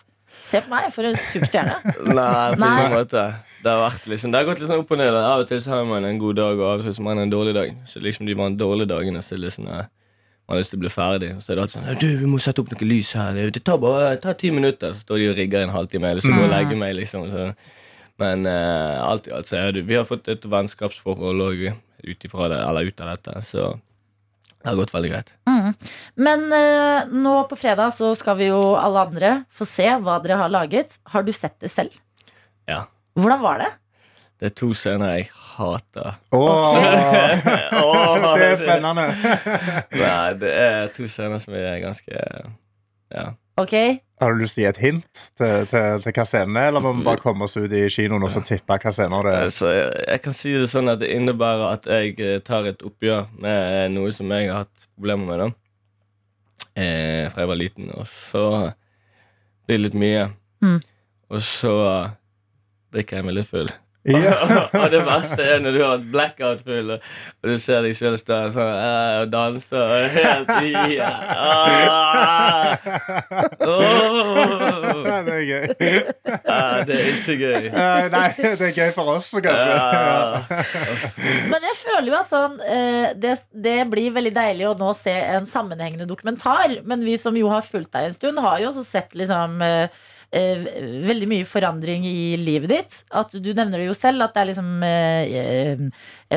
se 0.41 0.61
på 0.63 0.71
meg, 0.71 0.89
for 0.93 1.07
en 1.07 1.17
superstjerne. 1.17 1.75
Nei, 2.17 2.29
på 2.53 2.61
Nei. 2.61 2.71
ingen 2.77 2.95
måte. 2.97 3.25
Det 3.63 3.71
har, 3.71 3.81
vært 3.83 4.07
liksom, 4.11 4.33
det 4.33 4.41
har 4.41 4.47
gått 4.49 4.61
litt 4.63 4.71
sånn 4.71 4.83
opp 4.83 4.93
og 4.93 5.01
ned. 5.01 5.17
Av 5.17 5.43
og 5.43 5.49
til 5.49 5.61
så 5.63 5.75
har 5.75 5.85
man 5.89 6.07
en 6.07 6.21
god 6.21 6.39
dag, 6.39 6.59
og 6.59 6.69
av 6.69 6.83
og 6.83 6.87
til 6.87 6.95
så 6.95 7.03
har 7.03 7.09
man 7.09 7.23
en 7.25 7.33
dårlig 7.33 7.53
dag. 7.57 7.75
Så 7.89 8.03
liksom 8.03 8.29
de 8.29 8.37
var 8.39 8.51
en 8.51 8.57
dårlige 8.59 8.91
dagene, 8.93 9.23
så 9.25 9.39
liksom 9.39 9.69
eh, 9.69 9.85
man 10.43 10.57
har 10.57 10.59
lyst 10.59 10.73
til 10.75 10.81
å 10.81 10.83
bli 10.83 10.91
ferdig. 10.91 11.29
Så 11.39 11.53
er 11.53 11.55
det 11.55 11.63
alltid 11.63 11.77
sånn 11.77 12.01
Du, 12.01 12.09
vi 12.19 12.27
må 12.27 12.41
sette 12.43 12.63
opp 12.63 12.73
noe 12.73 12.89
lys 12.89 13.13
her. 13.15 13.39
Det 13.55 13.63
tar 13.63 13.79
bare 13.79 14.11
ta 14.23 14.33
ti 14.35 14.51
minutter. 14.51 14.91
Så 14.91 15.05
står 15.05 15.21
de 15.21 15.29
og 15.31 15.39
rigger 15.39 15.63
en 15.63 15.71
halvtime. 15.71 16.11
Eller 16.11 16.25
så 16.25 16.33
må 16.33 16.43
jeg 16.43 16.51
legge 16.51 16.79
meg, 16.79 16.97
liksom. 16.99 17.29
Så. 17.31 17.47
Men 18.21 18.45
eh, 18.49 18.99
alt 19.01 19.29
i 19.29 19.33
alt 19.33 19.47
så 19.49 19.57
er 19.61 19.71
det 19.73 19.87
Vi 19.87 19.95
har 19.97 20.05
fått 20.09 20.27
et 20.31 20.43
vennskapsforhold 20.45 21.47
òg 21.47 21.65
ut 22.03 22.25
ut 22.27 22.35
av 22.35 23.13
dette. 23.13 23.37
Så 23.47 23.69
det 24.63 24.71
har 24.71 24.77
gått 24.79 24.93
veldig 24.95 25.09
greit. 25.11 25.33
Men 26.15 26.45
eh, 26.55 27.09
nå 27.11 27.35
på 27.51 27.57
fredag 27.59 27.91
så 27.91 28.13
skal 28.15 28.37
vi 28.39 28.47
jo 28.47 28.61
alle 28.79 29.03
andre 29.09 29.31
få 29.51 29.67
se 29.67 29.89
hva 29.99 30.17
dere 30.23 30.39
har 30.39 30.51
laget. 30.53 30.95
Har 31.11 31.25
du 31.27 31.33
sett 31.35 31.57
det 31.59 31.71
selv? 31.73 31.91
Ja. 32.69 32.85
Hvordan 33.19 33.43
var 33.43 33.59
det? 33.59 33.71
Det 34.39 34.49
er 34.49 34.55
to 34.59 34.71
scener 34.75 35.17
jeg 35.17 35.27
hater. 35.53 36.15
Åh, 36.35 36.79
Åh, 37.83 38.25
det 38.39 38.47
er 38.47 38.57
spennende. 38.59 39.05
Nei, 39.99 40.33
det 40.41 40.53
er 40.63 40.89
to 40.95 41.07
scener 41.11 41.43
som 41.43 41.55
er 41.59 41.77
ganske 41.83 42.25
Ja. 43.13 43.27
Ok, 43.55 43.73
Har 44.21 44.33
du 44.33 44.39
lyst 44.39 44.55
til 44.55 44.63
å 44.63 44.65
gi 44.65 44.69
et 44.71 44.79
hint 44.81 45.19
til, 45.37 45.65
til, 45.69 45.99
til 46.01 46.13
hva 46.15 46.23
scenen 46.25 46.57
er, 46.57 46.71
eller 46.71 46.81
må 46.81 46.93
vi 46.97 47.03
bare 47.05 47.21
komme 47.21 47.45
oss 47.45 47.53
ut 47.59 47.73
i 47.75 47.83
kinoen 47.91 48.23
og 48.25 48.31
så 48.33 48.41
tippe 48.45 48.77
hva 48.81 48.93
scener 48.95 49.27
det 49.27 49.33
er? 49.33 49.49
Altså, 49.49 49.67
jeg, 49.69 49.91
jeg 50.07 50.23
kan 50.23 50.35
si 50.37 50.53
det 50.55 50.69
sånn 50.71 50.89
at 50.89 51.01
det 51.03 51.11
innebærer 51.13 51.65
at 51.67 51.89
jeg 51.91 52.15
eh, 52.17 52.39
tar 52.45 52.69
et 52.71 52.81
oppgjør 52.87 53.27
med 53.43 53.59
eh, 53.75 53.91
noe 53.93 54.13
som 54.15 54.31
jeg 54.33 54.49
har 54.49 54.63
hatt 54.63 54.87
problemer 54.95 55.29
med. 55.29 55.43
da 55.43 56.81
eh, 56.81 57.29
Fra 57.29 57.45
jeg 57.45 57.51
var 57.51 57.61
liten. 57.61 57.93
Og 57.93 58.09
så 58.09 58.47
blir 59.67 59.77
det 59.77 59.83
litt 59.83 60.01
mye. 60.01 60.25
Mm. 60.65 60.79
Og 61.29 61.45
så 61.45 61.75
drikker 62.95 63.19
jeg 63.19 63.27
meg 63.29 63.37
litt 63.37 63.51
full. 63.51 63.69
Ja. 64.03 64.33
og 64.83 64.89
det 64.91 64.99
verste 65.07 65.45
er 65.47 65.61
når 65.63 65.75
du 65.77 65.79
har 65.83 65.93
et 65.95 66.07
blackout 66.11 66.63
full, 66.67 66.89
og 66.97 67.47
du 67.47 67.53
ser 67.61 67.85
deg 67.85 67.95
sjøl 67.95 68.17
stå 68.19 68.39
sånn, 68.51 68.73
eh, 68.75 69.19
og 69.21 69.29
danse 69.31 69.79
og 69.79 70.17
helt 70.17 70.51
i 70.59 70.73
ja. 70.97 71.11
oh. 73.63 74.43
Det 75.23 75.33
er 75.33 75.45
gøy. 75.47 75.65
Ah, 76.49 76.81
Det 76.87 76.97
er 76.97 77.09
ikke 77.13 77.37
gøy. 77.39 77.69
Eh, 77.83 78.07
Nei, 78.11 78.29
det 78.37 78.67
er 78.69 78.75
gøy 78.75 78.91
for 78.95 79.13
oss, 79.15 79.29
kanskje. 79.43 80.63
Men 81.51 81.65
jeg 81.67 81.75
føler 81.79 82.09
jo 82.09 82.15
at 82.17 82.31
sånn 82.31 82.55
eh, 82.65 83.11
det, 83.19 83.35
det 83.65 83.75
blir 83.91 84.13
veldig 84.15 84.33
deilig 84.35 84.67
å 84.69 84.75
nå 84.79 84.91
se 84.97 85.13
en 85.13 85.47
sammenhengende 85.49 86.07
dokumentar. 86.09 86.79
Men 86.87 87.03
vi 87.05 87.15
som 87.19 87.37
jo 87.37 87.51
har 87.51 87.65
fulgt 87.65 87.93
deg 87.95 88.09
en 88.09 88.15
stund, 88.17 88.41
har 88.43 88.59
jo 88.63 88.71
også 88.71 88.85
sett 88.87 89.15
liksom 89.19 89.61
eh, 90.33 90.65
veldig 91.07 91.29
mye 91.29 91.47
forandring 91.47 92.05
i 92.09 92.33
livet 92.41 92.71
ditt. 92.71 92.97
At 93.13 93.33
du 93.33 93.51
nevner 93.53 93.81
det 93.81 93.87
jo 93.87 93.97
selv, 93.97 94.25
at 94.25 94.35
det 94.35 94.41
er 94.41 94.49
liksom 94.51 94.85
eh, 94.87 95.85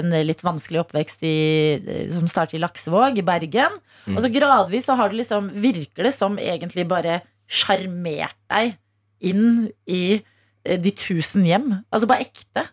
en 0.00 0.16
litt 0.28 0.44
vanskelig 0.46 0.82
oppvekst 0.84 1.26
i, 1.26 1.36
eh, 1.80 2.04
som 2.12 2.28
starter 2.30 2.58
i 2.58 2.62
Laksevåg, 2.62 3.20
i 3.20 3.26
Bergen. 3.26 3.80
Og 4.12 4.22
så 4.22 4.30
gradvis 4.32 4.86
så 4.88 4.98
har 4.98 5.10
du 5.10 5.18
liksom, 5.18 5.50
virker 5.64 6.06
det 6.06 6.14
som 6.14 6.38
egentlig 6.40 6.86
bare 6.90 7.20
sjarmert 7.46 8.36
deg 8.52 8.76
inn 9.24 9.68
i 9.88 10.18
eh, 10.18 10.78
de 10.80 10.92
tusen 10.94 11.46
hjem. 11.46 11.70
Altså 11.90 12.10
på 12.10 12.20
ekte. 12.20 12.66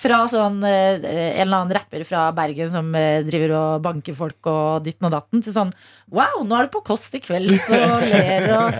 Fra 0.00 0.22
sånn 0.32 0.62
eh, 0.64 0.96
en 0.96 1.42
eller 1.44 1.58
annen 1.58 1.74
rapper 1.76 2.04
fra 2.08 2.22
Bergen 2.32 2.70
som 2.72 2.86
eh, 2.96 3.20
driver 3.26 3.52
og 3.58 3.82
banker 3.84 4.14
folk 4.16 4.48
og 4.48 4.84
ditten 4.86 5.08
og 5.10 5.12
datten, 5.12 5.42
til 5.44 5.52
sånn 5.52 5.72
Wow, 6.08 6.40
nå 6.48 6.56
er 6.56 6.66
det 6.68 6.72
på 6.72 6.80
Kåss 6.86 7.10
i 7.18 7.20
kveld, 7.20 7.52
så 7.66 7.76
ler 8.12 8.46
og 8.56 8.78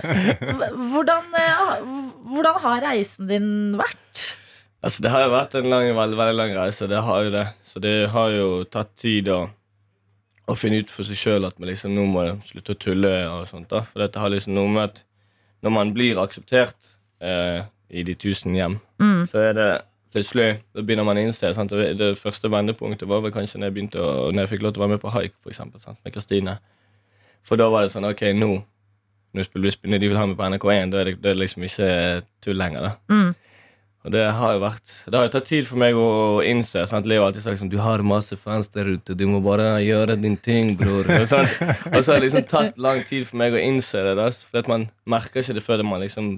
hvordan, 0.95 1.27
eh, 1.37 1.75
hvordan 2.31 2.57
har 2.63 2.81
reisen 2.87 3.29
din 3.29 3.49
vært? 3.79 4.23
Altså, 4.81 5.03
det 5.05 5.11
har 5.13 5.27
jo 5.27 5.33
vært 5.35 5.53
en 5.59 5.69
lang, 5.69 5.91
veldig, 5.93 6.17
veldig 6.17 6.37
lang 6.39 6.55
reise. 6.57 6.87
Det 6.89 7.01
har 7.05 7.25
jo 7.27 7.33
det. 7.35 7.43
Så 7.69 7.77
det 7.83 7.91
har 8.15 8.31
jo 8.33 8.47
tatt 8.73 8.89
tid 8.97 9.27
å, 9.29 9.43
å 10.49 10.55
finne 10.57 10.79
ut 10.81 10.89
for 10.89 11.05
seg 11.05 11.19
sjøl 11.21 11.45
at 11.45 11.59
man 11.61 11.69
liksom 11.69 11.93
nå 11.93 12.07
må 12.09 12.23
slutte 12.47 12.73
å 12.73 12.79
tulle 12.81 13.11
og 13.29 13.43
sånt. 13.51 13.69
da 13.69 13.83
For 13.85 14.01
dette 14.01 14.17
har 14.23 14.33
liksom 14.33 14.55
noe 14.57 14.71
med 14.73 14.87
at 14.89 15.03
når 15.61 15.75
man 15.77 15.93
blir 15.93 16.17
akseptert 16.17 16.73
eh, 17.21 17.61
i 17.93 18.01
de 18.07 18.17
tusen 18.17 18.57
hjem, 18.57 18.79
Mm. 19.01 19.23
så 19.29 19.39
er 19.51 19.53
det 19.57 19.69
plutselig 20.11 20.49
Da 20.75 20.83
begynner 20.83 21.07
man 21.07 21.19
å 21.19 21.23
innse 21.25 21.53
sant? 21.55 21.71
Det, 21.71 22.11
første 22.19 22.51
vendepunktet 22.51 23.09
var 23.09 23.23
vel 23.23 23.33
kanskje 23.35 23.61
når 23.61 23.69
jeg 23.69 23.77
begynte 23.77 24.01
å, 24.03 24.29
når 24.31 24.45
jeg 24.45 24.53
fikk 24.55 24.65
lov 24.65 24.75
til 24.75 24.83
å 24.83 24.85
være 24.85 24.95
med 24.95 25.03
på 25.03 25.13
haik, 25.15 25.37
for 25.39 25.53
eksempel, 25.53 25.81
sant? 25.83 26.01
med 26.03 26.15
Kristine. 26.15 26.57
For 27.47 27.59
da 27.59 27.69
var 27.73 27.85
det 27.85 27.93
sånn 27.95 28.09
Ok, 28.09 28.27
nå 28.37 28.57
når 29.31 30.01
de 30.01 30.09
vil 30.09 30.17
ha 30.19 30.25
meg 30.27 30.35
på 30.35 30.43
NRK1, 30.43 30.91
da 30.91 30.99
er 30.99 31.07
det, 31.07 31.13
det 31.23 31.29
er 31.31 31.37
liksom 31.39 31.63
ikke 31.63 31.87
tull 32.43 32.57
lenger. 32.59 32.89
da 32.89 33.15
Mm. 33.15 33.31
Og 34.01 34.11
det 34.11 34.23
har 34.33 34.53
jo 34.55 34.61
vært 34.63 34.91
Det 35.05 35.13
har 35.13 35.27
jo 35.27 35.31
tatt 35.35 35.45
tid 35.45 35.67
for 35.67 35.77
meg 35.77 35.93
å 35.93 36.41
innse. 36.41 36.87
Sant? 36.89 37.05
Leo 37.05 37.21
har 37.21 37.29
alltid 37.29 37.43
sagt 37.45 37.61
sånn 37.61 37.69
Du 37.69 37.77
har 37.77 38.01
masse 38.01 38.37
fans 38.37 38.67
der 38.73 38.89
ute, 38.95 39.13
du 39.13 39.27
må 39.29 39.41
bare 39.45 39.75
gjøre 39.85 40.17
din 40.21 40.37
ting, 40.37 40.75
bror. 40.77 41.05
Og, 41.05 41.27
sånn. 41.29 41.45
så 42.01 42.13
har 42.13 42.19
det 42.19 42.31
liksom 42.31 42.47
tatt 42.49 42.81
lang 42.81 43.03
tid 43.05 43.27
for 43.29 43.37
meg 43.37 43.53
å 43.53 43.61
innse 43.61 44.01
det. 44.07 44.15
Da, 44.17 44.29
for 44.31 44.63
at 44.63 44.71
man 44.71 44.89
merker 45.05 45.43
ikke 45.43 45.57
det 45.57 45.65
før 45.65 45.85
man 45.85 46.01
liksom 46.01 46.33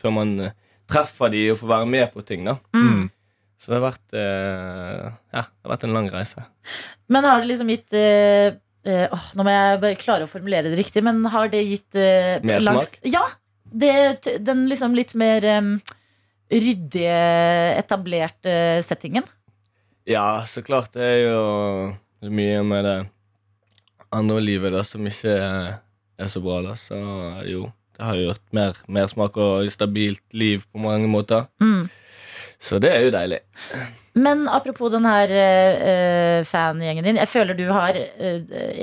Før 0.00 0.14
man 0.14 0.38
eh, 0.40 0.56
treffer 0.88 1.32
de 1.34 1.44
og 1.52 1.60
får 1.60 1.72
være 1.74 1.88
med 1.94 2.12
på 2.14 2.24
ting. 2.26 2.44
da 2.48 2.58
Mm. 2.74 3.08
Så 3.58 3.72
det 3.72 3.80
har 3.80 3.84
vært 3.88 4.14
eh, 4.14 5.08
Ja, 5.34 5.42
det 5.42 5.66
har 5.66 5.72
vært 5.74 5.84
en 5.88 5.96
lang 5.96 6.08
reise. 6.12 6.44
Men 7.10 7.26
har 7.26 7.42
det 7.42 7.50
liksom 7.50 7.72
gitt 7.72 7.96
eh, 7.98 8.54
eh, 8.86 9.06
åh, 9.10 9.26
Nå 9.34 9.46
må 9.46 9.54
jeg 9.54 9.80
bare 9.82 9.98
klare 9.98 10.28
å 10.28 10.30
formulere 10.30 10.70
det 10.70 10.78
riktig, 10.78 11.02
men 11.02 11.24
har 11.26 11.50
det 11.50 11.64
gitt 11.66 11.98
eh, 11.98 12.38
Mersmak? 12.46 13.00
Ja! 13.02 13.24
Det, 13.68 14.38
den 14.40 14.62
liksom 14.70 14.94
litt 14.96 15.10
mer 15.18 15.44
um, 15.58 15.74
ryddige, 16.48 17.16
etablerte 17.76 18.80
settingen. 18.80 19.26
Ja, 20.08 20.40
så 20.48 20.62
klart 20.64 20.94
det 20.94 21.04
er 21.04 21.18
jo 21.26 22.30
mye 22.32 22.62
med 22.64 22.86
det 22.88 22.94
andre 24.08 24.40
livet 24.40 24.72
da 24.72 24.80
som 24.88 25.04
ikke 25.04 25.34
er 25.36 26.30
så 26.32 26.40
bra. 26.40 26.62
da 26.64 26.72
Så 26.80 26.96
jo, 27.50 27.66
har 27.98 28.18
jo 28.18 28.28
gjort 28.28 28.44
mer 28.56 28.82
mersmak 28.88 29.38
og 29.42 29.70
stabilt 29.72 30.24
liv 30.36 30.64
på 30.70 30.82
mange 30.82 31.08
måter. 31.10 31.48
Mm. 31.62 31.88
Så 32.58 32.80
det 32.82 32.90
er 32.94 33.06
jo 33.06 33.14
deilig. 33.14 33.40
Men 34.18 34.48
apropos 34.50 34.90
den 34.90 35.06
her 35.06 35.30
uh, 35.30 36.44
fangjengen 36.48 37.06
din. 37.06 37.20
Jeg 37.20 37.30
føler 37.30 37.58
du 37.58 37.68
har 37.70 37.94
uh, 37.94 38.38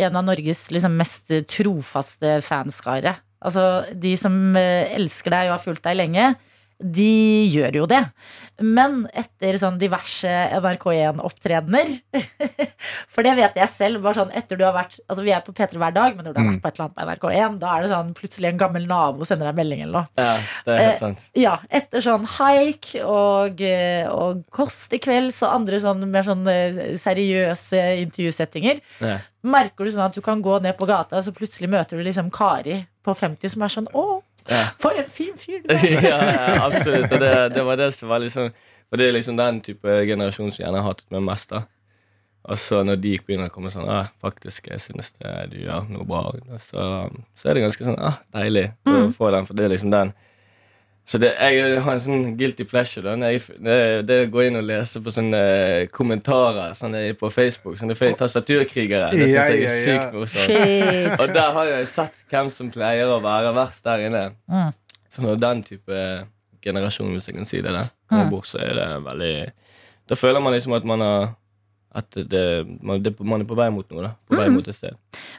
en 0.05 0.15
av 0.15 0.23
Norges 0.23 0.67
liksom, 0.71 0.95
mest 0.99 1.33
trofaste 1.51 2.39
fanskare. 2.45 3.17
Altså, 3.45 3.85
de 3.91 4.15
som 4.19 4.35
uh, 4.55 4.85
elsker 4.95 5.33
deg 5.33 5.49
og 5.49 5.57
har 5.57 5.65
fulgt 5.65 5.83
deg 5.87 5.99
lenge, 5.99 6.33
de 6.79 7.47
gjør 7.53 7.75
jo 7.81 7.85
det. 7.87 8.01
Men 8.63 9.05
etter 9.15 9.57
sånn 9.59 9.77
diverse 9.79 10.27
NRK1-opptredener 10.59 11.89
For 13.13 13.25
det 13.25 13.33
vet 13.35 13.57
jeg 13.59 13.67
selv. 13.71 13.99
Bare 14.03 14.15
sånn 14.15 14.31
etter 14.35 14.55
du 14.59 14.63
har 14.63 14.75
vært 14.75 14.97
Altså 15.09 15.25
Vi 15.25 15.33
er 15.35 15.43
på 15.43 15.51
P3 15.55 15.75
hver 15.81 15.95
dag, 15.95 16.15
men 16.15 16.23
når 16.23 16.35
du 16.35 16.39
har 16.39 16.47
vært 16.53 16.61
på 16.63 16.69
et 16.71 16.79
eller 16.79 16.85
annet 16.85 17.19
på 17.19 17.31
NRK1, 17.31 17.57
da 17.59 17.73
er 17.75 17.83
det 17.85 17.91
sånn 17.91 18.13
plutselig 18.15 18.49
en 18.51 18.61
gammel 18.61 18.87
nabo 18.87 19.27
sender 19.27 19.49
deg 19.49 19.59
melding 19.59 19.83
eller 19.85 19.97
noe. 19.97 20.07
Ja, 20.19 20.37
det 20.67 20.75
er 20.77 20.83
helt 20.85 21.03
Eh. 21.05 21.25
Ja, 21.43 21.55
etter 21.81 22.01
sånn 22.05 22.23
haik 22.37 22.93
og, 23.03 23.59
eh, 23.61 24.07
og 24.11 24.45
kost 24.55 24.93
i 24.95 24.99
kvelds 25.03 25.41
og 25.43 25.51
andre 25.57 25.79
sånn 25.83 26.03
mer 26.11 26.23
sånn 26.27 26.47
eh, 26.47 26.95
seriøse 26.99 27.81
intervjusettinger, 28.05 28.79
Ja. 29.03 29.17
merker 29.43 29.85
du 29.85 29.91
sånn 29.91 30.05
at 30.07 30.15
du 30.15 30.21
kan 30.25 30.41
gå 30.41 30.61
ned 30.63 30.77
på 30.79 30.87
gata, 30.87 31.17
og 31.19 31.23
så 31.27 31.35
plutselig 31.35 31.69
møter 31.69 31.97
du 31.99 32.03
liksom 32.07 32.31
Kari 32.33 32.85
på 33.05 33.13
50 33.13 33.49
som 33.53 33.61
er 33.67 33.67
sånn 33.75 33.87
Å, 33.93 34.14
Ja. 34.45 34.65
for 34.81 34.93
en 34.93 35.07
fin 35.09 35.33
fyr 35.41 35.63
du 35.63 35.71
er. 35.73 35.85
ja, 36.11 36.17
absolutt. 36.67 37.11
Og 37.11 37.21
det, 37.21 37.31
det 37.55 37.63
var 37.65 37.79
det 37.81 37.91
som 37.95 38.11
var 38.11 38.21
liksom 38.21 38.51
For 38.89 39.01
det 39.01 39.07
er 39.07 39.15
liksom 39.15 39.39
den 39.39 39.61
type 39.65 39.95
generasjon 40.05 40.51
som 40.53 40.61
gjerne 40.61 40.83
har 40.83 40.91
hatt 40.93 41.01
med 41.09 41.25
mest. 41.25 41.49
da 41.49 41.63
Og 42.45 42.59
så 42.61 42.83
når 42.85 42.99
de 43.01 43.15
begynner 43.25 43.49
å 43.49 43.53
komme 43.55 43.71
sånn 43.73 43.89
ah, 43.89 44.11
Faktisk, 44.21 44.69
jeg 44.69 44.83
synes 44.83 45.15
det, 45.17 45.33
du 45.55 45.57
gjør 45.63 45.89
noe 45.89 46.05
bra. 46.05 46.27
Så, 46.61 46.85
så 47.33 47.49
er 47.49 47.57
det 47.57 47.65
ganske 47.65 47.87
sånn 47.87 47.97
ah, 47.97 48.21
deilig 48.37 48.67
å 48.85 49.09
få 49.17 49.33
den, 49.33 49.49
for 49.49 49.57
det 49.57 49.65
er 49.65 49.73
liksom 49.73 49.93
den 49.93 50.13
så 51.05 51.19
det, 51.21 51.29
jeg 51.37 51.81
har 51.85 51.93
en 51.93 51.99
sånn 52.01 52.23
guilty 52.37 52.63
pleasure. 52.65 53.03
da 53.05 53.15
når 53.15 53.35
jeg, 53.35 53.41
det, 53.61 53.75
det 54.09 54.15
går 54.33 54.47
inn 54.47 54.55
og 54.57 54.63
lese 54.65 55.01
på 55.05 55.11
sånne 55.13 55.41
kommentarer 55.93 56.73
sånne 56.73 57.03
på 57.19 57.29
Facebook. 57.29 57.77
Sånne 57.77 57.93
fe- 57.99 58.15
tastaturkrigere. 58.17 59.11
Det 59.13 59.27
syns 59.29 59.51
jeg 59.51 59.67
er 59.67 59.83
sykt 59.85 60.15
morsomt. 60.17 61.19
Og 61.21 61.35
der 61.35 61.51
har 61.59 61.69
jeg 61.69 61.87
sett 61.93 62.17
hvem 62.31 62.49
som 62.49 62.71
pleier 62.73 63.05
å 63.13 63.19
være 63.21 63.53
verst 63.53 63.85
der 63.85 64.07
inne. 64.07 64.23
Mm. 64.49 64.71
Så 65.13 65.21
når 65.21 65.37
den 65.45 65.61
type 65.63 65.99
generasjon, 66.65 67.13
hvis 67.13 67.29
jeg 67.29 67.37
kan 67.37 67.45
si 67.53 67.61
det, 67.61 67.69
der, 67.77 67.91
kommer 68.09 68.25
Mm. 68.25 68.33
bort, 68.33 68.47
så 68.49 68.57
er 68.65 68.73
det 68.73 68.89
veldig 69.05 69.51
Da 70.09 70.15
føler 70.15 70.39
man 70.41 70.53
liksom 70.53 70.73
at 70.73 70.83
man 70.85 70.99
har 71.01 71.35
At 71.95 72.11
det, 72.11 72.41
man, 72.83 72.99
det, 73.01 73.13
man 73.23 73.39
er 73.39 73.47
på 73.47 73.55
vei 73.55 73.69
mot 73.71 73.87
noe. 73.93 74.01
da 74.03 74.09
På 74.27 74.35
vei 74.35 74.49
Mm. 74.49 74.57
mot 74.57 74.67
et 74.67 74.75
sted. 74.75 74.97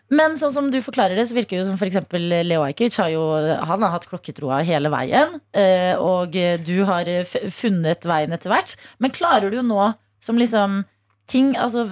Men 0.09 0.39
sånn 0.41 0.55
som 0.55 0.71
du 0.73 0.79
forklarer 0.81 1.15
det, 1.19 1.27
så 1.29 1.37
virker 1.37 1.53
det 1.59 1.61
jo 1.61 1.67
som 1.69 1.77
eksempel 1.87 2.25
Leo 2.49 2.63
Ajkic 2.65 2.97
har 2.97 3.11
jo 3.13 3.23
Han 3.69 3.83
har 3.85 3.91
hatt 3.93 4.09
klokketroa 4.09 4.63
hele 4.65 4.89
veien, 4.89 5.37
eh, 5.53 5.95
og 6.01 6.33
du 6.65 6.85
har 6.89 7.05
funnet 7.53 8.09
veien 8.09 8.33
etter 8.33 8.49
hvert. 8.51 8.77
Men 8.99 9.11
klarer 9.13 9.51
du 9.53 9.61
nå 9.63 9.95
som 10.21 10.37
liksom 10.41 10.85
Ting, 11.27 11.57
altså, 11.59 11.89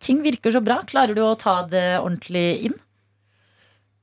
ting 0.00 0.22
virker 0.24 0.48
så 0.50 0.62
bra. 0.64 0.78
Klarer 0.88 1.12
du 1.14 1.20
å 1.20 1.34
ta 1.36 1.66
det 1.68 1.98
ordentlig 2.00 2.46
inn? 2.64 2.76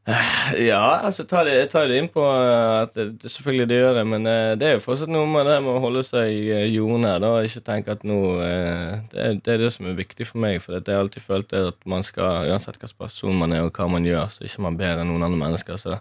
Ja, 0.69 0.79
altså 1.07 1.23
ta 1.23 1.43
det, 1.47 1.53
tar 1.71 1.87
det 1.87 1.95
inn 2.01 2.09
på 2.11 2.23
eh, 2.27 2.81
at 2.83 2.91
det, 2.97 3.05
det 3.21 3.31
selvfølgelig 3.31 3.67
det 3.71 3.77
gjør 3.79 3.99
jeg, 4.01 4.07
men 4.11 4.27
eh, 4.27 4.49
det 4.59 4.67
er 4.67 4.73
jo 4.75 4.81
fortsatt 4.83 5.11
noe 5.13 5.29
med 5.31 5.47
det 5.47 5.55
med 5.63 5.77
å 5.77 5.83
holde 5.85 6.03
seg 6.03 6.27
eh, 6.51 6.65
jordnær. 6.73 7.23
Ikke 7.47 7.61
tenke 7.63 7.95
at 7.95 8.03
nå 8.07 8.17
det, 8.41 9.19
er- 9.23 9.37
det 9.39 9.53
er 9.55 9.63
det 9.63 9.71
som 9.75 9.87
er 9.87 9.95
viktig 9.99 10.27
for 10.27 10.43
meg. 10.43 10.59
For 10.63 10.75
jeg 10.75 10.83
har 10.91 11.05
alltid 11.05 11.23
følt 11.23 11.49
det 11.55 11.63
at 11.71 11.79
man 11.89 12.03
skal, 12.03 12.49
uansett 12.51 12.75
hvilken 12.81 12.99
person 13.05 13.39
man 13.39 13.55
er 13.55 13.63
og 13.63 13.71
hva 13.79 13.87
man 13.95 14.07
gjør, 14.07 14.27
så 14.35 14.43
ikke 14.49 14.65
man 14.67 14.79
bedre 14.81 15.05
enn 15.05 15.13
noen 15.13 15.23
andre 15.29 15.39
mennesker. 15.45 15.79
Så, 15.79 15.95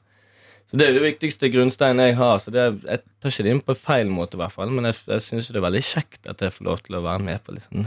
så 0.72 0.78
det 0.80 0.86
er 0.88 0.94
det 0.96 1.02
viktigste 1.04 1.50
grunnsteinen 1.52 2.06
jeg 2.06 2.14
har. 2.16 2.38
Så 2.40 2.48
det, 2.54 2.62
er- 2.64 2.76
jeg 2.94 3.00
tar 3.20 3.28
ikke 3.34 3.44
det 3.44 3.50
inn 3.52 3.58
på 3.66 3.74
feil 3.76 4.08
måte, 4.08 4.38
i 4.38 4.40
hvert 4.40 4.54
fall, 4.54 4.70
men 4.72 4.86
jeg, 4.88 4.96
jeg 5.10 5.20
syns 5.20 5.50
det 5.52 5.58
er 5.60 5.64
veldig 5.66 5.82
kjekt 5.84 6.30
at 6.32 6.40
jeg 6.40 6.54
får 6.54 6.64
lov 6.64 6.80
til 6.86 6.96
å 6.96 7.02
være 7.04 7.20
med 7.26 7.42
på 7.44 7.52
liksom 7.52 7.82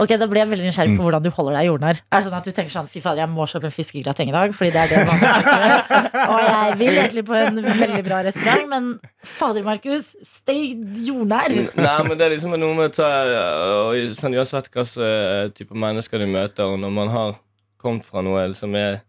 Ok, 0.00 0.14
Da 0.16 0.28
blir 0.30 0.40
jeg 0.40 0.50
veldig 0.54 0.70
nysgjerrig 0.70 0.94
på 0.96 1.04
hvordan 1.04 1.26
du 1.26 1.28
holder 1.36 1.58
deg 1.58 1.68
jordnær. 1.68 2.00
Er 2.08 2.16
det 2.16 2.28
sånn 2.30 2.38
at 2.40 2.48
du 2.48 2.54
tenker 2.56 2.72
sånn 2.72 2.88
Fy 2.88 3.02
fader, 3.04 3.20
jeg 3.26 3.32
må 3.34 3.44
kjøpe 3.52 3.68
en 3.68 3.74
fiskegrateng 3.76 4.32
i 4.32 4.34
dag, 4.38 4.54
fordi 4.56 4.72
det 4.72 4.86
er 4.86 4.94
det 4.94 5.02
man 5.10 5.20
kan 5.20 5.60
Og 6.32 6.40
jeg 6.46 6.78
vil 6.80 6.94
egentlig 7.02 7.26
på 7.28 7.36
en 7.42 7.60
veldig 7.66 8.02
bra 8.08 8.22
restaurant, 8.24 8.66
men 8.72 8.88
fader, 9.36 9.66
Markus, 9.68 10.14
stay 10.24 10.72
jordnær. 11.04 11.52
Nei, 11.76 11.98
men 12.08 12.16
det 12.16 12.24
er 12.30 12.34
liksom 12.38 12.56
noe 12.56 12.72
med 12.80 12.88
å 12.88 12.96
ta 13.02 13.10
og 13.90 14.16
sånn, 14.16 14.34
Uansett 14.40 14.72
hvilken 14.72 15.52
type 15.60 15.76
mennesker 15.76 16.24
du 16.24 16.28
møter, 16.32 16.72
og 16.72 16.80
når 16.82 16.96
man 16.96 17.12
har 17.12 17.36
kommet 17.80 18.08
fra 18.08 18.24
noe 18.24 18.48
som 18.56 18.72
er 18.80 19.02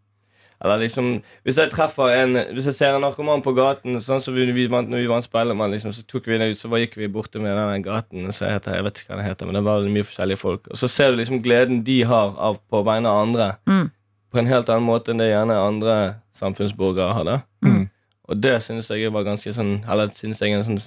eller 0.63 0.77
liksom, 0.83 1.21
Hvis 1.43 1.57
jeg 1.57 1.71
treffer 1.71 2.11
en 2.13 2.33
Hvis 2.53 2.65
jeg 2.69 2.75
ser 2.77 2.95
en 2.95 3.01
narkoman 3.01 3.41
på 3.41 3.53
gaten, 3.57 3.95
sånn 3.99 4.21
som 4.21 4.35
vi, 4.35 4.45
vi 4.53 4.67
vant, 4.69 4.89
når 4.89 5.01
vi 5.01 5.07
vant 5.09 5.25
Spellemann, 5.25 5.71
liksom, 5.73 5.91
så 5.93 6.03
tok 6.05 6.27
vi 6.29 6.37
det 6.37 6.51
ut, 6.51 6.57
så 6.59 6.69
bare 6.69 6.83
gikk 6.85 6.97
vi 7.01 7.07
borte 7.09 7.41
med 7.41 7.57
den 7.57 7.81
gaten 7.85 8.31
som 8.31 8.47
heter, 8.51 8.75
Jeg 8.75 8.83
vet 8.85 9.01
ikke 9.01 9.13
hva 9.13 9.17
den 9.21 9.25
heter, 9.29 9.45
men 9.49 9.55
det 9.57 9.63
var 9.65 9.81
mye 9.89 10.05
forskjellige 10.05 10.37
folk. 10.37 10.67
Og 10.69 10.77
så 10.77 10.87
ser 10.87 11.11
du 11.11 11.17
liksom 11.17 11.41
gleden 11.41 11.83
de 11.83 12.01
har 12.03 12.35
av 12.37 12.59
på 12.69 12.83
vegne 12.85 13.09
av 13.09 13.23
andre, 13.27 13.49
Mm. 13.67 13.89
på 14.31 14.39
en 14.39 14.47
helt 14.47 14.69
annen 14.69 14.85
måte 14.87 15.11
enn 15.11 15.17
det 15.19 15.31
gjerne 15.31 15.57
andre 15.59 15.95
samfunnsborgere 16.37 17.13
har. 17.13 17.41
Mm. 17.65 17.89
Og 18.29 18.39
det 18.41 18.61
synes 18.63 18.87
jeg 18.89 19.11
var 19.11 19.23
ganske 19.27 19.51
sånn 19.53 19.83
Eller 19.89 20.07
synes 20.15 20.39
jeg 20.39 20.53
er 20.53 20.63
sånn 20.63 20.79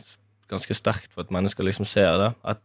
ganske 0.50 0.74
sterkt 0.74 1.12
for 1.14 1.20
at 1.24 1.30
mennesker 1.30 1.64
liksom 1.64 1.84
ser 1.88 2.16
det. 2.18 2.32
At 2.44 2.58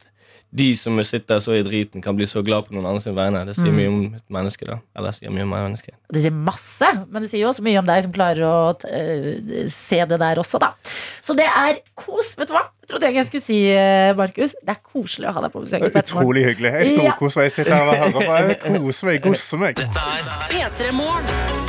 de 0.52 0.72
som 0.78 0.98
sitter 1.06 1.38
så 1.42 1.54
i 1.54 1.62
driten, 1.62 2.02
kan 2.02 2.16
bli 2.18 2.26
så 2.26 2.42
glad 2.46 2.66
på 2.66 2.74
noen 2.74 2.86
andre 2.90 3.02
sine 3.04 3.14
vegne. 3.18 3.44
Det 3.46 3.54
sier 3.56 3.70
Mm. 3.70 3.76
mye 3.78 3.88
om 3.90 4.14
et 4.16 4.24
menneske. 4.34 4.66
da 4.66 4.80
Eller 4.98 5.12
sier 5.14 5.30
mye 5.30 5.44
om 5.44 5.54
et 5.54 5.62
menneske 5.70 5.92
Det 6.12 6.22
sier 6.24 6.32
masse, 6.34 6.90
men 7.12 7.22
det 7.22 7.30
sier 7.30 7.42
jo 7.44 7.50
også 7.50 7.62
mye 7.62 7.78
om 7.78 7.86
deg 7.86 8.02
som 8.04 8.12
klarer 8.12 8.42
å 8.42 8.74
uh, 8.74 9.68
se 9.70 10.00
det 10.06 10.20
der 10.20 10.36
også, 10.42 10.58
da. 10.60 10.72
Så 11.22 11.36
det 11.38 11.46
er 11.46 11.78
kos. 11.96 12.36
Vet 12.36 12.48
du 12.50 12.54
hva? 12.54 12.66
Jeg 12.82 12.90
trodde 12.90 13.14
jeg 13.14 13.26
skulle 13.28 13.44
si, 13.46 13.60
eh, 13.70 14.14
Markus. 14.18 14.56
Det 14.66 14.70
er 14.74 14.82
koselig 14.82 15.30
å 15.30 15.34
ha 15.34 15.42
deg 15.42 15.52
på 15.54 15.62
besøk. 15.62 15.86
Utrolig 15.94 16.46
hyggelig. 16.46 16.72
Jeg 16.74 16.98
Ja. 16.98 17.12
storkoser 17.14 17.38
meg. 17.38 17.44
Jeg 17.46 17.52
sitter 17.52 17.76
her 17.76 17.86
og 17.86 17.96
hører 17.96 18.12
på. 18.12 18.22
Jeg 18.50 18.82
koser 18.82 19.06
meg, 19.06 19.22
gosser 19.22 19.58
meg. 19.60 19.76
P3 20.50 20.92
Morgen. 20.92 21.69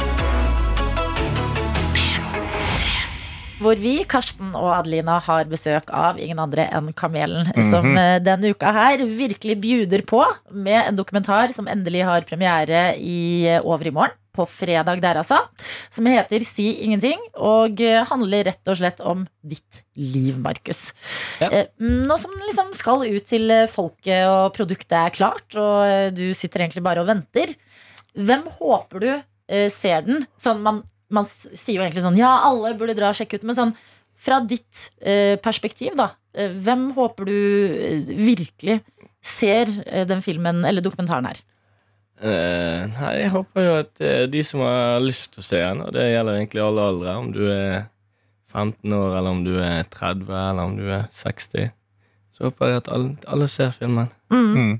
Hvor 3.60 3.76
vi, 3.76 3.98
Karsten 4.08 4.54
og 4.56 4.70
Adelina, 4.72 5.18
har 5.20 5.48
besøk 5.50 5.90
av 5.92 6.16
ingen 6.20 6.38
andre 6.40 6.64
enn 6.72 6.86
Kamelen. 6.96 7.50
Som 7.68 7.92
eh, 7.92 8.16
denne 8.24 8.54
uka 8.54 8.72
her 8.72 9.02
virkelig 9.04 9.58
bjuder 9.60 10.04
på 10.08 10.22
med 10.48 10.78
en 10.86 10.96
dokumentar 10.96 11.52
som 11.52 11.68
endelig 11.68 12.06
har 12.08 12.24
premiere 12.28 12.94
i 12.96 13.44
eh, 13.44 13.60
overmorgen. 13.60 14.16
På 14.30 14.44
fredag 14.46 15.00
der, 15.02 15.18
altså. 15.18 15.40
Som 15.90 16.06
heter 16.06 16.44
Si 16.46 16.68
ingenting. 16.86 17.20
Og 17.36 17.82
eh, 17.84 18.00
handler 18.08 18.46
rett 18.48 18.70
og 18.72 18.78
slett 18.80 19.02
om 19.04 19.26
ditt 19.44 19.82
liv, 19.98 20.38
Markus. 20.40 20.86
Ja. 21.42 21.66
Nå 21.82 22.16
som 22.22 22.32
den 22.38 22.46
liksom 22.48 22.70
skal 22.78 23.04
ut 23.10 23.28
til 23.28 23.52
folket, 23.68 24.22
og 24.30 24.54
produktet 24.56 24.96
er 25.02 25.12
klart, 25.18 25.58
og 25.58 26.14
du 26.16 26.30
sitter 26.38 26.64
egentlig 26.64 26.86
bare 26.86 27.04
og 27.04 27.10
venter. 27.10 27.52
Hvem 28.16 28.46
håper 28.56 29.04
du 29.04 29.10
ser 29.74 30.06
den? 30.06 30.24
Sånn 30.40 30.62
man, 30.62 30.84
man 31.10 31.26
sier 31.26 31.76
jo 31.76 31.82
egentlig 31.84 32.04
sånn 32.04 32.18
Ja, 32.18 32.36
alle 32.46 32.74
burde 32.78 32.96
dra 32.98 33.10
og 33.10 33.18
sjekke 33.18 33.40
ut. 33.40 33.46
Men 33.46 33.58
sånn 33.58 33.74
fra 34.20 34.40
ditt 34.44 34.90
eh, 35.00 35.36
perspektiv, 35.40 35.94
da. 35.96 36.10
eh, 36.36 36.52
hvem 36.52 36.90
håper 36.96 37.28
du 37.28 37.36
eh, 37.36 38.10
virkelig 38.20 38.80
ser 39.24 39.70
eh, 39.86 40.04
den 40.08 40.20
filmen 40.24 40.64
eller 40.68 40.84
dokumentaren 40.84 41.30
her? 41.30 41.40
Eh, 42.20 42.82
nei, 42.98 43.12
jeg 43.22 43.30
håper 43.32 43.64
jo 43.64 43.76
at 43.80 44.02
de 44.28 44.42
som 44.44 44.60
har 44.60 45.00
lyst 45.00 45.30
til 45.32 45.40
å 45.40 45.46
se 45.46 45.60
den, 45.62 45.80
og 45.86 45.94
det 45.96 46.04
gjelder 46.10 46.36
egentlig 46.36 46.60
alle 46.66 46.88
aldre, 46.92 47.14
om 47.16 47.30
du 47.32 47.46
er 47.48 47.86
15 48.52 48.92
år, 48.92 49.14
eller 49.16 49.30
om 49.30 49.40
du 49.46 49.54
er 49.62 49.86
30, 49.88 50.28
eller 50.28 50.68
om 50.68 50.76
du 50.76 50.84
er 50.92 51.06
60, 51.16 51.70
så 52.36 52.44
håper 52.48 52.74
jeg 52.74 52.82
at 52.82 52.90
alle, 52.92 53.14
alle 53.30 53.48
ser 53.48 53.72
filmen. 53.72 54.10
Mm. 54.28 54.52
Mm. 54.52 54.74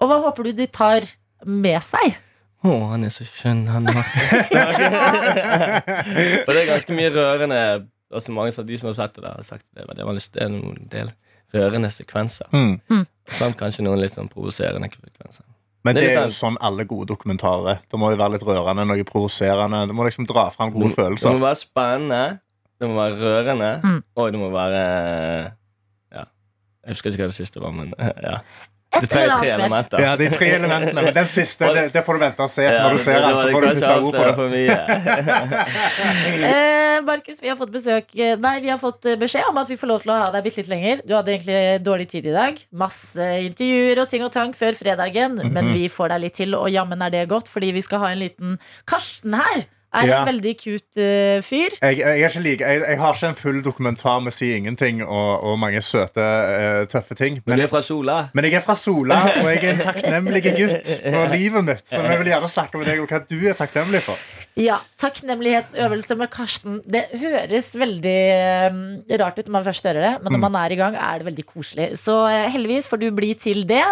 Og 0.00 0.10
hva 0.10 0.20
håper 0.26 0.50
du 0.50 0.52
de 0.60 0.68
tar 0.68 1.08
med 1.48 1.80
seg? 1.86 2.18
Å, 2.62 2.72
han 2.92 3.02
er 3.04 3.10
så 3.10 3.24
skjønn, 3.26 3.64
han 3.72 3.82
Martin. 3.88 4.52
og 6.46 6.52
det 6.52 6.60
er 6.60 6.68
ganske 6.70 6.94
mye 6.94 7.10
rørende 7.14 7.58
Det 8.12 8.20
er 8.22 8.36
mange 8.36 8.52
av 8.58 8.68
de 8.68 8.78
som 8.78 8.90
har 8.90 8.98
sett 9.00 9.16
det, 9.16 9.24
der, 9.24 9.34
har 9.40 9.46
sagt 9.46 9.64
det. 9.74 9.86
Det 9.96 10.06
var 10.06 10.18
det 10.18 10.26
er 10.42 10.46
en 10.46 10.86
del 10.92 11.10
rørende 11.52 11.90
sekvenser. 11.92 12.46
Mm. 12.54 13.02
Samt 13.32 13.58
kanskje 13.60 13.84
noen 13.84 14.00
litt 14.00 14.14
sånn 14.14 14.30
provoserende 14.32 14.88
sekvenser. 14.92 15.44
Men 15.82 15.96
Det 15.96 16.02
det 16.04 16.10
er 16.12 16.20
jo 16.20 16.26
en... 16.28 16.34
sånn 16.34 16.56
alle 16.62 16.84
gode 16.86 17.08
dokumentarer. 17.10 17.80
Det 17.90 17.98
må 17.98 18.12
jo 18.12 18.18
være 18.20 18.36
litt 18.36 18.44
rørende, 18.46 18.84
noe 18.86 19.04
provoserende. 19.08 19.82
Det 19.90 19.96
må 19.98 20.06
liksom 20.06 20.28
dra 20.30 20.46
fram 20.54 20.70
gode 20.74 20.92
Det 20.94 21.32
må 21.32 21.42
være 21.42 21.58
spennende, 21.58 22.22
det 22.78 22.90
må 22.90 23.00
være 23.00 23.18
rørende, 23.18 23.72
Mm. 23.82 24.02
og 24.14 24.32
det 24.32 24.40
må 24.40 24.50
være 24.54 24.84
Ja. 26.12 26.24
Jeg 26.86 26.94
husker 26.94 27.10
ikke 27.10 27.24
hva 27.26 27.32
det 27.32 27.40
siste 27.40 27.60
var, 27.60 27.72
men 27.74 27.92
ja. 28.28 28.38
Et 28.94 29.00
Det 29.00 29.08
tre, 29.08 29.20
eller 29.22 29.38
tre 29.40 29.48
annet 29.48 29.58
elementer. 29.58 30.00
Ja, 30.04 30.16
de 30.20 30.26
tre 30.28 30.48
elementene. 30.52 31.02
Men 31.06 31.14
den 31.16 31.26
siste, 31.30 31.68
det, 31.72 31.84
det 31.94 32.02
får 32.04 32.18
du 32.18 32.20
vente 32.20 32.44
og 32.44 32.50
se. 32.52 32.62
Ja, 32.66 32.82
Når 32.84 32.92
du 32.92 32.98
ser 33.00 33.20
den, 33.24 33.36
så 33.40 33.46
får 33.54 33.60
du 33.64 33.68
putte 33.72 33.92
ord 34.04 34.16
på 34.18 34.24
det. 34.26 34.34
for 34.36 34.48
mye. 34.52 34.76
Eh, 36.52 37.00
Markus, 37.06 37.38
vi 37.42 37.48
har 37.48 37.56
fått 37.56 37.72
besøk 37.72 38.12
Nei, 38.38 38.52
vi 38.62 38.68
har 38.70 38.78
fått 38.80 39.06
eh, 39.08 39.16
beskjed 39.18 39.48
om 39.48 39.56
at 39.62 39.70
vi 39.70 39.76
får 39.80 39.88
lov 39.90 40.02
til 40.04 40.12
å 40.12 40.18
ha 40.20 40.28
deg 40.34 40.44
bitte 40.44 40.60
litt 40.62 40.70
lenger. 40.70 41.00
Du 41.08 41.14
hadde 41.16 41.32
egentlig 41.34 41.60
dårlig 41.86 42.08
tid 42.12 42.26
i 42.28 42.34
dag. 42.34 42.58
Masse 42.84 43.28
intervjuer 43.48 44.02
og 44.04 44.10
ting 44.12 44.24
og 44.26 44.32
tang 44.34 44.52
før 44.56 44.76
fredagen. 44.78 45.38
Men 45.42 45.62
Mhm. 45.70 45.72
vi 45.76 45.88
får 45.92 46.12
deg 46.14 46.20
litt 46.26 46.34
til, 46.38 46.54
og 46.58 46.68
jammen 46.70 47.02
er 47.02 47.10
det 47.10 47.28
godt, 47.30 47.48
fordi 47.48 47.72
vi 47.72 47.80
skal 47.82 47.98
ha 48.04 48.10
en 48.12 48.18
liten 48.20 48.58
Karsten 48.86 49.34
her. 49.38 49.64
Er 49.94 50.06
Ja. 50.08 50.18
en 50.22 50.28
veldig 50.30 50.52
cute 50.56 51.04
uh, 51.04 51.42
fyr. 51.44 51.74
Jeg, 51.82 51.98
jeg, 52.00 52.20
er 52.22 52.28
ikke 52.30 52.40
like, 52.40 52.64
jeg, 52.64 52.80
jeg 52.88 52.98
har 52.98 53.12
ikke 53.18 53.28
en 53.28 53.34
full 53.36 53.58
dokumentar 53.64 54.20
med 54.24 54.32
Si 54.32 54.48
ingenting 54.56 55.02
og, 55.04 55.42
og 55.44 55.58
mange 55.60 55.82
søte, 55.84 56.24
uh, 56.24 56.86
tøffe 56.88 57.14
ting. 57.18 57.34
Men 57.44 57.52
Men, 57.52 57.58
du 57.58 57.64
er 57.66 57.68
fra 57.74 57.82
Sola? 57.84 58.16
men 58.32 58.44
jeg 58.48 58.54
er 58.54 58.64
fra 58.64 58.74
Sola, 58.74 59.18
og 59.42 59.50
jeg 59.52 59.60
er 59.64 59.74
en 59.74 59.82
takknemlig 59.90 60.42
gutt 60.46 60.94
for 61.02 61.34
livet 61.36 61.64
mitt. 61.68 61.84
Så 61.92 62.00
jeg 62.08 62.18
vil 62.22 62.32
gjerne 62.32 62.48
snakke 62.48 62.80
med 62.80 62.88
deg 62.88 63.02
om 63.04 63.10
hva 63.12 63.20
du 63.28 63.36
er 63.52 63.58
takknemlig 63.60 64.00
for. 64.08 64.16
Ja, 64.56 64.78
Takknemlighetsøvelse 65.00 66.16
med 66.20 66.28
Karsten. 66.32 66.80
Det 66.88 67.04
høres 67.20 67.70
veldig 67.76 68.18
uh, 68.72 69.16
rart 69.20 69.38
ut 69.40 69.46
når 69.48 69.56
man 69.58 69.64
først 69.68 69.84
hører 69.88 70.00
det, 70.08 70.14
men 70.24 70.32
når 70.38 70.42
man 70.48 70.60
er 70.64 70.72
i 70.72 70.80
gang, 70.80 70.96
er 70.96 71.18
det 71.20 71.28
veldig 71.30 71.46
koselig. 71.52 71.90
Så 72.00 72.16
heldigvis 72.52 72.88
får 72.88 73.00
du 73.04 73.10
bli 73.16 73.34
til 73.40 73.64
det. 73.68 73.84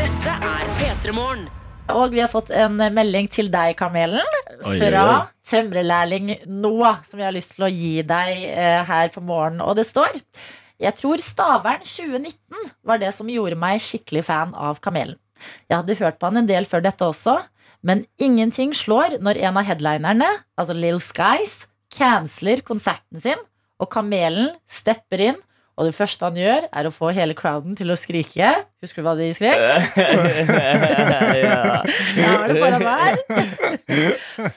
Dette 0.00 0.36
er 0.38 0.70
P3 0.80 1.12
Morgen. 1.18 1.48
Og 1.96 2.14
vi 2.14 2.20
har 2.22 2.30
fått 2.32 2.50
en 2.54 2.76
melding 2.94 3.28
til 3.32 3.50
deg, 3.52 3.74
Kamelen, 3.78 4.26
Oi, 4.60 4.76
fra 4.78 5.04
oi, 5.04 5.14
oi. 5.18 5.20
tømrelærling 5.50 6.32
Noah, 6.46 7.00
som 7.06 7.20
jeg 7.20 7.28
har 7.30 7.36
lyst 7.36 7.56
til 7.56 7.66
å 7.66 7.70
gi 7.72 7.94
deg 8.06 8.44
eh, 8.50 8.80
her 8.88 9.12
på 9.14 9.22
morgenen. 9.24 9.62
Og 9.66 9.76
det 9.78 9.86
står 9.88 10.20
Jeg 10.80 10.96
tror 10.96 11.20
Stavern 11.24 11.82
2019 11.84 12.70
var 12.88 13.00
det 13.02 13.12
som 13.16 13.28
gjorde 13.28 13.58
meg 13.60 13.82
skikkelig 13.84 14.24
fan 14.28 14.54
av 14.56 14.80
Kamelen. 14.84 15.18
Jeg 15.68 15.78
hadde 15.78 15.96
hørt 16.00 16.18
på 16.20 16.28
han 16.28 16.42
en 16.42 16.48
del 16.48 16.66
før 16.68 16.82
dette 16.84 17.04
også, 17.06 17.38
men 17.86 18.04
ingenting 18.20 18.74
slår 18.76 19.18
når 19.24 19.40
en 19.48 19.56
av 19.56 19.64
headlinerne, 19.68 20.28
altså 20.60 20.76
Lill 20.76 21.00
Skies, 21.00 21.62
canceler 21.92 22.60
konserten 22.64 23.20
sin, 23.22 23.40
og 23.80 23.88
Kamelen 23.92 24.52
stepper 24.68 25.22
inn. 25.30 25.38
Og 25.80 25.86
det 25.88 25.94
første 25.96 26.26
han 26.28 26.36
gjør, 26.36 26.66
er 26.76 26.84
å 26.84 26.90
få 26.92 27.08
hele 27.16 27.32
crowden 27.32 27.72
til 27.78 27.88
å 27.88 27.96
skrike. 27.96 28.50
Husker 28.84 29.00
du 29.00 29.06
hva 29.06 29.14
de 29.16 29.30
skrek? 29.32 29.56
ja. 31.40 31.80
Ja, 32.20 32.32
er 32.36 32.48
det 32.50 32.58
foran 32.60 32.84
meg. 32.84 33.16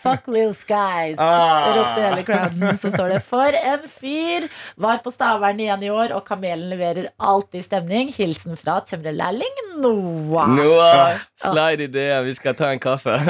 Fuck 0.01 0.27
Lill 0.31 0.51
Skies, 0.59 1.15
Ah. 1.23 1.71
ropte 1.77 2.03
hele 2.03 2.23
crowden. 2.27 2.75
Så 2.79 2.91
står 2.91 3.15
det 3.15 3.21
For 3.23 3.55
en 3.55 3.87
fyr! 3.87 4.49
Var 4.83 4.99
på 5.05 5.13
Stavern 5.15 5.59
igjen 5.63 5.83
i 5.87 5.91
år, 5.95 6.11
og 6.17 6.25
Kamelen 6.27 6.67
leverer 6.75 7.07
alltid 7.23 7.63
stemning. 7.69 8.11
Hilsen 8.17 8.59
fra 8.59 8.81
tømrerlærling 8.83 9.53
Noah. 9.79 10.51
Noah, 10.59 11.23
slide 11.39 11.87
ideer. 11.87 12.19
Vi 12.27 12.35
skal 12.35 12.59
ta 12.59 12.67
en 12.75 12.83
kaffe. 12.83 13.15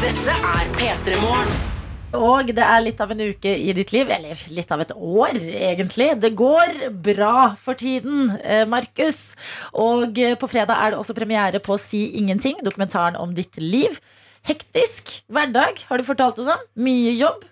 Dette 0.00 0.32
er 0.34 0.70
P3 0.78 1.20
Morgen. 1.22 1.69
Og 2.16 2.48
det 2.50 2.62
er 2.64 2.80
litt 2.82 3.00
av 3.02 3.12
en 3.14 3.20
uke 3.22 3.50
i 3.54 3.70
ditt 3.76 3.92
liv, 3.94 4.08
eller 4.10 4.38
litt 4.50 4.72
av 4.74 4.82
et 4.82 4.90
år, 4.94 5.36
egentlig. 5.38 6.08
Det 6.18 6.32
går 6.38 6.88
bra 7.04 7.52
for 7.60 7.78
tiden, 7.78 8.32
eh, 8.42 8.64
Markus. 8.66 9.36
Og 9.78 10.18
eh, 10.18 10.34
på 10.34 10.48
fredag 10.50 10.74
er 10.74 10.90
det 10.90 10.98
også 10.98 11.14
premiere 11.14 11.62
på 11.62 11.78
Si 11.78 12.08
ingenting, 12.18 12.58
dokumentaren 12.66 13.18
om 13.20 13.34
ditt 13.36 13.60
liv. 13.62 14.00
Hektisk 14.48 15.20
hverdag, 15.30 15.84
har 15.86 16.00
du 16.00 16.06
fortalt 16.08 16.42
oss 16.42 16.50
om. 16.50 16.66
Mye 16.82 17.14
jobb. 17.14 17.46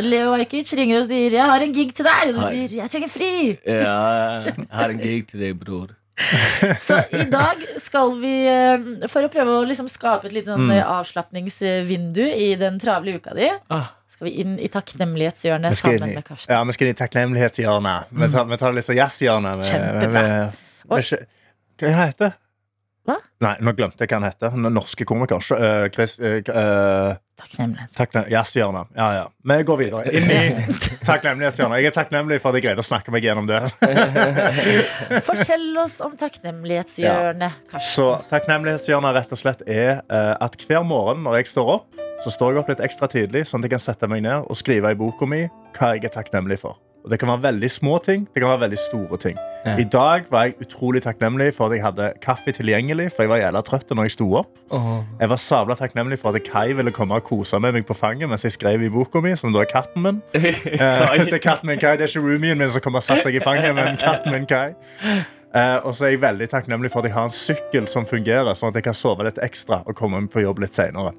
Leo 0.00 0.32
Ajkic 0.38 0.72
ringer 0.72 1.02
og 1.02 1.08
sier 1.10 1.28
'jeg 1.28 1.44
har 1.44 1.60
en 1.60 1.74
gig 1.74 1.94
til 1.94 2.06
deg', 2.06 2.28
og 2.28 2.34
du 2.34 2.40
sier 2.40 2.80
'jeg 2.80 2.90
trenger 2.90 3.10
fri'. 3.12 3.58
ja, 3.66 4.44
jeg 4.46 4.66
har 4.70 4.88
en 4.88 4.98
gig 4.98 5.26
til 5.28 5.40
deg, 5.40 5.58
bror. 5.60 5.99
Så 6.86 6.98
i 7.16 7.24
dag 7.30 7.62
skal 7.80 8.12
vi, 8.20 8.34
eh, 8.46 9.08
for 9.08 9.24
å 9.26 9.30
prøve 9.32 9.54
å 9.60 9.64
liksom 9.66 9.88
skape 9.88 10.26
et 10.28 10.32
litt 10.36 10.46
sånn 10.46 10.66
Mm. 10.68 10.74
eh, 10.76 10.84
avslapningsvindu 10.84 12.22
i 12.36 12.54
den 12.60 12.78
travle 12.82 13.14
uka 13.16 13.34
di, 13.34 13.48
Ah. 13.70 13.86
skal 14.08 14.28
vi 14.28 14.34
inn 14.42 14.58
i 14.58 14.68
takknemlighetshjørnet 14.68 15.74
sammen 15.80 16.14
med 16.14 16.24
Karsten. 16.26 16.52
ja, 16.54 16.62
vi 16.64 16.72
skal 16.76 16.86
inn 16.88 16.94
i 16.94 17.00
takknemlighetshjørnet. 17.00 18.04
Vi 18.12 18.28
tar, 18.34 18.44
vi 18.44 18.56
tar 18.60 18.72
litt 18.76 18.84
sånn 18.84 18.96
jazzhjørne. 19.00 19.56
med- 19.56 19.64
Kjempebra. 19.70 20.52
Hva 20.88 20.98
heter 21.00 22.18
det? 22.28 22.34
Hva? 23.08 23.16
Nei, 23.40 23.54
nå 23.64 23.72
glemte 23.72 24.04
jeg 24.04 24.10
hva 24.12 24.18
han 24.20 24.26
heter. 24.28 24.52
Den 24.52 24.74
norske 24.76 25.06
komiker. 25.08 25.40
Uh, 25.56 25.86
Chris, 25.94 26.18
øh, 26.20 26.42
øh, 26.44 27.14
Takknemlighet. 27.40 27.94
takknem- 27.96 28.26
Jazzhjørnet. 28.28 28.90
Ja, 28.96 29.06
ja. 29.16 29.22
Vi 29.48 29.56
går 29.64 29.78
videre. 29.80 30.02
Inn 30.12 30.28
i 30.28 30.40
takknemlighetshjørnet. 31.08 31.80
Jeg 31.80 31.88
er 31.88 31.96
takknemlig 31.96 32.40
for 32.42 32.52
at 32.52 32.58
jeg 32.60 32.66
greide 32.68 32.84
å 32.84 32.86
snakke 32.86 33.14
meg 33.14 33.24
gjennom 33.24 33.48
det. 33.48 33.62
Fortell 35.28 35.70
oss 35.80 35.96
om 36.04 36.12
takknemlighetshjørnet, 36.20 37.56
Ja. 37.72 37.80
Så 37.80 38.10
takknemlighetshjørnet 38.30 39.16
rett 39.16 39.32
og 39.32 39.40
slett 39.40 39.64
er 39.66 40.02
uh, 40.12 40.36
at 40.44 40.60
hver 40.68 40.84
morgen 40.84 41.24
når 41.24 41.40
jeg 41.40 41.50
står 41.54 41.72
opp, 41.78 42.04
så 42.20 42.28
står 42.34 42.52
jeg 42.52 42.60
opp 42.60 42.68
litt 42.74 42.84
ekstra 42.84 43.08
tidlig, 43.08 43.46
sånn 43.48 43.62
at 43.64 43.70
jeg 43.70 43.76
kan 43.78 43.80
sette 43.86 44.08
meg 44.12 44.20
ned 44.28 44.44
og 44.44 44.56
skrive 44.60 44.92
i 44.92 44.98
boka 45.00 45.24
mi 45.28 45.46
hva 45.78 45.94
jeg 45.96 46.04
er 46.10 46.12
takknemlig 46.20 46.60
for. 46.60 46.76
Og 47.04 47.10
Det 47.10 47.18
kan 47.18 47.28
være 47.28 47.42
veldig 47.42 47.70
små 47.70 47.98
ting, 48.04 48.28
det 48.34 48.42
kan 48.42 48.50
være 48.50 48.60
veldig 48.60 48.78
store 48.78 49.16
ting. 49.16 49.36
Ja. 49.66 49.76
I 49.78 49.84
dag 49.84 50.24
var 50.30 50.44
jeg 50.44 50.54
utrolig 50.60 51.02
takknemlig 51.02 51.54
for 51.54 51.68
at 51.68 51.76
jeg 51.76 51.84
hadde 51.84 52.12
kaffe 52.22 52.52
tilgjengelig, 52.52 53.10
for 53.12 53.22
jeg 53.22 53.30
var 53.30 53.40
jævla 53.40 53.60
trøtt 53.64 53.92
når 53.92 54.08
jeg 54.08 54.14
sto 54.16 54.28
opp. 54.40 54.52
Oh. 54.70 55.00
Jeg 55.20 55.28
var 55.32 55.36
sabla 55.36 55.76
takknemlig 55.76 56.18
for 56.20 56.36
at 56.36 56.44
Kai 56.44 56.72
ville 56.72 56.92
komme 56.92 57.16
og 57.16 57.24
kose 57.24 57.58
med 57.60 57.72
meg 57.76 57.86
på 57.88 57.96
fanget 57.96 58.28
mens 58.28 58.44
jeg 58.44 58.56
skrev 58.56 58.82
i 58.82 58.92
boka 58.92 59.20
mi, 59.24 59.34
som 59.36 59.52
da 59.52 59.64
er 59.64 59.70
katten 59.70 60.06
min. 60.06 60.22
Eh, 60.80 61.24
det 61.26 61.34
er 61.34 61.42
katten 61.42 61.68
min 61.68 61.78
Kai, 61.78 61.96
det 61.96 62.06
er 62.06 62.12
ikke 62.12 62.22
roomien 62.24 62.58
min 62.58 62.70
som 62.70 62.80
kommer 62.84 63.02
og 63.02 63.04
setter 63.04 63.28
seg 63.28 63.36
i 63.40 63.44
fanget, 63.44 63.74
men 63.76 63.98
katten 64.00 64.32
min 64.32 64.46
Kai. 64.48 64.72
Eh, 65.52 65.76
og 65.82 65.90
så 65.96 66.06
er 66.06 66.12
jeg 66.14 66.20
veldig 66.22 66.46
takknemlig 66.52 66.90
for 66.92 67.00
at 67.02 67.08
jeg 67.08 67.14
har 67.16 67.24
en 67.26 67.34
sykkel 67.34 67.88
som 67.90 68.04
fungerer, 68.06 68.52
sånn 68.54 68.70
at 68.70 68.76
jeg 68.78 68.84
kan 68.86 68.94
sove 68.94 69.24
litt 69.26 69.40
ekstra 69.42 69.80
og 69.84 69.96
komme 69.98 70.20
på 70.30 70.44
jobb 70.44 70.60
litt 70.62 70.76
senere. 70.76 71.10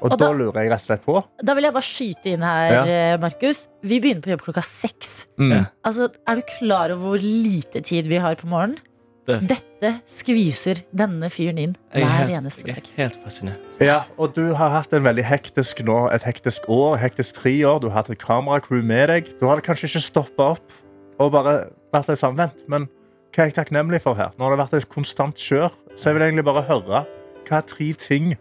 Og, 0.00 0.06
Og 0.12 0.14
da, 0.14 0.16
da- 0.16 0.32
lurer 0.32 0.62
jeg 0.62 0.70
rett 0.70 0.80
og 0.80 0.86
slett 0.86 1.04
på 1.04 1.24
Da 1.44 1.54
vil 1.58 1.64
jeg 1.66 1.74
bare 1.74 1.82
skyte 1.82 2.26
inn 2.32 2.42
her, 2.46 2.72
Ja. 2.72 2.82
eh, 2.86 3.16
Markus. 3.18 3.66
Vi 3.82 3.98
begynner 4.00 4.22
på 4.22 4.30
jobb 4.30 4.42
klokka 4.46 4.62
seks. 4.64 5.26
mm, 5.38 5.66
Altså, 5.84 6.08
er 6.26 6.34
du 6.36 6.42
klar 6.42 6.90
over 6.92 7.18
hvor 7.18 7.18
lite 7.20 7.82
tid 7.84 8.06
vi 8.06 8.16
har 8.16 8.36
på 8.36 8.46
morgenen? 8.46 8.78
Det- 9.26 9.42
Dette 9.46 10.00
skviser 10.06 10.82
denne 10.96 11.28
fyren 11.28 11.58
inn 11.58 11.76
er 11.92 12.00
hver 12.00 12.08
helt, 12.08 12.30
eneste 12.32 12.64
jeg 12.66 12.76
er 12.78 12.82
helt 12.96 13.18
fascinert. 13.22 13.58
Ja, 13.78 14.04
og 14.18 14.32
du 14.34 14.54
har 14.54 14.70
hatt 14.70 14.90
en 14.94 15.02
veldig 15.04 15.24
hektisk 15.24 15.84
nå, 15.84 16.10
et 16.10 16.22
hektisk 16.22 16.64
år, 16.70 16.96
hektisk 16.96 17.34
tre 17.42 17.52
år. 17.66 17.78
Du 17.82 17.90
har 17.90 17.96
hatt 18.02 18.10
et 18.10 18.18
kameracrew 18.18 18.82
med 18.82 19.08
deg. 19.10 19.38
Du 19.38 19.46
har 19.46 19.60
kanskje 19.60 19.84
ikke 19.84 20.00
stoppa 20.00 20.52
opp 20.52 20.72
og 21.20 21.32
bare 21.32 21.68
vært 21.92 22.08
litt 22.08 22.18
samvendt, 22.18 22.66
men 22.66 22.88
hva 23.34 23.44
er 23.44 23.50
jeg 23.50 23.54
takknemlig 23.58 24.00
for 24.02 24.14
her? 24.18 24.30
Nå 24.38 24.44
har 24.48 24.54
det 24.56 24.58
vært 24.64 24.74
et 24.80 24.88
konstant 24.88 25.36
kjør, 25.38 25.70
så 25.96 26.08
jeg 26.10 26.14
vil 26.18 26.26
egentlig 26.28 26.44
bare 26.48 26.62
høre 26.68 27.04
hva 27.48 27.56
er 27.58 27.64
tre 27.68 27.92
ting, 27.96 28.34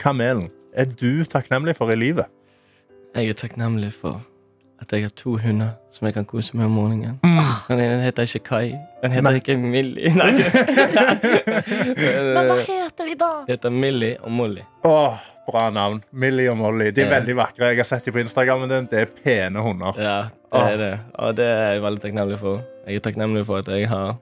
Kamelen, 0.00 0.46
er 0.76 0.84
du 0.88 1.24
takknemlig 1.24 1.74
for 1.76 1.90
i 1.92 1.96
livet? 1.96 2.26
Jeg 3.16 3.28
er 3.32 3.36
takknemlig 3.38 3.92
for 3.96 4.20
at 4.80 4.92
jeg 4.92 5.06
har 5.06 5.12
to 5.16 5.38
hunder 5.40 5.70
som 5.90 6.04
jeg 6.04 6.12
kan 6.14 6.26
kose 6.28 6.56
med 6.56 6.66
om 6.68 6.74
morgenen. 6.76 7.14
Den 7.68 7.80
ene 7.80 8.02
heter 8.04 8.26
ikke 8.28 8.42
Kai. 8.44 8.74
Den 9.02 9.10
heter 9.14 9.30
Nei. 9.30 9.38
ikke 9.40 9.56
Millie. 9.56 10.10
Nei. 10.20 10.32
Men 11.16 12.50
hva 12.50 12.58
heter 12.60 13.08
de, 13.08 13.14
da? 13.20 13.30
De 13.46 13.54
heter 13.54 13.72
Millie 13.72 14.18
og 14.20 14.34
Molly. 14.36 14.64
Åh, 14.84 15.16
bra 15.48 15.66
navn. 15.72 16.02
Millie 16.12 16.50
og 16.52 16.58
Molly. 16.60 16.90
De 16.92 17.02
er 17.02 17.08
Ja. 17.08 17.14
veldig 17.18 17.36
vakre. 17.38 17.70
Jeg 17.72 17.76
har 17.80 17.84
sett 17.88 18.04
dem 18.04 18.14
på 18.14 18.20
Instagrammen 18.20 18.68
din. 18.68 18.88
Det 18.90 19.00
er 19.00 19.06
pene 19.24 19.62
hunder. 19.64 19.96
Ja, 19.96 20.18
det 20.52 20.62
er 20.72 20.76
det. 20.76 20.92
Og 21.24 21.36
det 21.36 21.46
er 21.46 21.72
jeg 21.72 21.82
veldig 21.82 22.00
takknemlig 22.04 22.38
for. 22.38 22.60
Jeg 22.86 22.96
er 22.96 23.00
takknemlig 23.08 23.46
for 23.46 23.58
at 23.64 23.68
jeg 23.68 23.88
har 23.88 24.16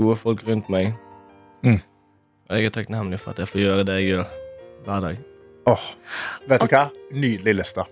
gode 0.00 0.16
folk 0.18 0.44
rundt 0.48 0.72
meg. 0.72 0.94
Mm. 1.66 1.80
Og 2.50 2.58
jeg 2.58 2.70
er 2.70 2.74
takknemlig 2.74 3.20
for 3.22 3.34
at 3.34 3.42
jeg 3.42 3.52
får 3.52 3.64
gjøre 3.64 3.86
det 3.88 4.00
jeg 4.00 4.12
gjør 4.14 4.34
hver 4.86 5.06
dag. 5.06 5.24
Åh, 5.70 5.88
vet 6.50 6.64
du 6.64 6.72
hva? 6.72 6.84
Nydelig 7.12 7.56
liste. 7.60 7.84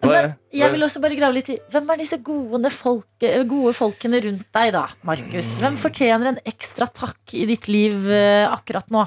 Men 0.00 0.32
jeg 0.56 0.72
vil 0.72 0.84
også 0.86 1.00
bare 1.04 1.16
grave 1.18 1.36
litt 1.36 1.50
i 1.52 1.58
Hvem 1.68 1.90
er 1.92 1.98
disse 2.00 2.16
gode, 2.24 2.70
folk, 2.72 3.08
eh, 3.20 3.42
gode 3.44 3.74
folkene 3.76 4.22
rundt 4.24 4.46
deg, 4.56 4.72
da, 4.72 4.86
Markus? 5.04 5.52
Hvem 5.60 5.76
fortjener 5.80 6.32
en 6.32 6.40
ekstra 6.48 6.88
takk 6.88 7.34
i 7.36 7.44
ditt 7.50 7.68
liv 7.68 8.08
eh, 8.08 8.46
akkurat 8.48 8.88
nå? 8.88 9.04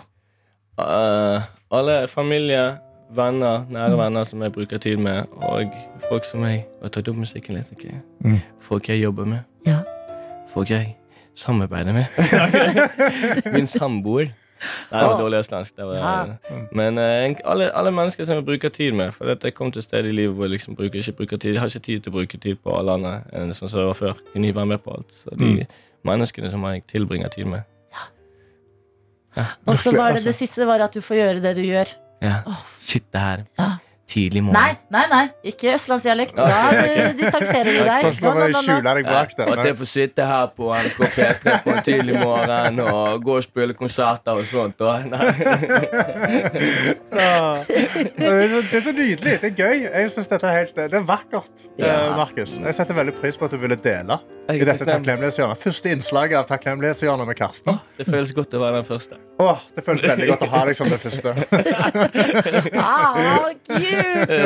Uh, 0.77 1.41
alle 1.73 2.03
familie, 2.09 2.61
venner, 3.13 3.65
nære 3.73 3.97
venner 3.97 4.29
som 4.29 4.41
jeg 4.45 4.53
bruker 4.53 4.81
tid 4.81 5.01
med, 5.01 5.29
og 5.41 5.73
folk 6.07 6.29
som 6.29 6.45
jeg 6.45 6.63
har 6.81 6.93
tatt 6.93 7.09
opp 7.09 7.19
musikken 7.25 7.57
litt. 7.57 7.73
Okay? 7.73 7.97
Mm. 8.25 8.39
Folk 8.61 8.89
jeg 8.93 9.01
jobber 9.01 9.29
med. 9.29 9.41
Ja. 9.65 9.81
Folk 10.53 10.69
jeg 10.73 10.93
samarbeider 11.35 11.93
med. 11.93 12.05
Min 13.55 13.67
samboer. 13.67 14.31
Nei, 14.63 14.99
det 15.01 15.07
var 15.09 15.19
dårlig 15.19 15.39
østlandsk. 15.43 15.73
Det 15.75 15.85
var, 15.85 15.95
Ja. 15.99 16.59
Men 16.71 16.97
uh, 16.97 17.35
alle, 17.51 17.65
alle 17.75 17.91
mennesker 17.91 18.23
som 18.25 18.37
jeg 18.39 18.45
bruker 18.47 18.69
tid 18.71 18.93
med. 18.95 19.11
For 19.11 19.27
jeg 19.33 19.53
kom 19.57 19.71
til 19.75 19.79
et 19.83 19.87
sted 19.89 20.05
i 20.07 20.13
livet 20.15 20.35
hvor 20.37 20.45
jeg 20.47 20.53
liksom 20.55 20.77
bruker, 20.79 20.99
ikke 21.01 21.17
bruker 21.17 21.37
tid, 21.43 21.53
jeg 21.57 21.59
har 21.59 21.67
ikke 21.73 21.79
tid 21.89 22.05
til 22.05 22.13
å 22.13 22.15
bruke 22.15 22.37
tid 22.39 22.61
på 22.63 22.77
alle 22.79 22.95
andre 22.95 23.13
enn 23.35 23.51
sånn 23.57 23.67
som 23.69 23.81
det 23.81 23.89
var 23.89 23.99
før. 23.99 24.21
Kunne 24.31 24.47
ikke 24.47 24.59
være 24.61 24.71
med 24.71 24.83
på 24.85 24.95
alt. 24.95 25.11
Så 25.23 25.35
de 25.35 25.49
Mm. 25.51 25.65
menneskene 26.07 26.51
som 26.51 26.63
jeg 26.69 26.83
tilbringer 26.87 27.27
tid 27.35 27.45
med. 27.45 27.63
Og 29.67 29.77
så 29.81 29.91
var 29.95 30.13
det 30.13 30.23
det 30.27 30.35
siste 30.37 30.65
var 30.69 30.79
at 30.85 30.93
du 30.93 31.01
får 31.01 31.15
gjøre 31.17 31.41
det 31.41 31.55
du 31.57 31.63
gjør. 31.65 31.89
Ja. 32.21 32.35
Sitte 32.79 33.19
her 33.19 33.43
Ja. 33.59 33.69
Tidlig 34.13 34.43
morgen. 34.45 34.59
Nei, 34.59 34.77
nei, 34.93 35.03
nei, 35.09 35.23
ikke 35.51 35.73
østlandsdialekt. 35.73 36.35
Da 36.37 36.59
du- 36.71 37.17
distanserer 37.17 37.65
du 37.65 37.79
deg. 37.87 38.05
Nå, 38.21 38.33
nå, 38.37 38.47
nå. 38.53 38.61
skjule 38.61 38.93
deg 38.99 39.07
bak 39.09 39.33
den? 39.39 39.51
At 39.55 39.65
jeg 39.65 39.77
får 39.79 39.89
sitte 39.89 40.27
her 40.29 40.51
på 40.57 40.69
NRK 40.75 40.99
P3 41.15 41.55
på 41.65 41.73
en 41.73 41.81
tidlig 41.87 42.19
morgen 42.21 42.79
og 42.85 43.23
gå 43.25 43.37
og 43.39 43.43
spille 43.47 43.73
konserter 43.79 44.37
og 44.37 44.45
sånt. 44.45 44.81
Og, 44.85 45.07
nei. 45.09 45.31
Ja. 47.13 47.63
Det 47.67 48.73
er 48.73 48.81
så- 48.81 48.91
nydelig. 48.93 49.39
Det 49.41 49.49
er 49.51 49.55
gøy. 49.57 49.83
Jeg 49.89 50.11
synes 50.11 50.27
dette 50.31 50.47
er, 50.47 50.57
helt, 50.59 50.75
det 50.75 50.93
er 50.93 51.05
vakkert, 51.07 51.65
Ja. 51.77 51.85
eh, 52.11 52.17
Markus. 52.17 52.57
Jeg 52.57 52.73
setter 52.75 52.93
veldig 52.93 53.13
pris 53.21 53.37
på 53.37 53.45
at 53.45 53.51
du 53.51 53.57
ville 53.57 53.75
dele 53.75 54.19
i 54.51 54.57
dette 54.59 54.83
takknemlig. 54.83 54.91
takknemlighetshjørnet. 54.91 55.59
Første 55.61 55.91
innslaget 55.93 56.35
av 56.41 56.47
takknemlighetshjørnet 56.49 57.29
med 57.29 57.37
Karsten. 57.39 57.77
Det 57.95 58.07
føles 58.09 58.33
godt 58.35 58.55
å 58.57 58.59
være 58.63 58.81
den 58.81 58.87
første. 58.87 59.19
Åh, 59.43 59.61
det 59.75 59.83
føles 59.85 60.03
veldig 60.03 60.27
godt 60.33 60.43
å 60.45 60.49
ha 60.51 60.63
deg 60.67 60.77
som 60.77 60.89
det 60.91 60.99
første. 61.01 61.33
Ah, 62.83 63.49
cute! 63.65 64.39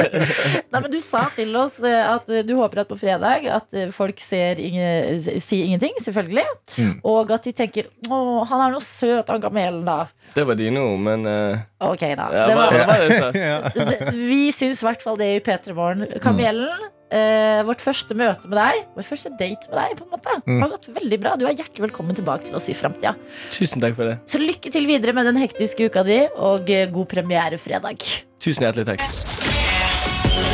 Nei, 0.72 0.80
men 0.80 0.90
du 0.92 1.00
sa 1.04 1.24
til 1.34 1.56
oss 1.58 1.80
eh, 1.86 1.98
at 2.06 2.28
du 2.46 2.54
håper 2.58 2.84
at 2.84 2.92
på 2.92 2.98
fredag 3.00 3.48
at 3.52 3.74
eh, 3.78 3.90
folk 3.96 4.20
ser 4.22 4.60
inge, 4.62 5.18
sier 5.42 5.66
ingenting, 5.66 5.96
selvfølgelig. 6.06 6.46
Mm. 6.78 6.94
Og 7.08 7.34
at 7.34 7.48
de 7.48 7.56
tenker 7.58 7.90
'Å, 8.08 8.20
han 8.50 8.64
er 8.68 8.76
noe 8.76 8.86
søt, 8.86 9.28
han 9.32 9.42
kamelen', 9.44 9.86
da. 9.88 10.08
Det 10.36 10.46
var 10.46 10.60
dine 10.60 10.84
ord, 10.84 11.00
men 11.02 11.26
eh, 11.26 11.66
Ok, 11.80 12.00
da. 12.18 12.28
ja, 12.34 12.46
Det 12.48 12.56
var, 12.58 12.72
sa? 13.14 13.32
det- 13.92 14.14
vi 14.18 14.48
syns 14.56 14.80
i 14.82 14.86
hvert 14.88 15.02
fall 15.06 15.18
det 15.20 15.28
i 15.36 15.42
P3 15.46 15.76
Morgen. 15.78 16.08
Kamelen. 16.24 16.88
Eh, 17.08 17.62
vårt 17.64 17.80
første 17.80 18.12
møte 18.20 18.50
med 18.52 18.58
deg, 18.60 18.82
vår 18.98 19.06
første 19.08 19.30
date 19.40 19.70
med 19.72 19.78
deg, 19.80 19.94
på 19.96 20.04
en 20.04 20.10
måte 20.12 20.34
Mm. 20.44 20.58
har 20.60 20.70
gått 20.74 20.90
veldig 20.92 21.20
bra. 21.24 21.36
Du 21.40 21.46
er 21.48 21.54
hjertelig 21.56 21.86
velkommen 21.86 22.18
tilbake 22.18 22.44
til 22.50 22.56
oss 22.60 22.68
i 22.68 22.76
framtida. 22.76 23.14
Tusen 23.56 23.80
takk 23.80 23.96
for 23.96 24.10
det. 24.10 24.18
Så 24.28 24.42
lykke 24.42 24.72
til 24.74 24.86
videre 24.90 25.14
med 25.16 25.30
den 25.30 25.38
hektiske 25.40 25.88
uka 25.88 26.04
di, 26.04 26.20
og 26.36 26.68
eh, 26.70 26.90
god 26.92 27.08
premiere 27.14 27.56
fredag. 27.62 28.04
Tusen 28.44 28.66
hjertelig 28.68 28.90
takk. 28.92 30.47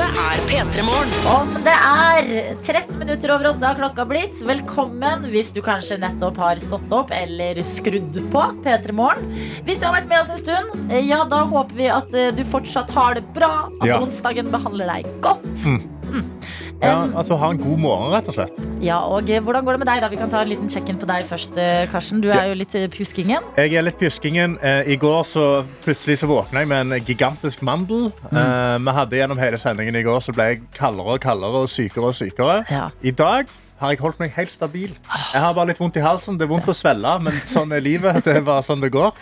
Dette 0.00 0.22
er 0.24 0.38
P3 0.48 0.82
Morgen. 0.86 1.10
Om 1.28 1.50
det 1.66 1.74
er 1.76 2.28
13 2.64 2.94
minutter 2.96 3.32
over 3.34 3.50
åtte 3.50 3.66
har 3.68 3.76
klokka 3.76 4.06
blitt, 4.08 4.38
velkommen 4.48 5.26
hvis 5.28 5.50
du 5.52 5.58
kanskje 5.64 5.98
nettopp 6.00 6.38
har 6.40 6.60
stått 6.62 6.88
opp 6.96 7.12
eller 7.12 7.60
skrudd 7.68 8.16
på 8.32 8.44
P3 8.64 8.94
Morgen. 8.96 9.28
Hvis 9.66 9.76
du 9.82 9.84
har 9.84 9.98
vært 9.98 10.08
med 10.08 10.22
oss 10.22 10.32
en 10.32 10.40
stund, 10.40 10.72
eh, 10.88 11.04
ja, 11.04 11.20
da 11.28 11.42
håper 11.50 11.76
vi 11.76 11.90
at 11.92 12.16
eh, 12.16 12.30
du 12.32 12.40
fortsatt 12.48 12.94
har 12.96 13.18
det 13.20 13.26
bra, 13.36 13.68
at 13.76 13.86
Ja. 13.90 14.00
onsdagen 14.00 14.48
behandler 14.50 14.88
deg 14.88 15.10
godt. 15.20 15.44
Ja, 15.68 15.76
Um, 16.10 16.40
Ja, 16.80 16.94
altså 17.16 17.36
Ha 17.36 17.50
en 17.52 17.58
god 17.60 17.78
morgen, 17.78 18.12
rett 18.14 18.28
og 18.30 18.34
slett. 18.34 18.56
Ja, 18.80 18.98
og 19.04 19.28
eh, 19.30 19.40
Hvordan 19.44 19.64
går 19.64 19.76
det 19.76 19.80
med 19.82 19.90
deg? 19.90 20.00
da? 20.00 20.08
Vi 20.08 20.16
kan 20.16 20.30
ta 20.32 20.40
en 20.42 20.48
liten 20.48 20.70
check-in 20.72 20.98
på 21.00 21.08
deg 21.08 21.26
først, 21.28 21.56
eh, 21.60 21.84
Karsten. 21.92 22.22
Du 22.24 22.30
er 22.32 22.48
jo 22.50 22.56
litt 22.56 22.74
eh, 22.74 22.88
pjuskingen. 22.88 23.44
Jeg 23.60 23.74
er 23.76 23.84
litt 23.84 23.98
pjuskingen. 24.00 24.56
I 24.60 24.96
går 25.00 25.22
så 25.28 25.46
plutselig 25.84 26.20
så 26.22 26.28
våkna 26.30 26.62
jeg 26.64 26.70
med 26.70 26.86
en 26.86 27.04
gigantisk 27.04 27.62
mandel. 27.66 28.10
Mm. 28.30 28.86
vi 28.86 28.94
hadde 28.96 29.18
Gjennom 29.20 29.40
hele 29.40 29.58
sendingen 29.60 29.96
i 29.96 30.02
går 30.06 30.20
så 30.24 30.32
ble 30.32 30.46
jeg 30.48 30.62
kaldere 30.76 31.16
og 31.16 31.20
kaldere 31.20 31.64
og 31.64 31.68
sykere 31.68 32.12
og 32.12 32.16
sykere. 32.16 32.62
Ja. 32.70 32.88
I 33.02 33.12
dag 33.12 33.50
har 33.80 33.92
jeg 33.92 34.00
holdt 34.00 34.20
meg 34.20 34.32
helt 34.36 34.52
stabil. 34.52 34.92
Jeg 35.32 35.40
har 35.40 35.52
bare 35.56 35.70
litt 35.72 35.80
vondt 35.80 35.96
i 35.96 36.04
halsen. 36.04 36.38
Det 36.40 36.46
er 36.46 36.52
vondt 36.52 36.68
å 36.68 36.76
svelle, 36.76 37.16
men 37.24 37.36
sånn 37.48 37.72
er 37.76 37.84
livet. 37.84 38.20
Det 38.24 38.38
er 38.38 38.46
bare 38.46 38.64
sånn 38.64 38.80
det 38.80 38.92
går. 38.92 39.12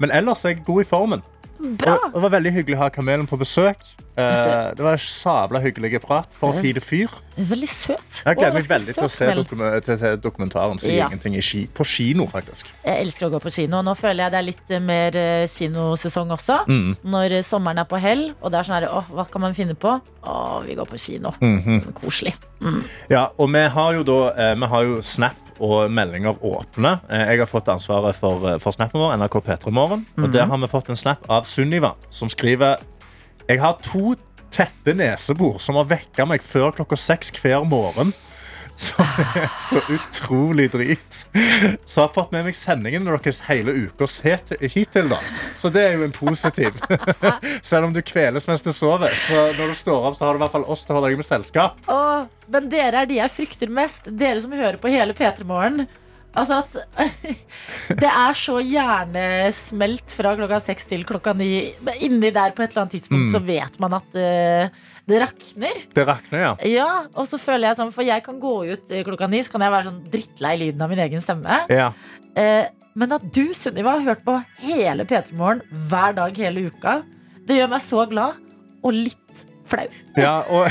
Men 0.00 0.12
ellers 0.12 0.44
er 0.44 0.54
jeg 0.54 0.64
god 0.66 0.84
i 0.84 0.88
formen. 0.88 1.22
Bra. 1.62 1.96
Og 2.10 2.16
det 2.16 2.22
var 2.24 2.32
veldig 2.34 2.52
hyggelig 2.56 2.76
å 2.78 2.80
ha 2.82 2.88
Kamelen 2.90 3.28
på 3.30 3.38
besøk. 3.38 3.78
Eh, 4.18 4.72
det 4.76 4.82
var 4.82 4.96
en 4.96 5.00
sabla 5.00 5.60
hyggelig 5.62 6.00
prat. 6.02 6.26
For 6.36 6.52
en 6.52 6.62
fin 6.64 6.80
fyr. 6.82 7.12
Veldig 7.38 7.68
søt. 7.70 8.18
Jeg 8.26 8.36
gleder 8.36 8.56
meg 8.58 8.66
veldig 8.68 8.94
til 8.96 9.04
å 9.06 9.08
se 9.08 10.10
dokumentaren. 10.20 10.78
Si 10.82 10.96
Ja. 10.96 11.06
ingenting 11.08 11.36
i 11.38 11.40
ski. 11.40 11.66
På 11.72 11.84
kino, 11.86 12.26
faktisk. 12.26 12.66
Jeg 12.84 13.06
elsker 13.06 13.28
å 13.28 13.30
gå 13.30 13.40
på 13.40 13.52
kino. 13.54 13.80
Nå 13.82 13.94
føler 13.96 14.24
jeg 14.24 14.32
det 14.32 14.38
er 14.38 14.48
litt 14.48 14.70
eh, 14.70 14.80
mer 14.80 15.16
eh, 15.16 15.46
kinosesong 15.46 16.30
også. 16.36 16.66
Mm. 16.68 16.96
Når 17.04 17.38
sommeren 17.46 17.78
er 17.78 17.88
på 17.88 18.00
hell, 18.00 18.34
og 18.42 18.50
det 18.52 18.58
er 18.60 18.68
sånn 18.68 18.80
her, 18.82 18.88
Å, 18.92 19.04
hva 19.14 19.24
kan 19.30 19.40
man 19.46 19.54
finne 19.54 19.74
på? 19.74 19.94
Å, 20.24 20.62
vi 20.66 20.74
går 20.74 20.86
på 20.90 20.98
kino. 20.98 21.32
Mhm. 21.40 21.92
Koselig. 21.94 22.34
Ja, 23.10 23.28
og 23.38 23.50
vi 23.50 23.62
har 23.68 23.92
jo 23.94 24.02
da 24.06 24.54
Vi 24.54 24.66
har 24.66 24.84
jo 24.84 25.00
Snap 25.02 25.41
og 25.62 25.92
meldinger 25.94 26.34
åpne. 26.42 26.96
Eh, 27.08 27.28
Jeg 27.32 27.38
har 27.44 27.46
fått 27.50 27.68
ansvaret 27.70 28.16
for, 28.18 28.42
eh, 28.50 28.58
for 28.58 28.74
snappen 28.74 28.98
vår, 29.00 29.14
NRK 29.16 29.40
P3 29.46 29.70
Morgen. 29.70 30.04
Og 30.18 30.30
der 30.32 30.46
har 30.46 30.58
vi 30.58 30.66
fått 30.66 30.88
en 30.90 30.96
snap 30.98 31.24
av 31.30 31.44
Sunniva, 31.44 31.94
som 32.10 32.28
skriver 32.28 32.80
Jeg 33.48 33.60
har 33.60 33.78
to 33.82 34.14
tette 34.50 34.92
nesebor 34.94 35.60
som 35.60 35.76
har 35.76 35.84
vekka 35.88 36.26
meg 36.28 36.40
før 36.44 36.72
klokka 36.76 36.96
seks 36.98 37.30
hver 37.40 37.64
morgen. 37.66 38.12
Som 38.82 39.06
er 39.06 39.48
så 39.68 39.82
utrolig 39.94 40.68
drit. 40.72 41.20
Så 41.86 42.00
jeg 42.00 42.06
har 42.06 42.12
fått 42.14 42.32
med 42.34 42.48
meg 42.48 42.56
sendingen 42.58 43.06
deres 43.06 43.42
hele 43.46 43.74
uka 43.86 44.08
hittil. 44.72 45.08
da 45.12 45.20
Så 45.58 45.70
det 45.72 45.84
er 45.86 45.98
jo 46.00 46.06
en 46.08 46.14
positiv. 46.16 46.78
Selv 47.70 47.88
om 47.88 47.94
du 47.94 48.02
kveles 48.02 48.48
mens 48.50 48.64
du 48.66 48.72
sover. 48.74 49.14
Så 49.28 49.52
når 49.58 49.72
du 49.72 49.78
står 49.78 50.10
opp, 50.10 50.18
så 50.18 50.26
har 50.26 50.34
du 50.34 50.42
i 50.42 50.44
hvert 50.44 50.56
fall 50.56 50.66
oss 50.66 50.84
til 50.86 50.94
å 50.94 50.98
holde 50.98 51.12
deg 51.12 51.22
med 51.22 51.28
selskap. 51.28 51.78
Åh, 51.92 52.26
men 52.52 52.70
dere 52.72 53.04
er 53.04 53.10
de 53.10 53.20
jeg 53.20 53.36
frykter 53.36 53.72
mest. 53.72 54.08
Dere 54.10 54.42
som 54.42 54.54
hører 54.56 54.80
på 54.82 54.90
hele 54.92 55.14
P3 55.16 55.46
Morgen. 55.46 55.86
Altså 56.32 56.62
at 56.62 56.76
Det 58.02 58.08
er 58.08 58.36
så 58.38 58.54
hjernesmelt 58.64 60.14
fra 60.16 60.32
klokka 60.38 60.58
seks 60.64 60.86
til 60.88 61.04
klokka 61.08 61.34
ni. 61.36 61.50
Inni 62.00 62.30
der 62.34 62.54
på 62.56 62.64
et 62.64 62.72
eller 62.72 62.84
annet 62.86 62.96
tidspunkt 62.98 63.28
Mm. 63.28 63.32
så 63.34 63.40
vet 63.44 63.74
man 63.82 63.94
at 63.98 64.16
uh, 64.16 64.80
det 65.08 65.18
rakner. 65.20 65.82
Det 65.94 66.04
rakner, 66.08 66.40
ja. 66.46 66.52
Ja, 66.70 66.88
og 67.14 67.26
så 67.28 67.38
føler 67.40 67.68
jeg 67.68 67.76
sånn 67.80 67.92
For 67.94 68.06
jeg 68.06 68.22
kan 68.24 68.38
gå 68.40 68.52
ut 68.72 68.90
eh, 68.94 69.02
klokka 69.06 69.28
ni, 69.30 69.42
så 69.44 69.52
kan 69.52 69.64
jeg 69.66 69.74
være 69.74 69.86
sånn 69.90 70.00
drittlei 70.12 70.54
lyden 70.62 70.82
av 70.86 70.90
min 70.92 71.02
egen 71.04 71.20
stemme. 71.24 71.62
ja. 71.72 71.90
Uh, 72.32 72.64
men 72.96 73.08
at 73.16 73.22
du, 73.32 73.54
Sunniva, 73.56 73.94
har 73.96 74.02
hørt 74.04 74.20
på 74.24 74.34
hele 74.60 75.04
P3 75.08 75.32
Morgen 75.36 75.62
hver 75.88 76.12
dag 76.16 76.36
hele 76.36 76.66
uka, 76.68 76.98
det 77.48 77.56
gjør 77.56 77.70
meg 77.72 77.80
så 77.84 78.02
glad. 78.10 78.36
Og 78.84 78.92
litt 78.92 79.44
flau. 79.68 79.86
Ja, 80.16 80.38
og, 80.48 80.68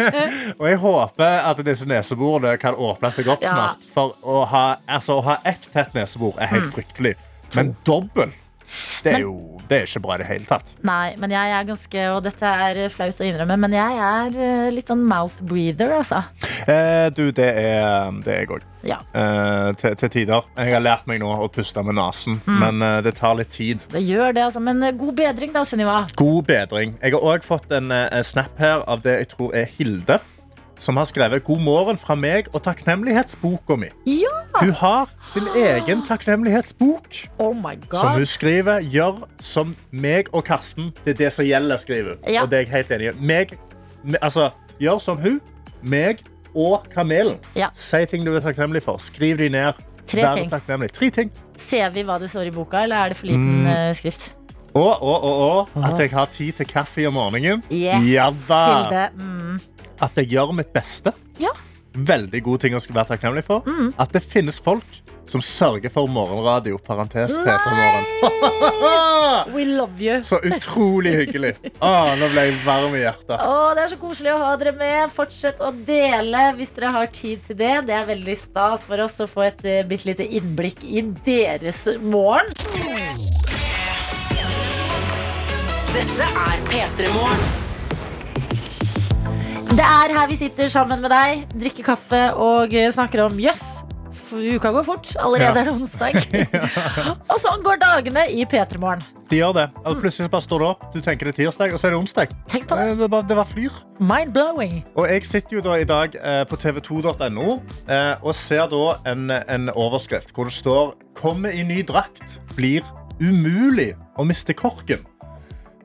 og 0.60 0.66
jeg 0.68 0.78
håper 0.82 1.38
at 1.50 1.62
disse 1.66 1.86
neseborene 1.88 2.56
kan 2.62 2.74
åpne 2.74 3.10
seg 3.14 3.28
opp 3.32 3.42
Ja. 3.42 3.52
snart. 3.54 3.86
For 3.94 4.14
å 4.22 4.44
ha, 4.50 4.64
altså, 4.86 5.18
å 5.20 5.24
ha 5.26 5.38
ett 5.44 5.68
tett 5.72 5.94
nesebor 5.96 6.36
er 6.40 6.46
helt 6.52 6.72
fryktelig. 6.74 7.14
Men 7.54 7.76
dobbel, 7.86 8.32
det 9.04 9.12
er 9.18 9.22
jo 9.24 9.55
det 9.68 9.78
er 9.80 9.88
ikke 9.88 10.02
bra 10.04 10.14
i 10.16 10.20
det 10.22 10.28
hele 10.30 10.46
tatt. 10.48 10.72
Nei, 10.86 11.14
men 11.20 11.32
jeg 11.34 11.52
er 11.56 11.66
ganske 11.68 12.04
Og 12.14 12.22
dette 12.26 12.46
er 12.68 12.78
flaut 12.92 13.20
å 13.20 13.26
innrømme, 13.26 13.56
men 13.66 13.74
jeg 13.76 13.98
er 14.06 14.38
eh, 14.46 14.68
litt 14.74 14.88
sånn 14.92 15.02
mouth 15.08 15.40
breather, 15.46 15.92
altså. 15.98 16.22
Eh, 16.66 17.08
du, 17.16 17.28
det 17.34 17.48
er, 17.50 18.10
det 18.24 18.32
er 18.34 18.40
jeg 18.44 18.50
òg. 18.56 18.64
Ja, 18.86 19.00
Eh, 19.16 19.72
til, 19.80 19.96
til 19.98 20.10
tider. 20.12 20.44
Jeg 20.60 20.70
har 20.76 20.82
lært 20.84 21.06
meg 21.10 21.18
nå 21.22 21.30
å 21.42 21.48
puste 21.50 21.82
med 21.82 21.96
nesen, 21.98 22.38
men 22.46 22.82
eh, 22.84 23.00
det 23.02 23.16
tar 23.18 23.34
litt 23.38 23.50
tid. 23.54 23.82
det 23.90 24.04
gjør 24.06 24.32
det, 24.36 24.44
altså. 24.46 24.62
Men 24.62 24.82
eh, 24.86 24.94
god 24.94 25.16
bedring, 25.18 25.50
da, 25.56 25.64
Sunniva. 25.66 26.04
God 26.20 26.46
bedring. 26.46 26.94
Jeg 27.02 27.16
har 27.16 27.26
òg 27.34 27.42
fått 27.46 27.72
en 27.74 27.90
eh, 27.90 28.22
snap 28.22 28.54
her 28.62 28.84
av 28.86 29.02
det 29.02 29.18
jeg 29.24 29.32
tror 29.34 29.54
er 29.58 29.66
Hilde. 29.78 30.20
Som 30.78 30.96
har 30.96 31.04
skrevet 31.04 31.44
'God 31.44 31.60
morgen 31.60 31.96
fra 31.98 32.14
meg 32.14 32.48
og 32.54 32.62
takknemlighetsboka 32.62 33.74
mi'. 33.80 33.90
Ja! 34.06 34.60
Hun 34.60 34.70
har 34.72 35.08
sin 35.24 35.42
egen 35.56 36.02
takknemlighetsbok. 36.06 37.06
Oh 37.38 37.54
my 37.56 37.78
Som 37.92 38.10
hun 38.12 38.26
skriver 38.26 38.80
'Gjør 38.80 39.24
som 39.40 39.76
meg 39.90 40.24
og 40.34 40.44
Karsten'. 40.48 40.92
Det 41.04 41.10
er 41.10 41.24
det 41.24 41.32
som 41.32 41.44
gjelder, 41.44 41.76
skriver 41.76 42.08
hun. 42.14 42.34
Ja. 42.34 42.42
Og 42.42 42.50
det 42.50 42.56
er 42.56 42.60
jeg 42.60 42.68
helt 42.70 42.90
enig 42.90 43.08
i. 43.08 43.26
Meg, 43.26 43.58
altså, 44.22 44.50
gjør 44.80 44.98
som 45.00 45.16
hun, 45.18 45.40
meg 45.82 46.18
og 46.54 46.86
Kamelen. 46.94 47.36
Ja. 47.56 47.68
Si 47.74 48.04
ting 48.06 48.24
du 48.26 48.34
er 48.36 48.40
takknemlig 48.40 48.82
for. 48.82 48.96
Skriv 48.98 49.38
de 49.38 49.48
ned. 49.48 49.72
Tre 50.06 50.22
Vær 50.22 50.34
ting. 50.34 50.50
takknemlig. 50.50 50.92
Tre 50.92 51.10
ting. 51.10 51.30
Ser 51.56 51.90
vi 51.90 52.02
hva 52.02 52.18
det 52.20 52.30
står 52.30 52.46
i 52.46 52.50
boka, 52.50 52.76
eller 52.82 52.96
er 52.96 53.06
det 53.08 53.16
for 53.16 53.26
liten 53.26 53.62
Mm. 53.62 53.66
eh, 53.66 53.94
skrift? 53.94 54.34
Og, 54.74 55.02
og, 55.02 55.22
og, 55.24 55.68
og 55.74 55.84
at 55.84 55.98
jeg 55.98 56.10
har 56.10 56.26
tid 56.26 56.52
til 56.52 56.66
kaffe 56.66 57.06
om 57.08 57.14
morgenen. 57.14 57.62
Yes, 57.72 58.04
Ja 58.12 58.30
da. 58.48 58.82
Hilde. 58.82 59.08
Mm. 59.16 59.60
At 60.02 60.18
jeg 60.20 60.32
gjør 60.34 60.52
mitt 60.56 60.72
beste. 60.74 61.14
Ja. 61.40 61.52
Veldig 61.96 62.42
god 62.44 62.64
ting 62.64 62.76
å 62.76 62.80
være 62.92 63.14
takknemlig 63.14 63.46
for. 63.46 63.66
At 63.96 64.12
det 64.12 64.24
finnes 64.24 64.60
folk 64.60 65.02
som 65.26 65.42
sørger 65.42 65.90
for 65.90 66.06
morgenradio. 66.06 66.78
Parentes 66.78 67.34
Peter 67.34 67.72
Morgen. 67.74 68.04
We 69.54 69.64
love 69.64 70.00
you. 70.00 70.22
Så 70.24 70.38
utrolig 70.44 71.14
hyggelig. 71.16 71.54
Åh, 71.80 72.12
nå 72.20 72.28
ble 72.30 72.46
jeg 72.46 72.58
varm 72.66 72.94
i 72.94 73.02
hjertet. 73.02 73.34
Å, 73.40 73.72
det 73.76 73.86
er 73.86 73.92
så 73.94 73.98
koselig 74.00 74.34
å 74.34 74.38
ha 74.44 74.52
dere 74.60 74.74
med. 74.78 75.10
Fortsett 75.14 75.60
å 75.64 75.72
dele 75.88 76.46
hvis 76.58 76.74
dere 76.76 76.94
har 76.94 77.10
tid 77.12 77.42
til 77.48 77.58
det. 77.58 77.74
Det 77.90 77.98
er 77.98 78.08
veldig 78.08 78.38
stas 78.38 78.86
for 78.86 79.02
oss 79.06 79.18
å 79.24 79.28
få 79.30 79.48
et 79.48 79.62
uh, 79.66 79.82
bitte 79.88 80.12
lite 80.12 80.26
innblikk 80.38 80.84
i 80.86 81.04
deres 81.26 81.84
morgen. 82.04 82.52
Dette 85.96 86.26
er 86.28 86.66
P3 86.68 87.14
Morgen. 87.14 87.65
Det 89.66 89.82
er 89.84 90.12
her 90.14 90.28
vi 90.30 90.36
sitter 90.38 90.68
sammen 90.72 91.00
med 91.02 91.10
deg, 91.12 91.42
drikker 91.58 91.84
kaffe 91.90 92.20
og 92.38 92.72
eh, 92.76 92.88
snakker 92.94 93.24
om 93.26 93.38
jøss. 93.40 93.82
uka 94.32 94.70
går 94.74 94.82
fort. 94.84 95.10
Allerede 95.20 95.54
Ja. 95.54 95.60
er 95.60 95.64
det 95.64 95.72
onsdag. 95.74 96.14
og 97.30 97.38
sånn 97.42 97.62
går 97.62 97.78
dagene 97.82 98.24
i 98.32 98.44
P3 98.48 98.78
Morgen. 98.82 99.02
De 99.30 99.36
gjør 99.40 99.52
det. 99.54 99.64
Og 99.84 99.98
plutselig 100.00 100.30
bare 100.30 100.42
står 100.44 100.62
det 100.62 100.68
opp, 100.68 100.84
du 100.94 101.00
tenker 101.02 101.26
det 101.28 101.34
er 101.34 101.38
tirsdag, 101.44 101.72
og 101.74 101.78
så 101.82 101.88
er 101.88 101.94
det 101.94 101.98
onsdag. 102.00 102.34
Tenk 102.50 102.68
på 102.70 102.78
det. 102.78 102.86
Eh, 102.92 102.96
Det 103.02 103.10
bare, 103.10 103.26
det 103.28 103.36
var 103.36 103.44
flyr. 103.50 103.72
Mind-blowing. 104.00 104.84
Og 104.96 105.08
jeg 105.10 105.24
sitter 105.26 105.56
jo 105.58 105.64
da 105.66 105.76
i 105.82 105.84
dag 105.88 106.14
eh, 106.22 106.44
på 106.50 106.56
tv2.no 106.62 107.58
eh, 107.88 108.14
og 108.22 108.34
ser 108.34 108.66
da 108.72 108.84
en, 109.12 109.30
en 109.30 109.68
overskrift 109.74 110.32
hvor 110.34 110.44
det 110.50 110.54
står 110.54 110.94
'Kommer 111.16 111.50
i 111.50 111.62
ny 111.64 111.82
drakt. 111.82 112.38
Blir 112.56 112.82
umulig 113.20 113.94
å 114.18 114.24
miste 114.24 114.52
korken'. 114.54 115.04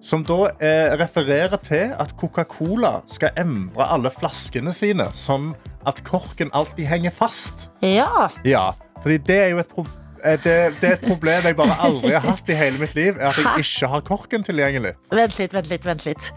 Som 0.01 0.23
da 0.25 0.49
eh, 0.57 0.95
refererer 0.97 1.59
til 1.61 1.91
at 2.01 2.15
Coca-Cola 2.17 3.03
skal 3.11 3.35
endre 3.37 3.85
alle 3.85 4.09
flaskene 4.13 4.73
sine 4.73 5.05
sånn 5.13 5.51
at 5.85 6.01
korken 6.07 6.49
alltid 6.57 6.89
henger 6.89 7.13
fast. 7.13 7.67
Ja. 7.85 8.31
Ja, 8.47 8.71
fordi 9.03 9.19
det 9.29 9.41
er 9.45 9.51
jo 9.53 9.61
et 9.61 9.69
problem 9.73 9.97
det, 10.21 10.53
det 10.77 10.85
er 10.85 10.99
et 10.99 11.07
problem 11.07 11.47
jeg 11.49 11.55
bare 11.57 11.79
aldri 11.81 12.11
har 12.13 12.21
hatt 12.21 12.49
i 12.53 12.53
hele 12.53 12.77
mitt 12.77 12.93
liv. 12.93 13.15
Er 13.17 13.31
at 13.31 13.39
jeg 13.41 13.65
ikke 13.65 13.89
har 13.89 14.05
korken 14.05 14.45
tilgjengelig. 14.45 14.93
Vent 15.09 15.39
litt, 15.39 15.53
vent 15.53 15.73
litt. 15.73 15.85
vent 15.85 16.05
litt 16.05 16.29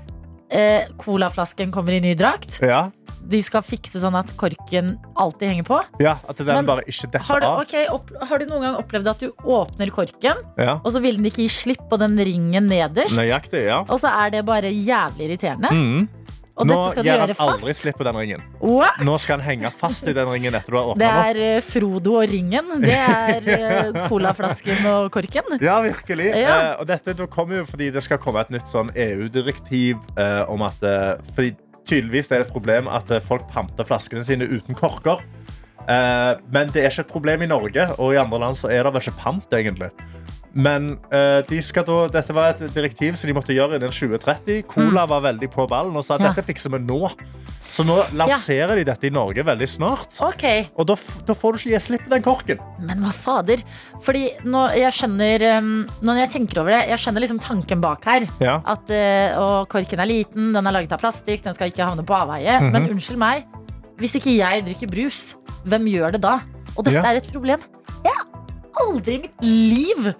eh, 0.50 0.86
Colaflasken 0.98 1.72
kommer 1.72 1.92
i 1.92 2.00
ny 2.00 2.14
drakt. 2.14 2.60
Ja, 2.62 2.90
De 3.24 3.38
skal 3.42 3.62
fikse 3.64 3.96
sånn 4.02 4.14
at 4.18 4.34
korken 4.36 4.98
alltid 5.16 5.48
henger 5.48 5.64
på. 5.64 5.78
ja 5.98 6.18
At 6.28 6.36
den 6.36 6.46
Men 6.46 6.66
bare 6.66 6.82
ikke 6.84 7.18
Har 7.24 7.40
du, 7.40 7.46
av. 7.46 7.60
ok, 7.62 7.74
opp, 7.90 8.10
har 8.28 8.38
du 8.38 8.44
noen 8.46 8.60
gang 8.66 8.74
opplevd 8.76 9.06
at 9.08 9.18
du 9.18 9.30
åpner 9.44 9.88
korken, 9.90 10.36
Ja. 10.58 10.74
og 10.84 10.92
så 10.92 11.00
vil 11.00 11.16
den 11.16 11.24
ikke 11.30 11.42
gi 11.46 11.48
slipp 11.48 11.88
på 11.88 11.96
den 11.98 12.18
ringen 12.18 12.68
nederst? 12.68 13.16
Nøyaktig, 13.16 13.64
ja. 13.66 13.80
Og 13.88 13.98
så 14.00 14.08
er 14.12 14.30
det 14.30 14.44
bare 14.44 14.68
jævlig 14.68 15.30
irriterende. 15.30 15.70
Mhm. 15.72 16.08
Og 16.54 16.68
Nå 16.70 16.74
dette 16.76 16.90
skal 16.92 17.02
du 17.02 17.08
gir 17.08 17.18
han 17.18 17.30
aldri 17.34 17.72
fast. 17.72 17.80
slipp 17.82 17.96
på 17.98 18.04
den 18.06 18.16
ringen. 18.20 18.42
What? 18.60 19.00
Nå 19.02 19.16
skal 19.18 19.40
han 19.40 19.46
henge 19.48 19.70
fast 19.74 20.06
i 20.06 20.12
den 20.14 20.28
ringen 20.30 20.54
etter 20.54 20.70
du 20.70 20.76
har 20.78 20.84
Det 20.84 20.92
åpna 20.94 21.00
den. 21.02 21.16
opp. 21.18 21.26
er 21.26 21.40
eh, 21.56 21.64
Frodo 21.66 22.12
og 22.20 22.28
ringen. 22.30 22.68
Det 22.84 22.94
er 22.94 23.48
eh, 23.56 23.98
colaflasken 24.12 24.86
og 24.92 25.08
korken. 25.16 25.56
Ja, 25.64 25.80
virkelig. 25.82 26.28
Ja. 26.30 26.54
Eh, 26.54 26.70
og 26.78 26.86
dette 26.92 27.16
kommer 27.26 27.58
jo 27.62 27.64
fordi 27.66 27.90
det 27.90 28.04
skal 28.06 28.22
komme 28.22 28.44
et 28.46 28.54
nytt 28.54 28.70
sånn 28.70 28.92
EU-direktiv 28.94 29.98
eh, 30.16 30.42
om 30.48 30.62
at 30.66 30.82
eh, 30.86 31.14
fordi 31.34 31.56
Tydeligvis 31.84 32.30
er 32.32 32.38
det 32.40 32.46
et 32.46 32.52
problem 32.54 32.86
at 32.88 33.10
folk 33.26 33.42
panter 33.52 33.84
flaskene 33.84 34.22
sine 34.24 34.46
uten 34.48 34.72
korker. 34.78 35.18
Eh, 35.84 36.30
men 36.48 36.70
det 36.72 36.80
er 36.80 36.88
ikke 36.88 37.02
et 37.04 37.10
problem 37.10 37.42
i 37.44 37.48
Norge, 37.50 37.84
og 38.00 38.14
i 38.14 38.16
andre 38.16 38.38
land 38.40 38.56
så 38.56 38.70
er 38.72 38.86
det 38.86 38.94
vel 38.94 39.02
ikke 39.04 39.18
pant, 39.20 39.52
egentlig. 39.52 39.90
Men 40.54 40.92
uh, 41.12 41.40
de 41.48 41.60
da, 41.60 41.96
dette 42.14 42.34
var 42.36 42.52
et 42.54 42.74
direktiv 42.74 43.16
som 43.18 43.28
de 43.28 43.34
måtte 43.34 43.54
gjøre 43.56 43.76
innen 43.80 43.90
2030. 43.90 44.62
Cola 44.70 45.06
var 45.10 45.24
veldig 45.26 45.50
på 45.50 45.66
ballen 45.70 45.96
og 45.96 46.04
sa 46.06 46.14
at 46.14 46.20
Mm. 46.20 46.26
Ja. 46.28 46.32
dette 46.32 46.46
fikser 46.46 46.70
vi 46.70 46.78
nå. 46.78 47.10
Så 47.74 47.82
nå 47.82 47.96
lanserer 48.14 48.76
de 48.78 48.84
dette 48.86 49.08
i 49.08 49.10
Norge 49.10 49.42
veldig 49.42 49.66
snart. 49.66 50.12
Okay. 50.22 50.68
Og 50.78 50.86
da, 50.86 50.94
da 51.26 51.34
får 51.34 51.52
du 51.52 51.58
ikke 51.58 51.72
gi 51.72 51.80
slipp 51.82 52.04
på 52.04 52.12
den 52.12 52.22
korken. 52.22 52.60
Men 52.78 53.00
hva 53.02 53.10
fader? 53.10 53.64
Fordi 54.04 54.28
nå, 54.46 54.60
jeg 54.78 54.92
skjønner 54.94 55.42
um, 55.58 55.72
Når 56.06 56.20
jeg 56.22 56.30
tenker 56.36 56.60
over 56.62 56.70
det, 56.70 56.82
jeg 56.92 57.02
skjønner 57.02 57.24
liksom 57.24 57.40
tanken 57.42 57.82
bak 57.82 58.04
her. 58.06 58.28
Ja. 58.38 58.60
At 58.64 58.86
og 59.40 59.66
korken 59.74 59.98
er 60.04 60.06
liten, 60.06 60.52
den 60.54 60.66
er 60.70 60.76
laget 60.76 60.92
av 60.94 61.02
plastikk, 61.02 61.42
den 61.42 61.56
skal 61.56 61.72
ikke 61.72 61.88
havne 61.88 62.06
på 62.06 62.14
avveie. 62.14 62.60
Mhm. 62.60 62.70
Men 62.76 62.88
unnskyld 62.94 63.18
meg, 63.18 63.42
hvis 63.98 64.14
ikke 64.20 64.36
jeg 64.38 64.64
drikker 64.68 64.90
brus, 64.94 65.34
hvem 65.66 65.90
gjør 65.90 66.12
det 66.14 66.22
da? 66.22 66.36
Og 66.76 66.84
dette 66.84 67.00
Ja. 67.02 67.10
er 67.10 67.16
et 67.18 67.32
problem 67.32 67.58
jeg 68.04 68.14
aldri 68.78 69.14
i 69.14 69.22
mitt 69.24 69.42
liv 69.42 70.14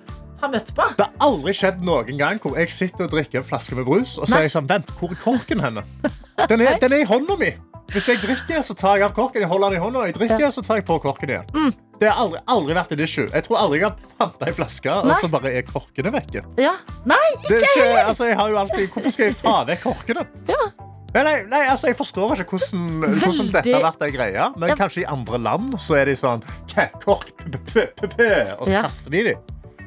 har 0.45 0.53
møtt 0.55 0.72
på. 0.76 0.86
Det 0.99 1.07
har 1.09 1.28
aldri 1.28 1.55
skjedd 1.57 1.82
noen 1.84 2.18
gang 2.20 2.40
hvor 2.42 2.57
jeg 2.61 2.70
sitter 2.72 3.07
og 3.09 3.14
drikker 3.16 3.40
en 3.42 3.47
flaske 3.49 3.76
med 3.78 3.86
brus, 3.88 4.16
og 4.20 4.28
så 4.28 4.38
er 4.40 4.47
jeg 4.49 4.55
sånn, 4.57 4.68
vent, 4.70 4.90
hvor 5.01 5.12
er 5.14 5.20
korken 5.22 5.62
henne? 5.64 5.84
Den 6.51 6.61
er, 6.64 6.76
den 6.82 6.92
er 6.92 7.05
i 7.05 7.07
hånda 7.07 7.36
mi. 7.38 7.53
Hvis 7.92 8.09
jeg 8.11 8.18
drikker, 8.18 8.62
så 8.66 8.74
tar 8.74 8.97
jeg 8.99 9.05
av 9.07 9.12
korken, 9.14 9.45
jeg 9.45 9.49
holder 9.51 9.70
den 9.70 9.78
i 9.78 9.82
hånda, 9.84 10.01
og 10.01 10.09
jeg 10.09 10.16
drikker, 10.16 10.49
så 10.51 10.62
tar 10.66 10.80
jeg 10.80 10.86
på 10.88 10.97
korken 11.05 11.30
igjen. 11.30 11.45
Mm. 11.55 11.74
Det 12.01 12.09
har 12.11 12.18
aldri, 12.24 12.40
aldri 12.51 12.74
vært 12.74 12.95
en 12.97 13.03
issue. 13.05 13.26
Jeg 13.30 13.45
tror 13.47 13.59
aldri 13.61 13.78
jeg 13.78 13.86
har 13.86 14.16
panta 14.18 14.49
en 14.51 14.57
flaske, 14.57 14.95
og 15.05 15.12
så 15.20 15.30
bare 15.30 15.53
er 15.61 15.66
korkene 15.68 16.11
vekke. 16.16 16.42
Ja. 16.59 16.72
Nei, 17.07 17.20
ikke, 17.36 17.61
ikke, 17.61 17.86
altså, 18.03 18.26
jeg 18.32 18.38
har 18.40 18.51
jo 18.51 18.59
alltid, 18.64 18.88
hvorfor 18.97 19.14
skal 19.14 19.30
jeg 19.30 19.38
ta 19.45 19.55
vekk 19.70 19.84
korkene? 19.86 20.26
Ja. 20.51 20.66
Nei, 21.14 21.36
nei, 21.47 21.61
altså, 21.70 21.92
jeg 21.92 22.01
forstår 22.01 22.34
ikke 22.42 22.57
hvordan, 22.57 22.86
hvordan 23.20 23.51
dette 23.55 23.76
har 23.76 23.84
vært 23.86 24.03
en 24.09 24.14
greie, 24.16 24.47
men 24.59 24.72
Ja. 24.72 24.78
kanskje 24.80 25.05
i 25.05 25.07
andre 25.07 25.38
land 25.38 25.76
så 25.78 26.01
er 26.01 26.11
de 26.11 26.16
sånn, 26.18 26.42
«Kæ, 26.72 26.88
kork, 27.05 27.30
p, 27.38 27.53
p, 27.70 27.84
p, 27.95 28.09
p, 28.16 28.26
og 28.59 28.66
så 28.66 28.80
kaster 28.88 29.14
de 29.14 29.22
de. 29.30 29.36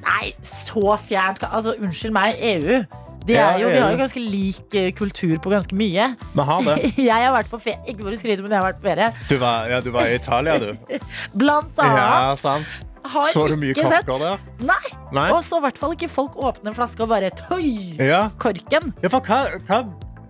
Nei, 0.08 0.32
så 0.47 0.95
fjernt. 1.03 1.43
Altså, 1.51 1.76
unnskyld 1.84 2.16
meg, 2.16 2.39
EU. 2.55 2.80
De 3.28 3.36
er 3.36 3.58
jo, 3.60 3.68
vi 3.68 3.80
har 3.84 3.91
jo 3.91 3.97
ganske 3.99 4.22
lik 4.24 4.76
eh, 4.80 4.86
kultur 4.95 5.34
på 5.43 5.51
ganske 5.51 5.76
mye. 5.76 6.05
Vi 6.32 6.43
har 6.47 6.62
det. 6.64 6.76
Jeg 7.10 7.12
har 7.26 7.34
vært 7.36 7.49
på 7.51 7.60
ferie, 7.60 7.82
ikke 7.91 8.05
for 8.05 8.16
å 8.16 8.20
skryte, 8.22 8.43
men 8.45 8.53
jeg 8.55 8.62
har 8.62 8.68
vært 8.70 8.78
på 8.80 8.88
ferie. 8.88 9.10
Du 9.28 9.34
var, 9.41 9.68
ja, 9.68 9.82
du 9.84 9.89
var 9.91 10.08
i 10.08 10.14
Italia, 10.16 10.53
du. 10.64 10.70
Blant 11.41 11.82
Ja, 11.84 11.91
annet 11.91 12.39
sant. 12.39 12.78
har 13.12 13.28
Så 13.36 13.43
du 13.51 13.58
mye 13.60 13.76
korker 13.76 14.24
der? 14.24 14.45
Nei, 14.64 14.80
Nei? 15.16 15.26
Og 15.36 15.41
så 15.43 15.60
i 15.60 15.66
hvert 15.68 15.78
fall 15.82 15.97
ikke 15.97 16.08
folk 16.12 16.39
åpner 16.39 16.72
en 16.72 16.78
flaske 16.80 17.03
og 17.03 17.12
bare 17.12 17.34
tøy! 17.36 17.68
Ja. 17.99 18.30
Korken. 18.39 18.93
ja, 19.03 19.12
for 19.12 19.20
hva, 19.28 19.41
hva 19.68 19.82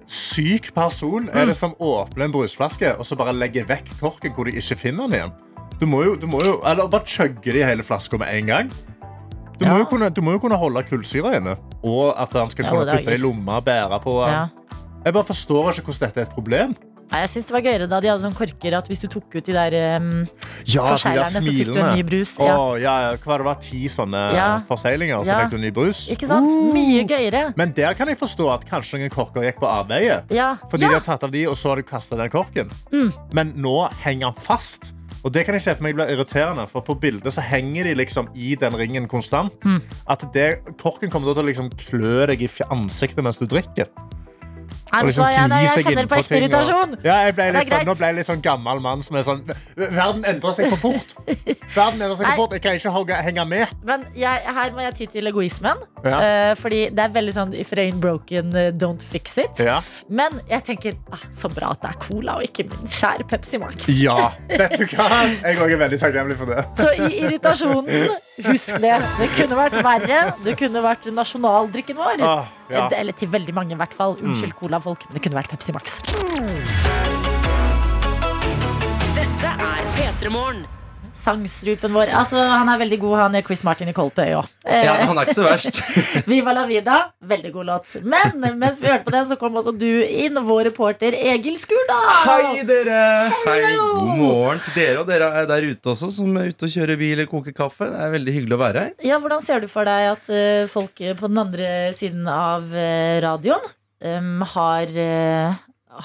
syk 0.09 0.71
person 0.73 1.29
er 1.35 1.49
det 1.51 1.55
som 1.59 1.73
åpner 1.83 2.25
en 2.31 2.33
brusflaske 2.33 2.95
og 2.97 3.05
så 3.05 3.17
bare 3.19 3.33
legger 3.37 3.65
vekk 3.69 3.93
korken 4.01 4.33
hvor 4.33 4.49
de 4.49 4.57
ikke 4.57 4.77
finner 4.87 5.05
den 5.09 5.19
igjen? 5.21 5.33
Du 5.77 5.85
må 5.85 6.01
jo, 6.05 6.15
du 6.17 6.25
må 6.29 6.41
jo 6.45 6.57
eller 6.65 6.89
bare 6.89 7.05
chugge 7.05 7.53
i 7.53 7.61
hele 7.65 7.85
flaska 7.85 8.17
med 8.17 8.33
en 8.39 8.49
gang. 8.49 8.69
Du, 9.57 9.65
må 9.65 9.77
jo 9.81 9.85
kunne, 9.89 10.09
du 10.13 10.21
må 10.21 10.35
jo 10.35 10.41
kunne 10.43 10.57
holde 10.59 10.83
kullsyra 10.85 11.37
inne, 11.39 11.57
og 11.83 12.13
at 12.19 12.33
han 12.37 12.51
skal 12.53 12.65
Ja, 12.65 12.71
kunne 12.71 12.85
det 12.85 12.99
putte 13.01 13.15
i 13.17 13.21
lomma 13.21 13.57
og 13.61 13.65
bære 13.65 13.99
på. 14.03 14.19
Ja. 14.27 14.47
Jeg 15.05 15.13
bare 15.15 15.23
forstår 15.23 15.71
ikke 15.73 15.89
hvordan 15.91 16.07
dette 16.07 16.21
er 16.21 16.29
et 16.29 16.35
problem. 16.35 16.75
Nei, 17.07 17.21
jeg 17.23 17.29
synes 17.31 17.45
det 17.47 17.53
var 17.55 17.61
gøyere 17.63 17.85
da 17.87 17.99
de 18.03 18.09
hadde 18.11 18.19
sånn 18.19 18.33
korker 18.35 18.73
at 18.75 18.89
hvis 18.91 18.99
du 18.99 19.05
tok 19.07 19.37
ut 19.37 19.45
de 19.47 19.53
der 19.55 19.75
um, 19.95 20.25
Ja, 20.67 20.83
forseglerne, 20.89 21.29
så 21.31 21.41
fikk 21.45 21.69
du 21.71 21.77
en 21.79 21.93
ny 21.95 22.03
brus. 22.03 22.33
Ja. 22.35 22.57
Åh, 22.59 22.73
ja, 22.83 22.95
hva 23.15 23.29
var 23.31 23.43
det, 23.43 23.45
var 23.47 23.61
ti 23.63 23.85
sånne 23.91 24.23
Ja. 24.35 24.47
forseglinger, 24.67 25.23
så 25.23 25.31
Ja. 25.31 25.37
fikk 25.39 25.53
du 25.53 25.55
en 25.55 25.63
ny 25.63 25.71
brus. 25.71 26.01
Ikke 26.11 26.27
sant? 26.27 26.51
Mye 26.75 27.05
gøyere. 27.07 27.53
Men 27.55 27.71
der 27.71 27.95
kan 27.95 28.11
jeg 28.11 28.19
forstå 28.19 28.49
at 28.53 28.67
kanskje 28.67 28.99
noen 28.99 29.13
korker 29.13 29.47
gikk 29.47 29.61
på 29.63 29.69
avveie. 29.71 30.19
Ja. 30.35 30.57
Fordi 30.67 30.83
ja. 30.83 30.89
de 30.89 30.99
har 30.99 31.05
tatt 31.07 31.23
av 31.23 31.31
de, 31.31 31.45
og 31.47 31.55
så 31.55 31.71
har 31.71 31.79
du 31.79 31.83
kastet 31.87 32.19
den 32.19 32.29
korken. 32.33 32.75
Mm. 32.91 33.13
Men 33.31 33.53
nå 33.55 33.77
henger 34.03 34.33
han 34.33 34.35
fast. 34.35 34.91
Og 35.27 35.33
det 35.35 35.43
kan 35.43 35.57
jeg 35.57 35.65
se 35.65 35.73
for 35.75 35.83
meg 35.83 35.97
blir 35.97 36.07
irriterende, 36.13 36.63
for 36.71 36.85
på 36.87 36.95
bildet 37.01 37.33
så 37.35 37.43
henger 37.43 37.89
de 37.89 37.97
liksom 37.99 38.29
i 38.31 38.53
den 38.59 38.77
ringen 38.79 39.09
konstant. 39.11 39.59
Mm. 39.67 39.81
At 40.07 40.23
det, 40.33 40.47
korken 40.79 41.11
kommer 41.11 41.33
til 41.33 41.43
å 41.43 41.49
liksom 41.49 41.73
klø 41.89 42.29
deg 42.31 42.45
i 42.45 42.51
ansiktet 42.71 43.25
mens 43.25 43.41
du 43.41 43.43
drikker. 43.49 43.91
Nei, 44.93 45.01
liksom 45.07 45.25
nei, 45.25 45.33
gni 45.47 45.59
jeg 45.67 45.85
kjenner 45.85 46.07
på 46.07 46.17
ekte 46.17 46.27
ting, 46.27 46.37
og- 46.37 46.49
irritasjon. 46.49 46.95
Ja, 47.03 47.15
jeg 47.27 47.35
ble 47.35 47.47
litt 47.53 47.71
sånn, 47.71 47.85
nå 47.85 47.95
ble 47.97 48.07
jeg 48.07 48.15
litt 48.15 48.29
sånn 48.29 48.41
gammel 48.41 48.79
mann 48.81 49.03
som 49.03 49.15
er 49.19 49.23
sånn 49.27 49.43
Verden 49.77 50.23
endrer 50.25 50.53
seg 50.57 50.69
for 50.73 50.77
fort. 50.77 51.13
Verden 51.75 52.01
endrer 52.01 52.17
seg 52.17 52.25
for 52.27 52.41
fort. 52.43 52.55
Jeg 52.57 52.61
kan 52.61 52.77
ikke 52.79 53.21
henge 53.27 53.45
med. 53.47 53.67
Men 53.85 54.05
jeg, 54.17 54.41
her 54.57 54.71
må 54.75 54.81
jeg 54.85 54.95
ty 54.95 55.05
til 55.17 55.27
egoismen. 55.31 55.77
Ja. 56.05 56.17
Uh, 56.17 56.53
fordi 56.59 56.81
det 56.95 57.03
er 57.03 57.13
veldig 57.15 57.33
sånn 57.35 57.53
if 57.57 57.71
it 57.73 57.79
ain't 57.83 57.99
broken, 58.03 58.55
eh, 58.55 58.71
don't 58.71 59.01
fix 59.03 59.37
it. 59.37 59.59
Ja. 59.63 59.81
Men 60.09 60.39
jeg 60.49 60.63
tenker 60.67 60.95
ah, 61.11 61.23
så 61.31 61.49
bra 61.53 61.71
at 61.75 61.81
det 61.83 61.91
er 61.93 61.99
cola, 62.07 62.37
og 62.39 62.47
ikke 62.47 62.67
min 62.69 62.87
kjære 62.87 63.27
Pepsi 63.27 63.59
Max. 63.61 63.87
ja. 63.89 64.31
Vet 64.49 64.77
du 64.79 64.85
hva? 64.93 65.07
Jeg 65.27 65.59
òg 65.61 65.71
er 65.75 65.81
veldig 65.83 65.99
takknemlig 66.01 66.37
for 66.39 66.51
det. 66.53 66.63
Så 66.79 66.91
i 66.95 67.21
irritasjonen, 67.23 67.89
husk 68.47 68.73
det. 68.83 68.95
Det 69.19 69.29
kunne 69.35 69.59
vært 69.59 69.77
verre. 69.83 70.21
Det 70.45 70.55
kunne 70.59 70.83
vært 70.85 71.07
nasjonaldrikken 71.13 71.97
vår. 71.99 72.23
Ah, 72.25 72.45
ja. 72.71 72.87
Eller 72.97 73.15
til 73.17 73.29
veldig 73.33 73.53
mange, 73.55 73.75
i 73.75 73.79
hvert 73.79 73.93
fall. 73.97 74.17
Unnskyld, 74.21 74.53
cola-folk, 74.77 75.07
men 75.09 75.17
det 75.17 75.25
kunne 75.25 75.41
vært 75.41 75.51
Pepsi 75.51 75.73
Max. 75.75 75.99
Dette 79.17 79.53
er 79.57 79.93
P3 79.97 80.33
Morgen. 80.33 80.65
Sangstrupen 81.17 81.95
vår. 81.97 82.11
Altså, 82.13 82.37
han 82.37 82.69
er 82.69 82.77
veldig 82.77 82.97
god, 83.01 83.13
han 83.17 83.35
er 83.39 83.43
Chris 83.43 83.63
Martin 83.65 83.89
i 83.89 83.93
Coldplay 83.95 84.35
òg. 84.37 84.51
Ja, 84.63 84.93
han 85.09 85.17
er 85.17 85.25
ikke 85.25 85.33
så 85.39 85.47
verst. 85.47 85.79
Viva 86.29 86.53
la 86.53 86.67
vida. 86.69 86.97
Veldig 87.25 87.51
god 87.55 87.67
låt. 87.71 87.95
Men 88.05 88.37
mens 88.61 88.77
vi 88.79 88.87
hørte 88.91 89.07
på 89.07 89.15
den, 89.15 89.25
så 89.31 89.37
kom 89.41 89.57
også 89.57 89.73
du 89.75 89.89
inn, 90.05 90.37
vår 90.45 90.69
reporter 90.69 91.17
Egil 91.17 91.57
Skurdal. 91.59 92.05
Hei, 92.27 92.61
dere! 92.69 92.99
Hei, 93.47 93.57
God 93.73 94.13
morgen 94.21 94.61
til 94.67 94.77
dere 94.77 95.01
og 95.01 95.09
dere 95.09 95.31
er 95.41 95.49
der 95.49 95.67
ute 95.71 95.93
også, 95.95 96.11
som 96.19 96.37
er 96.37 96.53
ute 96.53 96.69
og 96.69 96.75
kjører 96.75 97.01
bil 97.01 97.15
eller 97.17 97.31
koker 97.33 97.57
kaffe. 97.57 97.89
Det 97.89 98.05
er 98.05 98.13
veldig 98.13 98.37
hyggelig 98.37 98.59
å 98.59 98.61
være 98.61 98.85
her. 98.85 98.93
Ja, 99.09 99.19
Hvordan 99.23 99.43
ser 99.43 99.65
du 99.65 99.67
for 99.71 99.89
deg 99.89 100.11
at 100.13 100.29
eh, 100.29 100.69
folk 100.71 101.01
eh, 101.01 101.17
på 101.17 101.33
den 101.33 101.41
andre 101.41 101.73
siden 101.97 102.29
av 102.29 102.69
eh, 102.77 103.17
radioen 103.25 103.65
em, 104.01 104.41
har, 104.53 104.93
uh, 104.93 105.57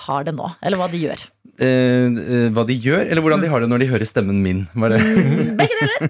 har 0.07 0.27
det 0.29 0.35
nå? 0.37 0.51
Eller 0.63 0.81
hva 0.81 0.91
de 0.93 1.01
gjør? 1.03 1.25
Eh, 1.61 2.09
eh, 2.09 2.47
hva 2.55 2.65
de 2.65 2.75
gjør, 2.81 3.05
eller 3.05 3.21
hvordan 3.21 3.43
de 3.45 3.49
har 3.53 3.61
det 3.61 3.69
når 3.69 3.83
de 3.83 3.89
hører 3.91 4.09
stemmen 4.09 4.39
min. 4.43 4.63
Var 4.73 4.95
det? 4.95 5.01
Begge 5.59 5.77
deler. 5.83 6.07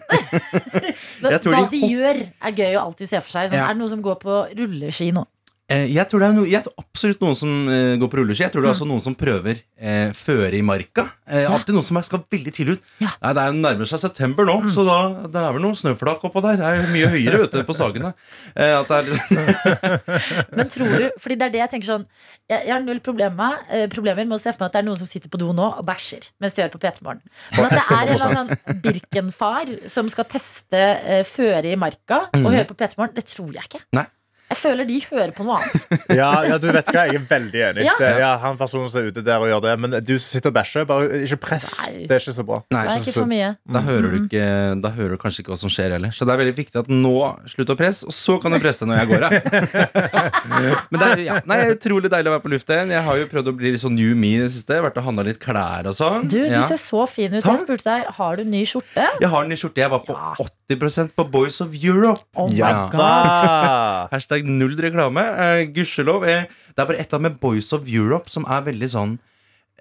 Hva 1.23 1.39
de 1.43 1.65
de 1.73 1.81
gjør, 1.91 2.21
er 2.23 2.55
gøy 2.57 2.77
å 2.79 2.85
alltid 2.87 3.11
se 3.11 3.21
for 3.21 3.35
seg. 3.35 3.51
Sånn, 3.51 3.59
Ja. 3.59 3.67
Er 3.67 3.75
det 3.75 3.83
noe 3.83 3.91
som 3.91 4.03
går 4.05 4.21
på 4.23 4.39
rulleski 4.59 5.11
nå? 5.15 5.25
Eh, 5.71 5.87
Jeg 5.95 6.09
tror 6.11 6.19
det 6.23 6.27
er, 6.29 6.33
no, 6.37 6.43
jeg 6.49 6.59
er 6.59 6.67
absolutt 6.81 7.21
noen 7.23 7.37
som 7.39 7.51
uh, 7.71 7.95
går 8.01 8.09
på 8.11 8.17
rulleski. 8.19 8.43
Jeg 8.45 8.53
tror 8.53 8.63
det 8.65 8.69
er 8.71 8.75
også 8.75 8.87
noen 8.89 9.03
som 9.05 9.15
prøver 9.17 9.57
uh, 9.63 10.11
føre 10.17 10.57
i 10.59 10.63
marka. 10.67 11.05
Eh, 11.31 11.47
Alltid 11.49 11.75
noen 11.77 11.87
som 11.87 11.97
er, 12.01 12.05
skal 12.07 12.21
veldig 12.35 12.53
tidlig 12.53 12.73
ut. 12.77 12.83
Ja. 13.01 13.11
Nei, 13.23 13.33
det 13.39 13.43
er 13.45 13.51
nærmer 13.57 13.87
seg 13.89 14.01
september 14.03 14.45
nå, 14.49 14.57
så 14.75 14.81
da 14.87 14.97
det 15.33 15.41
er 15.41 15.53
vel 15.57 15.65
noen 15.65 15.79
snøflak 15.79 16.21
oppå 16.29 16.39
der. 16.45 16.57
Det 16.61 16.67
er 16.69 16.75
jo 16.81 16.85
mye 16.93 17.09
høyere 17.15 17.37
vet 17.45 17.53
du, 17.57 17.61
på 17.69 17.75
Sagene. 17.79 18.11
Men 20.57 20.67
tror 20.73 20.89
du, 20.99 21.05
fordi 21.23 21.37
det 21.39 21.45
er 21.47 21.53
det 21.55 21.61
jeg 21.63 21.71
tenker 21.73 21.89
sånn 21.89 22.05
Jeg, 22.51 22.59
jeg 22.67 22.73
har 22.75 22.83
null 22.85 23.01
problemer, 23.05 23.53
problemer 23.93 24.25
med 24.27 24.37
å 24.37 24.43
se 24.43 24.51
for 24.53 24.61
meg 24.65 24.69
at 24.71 24.75
det 24.77 24.81
er 24.83 24.89
noen 24.89 25.01
som 25.01 25.09
sitter 25.09 25.31
på 25.33 25.41
do 25.41 25.49
nå 25.57 25.67
og 25.79 25.85
bæsjer 25.89 26.23
mens 26.43 26.55
de 26.57 26.61
hører 26.65 26.75
på 26.75 26.83
P3 26.83 26.97
Morgen. 27.07 27.23
Men 27.57 27.65
at 27.69 27.75
det 27.79 27.85
er 27.85 28.03
en 28.03 28.09
eller 28.17 28.29
annen 28.33 28.49
Birkenfar 28.85 29.67
som 29.93 30.05
skal 30.13 30.27
teste 30.33 30.81
føre 31.29 31.69
i 31.73 31.79
marka 31.81 32.19
og 32.39 32.49
høre 32.51 32.69
på 32.69 32.77
P3 32.77 32.91
Morgen, 32.99 33.15
det 33.17 33.25
tror 33.31 33.51
jeg 33.57 33.65
ikke. 33.71 33.83
Nei. 33.97 34.07
Jeg 34.53 34.59
føler 34.61 34.85
de 34.89 34.99
hører 35.09 35.33
på 35.37 35.47
noe 35.49 35.59
annet. 35.59 35.99
Ja, 36.23 36.31
ja, 36.45 36.59
du 36.61 36.67
vet 36.75 36.87
hva, 36.93 37.07
jeg 37.09 37.17
er 37.19 37.25
veldig 37.31 37.61
enig. 37.71 37.85
Ja. 37.87 37.95
Det, 37.99 38.09
ja, 38.21 38.31
han 38.43 38.59
personen 38.61 38.91
som 38.93 39.01
er 39.01 39.09
ute 39.11 39.23
der 39.25 39.41
og 39.41 39.49
gjør 39.49 39.63
det. 39.65 39.75
Men 39.81 39.97
du 40.05 40.13
sitter 40.21 40.53
og 40.53 40.57
bæsjer. 40.59 40.85
Bare 40.89 41.23
ikke 41.25 41.39
press. 41.41 41.71
Nei. 41.89 42.05
Det 42.11 42.17
er 42.19 42.21
ikke 42.23 42.35
så 42.37 42.45
bra. 42.47 42.59
Nei, 42.75 42.83
Det 42.85 42.93
er 42.93 42.99
så- 42.99 43.09
ikke 43.09 43.17
for 43.23 43.31
mye. 43.33 43.49
Da 43.73 43.81
hører, 43.87 44.09
du 44.13 44.19
ikke, 44.27 44.45
da 44.85 44.91
hører 44.97 45.15
du 45.17 45.21
kanskje 45.23 45.41
ikke 45.45 45.55
hva 45.55 45.59
som 45.63 45.73
skjer 45.73 45.95
heller. 45.97 46.13
Så 46.13 46.27
det 46.29 46.35
er 46.35 46.41
veldig 46.43 46.57
viktig 46.59 46.79
at 46.83 46.91
nå 46.93 47.15
slutt 47.55 47.73
å 47.73 47.77
presse, 47.81 48.05
og 48.07 48.13
så 48.17 48.37
kan 48.43 48.53
du 48.53 48.59
presse 48.63 48.85
når 48.89 49.01
jeg 49.01 49.09
går 49.13 49.27
av. 49.29 49.33
Men 50.93 50.99
det 51.01 51.09
er, 51.09 51.23
ja, 51.27 51.39
nei, 51.49 51.59
utrolig 51.73 52.11
deilig 52.13 52.31
å 52.31 52.35
være 52.37 52.45
på 52.45 52.53
lufta 52.53 52.77
igjen. 52.77 52.93
Jeg 52.97 53.05
har 53.07 53.21
jo 53.23 53.29
prøvd 53.33 53.51
å 53.53 53.57
bli 53.57 53.73
litt 53.75 53.83
sånn 53.83 53.97
new 53.97 54.13
me 54.19 54.35
i 54.37 54.43
det 54.45 54.51
siste. 54.55 54.79
Vært 54.85 54.99
og 55.01 55.07
handla 55.09 55.25
litt 55.31 55.41
klær 55.43 55.89
og 55.91 55.97
sånn. 55.97 56.29
Du, 56.29 56.39
du 56.43 56.51
Ja. 56.53 56.63
ser 56.69 56.81
så 56.83 57.07
fin 57.09 57.33
ut. 57.33 57.43
Takk. 57.43 57.57
Jeg 57.57 57.65
spurte 57.65 57.89
deg, 57.89 58.07
har 58.19 58.37
du 58.37 58.45
ny 58.45 58.65
skjorte? 58.69 59.07
Jeg 59.23 59.31
har 59.33 59.49
ny 59.49 59.57
skjorte. 59.57 59.81
Jeg 59.85 59.91
var 59.93 60.05
på 60.05 60.13
Ja. 60.17 60.35
80% 60.73 61.13
på 61.17 61.27
Boys 61.31 61.61
of 61.65 61.73
Europe. 61.75 62.21
Oh 62.37 62.49
my 62.49 62.57
Ja. 62.59 62.89
god. 62.93 64.11
Hashtag 64.13 64.42
null 64.47 64.77
reklame. 64.81 65.25
Uh, 65.37 65.63
Gudskjelov. 65.75 66.27
Eh, 66.29 66.49
det 66.73 66.83
er 66.83 66.89
bare 66.89 67.03
et 67.03 67.15
av 67.15 67.23
med 67.23 67.39
Boys 67.43 67.73
of 67.77 67.89
Europe 67.91 68.33
som 68.33 68.47
er 68.51 68.67
veldig 68.71 68.91
sånn 68.93 69.19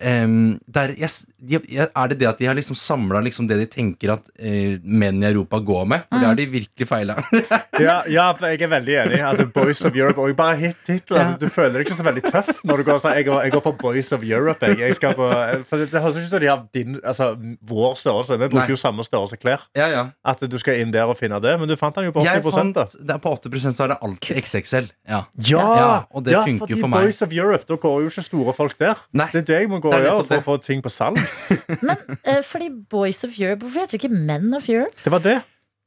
ehm, 0.02 0.60
der, 0.68 0.94
yes, 0.98 1.26
de, 1.38 1.60
Er 1.88 2.08
det 2.12 2.20
det 2.20 2.28
at 2.30 2.40
de 2.42 2.48
har 2.50 2.56
liksom 2.58 2.76
samla 2.78 3.22
liksom 3.26 3.48
det 3.50 3.58
de 3.62 3.68
tenker 3.70 4.14
at 4.16 4.28
uh, 4.42 4.78
menn 4.84 5.22
i 5.24 5.30
Europa 5.30 5.60
går 5.60 5.86
med? 5.90 6.06
For 6.10 6.22
det 6.22 6.30
har 6.30 6.40
de 6.40 6.48
virkelig 6.58 6.88
feila. 6.90 7.18
Ja, 7.82 8.02
ja, 8.06 8.28
for 8.38 8.46
jeg 8.52 8.62
er 8.62 8.70
veldig 8.70 8.96
enig. 9.06 9.20
At 9.26 9.40
Boys 9.56 9.80
of 9.88 9.96
Europe 9.98 10.22
Og 10.22 10.36
bare 10.38 10.58
hit 10.60 10.78
titler. 10.86 11.32
Du 11.42 11.48
føler 11.50 11.80
deg 11.80 11.88
ikke 11.88 11.96
så 11.98 12.06
veldig 12.06 12.24
tøff 12.28 12.60
når 12.68 12.82
du 12.82 12.84
går 12.92 13.00
sånn. 13.02 13.16
Jeg 13.18 13.26
jeg 13.32 13.54
går 13.56 13.64
på 13.66 13.74
Boys 13.80 14.12
of 14.14 14.26
Europe. 14.28 14.66
Jeg, 14.68 14.78
jeg 14.84 14.98
skal 15.00 15.16
på, 15.18 15.30
for 15.70 15.82
det, 15.82 15.88
det 15.94 16.04
høres 16.04 16.20
ikke 16.20 16.28
ut 16.28 16.36
som 16.36 16.44
de 16.44 16.50
har 16.52 16.62
din, 16.76 17.00
altså, 17.02 17.32
vår 17.72 17.96
størrelse. 17.98 18.38
Vi 18.38 18.44
Nei. 18.44 18.52
bruker 18.54 18.76
jo 18.76 18.80
samme 18.80 19.06
størrelse 19.08 19.40
klær. 19.42 19.66
ja, 19.78 19.88
ja. 19.90 20.04
At 20.28 20.44
du 20.46 20.58
skal 20.62 20.82
inn 20.84 20.92
der 20.94 21.10
og 21.10 21.18
finne 21.18 21.40
det. 21.42 21.56
Men 21.60 21.72
du 21.72 21.76
fant 21.80 21.96
den 21.98 22.10
jo 22.10 22.14
på 22.16 22.22
80 22.22 22.30
Jeg 22.30 22.46
fant, 22.46 22.76
da. 22.78 22.86
det 22.86 23.16
er 23.16 23.24
på 23.24 23.34
80 23.34 23.72
så 23.72 23.86
er 23.88 23.94
det 23.94 23.98
alltid 24.06 24.42
XXL. 24.44 24.92
Ja. 25.10 25.24
Ja, 25.48 25.66
Ja, 25.82 25.92
og 26.12 26.26
det 26.26 26.36
ja, 26.36 26.44
funker 26.46 26.72
jo 26.72 26.80
for 26.82 26.92
meg. 26.92 27.08
Boys 27.08 27.22
of 27.26 27.34
Europe, 27.36 27.66
Da 27.68 27.78
går 27.82 28.02
jo 28.06 28.12
ikke 28.12 28.24
store 28.26 28.54
folk 28.58 28.78
der. 28.80 29.02
Nei, 29.18 29.28
Det 29.34 29.44
er 29.44 29.48
det 29.50 29.60
jeg 29.64 29.70
må 29.72 29.80
gå 29.84 29.91
det 29.92 30.02
ja, 30.02 30.12
gjøre 30.12 30.28
for 30.28 30.42
å 30.42 30.46
få 30.46 30.58
ting 30.66 30.84
på 30.84 30.92
salg. 30.92 31.20
Men 31.88 31.96
uh, 32.26 32.42
fordi 32.48 32.70
Boys 32.92 33.24
of 33.28 33.38
Europe, 33.38 33.66
hvorfor 33.66 33.86
heter 33.86 33.98
det 33.98 34.04
ikke 34.04 34.14
Men 34.14 34.54
of 34.58 34.70
Europe? 34.70 34.96
Det 35.04 35.14
var 35.14 35.24
det. 35.26 35.40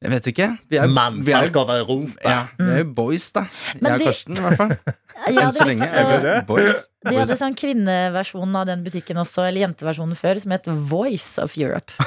Jeg 0.05 0.11
vet 0.11 0.27
ikke. 0.29 0.47
Vi 0.69 0.77
er, 0.77 0.89
vi 1.23 1.33
er, 1.33 1.49
over 1.57 1.79
Europa. 1.79 2.13
ja, 2.21 2.41
vi 2.59 2.67
er 2.69 2.81
jo 2.83 2.89
boys, 2.97 3.31
da. 3.33 3.45
Men 3.79 3.95
jeg 3.95 4.01
og 4.01 4.09
Karsten, 4.11 4.37
i 4.37 4.43
hvert 4.45 4.61
fall. 4.61 4.75
Ja, 5.15 5.45
Enn 5.45 5.53
så 5.55 5.63
lenge 5.63 5.85
eh, 5.87 5.93
er 5.95 6.09
vi 6.09 6.15
det. 6.25 6.33
Boys. 6.45 6.81
De 7.07 7.13
hadde 7.15 7.37
sånn 7.39 7.55
kvinneversjonen 7.55 8.57
av 8.59 8.65
den 8.67 8.81
butikken 8.83 9.17
også, 9.21 9.45
eller 9.47 9.63
jenteversjonen 9.63 10.17
før, 10.19 10.41
som 10.43 10.51
het 10.53 10.67
Voice 10.67 11.41
of 11.41 11.55
Europe. 11.57 11.95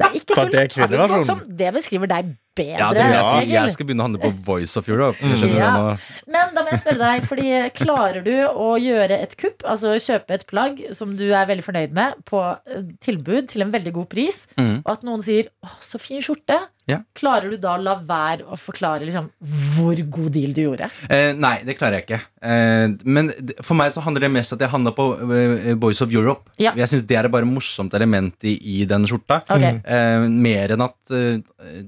Det 0.00 0.06
er 0.06 0.14
ikke 0.16 0.36
tull. 0.36 0.48
det? 0.48 1.34
Det 1.60 1.70
beskriver 1.76 2.08
deg 2.08 2.30
bedre. 2.60 2.78
Ja, 2.78 2.90
det 2.94 3.06
vil 3.06 3.16
jeg 3.16 3.28
si. 3.30 3.54
Jeg 3.56 3.74
skal 3.74 3.88
begynne 3.88 4.04
å 4.04 4.08
handle 4.10 4.22
på 4.22 4.32
Voice 4.50 4.80
of 4.80 4.88
Europe. 4.90 5.32
Ja. 5.50 5.96
Men 6.30 6.54
da 6.54 6.64
må 6.64 6.72
jeg 6.72 6.82
spørre 6.82 7.00
deg, 7.00 7.26
fordi 7.28 7.48
klarer 7.76 8.24
du 8.26 8.34
å 8.48 8.74
gjøre 8.80 9.18
et 9.24 9.36
kupp, 9.40 9.64
altså 9.68 9.96
kjøpe 10.00 10.36
et 10.36 10.46
plagg 10.50 10.82
som 10.96 11.16
du 11.18 11.26
er 11.30 11.48
veldig 11.48 11.64
fornøyd 11.66 11.96
med, 11.96 12.20
på 12.28 12.42
eh, 12.50 12.90
tilbud 13.04 13.50
til 13.50 13.64
en 13.64 13.72
veldig 13.72 13.94
god 13.96 14.10
pris, 14.12 14.44
mm. 14.58 14.82
og 14.82 14.92
at 14.94 15.06
noen 15.06 15.24
sier 15.24 15.50
'Å, 15.60 15.72
så 15.84 16.00
fin 16.02 16.22
skjorte', 16.24 16.60
Ja. 16.90 16.96
klarer 17.14 17.52
du 17.52 17.56
da 17.60 17.76
å 17.76 17.82
la 17.82 17.94
være 18.02 18.46
å 18.50 18.56
forklare 18.58 19.04
liksom 19.06 19.28
hvor 19.76 20.00
god 20.10 20.32
deal 20.34 20.54
du 20.56 20.62
gjorde? 20.64 20.88
Eh, 21.08 21.30
nei, 21.36 21.60
det 21.66 21.76
klarer 21.78 22.00
jeg 22.00 22.06
ikke. 22.08 22.20
Eh, 22.42 22.96
men 23.04 23.30
for 23.62 23.78
meg 23.78 23.92
så 23.94 24.02
handler 24.02 24.26
det 24.26 24.32
mest 24.34 24.56
at 24.56 24.64
jeg 24.64 24.72
handla 24.72 24.94
på 24.96 25.06
eh, 25.20 25.74
Boys 25.78 26.00
of 26.02 26.10
Europe. 26.14 26.50
Ja. 26.58 26.72
Jeg 26.78 26.90
syns 26.90 27.06
det 27.06 27.20
er 27.20 27.30
bare 27.30 27.48
morsomt 27.48 27.94
element 27.94 28.34
i, 28.42 28.56
i 28.80 28.84
den 28.90 29.06
skjorta. 29.06 29.42
Okay. 29.46 29.78
Eh, 29.84 30.26
mer 30.26 30.74
enn 30.74 30.86
at 30.88 31.14
eh, 31.14 31.84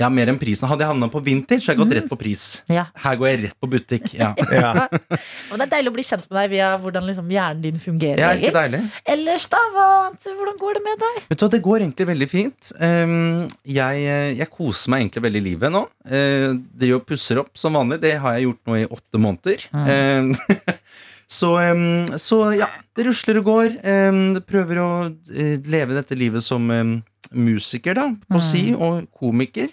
Ja, 0.00 0.08
mer 0.10 0.26
enn 0.32 0.38
prisen. 0.40 0.66
Hadde 0.66 0.82
jeg 0.82 0.90
havna 0.90 1.06
på 1.10 1.20
vintage, 1.22 1.62
så 1.62 1.70
hadde 1.70 1.76
jeg 1.76 1.82
gått 1.84 1.94
rett 2.00 2.08
på 2.10 2.16
pris. 2.18 2.44
Ja. 2.72 2.88
Her 3.04 3.18
går 3.20 3.28
jeg 3.30 3.38
rett 3.44 3.58
på 3.62 3.68
butikk. 3.70 4.08
Ja, 4.18 4.32
Ja. 4.50 4.88
Og 5.52 5.58
det 5.60 5.66
er 5.66 5.70
deilig 5.76 5.92
å 5.92 5.94
bli 5.94 6.04
kjent 6.06 6.26
med 6.30 6.38
deg 6.40 6.50
via 6.56 6.70
hvordan 6.82 7.06
liksom 7.06 7.30
hjernen 7.30 7.62
din 7.62 7.78
fungerer. 7.82 8.18
ja 8.18 8.32
ikke 8.34 8.50
deilig? 8.56 8.80
Ellers, 9.14 9.46
da? 9.52 9.60
Hva, 9.74 9.86
hvordan 10.24 10.58
går 10.58 10.78
det 10.78 10.82
med 10.88 10.98
deg? 11.04 11.20
Vet 11.30 11.38
du 11.38 11.44
hva, 11.46 11.50
Det 11.54 11.62
går 11.68 11.84
egentlig 11.84 12.08
veldig 12.10 12.28
fint. 12.30 12.72
Ehm, 12.82 13.46
jeg, 13.76 14.02
eh, 14.16 14.32
jeg 14.40 14.50
koser 14.50 14.90
meg 14.94 15.04
egentlig 15.04 15.24
veldig 15.28 15.42
i 15.44 15.46
livet 15.50 15.74
nå. 15.74 15.84
Uh, 16.10 16.50
driver 16.74 17.00
og 17.00 17.06
pusser 17.08 17.40
opp 17.44 17.54
som 17.58 17.78
vanlig. 17.78 18.00
Det 18.02 18.16
har 18.18 18.34
jeg 18.38 18.48
gjort 18.48 18.62
nå 18.70 18.80
i 18.82 18.86
åtte 18.98 19.22
måneder. 19.22 19.66
Ehm, 19.84 20.34
så, 21.38 21.54
ehm, 21.62 22.18
så 22.18 22.42
ja, 22.58 22.68
det 22.96 23.06
rusler 23.08 23.40
og 23.40 23.50
går. 23.52 23.78
Um, 23.86 24.22
prøver 24.42 24.82
å 24.82 24.90
eh, 25.30 25.56
leve 25.70 25.94
dette 25.96 26.18
livet 26.18 26.42
som 26.44 26.66
musiker, 27.36 27.94
da. 27.98 28.06
På 28.30 28.40
si, 28.42 28.72
og 28.74 29.04
komiker. 29.14 29.68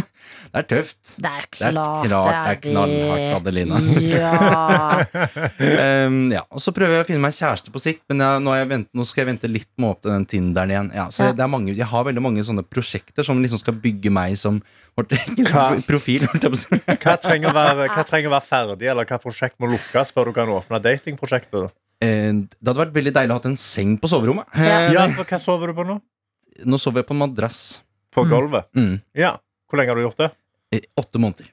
det 0.52 0.60
er 0.60 0.66
tøft. 0.70 1.16
Det 1.20 1.30
er 1.30 1.46
Det 1.50 1.66
er 1.66 1.72
klart 1.74 2.06
klart 2.06 2.30
det 2.30 2.50
er 2.52 2.60
knallhardt, 2.64 3.36
Adelina. 3.40 3.80
Ja. 4.10 5.04
um, 6.06 6.18
ja, 6.32 6.42
og 6.50 6.62
så 6.62 6.72
prøver 6.76 6.98
jeg 7.00 7.04
å 7.04 7.08
finne 7.10 7.22
meg 7.24 7.36
kjæreste 7.36 7.72
på 7.74 7.82
sikt, 7.82 8.02
men 8.10 8.22
jeg, 8.24 8.42
nå, 8.44 8.52
har 8.54 8.62
jeg 8.62 8.70
vent, 8.74 8.88
nå 8.96 9.06
skal 9.08 9.22
jeg 9.24 9.30
vente 9.32 9.50
litt 9.50 9.68
med 9.76 9.88
å 9.90 9.94
åpne 9.96 10.14
den 10.16 10.26
Tinderen 10.30 10.74
igjen. 10.74 10.90
Ja, 10.96 11.08
så 11.14 11.28
Ja. 11.28 11.32
det 11.36 11.44
er 11.46 11.52
mange, 11.52 11.74
Jeg 11.76 11.86
har 11.90 12.04
veldig 12.04 12.22
mange 12.22 12.44
sånne 12.46 12.64
prosjekter 12.66 13.24
som 13.26 13.40
liksom 13.42 13.58
skal 13.62 13.74
bygge 13.80 14.10
meg 14.12 14.36
som 14.38 14.62
Hva? 15.00 15.64
profil. 15.90 16.26
jeg. 16.26 16.98
Hva 17.00 17.14
trenger, 17.20 17.50
å 17.50 17.54
være, 17.56 17.86
hva 17.94 18.04
trenger 18.04 18.28
å 18.28 18.34
være 18.36 18.48
ferdig, 18.48 18.90
eller 18.90 19.06
hva 19.08 19.18
prosjekt 19.22 19.56
må 19.62 19.70
lukkes 19.70 20.10
før 20.12 20.28
du 20.30 20.32
kan 20.36 20.48
åpne 20.52 20.80
datingprosjektet? 20.84 21.70
Eh, 22.02 22.32
Det 22.32 22.64
hadde 22.66 22.80
vært 22.80 22.94
veldig 22.96 23.12
deilig 23.16 23.34
å 23.34 23.38
ha 23.40 23.48
en 23.50 23.56
seng 23.60 23.96
på 24.00 24.08
soverommet. 24.08 24.46
Ja. 24.56 24.78
Eh, 24.88 24.92
Ja, 24.94 25.06
for 25.16 25.24
Hva 25.24 25.38
sover 25.40 25.68
du 25.72 25.74
på 25.78 25.84
nå? 25.86 26.00
Nå 26.64 26.78
sover 26.78 27.00
jeg 27.02 27.06
på 27.08 27.14
en 27.16 27.22
madrass. 27.24 27.82
På 28.14 28.24
Mm. 28.24 28.30
gulvet? 28.30 28.66
Mm. 28.76 29.00
Ja. 29.14 29.36
Hvor 29.70 29.78
lenge 29.78 29.90
har 29.92 29.96
du 29.96 30.02
gjort 30.02 30.16
det? 30.18 30.30
I 30.74 30.80
åtte 30.98 31.18
måneder. 31.18 31.46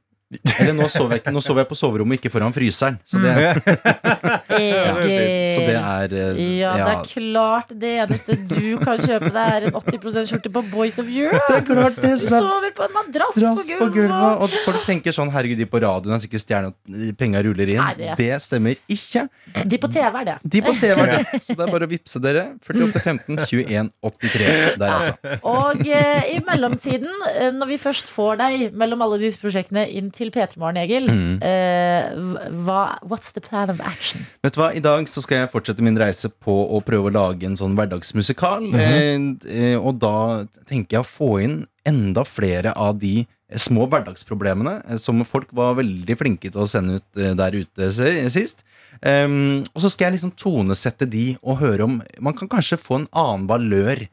Eller 0.60 0.74
nå 0.76 0.90
sover 0.92 1.22
jeg 1.22 1.32
Nå 1.32 1.40
sover 1.40 1.62
jeg 1.64 1.70
på 1.70 1.76
soverommet, 1.80 2.20
ikke 2.20 2.32
foran 2.34 2.52
fryseren. 2.52 2.98
Så 3.08 3.16
det, 3.24 3.32
Egil. 4.58 5.54
så 5.54 5.62
det 5.64 5.76
er 5.78 6.16
eh, 6.18 6.40
Ja, 6.60 6.74
det 6.76 6.88
er 6.98 7.04
klart 7.12 7.72
det 7.80 7.92
eneste 8.04 8.36
du 8.50 8.78
kan 8.82 9.00
kjøpe 9.00 9.30
deg, 9.32 9.54
er 9.58 9.68
en 9.70 9.78
80% 9.78 10.28
skjorte 10.32 10.52
på 10.54 10.64
Boys 10.72 10.98
of 11.02 11.08
Europe. 11.08 11.40
det 11.48 11.58
er 11.62 11.66
klart 11.70 12.00
det. 12.02 12.12
Du 12.18 12.26
Så 12.26 12.30
det 12.32 12.40
er 12.40 12.46
sover 12.48 12.74
på 12.78 12.86
en 12.88 12.96
madrass 12.98 13.38
Drass 13.40 13.72
på 13.80 13.88
gulvet, 13.96 14.44
og 14.44 14.58
folk 14.66 14.84
tenker 14.88 15.16
sånn 15.16 15.32
Herregud, 15.34 15.60
de 15.62 15.68
på 15.70 15.82
radioen 15.84 16.18
er 16.18 16.24
sikkert 16.24 16.44
stjerner 16.44 16.74
og 16.74 17.18
penga 17.20 17.44
ruller 17.48 17.72
inn. 17.76 17.82
Nei, 17.82 17.94
det- 18.02 18.18
det 18.20 18.42
stemmer 18.44 18.76
ikke. 18.92 19.28
De 19.64 19.78
på 19.80 19.90
TV 19.94 20.20
er 20.22 20.26
det. 20.32 20.38
De 20.44 20.62
på 20.66 20.74
TV 20.80 21.02
er 21.06 21.14
det. 21.14 21.24
Så 21.48 21.56
det 21.56 21.66
er 21.68 21.72
bare 21.72 21.88
å 21.88 21.92
vippse 21.92 22.22
dere. 22.24 22.46
48 22.68 23.00
15 23.04 23.42
21 23.48 23.92
83. 24.04 24.78
Der, 24.78 24.92
altså. 24.92 25.38
Og 25.48 25.84
eh, 25.88 26.32
i 26.36 26.40
mellomtiden, 26.48 27.12
eh, 27.34 27.52
når 27.56 27.72
vi 27.74 27.78
først 27.82 28.10
får 28.12 28.40
deg 28.44 28.66
mellom 28.78 29.02
alle 29.06 29.20
disse 29.22 29.40
prosjektene 29.42 29.88
inn 29.88 30.10
til 30.18 30.32
P3 30.34 30.58
Morgen, 30.60 30.78
Egil, 30.82 31.08
Mm. 31.12 31.38
eh, 31.46 32.50
hva, 32.66 32.98
what's 33.06 33.32
the 33.36 33.42
plan 33.44 33.70
of 33.74 33.80
action? 33.82 34.26
Vet 34.44 34.54
du 34.58 34.62
hva, 34.62 34.72
I 34.76 34.82
dag 34.84 35.08
så 35.10 35.22
skal 35.24 35.44
jeg 35.44 35.52
fortsette 35.54 35.86
min 35.86 35.98
reise 36.00 36.30
på 36.30 36.58
å 36.74 36.82
prøve 36.86 37.12
å 37.12 37.16
lage 37.16 37.46
en 37.48 37.56
sånn 37.60 37.78
hverdagsmusikal. 37.78 38.68
eh, 38.76 39.18
eh, 39.48 39.76
og 39.78 40.00
da 40.02 40.46
tenker 40.68 40.98
jeg 40.98 41.06
å 41.06 41.08
få 41.08 41.32
inn 41.44 41.58
enda 41.88 42.26
flere 42.28 42.74
av 42.76 42.98
de 43.00 43.26
små 43.56 43.86
hverdagsproblemene 43.88 44.82
eh, 44.90 44.98
som 45.00 45.22
folk 45.24 45.54
var 45.56 45.78
veldig 45.80 46.18
flinke 46.20 46.50
til 46.52 46.66
å 46.66 46.68
sende 46.68 46.98
ut 47.00 47.22
eh, 47.22 47.34
der 47.40 47.56
ute 47.56 47.92
sist. 48.34 48.64
Um, 49.06 49.62
og 49.76 49.84
så 49.84 49.92
skal 49.94 50.08
jeg 50.10 50.16
liksom 50.18 50.32
tonesette 50.42 51.06
de 51.08 51.36
og 51.46 51.60
høre 51.60 51.86
om 51.86 52.00
Man 52.20 52.34
kan 52.34 52.50
kanskje 52.50 52.80
få 52.82 52.96
en 53.04 53.08
annen 53.14 53.44
valør 53.48 54.08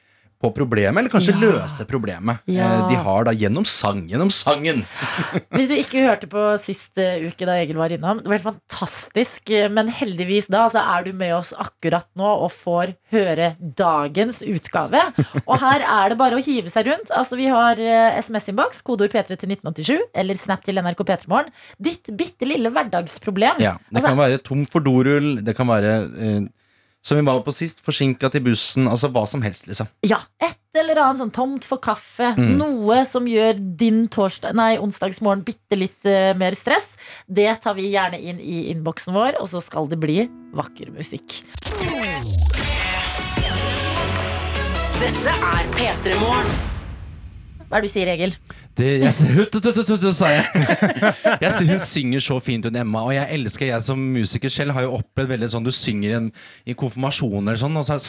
på 0.44 0.52
problemet, 0.54 1.00
eller 1.00 1.10
kanskje 1.12 1.34
Ja. 1.34 1.40
løse 1.40 1.86
problemet 1.88 2.38
Ja. 2.46 2.68
eh, 2.68 2.88
de 2.92 2.96
har 3.08 3.24
da 3.24 3.32
gjennom 3.32 3.64
sang. 3.66 4.04
Gjennom 4.10 4.30
sangen. 4.30 4.84
Hvis 5.56 5.68
du 5.72 5.74
ikke 5.80 6.04
hørte 6.04 6.28
på 6.30 6.44
sist 6.60 6.98
eh, 7.00 7.24
uke 7.26 7.46
da 7.48 7.56
Egil 7.62 7.80
var 7.80 7.92
innom, 7.96 8.20
det 8.22 8.28
var 8.28 8.38
helt 8.38 8.48
fantastisk. 8.52 9.48
eh, 9.50 9.68
Men 9.72 9.88
heldigvis 9.88 10.46
da 10.52 10.66
så 10.68 10.82
er 10.84 11.04
du 11.08 11.12
med 11.16 11.32
oss 11.34 11.52
akkurat 11.56 12.06
nå 12.20 12.28
og 12.44 12.52
får 12.52 12.94
høre 13.14 13.54
dagens 13.60 14.42
utgave. 14.44 15.00
Og 15.48 15.58
her 15.64 15.80
er 15.86 16.12
det 16.12 16.18
bare 16.20 16.36
å 16.38 16.44
hive 16.44 16.68
seg 16.72 16.86
rundt. 16.90 17.10
Altså 17.14 17.36
Vi 17.40 17.46
har 17.52 17.76
SMS-innboks, 18.20 18.82
kodeord 18.86 19.12
P3 19.14 19.38
til 19.40 19.48
1987, 19.56 19.98
eller 20.14 20.34
Snap 20.38 20.64
til 20.66 20.76
NRK 20.82 21.04
P3morgen. 21.08 21.48
Ditt 21.80 22.10
bitte 22.18 22.46
lille 22.48 22.70
hverdagsproblem. 22.74 23.60
Ja, 23.62 23.78
Det 23.90 24.02
Altså- 24.02 24.08
kan 24.14 24.18
være 24.18 24.42
tom 24.44 24.66
for 24.66 24.80
dorull, 24.84 25.40
det 25.44 25.56
kan 25.56 25.66
være 25.66 25.94
eh, 26.20 26.40
Som 27.04 27.18
vi 27.18 27.24
var 27.26 27.42
på 27.44 27.52
sist. 27.52 27.82
Forsinka 27.84 28.30
til 28.32 28.46
bussen. 28.46 28.88
Altså 28.88 29.10
hva 29.12 29.26
som 29.28 29.42
helst, 29.44 29.66
liksom. 29.68 29.90
Ja, 30.08 30.22
et 30.40 30.56
eller 30.80 31.02
annet 31.02 31.20
sånn 31.20 31.34
tomt 31.36 31.66
for 31.68 31.82
kaffe. 31.84 32.30
Mm. 32.38 32.54
Noe 32.56 33.02
som 33.08 33.28
gjør 33.28 33.60
din 33.60 34.06
torsdag, 34.12 34.56
nei, 34.56 34.72
onsdagsmorgen 34.80 35.44
bitte 35.44 35.76
litt 35.76 36.08
uh, 36.08 36.32
mer 36.40 36.56
stress. 36.56 36.94
Det 37.28 37.50
tar 37.62 37.76
vi 37.76 37.90
gjerne 37.92 38.18
inn 38.18 38.40
i 38.40 38.70
innboksen 38.72 39.12
vår, 39.14 39.36
og 39.42 39.50
så 39.52 39.60
skal 39.64 39.90
det 39.92 40.00
bli 40.00 40.24
vakker 40.56 40.94
musikk. 40.96 41.42
Dette 45.04 45.36
er 45.52 45.72
P3 45.76 46.16
Morgen. 46.22 46.56
Hva 47.68 47.78
er 47.78 47.84
det 47.84 47.88
du 47.90 47.92
sier, 47.92 48.08
Egil? 48.14 48.32
Det, 48.74 48.88
jeg, 48.98 49.14
tut, 49.52 49.62
tut, 49.62 49.76
tut, 49.86 50.00
tut, 50.02 50.14
sa 50.16 50.30
jeg. 50.32 50.44
jeg 51.44 51.50
synes 51.54 51.70
Hun 51.70 51.82
synger 51.86 52.24
så 52.24 52.38
fint, 52.42 52.66
hun 52.66 52.78
Emma. 52.78 53.04
Og 53.06 53.14
jeg 53.14 53.28
elsker, 53.36 53.68
jeg 53.68 53.84
som 53.84 54.00
musiker 54.14 54.50
selv 54.50 54.74
har 54.74 54.86
jo 54.86 54.96
opplevd 54.98 55.30
veldig 55.34 55.50
sånn 55.52 55.66
du 55.66 55.70
synger 55.74 56.08
i, 56.08 56.14
en, 56.18 56.30
i 56.66 56.74
konfirmasjoner 56.78 57.58
sånn, 57.60 57.78
og 57.78 57.86
så, 57.86 58.00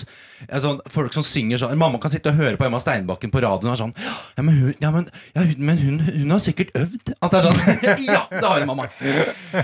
er 0.49 0.63
sånn, 0.63 0.81
Folk 0.91 1.13
som 1.15 1.25
synger 1.25 1.61
sånn 1.61 1.77
Mamma 1.79 1.99
kan 2.01 2.11
sitte 2.13 2.31
og 2.33 2.39
høre 2.39 2.57
på 2.57 2.65
Emma 2.65 2.79
Steinbakken 2.81 3.31
på 3.33 3.43
radioen 3.43 3.71
og 3.71 3.75
er 3.75 3.81
sånn 3.83 3.93
Ja, 4.37 4.45
men 4.45 4.57
hun, 4.57 4.73
ja, 4.81 4.91
men, 4.95 5.07
ja, 5.35 5.45
hun, 5.45 5.53
men 5.69 5.81
hun, 5.83 5.99
hun 6.07 6.33
har 6.33 6.41
sikkert 6.43 6.73
øvd. 6.79 7.13
At 7.19 7.35
det 7.35 7.41
er 7.41 7.47
sånn 7.49 7.61
Ja, 8.15 8.23
det 8.31 8.41
har 8.41 8.59
hun, 8.59 8.67
mamma. 8.69 8.87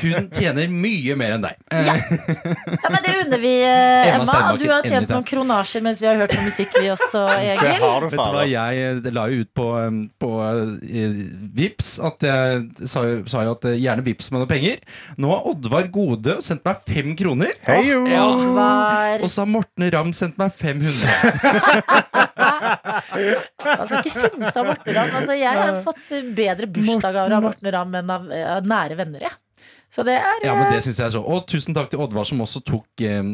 Hun 0.02 0.30
tjener 0.36 0.70
mye 0.72 1.18
mer 1.18 1.36
enn 1.38 1.46
deg. 1.46 1.58
Ja. 1.72 1.98
Ja, 1.98 2.90
men 2.94 3.02
Det 3.02 3.16
unner 3.24 3.42
vi, 3.42 3.56
eh, 3.66 4.14
Emma 4.14 4.26
Emma. 4.26 4.54
Du 4.62 4.68
har 4.70 4.86
tjent 4.86 5.10
noen 5.10 5.26
kronasjer 5.26 5.84
mens 5.86 6.02
vi 6.02 6.10
har 6.10 6.20
hørt 6.22 6.34
på 6.36 6.46
musikk, 6.46 6.78
vi 6.78 6.92
også, 6.94 7.26
Det 7.26 7.76
har 7.82 8.06
du, 8.06 8.10
Vet 8.12 8.18
du 8.18 8.38
hva, 8.38 8.46
jeg 8.50 8.86
eh, 8.86 9.12
la 9.16 9.28
jo 9.32 9.42
ut 9.42 9.52
på, 9.58 9.68
på 10.22 10.32
eh, 10.46 10.91
Vips 11.56 11.96
at 12.04 12.26
jeg 12.26 12.88
sa 12.90 13.02
sa 13.30 13.44
jo 13.46 13.56
at 13.56 13.68
eh, 13.70 13.80
gjerne 13.82 14.04
Vips 14.06 14.32
med 14.32 14.44
noen 14.44 14.52
penger. 14.52 14.82
Nå 15.22 15.32
har 15.32 15.48
Oddvar 15.52 15.88
Gode 15.94 16.38
sendt 16.46 16.66
meg 16.68 16.82
fem 16.88 17.14
kroner. 17.20 17.54
Hei, 17.68 17.82
jo. 17.90 18.02
Ja. 18.10 18.26
Og 19.20 19.30
så 19.32 19.44
har 19.44 19.52
Morten 19.52 19.88
Ramm 19.94 20.12
sendt 20.16 20.40
meg 20.42 20.54
500. 20.58 20.90
man 23.66 23.86
skal 23.88 24.02
ikke 24.02 24.16
kimse 24.16 24.56
av 24.56 24.68
Morten 24.72 24.98
Ramm. 24.98 25.16
Altså, 25.22 25.38
jeg 25.40 25.62
har 25.62 25.80
fått 25.86 26.12
bedre 26.38 26.70
bursdagsgaver 26.72 27.38
av 27.38 27.48
Morten 27.50 27.74
Ramm 27.78 27.98
enn 28.02 28.14
av, 28.18 28.28
av 28.58 28.68
nære 28.68 29.00
venner. 29.00 29.30
Jeg. 29.30 29.38
Så 29.92 30.06
det 30.08 30.14
er 30.16 30.46
Ja, 30.46 30.54
men 30.56 30.70
eh, 30.70 30.78
det 30.78 30.84
synes 30.86 31.00
jeg 31.02 31.06
er 31.10 31.14
så 31.18 31.20
Og 31.28 31.42
tusen 31.52 31.76
takk 31.76 31.90
til 31.92 32.00
Oddvar 32.00 32.24
som 32.28 32.40
også 32.40 32.62
tok 32.64 33.02
um, 33.20 33.32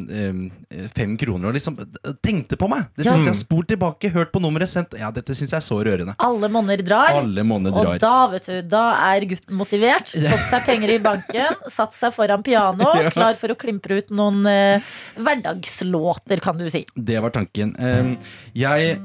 eh, 0.74 0.88
fem 0.96 1.14
kroner 1.22 1.52
og 1.52 1.54
liksom 1.58 1.76
eh, 1.84 2.16
tenkte 2.26 2.58
på 2.58 2.70
meg. 2.72 2.88
Det 2.98 3.06
synes 3.06 3.28
Ja. 3.28 3.32
jeg 3.32 3.40
Spolt 3.44 3.70
tilbake, 3.70 4.10
hørt 4.16 4.32
på 4.34 4.42
nummeret, 4.42 4.72
sendt 4.72 4.98
Ja, 4.98 5.12
dette 5.14 5.36
syns 5.38 5.54
jeg 5.54 5.60
er 5.60 5.66
så 5.68 5.78
rørende. 5.86 6.16
alle 6.18 6.50
monner 6.50 6.82
drar. 6.82 7.14
Alle 7.22 7.44
måneder 7.46 7.78
Og 7.78 8.00
da, 8.02 8.16
vet 8.34 8.50
du, 8.50 8.62
da 8.74 8.84
er 9.14 9.28
gutten 9.30 9.56
motivert. 9.60 10.10
Fått 10.18 10.50
seg 10.50 10.66
penger 10.66 10.96
i 10.96 10.98
banken, 11.04 11.56
satt 11.78 11.94
seg 11.94 12.14
foran 12.18 12.42
piano, 12.44 12.90
Ja. 13.04 13.10
klar 13.14 13.36
for 13.38 13.54
å 13.54 13.56
klimpre 13.60 14.02
ut 14.02 14.10
noen 14.10 14.42
uh, 14.50 14.82
hverdagslåter, 15.22 16.42
kan 16.42 16.58
du 16.58 16.66
si. 16.74 16.86
Det 16.96 17.22
var 17.22 17.30
tanken. 17.38 17.76
Um, 17.78 18.18
jeg 18.58 18.98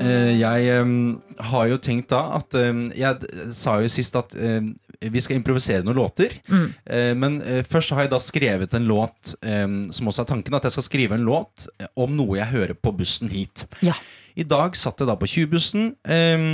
eh, 0.00 0.32
Jeg 0.38 0.80
um, 0.82 1.20
har 1.50 1.68
jo 1.70 1.78
tenkt 1.78 2.10
da 2.12 2.22
at 2.38 2.54
um, 2.54 2.86
Jeg 2.96 3.18
sa 3.56 3.78
jo 3.82 3.88
sist 3.92 4.16
at 4.18 4.34
um, 4.34 4.72
vi 5.00 5.20
skal 5.22 5.38
improvisere 5.38 5.84
noen 5.86 5.98
låter. 6.00 6.34
Mm. 6.50 6.68
Eh, 6.84 7.12
men 7.18 7.40
eh, 7.42 7.60
først 7.66 7.94
har 7.94 8.06
jeg 8.06 8.12
da 8.14 8.20
skrevet 8.22 8.74
en 8.74 8.88
låt 8.88 9.34
um, 9.42 9.80
som 9.94 10.10
også 10.10 10.24
er 10.24 10.30
tanken, 10.32 10.56
at 10.58 10.66
jeg 10.66 10.74
skal 10.74 10.86
skrive 10.88 11.18
en 11.18 11.26
låt 11.26 11.68
eh, 11.78 11.90
om 11.98 12.16
noe 12.18 12.40
jeg 12.40 12.50
hører 12.50 12.74
på 12.74 12.92
bussen 12.98 13.30
hit. 13.30 13.66
Ja. 13.84 13.94
I 14.38 14.46
dag 14.46 14.76
satt 14.78 15.00
jeg 15.02 15.10
da 15.10 15.16
på 15.18 15.26
20-bussen 15.30 15.92
um, 15.98 16.48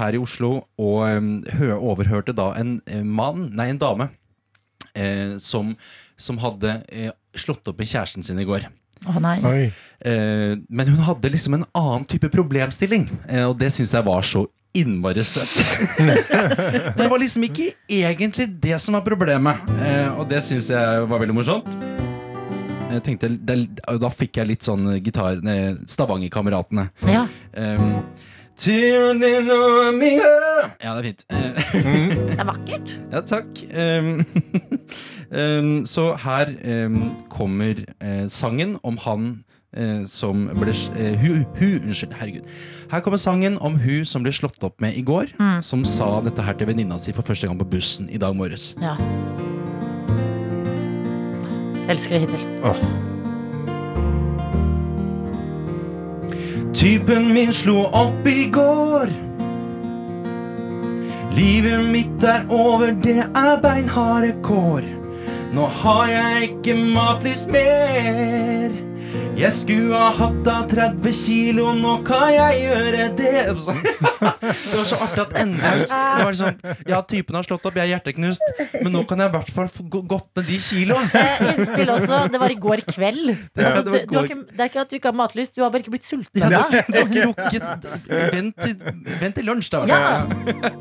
her 0.00 0.16
i 0.16 0.20
Oslo 0.20 0.52
og 0.80 0.98
um, 1.04 1.32
hø 1.58 1.74
overhørte 1.76 2.36
da 2.36 2.50
en 2.60 2.78
eh, 2.88 3.04
mann, 3.04 3.50
nei 3.56 3.70
en 3.72 3.80
dame, 3.80 4.10
eh, 4.92 5.36
som, 5.40 5.74
som 6.20 6.40
hadde 6.44 6.80
eh, 6.88 7.12
slått 7.38 7.68
opp 7.68 7.80
med 7.80 7.88
kjæresten 7.88 8.24
sin 8.26 8.40
i 8.40 8.48
går. 8.48 8.68
Å 9.06 9.20
nei. 9.22 9.36
Oi. 9.46 9.64
Eh, 10.08 10.54
men 10.68 10.90
hun 10.90 11.04
hadde 11.06 11.30
liksom 11.30 11.58
en 11.58 11.66
annen 11.76 12.06
type 12.08 12.30
problemstilling, 12.32 13.06
eh, 13.28 13.44
og 13.46 13.58
det 13.60 13.70
syns 13.76 13.94
jeg 13.94 14.08
var 14.08 14.24
så 14.26 14.46
innmari 14.80 15.24
søtt. 15.26 15.52
For 16.94 17.02
det 17.02 17.10
var 17.10 17.22
liksom 17.22 17.46
ikke 17.48 17.70
egentlig 17.88 18.48
det 18.62 18.78
som 18.82 18.96
var 18.98 19.04
problemet, 19.06 19.62
eh, 19.82 20.08
og 20.18 20.28
det 20.30 20.42
syns 20.46 20.70
jeg 20.72 21.06
var 21.10 21.22
veldig 21.22 21.36
morsomt. 21.36 21.68
Jeg 22.88 23.02
tenkte, 23.04 23.28
det, 23.44 23.56
Da 24.00 24.08
fikk 24.08 24.38
jeg 24.40 24.48
litt 24.48 24.64
sånn 24.64 24.86
gitar 25.04 25.42
Stavangerkameratene. 25.92 26.88
Ja. 27.04 27.26
Um, 27.52 28.00
ja, 30.82 30.94
det 30.96 30.98
er 30.98 31.02
fint. 31.04 31.24
Eh, 31.30 31.52
Det 31.76 32.38
er 32.40 32.48
vakkert. 32.48 32.94
ja, 33.12 33.20
takk. 33.22 33.60
Um, 33.70 34.24
um, 35.30 35.86
så 35.92 36.08
her 36.24 36.54
kommer 37.30 37.84
eh, 38.00 38.26
sangen 38.32 38.78
om 38.82 38.98
han 39.04 39.28
som 40.08 40.46
ble 40.56 40.72
eh, 40.96 41.14
hu, 41.20 41.44
hu, 41.58 41.78
Unnskyld, 41.84 42.14
herregud. 42.16 42.42
Her 42.90 43.00
kommer 43.04 43.18
sangen 43.20 43.58
om 43.60 43.76
hun 43.78 44.04
som 44.08 44.22
ble 44.24 44.32
slått 44.32 44.62
opp 44.64 44.80
med 44.80 44.96
i 44.96 45.02
går, 45.02 45.26
Mm. 45.38 45.62
som 45.62 45.84
sa 45.84 46.20
dette 46.24 46.40
her 46.42 46.54
til 46.54 46.66
venninna 46.66 46.98
si 46.98 47.12
for 47.12 47.22
første 47.22 47.46
gang 47.46 47.58
på 47.58 47.68
bussen 47.68 48.08
i 48.10 48.16
dag 48.18 48.34
morges. 48.34 48.74
Ja. 48.80 48.96
Elsker 51.88 52.18
det 52.18 52.20
hittil. 52.28 52.44
Typen 56.74 57.32
min 57.34 57.52
slo 57.52 57.86
opp 57.92 58.26
i 58.28 58.48
går. 58.52 59.08
Livet 61.34 61.84
mitt 61.92 62.22
er 62.24 62.44
over, 62.50 62.92
det 63.02 63.18
er 63.36 63.60
beinharde 63.62 64.32
kår. 64.42 64.82
Nå 65.54 65.66
har 65.80 66.06
jeg 66.10 66.48
ikke 66.50 66.74
matlyst 66.94 67.50
mer. 67.50 68.87
Jeg 69.38 69.52
skulle 69.54 69.94
ha 69.94 70.08
hatt 70.18 70.48
av 70.50 70.64
30 70.70 71.12
kilo, 71.14 71.68
nå 71.78 71.92
kan 72.06 72.24
jeg 72.34 72.62
gjøre 72.64 73.04
det. 73.14 73.34
Det 74.48 74.74
var 74.74 74.86
så 74.88 74.96
artig 75.04 75.20
at 75.22 75.34
endelig 75.38 75.84
Det 75.86 76.24
var 76.24 76.32
liksom, 76.32 76.56
Ja, 76.90 76.98
typen 77.06 77.36
har 77.38 77.46
slått 77.46 77.68
opp, 77.68 77.76
jeg 77.78 77.84
er 77.86 77.92
hjerteknust, 77.92 78.42
men 78.82 78.90
nå 78.96 79.04
kan 79.08 79.22
jeg 79.22 79.30
i 79.30 79.34
hvert 79.36 79.52
fall 79.54 79.70
få 79.70 79.84
gå- 79.92 80.02
gått 80.10 80.26
ned 80.40 80.48
de 80.50 80.58
kiloene. 80.64 81.22
Innspill 81.52 81.92
også. 81.94 82.20
Det 82.34 82.40
var 82.42 82.54
i 82.54 82.58
går 82.66 82.82
kveld. 82.90 83.30
Det- 83.54 83.64
Altså, 83.68 83.84
det 83.86 84.02
du, 84.08 84.10
du 84.10 84.18
har 84.18 84.26
ikke, 84.26 84.40
det 84.50 84.60
er 84.66 84.72
ikke 84.72 84.80
at 84.82 84.90
du 84.90 84.96
ikke 84.98 85.12
har 85.12 85.18
matlyst, 85.22 85.54
du 85.54 85.62
har 85.62 85.70
bare 85.70 85.84
ikke 85.84 85.94
blitt 85.94 86.08
sulten 86.08 86.42
ennå. 86.48 86.62
du 86.74 86.98
har 86.98 87.06
ikke 87.06 87.26
rukket 87.30 87.88
Vent 88.34 88.62
til, 88.64 88.76
vent 89.22 89.34
til 89.38 89.44
lunsj, 89.52 89.70
da. 89.70 89.84
Ja. 89.86 90.02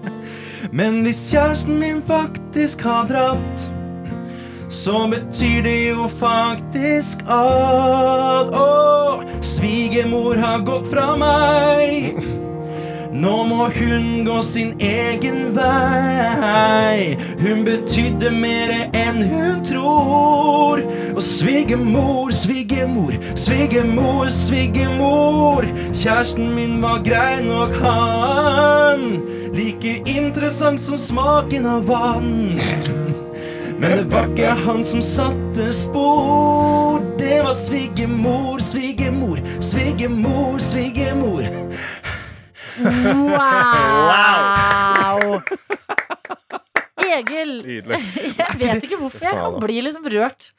Men 0.82 1.04
hvis 1.06 1.22
kjæresten 1.30 1.78
min 1.80 2.02
faktisk 2.10 2.82
har 2.88 3.06
dratt, 3.12 3.68
så 4.70 5.08
betyr 5.08 5.62
det 5.64 5.78
jo 5.90 6.08
faktisk 6.20 7.24
at 7.32 8.52
Å, 8.52 9.24
svigermor 9.42 10.36
har 10.42 10.66
gått 10.68 10.90
fra 10.92 11.14
meg. 11.20 12.20
Nå 13.18 13.38
må 13.50 13.66
hun 13.74 14.26
gå 14.28 14.42
sin 14.46 14.76
egen 14.84 15.56
vei. 15.56 17.16
Hun 17.40 17.64
betydde 17.66 18.30
mer 18.36 18.74
enn 18.92 19.24
hun 19.32 19.64
tror. 19.66 20.84
Og 21.16 21.24
svigermor, 21.26 22.34
svigermor, 22.36 23.16
svigermor, 23.34 24.30
svigermor. 24.30 25.66
Kjæresten 25.94 26.54
min 26.56 26.78
var 26.84 27.02
grei 27.08 27.40
nok, 27.48 27.74
han. 27.82 29.08
Like 29.56 29.98
interessant 30.06 30.84
som 30.84 31.00
smaken 31.00 31.66
av 31.66 31.90
vann. 31.90 33.26
Men 33.80 33.92
det 33.98 34.04
var 34.10 34.26
ikke 34.32 34.54
han 34.66 34.80
som 34.86 35.02
satte 35.06 35.68
spor. 35.76 37.04
Det 37.20 37.44
var 37.46 37.54
svigermor, 37.54 38.58
svigermor, 38.64 39.38
svigermor, 39.62 40.58
svigermor. 40.60 41.44
Wow! 43.28 45.42
Egil, 47.06 47.54
Nydelig. 47.66 48.02
jeg 48.42 48.60
vet 48.60 48.84
ikke 48.84 48.98
hvorfor 48.98 49.26
jeg 49.30 49.38
kan 49.38 49.60
bli 49.62 49.78
liksom 49.86 50.10
rørt. 50.14 50.52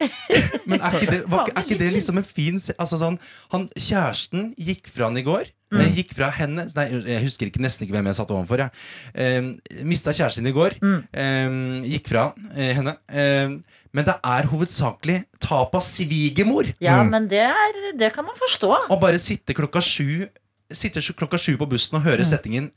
Men 0.70 0.80
er 0.80 0.96
ikke 0.96 1.10
det, 1.10 1.20
var, 1.28 1.48
er 1.52 1.64
ikke 1.64 1.78
det 1.80 1.88
liksom 1.92 2.20
en 2.20 2.26
fin 2.26 2.56
Altså 2.76 2.98
sånn 3.00 3.18
han, 3.52 3.66
Kjæresten 3.76 4.52
gikk 4.60 4.88
fra 4.92 5.10
han 5.10 5.18
i 5.20 5.24
går. 5.26 5.50
Mm. 5.70 5.82
gikk 5.94 6.16
fra 6.18 6.32
henne 6.34 6.64
Nei, 6.74 6.86
jeg 7.12 7.22
husker 7.22 7.46
ikke 7.46 7.60
nesten 7.62 7.84
ikke 7.86 7.94
hvem 7.94 8.08
jeg 8.10 8.18
satt 8.18 8.32
overfor. 8.34 8.64
Jeg. 8.64 8.86
Eh, 9.14 9.84
Mista 9.86 10.14
kjæresten 10.16 10.48
i 10.50 10.54
går. 10.56 10.78
Eh, 10.80 11.58
gikk 11.92 12.10
fra 12.10 12.30
eh, 12.54 12.72
henne. 12.78 12.96
Eh, 13.12 13.58
men 13.90 14.06
det 14.06 14.16
er 14.22 14.46
hovedsakelig 14.50 15.18
tap 15.42 15.74
av 15.74 15.82
svigermor. 15.82 16.68
Ja, 16.82 17.00
men 17.06 17.26
det, 17.30 17.42
er, 17.42 17.80
det 17.98 18.12
kan 18.14 18.26
man 18.26 18.38
forstå. 18.38 18.70
Å 18.90 18.98
bare 19.02 19.18
sitte 19.22 19.56
klokka 19.56 19.82
sju 19.84 20.28
Sitte 20.70 21.02
klokka 21.02 21.34
sju 21.42 21.56
på 21.58 21.66
bussen 21.66 21.96
og 21.98 22.04
høre 22.04 22.22
settingen 22.22 22.68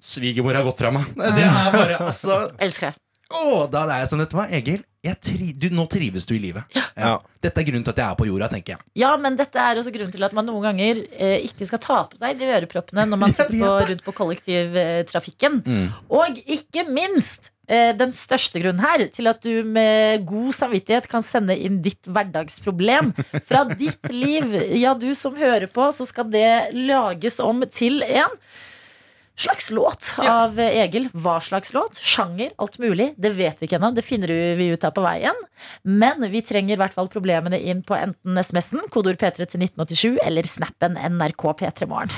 'Svigermor 0.00 0.56
har 0.56 0.64
gått 0.64 0.78
fra 0.80 0.88
meg'. 0.92 1.08
Det 1.16 1.44
er 1.44 1.72
bare 1.74 1.98
altså 2.00 2.38
Elsker 2.60 2.90
jeg. 2.90 2.96
Å, 3.26 3.66
da 3.68 3.82
er 3.90 4.04
jeg 4.04 4.10
som 4.12 4.20
dette 4.22 4.38
var. 4.38 4.48
Egil, 4.54 4.84
tri 5.14 5.52
du, 5.54 5.68
nå 5.74 5.86
trives 5.90 6.26
du 6.26 6.34
i 6.36 6.42
livet. 6.42 6.76
Ja. 6.96 7.16
Dette 7.42 7.62
er 7.62 7.66
grunnen 7.68 7.84
til 7.86 7.94
at 7.94 8.00
jeg 8.02 8.08
er 8.08 8.18
på 8.18 8.26
jorda, 8.28 8.48
tenker 8.52 8.74
jeg. 8.76 8.84
Ja, 8.98 9.12
men 9.20 9.36
dette 9.38 9.60
er 9.62 9.78
også 9.80 9.92
grunnen 9.94 10.14
til 10.14 10.26
at 10.26 10.36
man 10.36 10.48
noen 10.48 10.64
ganger 10.64 11.02
eh, 11.14 11.44
ikke 11.46 11.68
skal 11.68 11.82
ta 11.82 11.98
på 12.10 12.18
seg 12.20 12.40
de 12.40 12.48
øreproppene 12.58 13.06
når 13.08 13.20
man 13.22 13.34
sitter 13.36 13.58
på, 13.60 13.74
rundt 13.90 14.06
på 14.06 14.16
kollektivtrafikken. 14.20 15.60
Og 16.10 16.40
ikke 16.42 16.86
minst 16.90 17.50
eh, 17.68 17.92
den 17.96 18.14
største 18.16 18.62
grunnen 18.62 18.82
her 18.82 19.06
til 19.14 19.30
at 19.30 19.42
du 19.44 19.62
med 19.66 20.26
god 20.28 20.52
samvittighet 20.58 21.08
kan 21.12 21.24
sende 21.26 21.56
inn 21.56 21.82
ditt 21.84 22.08
hverdagsproblem 22.10 23.12
fra 23.46 23.66
ditt 23.72 24.10
liv. 24.12 24.56
Ja, 24.74 24.96
du 24.98 25.12
som 25.18 25.36
hører 25.38 25.68
på, 25.70 25.90
så 25.94 26.08
skal 26.08 26.30
det 26.32 26.48
lages 26.74 27.38
om 27.42 27.62
til 27.70 28.02
en 28.06 28.32
slags 29.36 29.70
låt 29.70 30.12
av 30.18 30.60
Egil. 30.60 31.08
Hva 31.12 31.40
slags 31.40 31.72
låt? 31.72 31.98
Sjanger? 32.00 32.50
Alt 32.56 32.78
mulig? 32.78 33.12
Det 33.16 33.30
vet 33.36 33.60
vi 33.60 33.68
ikke 33.68 33.78
ennå. 33.78 33.92
Det 33.94 34.04
finner 34.04 34.32
vi 34.56 34.70
ut 34.72 34.84
av 34.84 34.94
på 34.96 35.04
veien. 35.04 35.36
Men 35.82 36.24
vi 36.32 36.42
trenger 36.42 36.76
i 36.76 36.80
hvert 36.80 36.96
fall 36.96 37.10
problemene 37.12 37.60
inn 37.60 37.82
på 37.86 37.96
enten 37.98 38.40
SMS-en, 38.40 38.86
kodeord 38.92 39.20
P3 39.20 39.44
til 39.44 39.66
1987, 39.68 40.18
eller 40.24 40.48
snappen 40.48 40.96
NRK 40.96 41.48
P3 41.60 41.90
Morgen. 41.90 42.12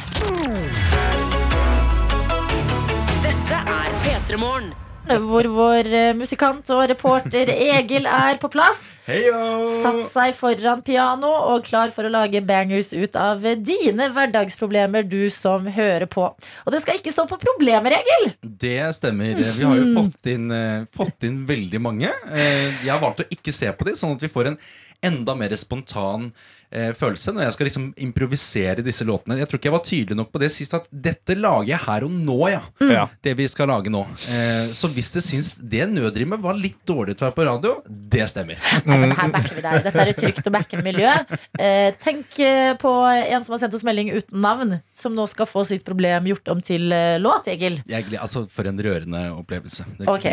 Dette 3.24 3.64
er 3.64 3.96
P3 4.04 4.38
Morgen. 4.38 4.87
Hvor 5.08 5.46
vår 5.48 5.88
eh, 5.88 6.14
musikant 6.16 6.68
og 6.74 6.82
reporter 6.90 7.48
Egil 7.52 8.06
er 8.08 8.36
på 8.40 8.50
plass. 8.52 8.80
Satt 9.08 10.02
seg 10.12 10.34
foran 10.36 10.82
piano 10.84 11.30
og 11.54 11.64
klar 11.64 11.94
for 11.94 12.04
å 12.04 12.12
lage 12.12 12.42
bangers 12.44 12.90
ut 12.92 13.16
av 13.16 13.46
dine 13.64 14.10
hverdagsproblemer, 14.12 15.06
du 15.08 15.30
som 15.32 15.64
hører 15.72 16.04
på. 16.10 16.26
Og 16.28 16.74
det 16.74 16.82
skal 16.84 17.00
ikke 17.00 17.14
stå 17.14 17.24
på 17.30 17.40
problemer, 17.40 17.96
Egil! 17.98 18.28
Det 18.42 18.76
stemmer. 18.98 19.38
Vi 19.38 19.64
har 19.64 19.80
jo 19.80 19.88
fått 19.96 20.28
inn, 20.34 20.50
eh, 20.52 20.84
fått 20.94 21.24
inn 21.28 21.40
veldig 21.48 21.80
mange. 21.80 22.12
Eh, 22.28 22.68
jeg 22.84 22.92
har 22.92 23.00
valgt 23.00 23.24
å 23.24 23.30
ikke 23.32 23.54
se 23.54 23.72
på 23.72 23.88
de, 23.88 23.96
sånn 23.96 24.18
at 24.18 24.26
vi 24.26 24.32
får 24.32 24.52
en 24.52 24.60
enda 25.08 25.34
mer 25.38 25.54
spontan 25.56 26.32
eh, 26.72 26.92
følelse 26.96 27.32
når 27.34 27.42
jeg 27.46 27.52
skal 27.56 27.68
liksom 27.68 27.86
improvisere 28.04 28.82
disse 28.84 29.04
låtene. 29.08 29.38
Jeg 29.40 29.48
tror 29.48 29.60
ikke 29.60 29.68
jeg 29.70 29.76
var 29.76 29.84
tydelig 29.86 30.16
nok 30.18 30.30
på 30.34 30.40
det 30.42 30.50
sist, 30.54 30.74
at 30.76 30.88
dette 30.92 31.36
lager 31.38 31.68
jeg 31.72 31.80
her 31.84 32.06
og 32.06 32.10
nå, 32.14 32.38
ja. 32.52 32.62
Mm. 32.80 32.94
Det 33.24 33.34
vi 33.38 33.46
skal 33.50 33.70
lage 33.72 33.92
nå. 33.92 34.02
Eh, 34.32 34.70
så 34.76 34.90
hvis 34.92 35.12
det 35.16 35.22
syns 35.26 35.50
det 35.62 35.86
nødrimet 35.90 36.40
var 36.44 36.58
litt 36.58 36.80
dårlig 36.88 37.16
til 37.16 37.26
å 37.26 37.30
være 37.30 37.36
på 37.38 37.46
radio, 37.48 37.74
det 37.88 38.26
stemmer. 38.30 38.60
Nei, 38.88 38.98
men 39.04 39.14
her 39.18 39.32
backer 39.34 39.56
vi 39.58 39.64
deg. 39.64 39.82
Dette 39.88 40.02
er 40.04 40.12
et 40.12 40.20
trygt 40.22 40.46
og 40.46 40.54
backende 40.58 40.86
miljø. 40.86 41.14
Eh, 41.58 41.90
tenk 42.04 42.38
eh, 42.44 42.74
på 42.80 42.92
en 43.08 43.44
som 43.46 43.54
har 43.56 43.62
sendt 43.64 43.76
oss 43.78 43.86
melding 43.86 44.12
uten 44.16 44.40
navn, 44.44 44.78
som 44.98 45.14
nå 45.16 45.26
skal 45.30 45.48
få 45.48 45.64
sitt 45.68 45.84
problem 45.86 46.28
gjort 46.30 46.52
om 46.52 46.60
til 46.64 46.92
eh, 46.94 47.16
låt, 47.22 47.48
Egil. 47.52 47.80
Jeg, 47.88 48.06
altså, 48.18 48.44
for 48.52 48.68
en 48.70 48.78
rørende 48.84 49.26
opplevelse. 49.38 49.86
Det- 49.98 50.08
Ok, 50.08 50.24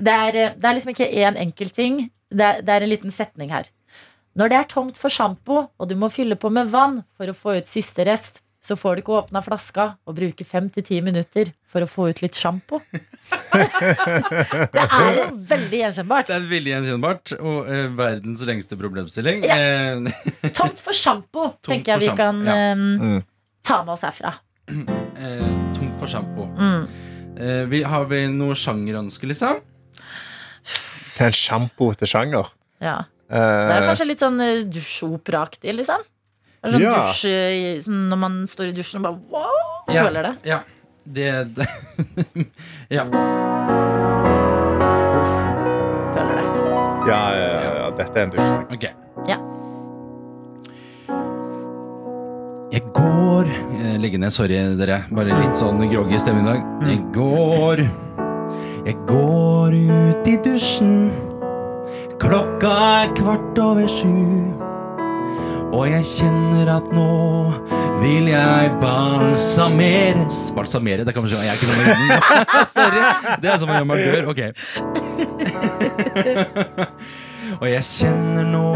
det 0.00 0.12
er, 0.14 0.36
eh, 0.36 0.54
det 0.58 0.64
er 0.70 0.74
liksom 0.76 0.90
ikke 0.94 1.10
én 1.10 1.36
enkelt 1.38 1.74
ting. 1.76 2.00
Det 2.30 2.46
er, 2.46 2.60
det 2.62 2.74
er 2.76 2.84
en 2.86 2.90
liten 2.92 3.10
setning 3.14 3.50
her. 3.50 3.66
Når 4.38 4.50
det 4.50 4.58
er 4.60 4.68
tomt 4.70 4.98
for 5.00 5.10
sjampo, 5.10 5.64
og 5.74 5.90
du 5.90 5.96
må 5.98 6.10
fylle 6.12 6.38
på 6.38 6.52
med 6.54 6.70
vann 6.70 7.00
for 7.18 7.30
å 7.30 7.34
få 7.36 7.58
ut 7.58 7.68
siste 7.68 8.06
rest, 8.06 8.42
så 8.60 8.76
får 8.76 8.96
du 8.96 9.02
ikke 9.02 9.14
åpna 9.16 9.40
flaska 9.42 9.86
og 10.04 10.16
bruke 10.18 10.44
fem 10.44 10.68
til 10.72 10.84
ti 10.84 10.98
minutter 11.02 11.48
for 11.70 11.82
å 11.82 11.88
få 11.88 12.10
ut 12.12 12.20
litt 12.20 12.36
sjampo. 12.36 12.82
det 13.54 14.82
er 14.84 15.06
jo 15.16 15.24
veldig 15.48 15.80
gjenkjennbart. 15.80 16.28
Det 16.28 16.36
er 16.36 16.48
veldig 16.50 16.74
gjenkjennbart, 16.74 17.32
og 17.40 17.70
eh, 17.72 17.86
verdens 17.96 18.44
lengste 18.46 18.76
problemstilling. 18.80 19.46
Ja. 19.48 19.56
Eh, 19.56 20.52
Tomt 20.58 20.82
for 20.84 20.96
sjampo, 20.96 21.54
tenker 21.64 21.96
jeg 21.96 22.10
vi 22.10 22.16
kan 22.20 22.42
ja. 22.44 22.58
mm. 22.76 23.22
ta 23.66 23.80
med 23.86 23.96
oss 23.96 24.04
herfra. 24.06 24.34
eh, 24.68 25.46
Tomt 25.78 25.96
for 26.02 26.12
sjampo. 26.12 26.50
Mm. 26.60 26.84
Eh, 27.40 27.62
vi, 27.72 27.80
har 27.88 28.04
vi 28.12 28.26
noe 28.34 28.58
sjangerønske, 28.58 29.30
liksom? 29.32 29.64
Det 30.66 31.24
er 31.24 31.32
en 31.32 31.40
sjampo 31.40 31.94
til 31.96 32.12
sjanger. 32.12 32.52
Ja. 32.84 33.00
Det 33.30 33.38
er 33.38 33.82
Eh, 33.82 33.86
kanskje 33.86 34.06
litt 34.10 34.18
sånn 34.22 34.40
eh, 34.42 34.64
dusjoperaaktig, 34.66 35.70
liksom. 35.76 36.02
Sånn 36.66 36.80
Ja. 36.82 36.94
dusj, 36.98 37.30
eh, 37.30 37.78
sånn 37.80 38.08
når 38.10 38.18
man 38.18 38.40
står 38.50 38.68
i 38.72 38.72
dusjen 38.76 38.98
og 39.00 39.02
bare 39.06 39.18
wow, 39.30 39.94
Ja. 39.94 40.04
føler 40.04 40.22
det. 40.22 40.34
Ja. 40.50 40.58
Det, 41.06 41.54
det 41.54 41.66
Ja. 42.90 43.04
Føler 46.10 46.34
det. 46.36 46.44
ja, 47.08 47.20
ja, 47.34 47.46
ja, 47.64 47.72
ja, 47.80 47.90
dette 47.96 48.16
er 48.18 48.22
en 48.26 48.30
dusjsang. 48.34 48.66
Okay. 48.74 48.92
Ja. 49.30 49.38
Jeg 52.70 52.82
går 52.94 53.48
jeg 53.80 54.00
Legger 54.00 54.18
ned, 54.22 54.32
sorry 54.32 54.58
dere. 54.78 55.00
Bare 55.10 55.34
litt 55.40 55.56
sånn 55.58 55.80
groggy 55.90 56.18
stemme 56.22 56.42
i 56.44 56.46
dag. 56.46 56.60
Jeg 56.86 57.00
går 57.14 57.82
Jeg 58.86 58.96
går 59.06 59.74
ut 59.74 60.26
i 60.30 60.36
dusjen. 60.44 61.10
Klokka 62.20 62.70
er 63.00 63.14
kvart 63.16 63.58
over 63.64 63.86
sju. 63.88 64.12
Og 65.70 65.86
jeg 65.88 66.04
kjenner 66.04 66.68
at 66.74 66.88
nå 66.92 67.06
vil 68.00 68.26
jeg 68.32 68.70
balsameres 68.82 70.38
Balsamere? 70.56 71.04
Det 71.06 71.14
kan 71.14 71.22
man 71.24 71.30
si. 71.30 71.36
Jeg 71.40 71.48
er 71.48 71.56
ikke 71.56 71.68
noe 71.70 71.76
med 71.80 71.86
munnen. 72.00 72.20
Sorry. 72.76 73.00
Det 73.40 73.48
er 73.52 73.56
som 73.62 73.70
å 73.70 73.74
gjøre 73.76 73.88
meg 73.88 73.98
dør. 74.04 74.24
Ok. 74.32 74.40
Og 77.60 77.66
jeg 77.68 77.84
kjenner 77.88 78.44
nå 78.46 78.66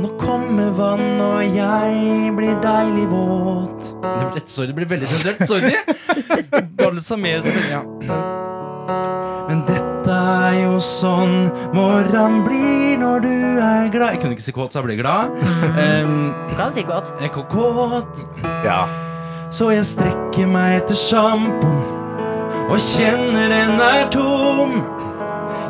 Nå 0.00 0.08
kommer 0.20 0.70
vann, 0.76 1.20
og 1.20 1.40
jeg 1.44 2.30
blir 2.36 2.54
deilig 2.62 3.06
våt. 3.10 3.90
Det 4.00 4.28
ble, 4.30 4.42
sorry, 4.46 4.70
det 4.70 4.76
blir 4.78 4.90
veldig 4.92 5.08
sensuelt. 5.10 5.40
Sorry. 5.50 5.74
Balsamere 6.78 7.54
ja. 7.68 7.82
Men 9.50 9.64
dette 9.68 10.14
er 10.14 10.60
jo 10.62 10.78
sånn 10.84 11.50
morran 11.74 12.44
blir 12.46 12.79
når 13.00 13.24
du 13.24 13.30
er 13.60 13.88
glad 13.92 14.12
Jeg 14.14 14.20
kunne 14.22 14.36
ikke 14.36 14.44
si 14.46 14.52
kåt, 14.56 14.72
så 14.74 14.80
jeg 14.80 14.86
ble 14.90 14.96
glad. 15.00 15.32
Um, 15.80 16.34
Du 16.50 16.54
kan 16.58 16.70
si 16.74 16.82
kåt. 16.86 17.10
jeg 17.20 17.30
er 17.30 17.46
kåt. 17.50 18.24
Ja. 18.64 18.82
Så 19.50 19.70
jeg 19.74 19.86
strekker 19.88 20.46
meg 20.46 20.82
etter 20.82 20.94
sjampoen 20.94 21.96
og 22.70 22.78
kjenner 22.78 23.48
den 23.50 23.80
er 23.82 24.04
tom. 24.14 24.76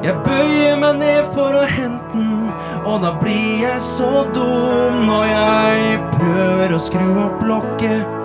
Jeg 0.04 0.14
bøyer 0.26 0.76
meg 0.80 0.98
ned 1.00 1.30
for 1.34 1.56
å 1.56 1.62
hente 1.68 1.96
den, 2.12 2.50
og 2.88 3.00
da 3.04 3.14
blir 3.20 3.62
jeg 3.62 3.80
så 3.84 4.24
dum 4.34 4.98
når 5.08 5.24
jeg 5.30 5.98
prøver 6.16 6.74
å 6.76 6.80
skru 6.80 7.06
opp 7.24 7.44
lokket 7.48 8.18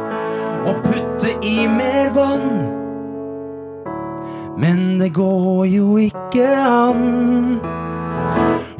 og 0.67 0.79
putte 0.87 1.31
i 1.45 1.67
mer 1.71 2.11
vann. 2.15 2.47
Men 4.59 4.97
det 4.99 5.11
går 5.15 5.65
jo 5.71 5.97
ikke 5.99 6.47
an. 6.55 7.59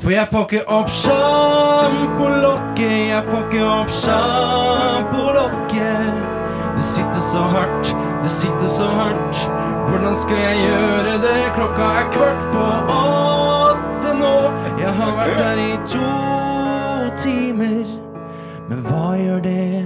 For 0.04 0.10
jeg 0.14 0.28
får 0.32 0.42
ikke 0.46 0.64
opp 0.70 0.90
sjampolokket, 0.94 3.10
jeg 3.10 3.24
får 3.30 3.42
ikke 3.48 3.64
opp 3.66 3.90
sjampolokket. 4.00 6.14
Det 6.76 6.84
sitter 6.84 7.20
så 7.24 7.42
hardt, 7.56 7.86
det 8.24 8.32
sitter 8.32 8.68
så 8.70 8.88
hardt. 9.00 9.38
Hvordan 9.90 10.16
skal 10.16 10.38
jeg 10.38 10.58
gjøre 10.68 11.14
det? 11.24 11.52
Klokka 11.56 11.84
er 12.02 12.08
kvart 12.14 12.42
på 12.54 12.64
åtte 12.96 14.12
nå. 14.20 14.36
Jeg 14.82 14.92
har 15.00 15.12
vært 15.20 15.38
der 15.40 15.58
i 15.62 15.64
to 15.90 16.10
timer. 17.22 17.86
Men 18.70 18.80
hva 18.90 19.08
gjør 19.20 19.40
det 19.46 19.84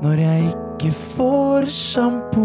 når 0.00 0.14
jeg 0.24 0.38
ikke 0.48 0.69
får 0.88 1.66
sjampo 1.68 2.44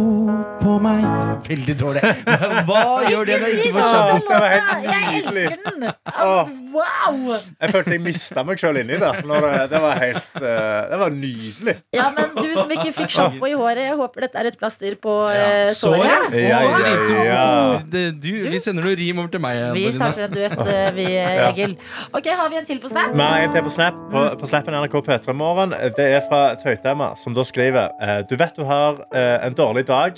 på 0.60 0.74
meg? 0.84 1.06
Veldig 1.48 1.76
dårlig. 1.80 2.02
Men 2.26 2.66
hva 2.68 2.82
gjør 3.12 3.30
det 3.30 3.38
når 3.40 3.54
jeg 3.54 3.60
ikke 3.62 3.74
får 3.78 3.86
sjampo? 3.94 4.18
sånn, 4.20 4.28
Det 4.28 4.40
var 4.42 4.50
helt 4.52 4.66
låta. 4.68 4.92
Jeg 4.92 5.22
elsker 5.22 5.62
den! 5.64 5.86
Altså, 6.12 6.42
wow! 6.76 7.38
Jeg 7.62 7.72
følte 7.76 7.94
jeg 7.96 8.02
mista 8.04 8.44
meg 8.50 8.60
sjøl 8.60 8.80
inni 8.82 8.98
der. 9.00 9.22
Det, 9.24 9.52
det 9.72 9.82
var 9.86 10.02
helt 10.02 10.40
eh, 10.42 10.82
Det 10.92 11.00
var 11.04 11.16
nydelig. 11.16 11.76
Ja, 11.96 12.10
men 12.18 12.34
du 12.36 12.50
som 12.58 12.74
ikke 12.76 12.92
fikk 12.98 13.14
sjampo 13.16 13.48
i 13.48 13.54
håret, 13.56 13.84
jeg 13.86 13.96
håper 14.02 14.26
dette 14.28 14.42
er 14.44 14.50
et 14.52 14.60
plaster 14.60 14.98
på 15.06 15.16
eh, 15.32 15.72
Såret? 15.72 16.04
såret. 16.04 16.36
Ja, 16.44 16.60
ja, 16.66 17.24
ja. 17.30 17.46
Det- 17.88 18.04
Du, 18.26 18.30
vi 18.52 18.60
sender 18.64 18.84
noe 18.90 18.96
rim 19.00 19.20
over 19.22 19.32
til 19.34 19.42
meg. 19.44 19.62
Vi 19.76 19.86
starter 19.96 20.28
en 20.28 20.36
duett, 20.36 20.60
eh, 20.66 20.90
vi, 20.98 21.08
Egil. 21.48 21.78
Ok, 22.12 22.28
Har 22.36 22.50
vi 22.52 22.60
en 22.60 22.68
til 22.68 22.80
på 22.84 22.92
Snap? 22.92 23.16
Nei, 23.16 23.46
en 23.46 23.54
til 23.56 23.64
på 23.64 23.72
Snap. 23.74 23.98
På, 24.12 24.26
på 24.42 24.50
Snappen 24.50 24.76
NRK 24.82 25.00
P3 25.08 25.36
Morgen. 25.38 25.72
Det 25.96 26.10
er 26.18 26.26
fra 26.28 26.44
Tøytemma, 26.60 27.14
som 27.22 27.36
da 27.38 27.46
skriver 27.48 27.94
eh, 28.02 28.22
Du 28.30 28.36
vet 28.40 28.56
du 28.58 28.64
har 28.66 29.04
eh, 29.14 29.46
en 29.46 29.54
dårlig 29.58 29.86
dag 29.88 30.18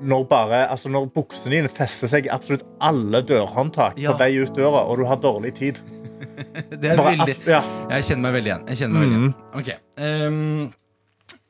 når, 0.00 0.24
bare, 0.30 0.60
altså 0.70 0.86
når 0.92 1.08
buksene 1.16 1.56
dine 1.56 1.70
fester 1.72 2.06
seg 2.10 2.28
i 2.28 2.30
absolutt 2.30 2.62
alle 2.84 3.20
dørhåndtak 3.26 3.96
Ja. 3.98 4.12
på 4.12 4.20
vei 4.22 4.36
ut 4.38 4.52
døra, 4.54 4.84
og 4.86 5.00
du 5.00 5.04
har 5.10 5.18
dårlig 5.18 5.54
tid. 5.58 5.80
Det 6.70 6.92
er 6.92 6.96
Bare, 6.96 7.16
veldig 7.18 7.34
ja. 7.50 7.58
Jeg 7.90 8.04
kjenner 8.06 8.22
meg 8.28 8.36
veldig 8.38 8.50
igjen. 8.52 8.62
Jeg 8.70 8.78
kjenner 8.78 8.94
meg 8.94 9.02
veldig 9.02 9.18
igjen. 9.18 9.34
Ok 9.58 9.68
Um, 10.04 10.72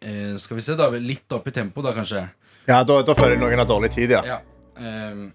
uh, 0.05 0.35
Skal 0.41 0.57
vi 0.59 0.65
se, 0.65 0.75
da. 0.77 0.89
Litt 1.01 1.33
opp 1.37 1.47
i 1.49 1.53
tempo, 1.55 1.83
da, 1.85 1.93
kanskje. 1.97 2.25
ja, 2.69 2.81
da, 2.85 2.99
da 3.05 3.15
føler 3.17 3.37
jeg 3.37 3.43
noen 3.45 3.61
har 3.63 3.69
dårlig 3.69 3.93
tid, 3.95 4.11
ja. 4.17 4.23
Ja. 4.25 4.41
Um, 4.81 5.33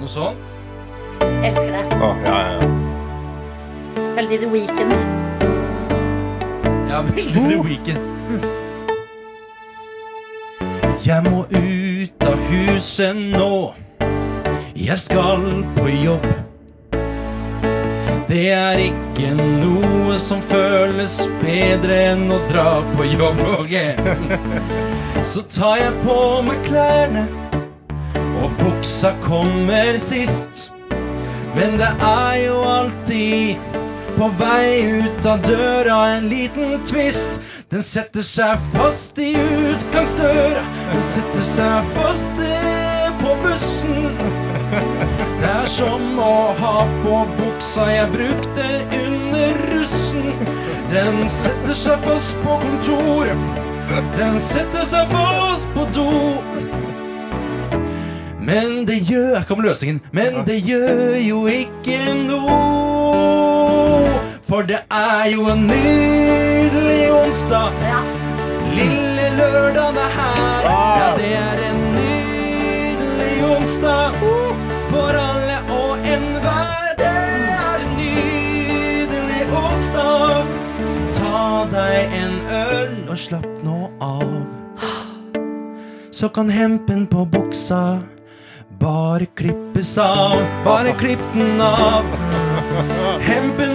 Noe 0.00 0.08
sånt. 0.12 0.44
Elsker 1.24 1.72
det. 1.72 1.84
Ja, 1.96 2.10
ja, 2.28 2.36
ja. 2.52 4.12
Veldig 4.16 4.40
The 4.44 4.52
Weekend. 4.52 5.25
Ja, 6.96 7.02
veldig 7.02 7.32
The 7.34 7.56
Weekend. 7.68 7.98
Jeg 11.04 11.24
må 11.26 11.42
ut 11.50 12.24
av 12.24 12.38
huset 12.48 13.18
nå. 13.34 13.74
Jeg 14.80 14.96
skal 15.02 15.44
på 15.76 15.90
jobb. 15.92 16.24
Det 18.30 18.46
er 18.54 18.80
ikke 18.86 19.34
noe 19.36 20.16
som 20.16 20.40
føles 20.40 21.18
bedre 21.42 22.00
enn 22.14 22.32
å 22.32 22.40
dra 22.48 22.80
på 22.94 23.10
jobb. 23.12 23.44
Okay. 23.58 23.92
Så 25.34 25.44
tar 25.52 25.76
jeg 25.82 25.94
på 26.00 26.20
meg 26.48 26.64
klærne 26.64 27.26
Og 28.40 28.56
buksa 28.62 29.12
kommer 29.28 30.00
sist. 30.00 30.70
Men 31.52 31.76
det 31.76 31.92
er 32.00 32.46
jo 32.46 32.62
alltid 32.64 33.84
på 34.16 34.28
vei 34.38 35.00
ut 35.02 35.26
av 35.26 35.42
døra 35.44 35.96
en 36.16 36.28
liten 36.28 36.80
tvist. 36.88 37.40
Den 37.70 37.82
setter 37.82 38.24
seg 38.24 38.60
fast 38.72 39.18
i 39.20 39.32
utgangsdøra. 39.36 40.62
Den 40.92 41.04
setter 41.04 41.44
seg 41.44 41.90
fast 41.96 42.40
på 43.20 43.34
bussen. 43.42 44.08
Det 45.40 45.50
er 45.50 45.68
som 45.70 46.18
å 46.20 46.36
ha 46.60 46.76
på 47.04 47.20
buksa 47.36 47.88
jeg 47.90 48.12
brukte 48.14 48.66
under 49.02 49.60
russen. 49.72 50.32
Den 50.92 51.26
setter 51.30 51.76
seg 51.76 52.04
fast 52.06 52.40
på 52.44 52.58
kontoret. 52.64 53.62
Den 54.16 54.40
setter 54.42 54.86
seg 54.88 55.12
fast 55.12 55.68
på 55.74 55.86
do. 55.94 56.10
Men 58.46 58.84
det 58.86 59.00
gjør 59.10 59.34
Jeg 59.34 59.46
kom 59.48 59.60
løsningen. 59.60 60.00
Men 60.14 60.44
det 60.46 60.60
gjør 60.62 61.18
jo 61.18 61.46
ikke 61.50 62.14
noe. 62.26 63.45
For 64.46 64.62
det 64.62 64.78
er 64.90 65.24
jo 65.32 65.48
en 65.50 65.64
nydelig 65.66 67.12
onsdag. 67.12 67.72
Lille 68.76 69.24
lørdag 69.38 69.98
er 70.04 70.12
her. 70.18 70.68
Ja, 70.70 71.08
det 71.18 71.32
er 71.34 71.62
en 71.70 71.80
nydelig 71.96 73.32
onsdag. 73.56 74.20
For 74.92 75.18
alle 75.22 75.58
og 75.78 76.06
enhver. 76.14 76.94
Det 77.02 77.10
er 77.10 77.82
en 77.88 77.98
nydelig 77.98 79.42
onsdag. 79.64 80.46
Ta 81.18 81.44
deg 81.74 82.18
en 82.22 82.40
øl 82.62 82.96
og 83.10 83.18
slapp 83.18 83.50
nå 83.66 83.80
av. 83.98 84.30
Så 86.14 86.30
kan 86.30 86.48
hempen 86.50 87.08
på 87.10 87.26
buksa 87.26 87.98
bare 88.78 89.26
klippes 89.34 89.98
av. 89.98 90.38
Bare 90.64 90.92
klipp 91.02 91.22
den 91.34 91.60
av. 91.60 92.04
Hempen 93.26 93.65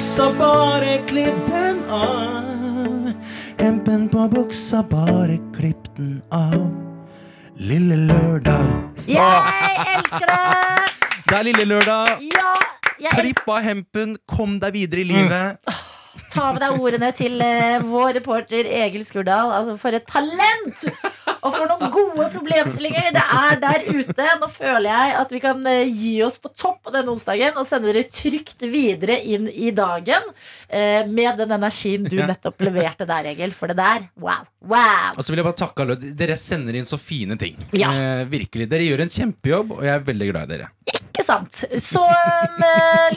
buksa, 0.00 0.32
bare 0.38 0.98
klipp 1.06 1.46
den 1.46 1.84
av. 1.90 3.12
Hempen 3.58 4.08
på 4.08 4.28
buksa, 4.28 4.82
bare 4.82 5.36
klipp 5.56 5.90
den 5.96 6.22
av. 6.32 6.70
Lille 7.56 7.96
lørdag. 8.08 8.64
Jeg 9.04 9.20
elsker 9.98 10.24
det! 10.24 10.88
Det 11.28 11.36
er 11.36 11.44
lille 11.50 11.66
lørdag. 11.68 12.24
Ja, 12.32 12.54
jeg 12.96 13.10
elsker 13.10 13.20
Klipp 13.20 13.52
av 13.52 13.60
hempen, 13.60 14.16
kom 14.24 14.56
deg 14.64 14.72
videre 14.78 15.04
i 15.04 15.08
livet. 15.10 15.76
Ta 16.30 16.50
med 16.54 16.60
deg 16.62 16.78
ordene 16.78 17.10
til 17.16 17.40
eh, 17.44 17.82
vår 17.86 18.14
reporter 18.20 18.68
Egil 18.84 19.04
Skurdal. 19.06 19.52
Altså, 19.54 19.76
for 19.80 19.96
et 19.96 20.06
talent! 20.08 20.84
Og 21.40 21.54
for 21.54 21.70
noen 21.70 21.92
gode 21.92 22.26
problemstillinger 22.34 23.14
det 23.14 23.22
er 23.22 23.60
der 23.62 23.84
ute. 23.88 24.26
Nå 24.40 24.48
føler 24.52 24.88
jeg 24.90 25.14
at 25.22 25.32
vi 25.32 25.40
kan 25.42 25.62
eh, 25.70 25.88
gi 25.88 26.12
oss 26.26 26.36
på 26.42 26.52
topp 26.52 26.90
denne 26.92 27.14
onsdagen 27.14 27.56
og 27.56 27.66
sende 27.68 27.90
dere 27.90 28.04
trygt 28.12 28.66
videre 28.68 29.16
inn 29.24 29.48
i 29.48 29.72
dagen 29.76 30.26
eh, 30.68 31.06
med 31.08 31.40
den 31.40 31.56
energien 31.56 32.04
du 32.04 32.18
nettopp 32.20 32.60
leverte 32.66 33.08
der, 33.08 33.30
Egil. 33.32 33.54
For 33.56 33.72
det 33.72 33.78
der, 33.80 34.08
wow. 34.20 34.44
Wow. 34.60 35.16
Og 35.16 35.24
så 35.24 35.32
vil 35.32 35.40
jeg 35.40 35.48
bare 35.48 35.60
takke 35.62 35.86
alle. 35.86 35.96
Dere 35.96 36.36
sender 36.38 36.76
inn 36.76 36.88
så 36.88 37.00
fine 37.00 37.38
ting. 37.40 37.56
Ja. 37.72 37.92
Eh, 37.94 38.26
virkelig, 38.30 38.68
Dere 38.70 38.90
gjør 38.90 39.06
en 39.06 39.14
kjempejobb, 39.14 39.78
og 39.78 39.86
jeg 39.86 39.96
er 39.96 40.10
veldig 40.10 40.32
glad 40.34 40.50
i 40.50 40.58
dere. 40.58 40.99
Ikke 41.10 41.26
sant? 41.26 41.64
Så 41.82 42.02
um, 42.06 42.66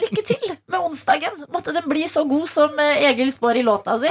lykke 0.02 0.22
til 0.26 0.56
med 0.66 0.80
onsdagen. 0.80 1.44
Måtte 1.54 1.74
den 1.74 1.86
bli 1.88 2.08
så 2.10 2.24
god 2.26 2.48
som 2.50 2.78
eh, 2.82 3.06
Egil 3.06 3.30
spår 3.32 3.62
i 3.62 3.66
låta 3.66 3.94
si. 4.02 4.10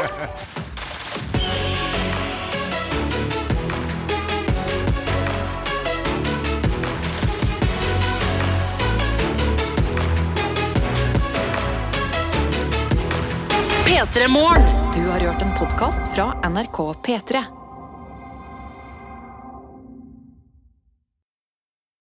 P3 13.84 14.28
Morgen. 14.32 14.64
Du 14.96 15.04
har 15.10 15.20
hørt 15.20 15.42
en 15.42 15.54
podkast 15.60 16.16
fra 16.16 16.32
NRK 16.50 16.80
P3. 17.04 17.63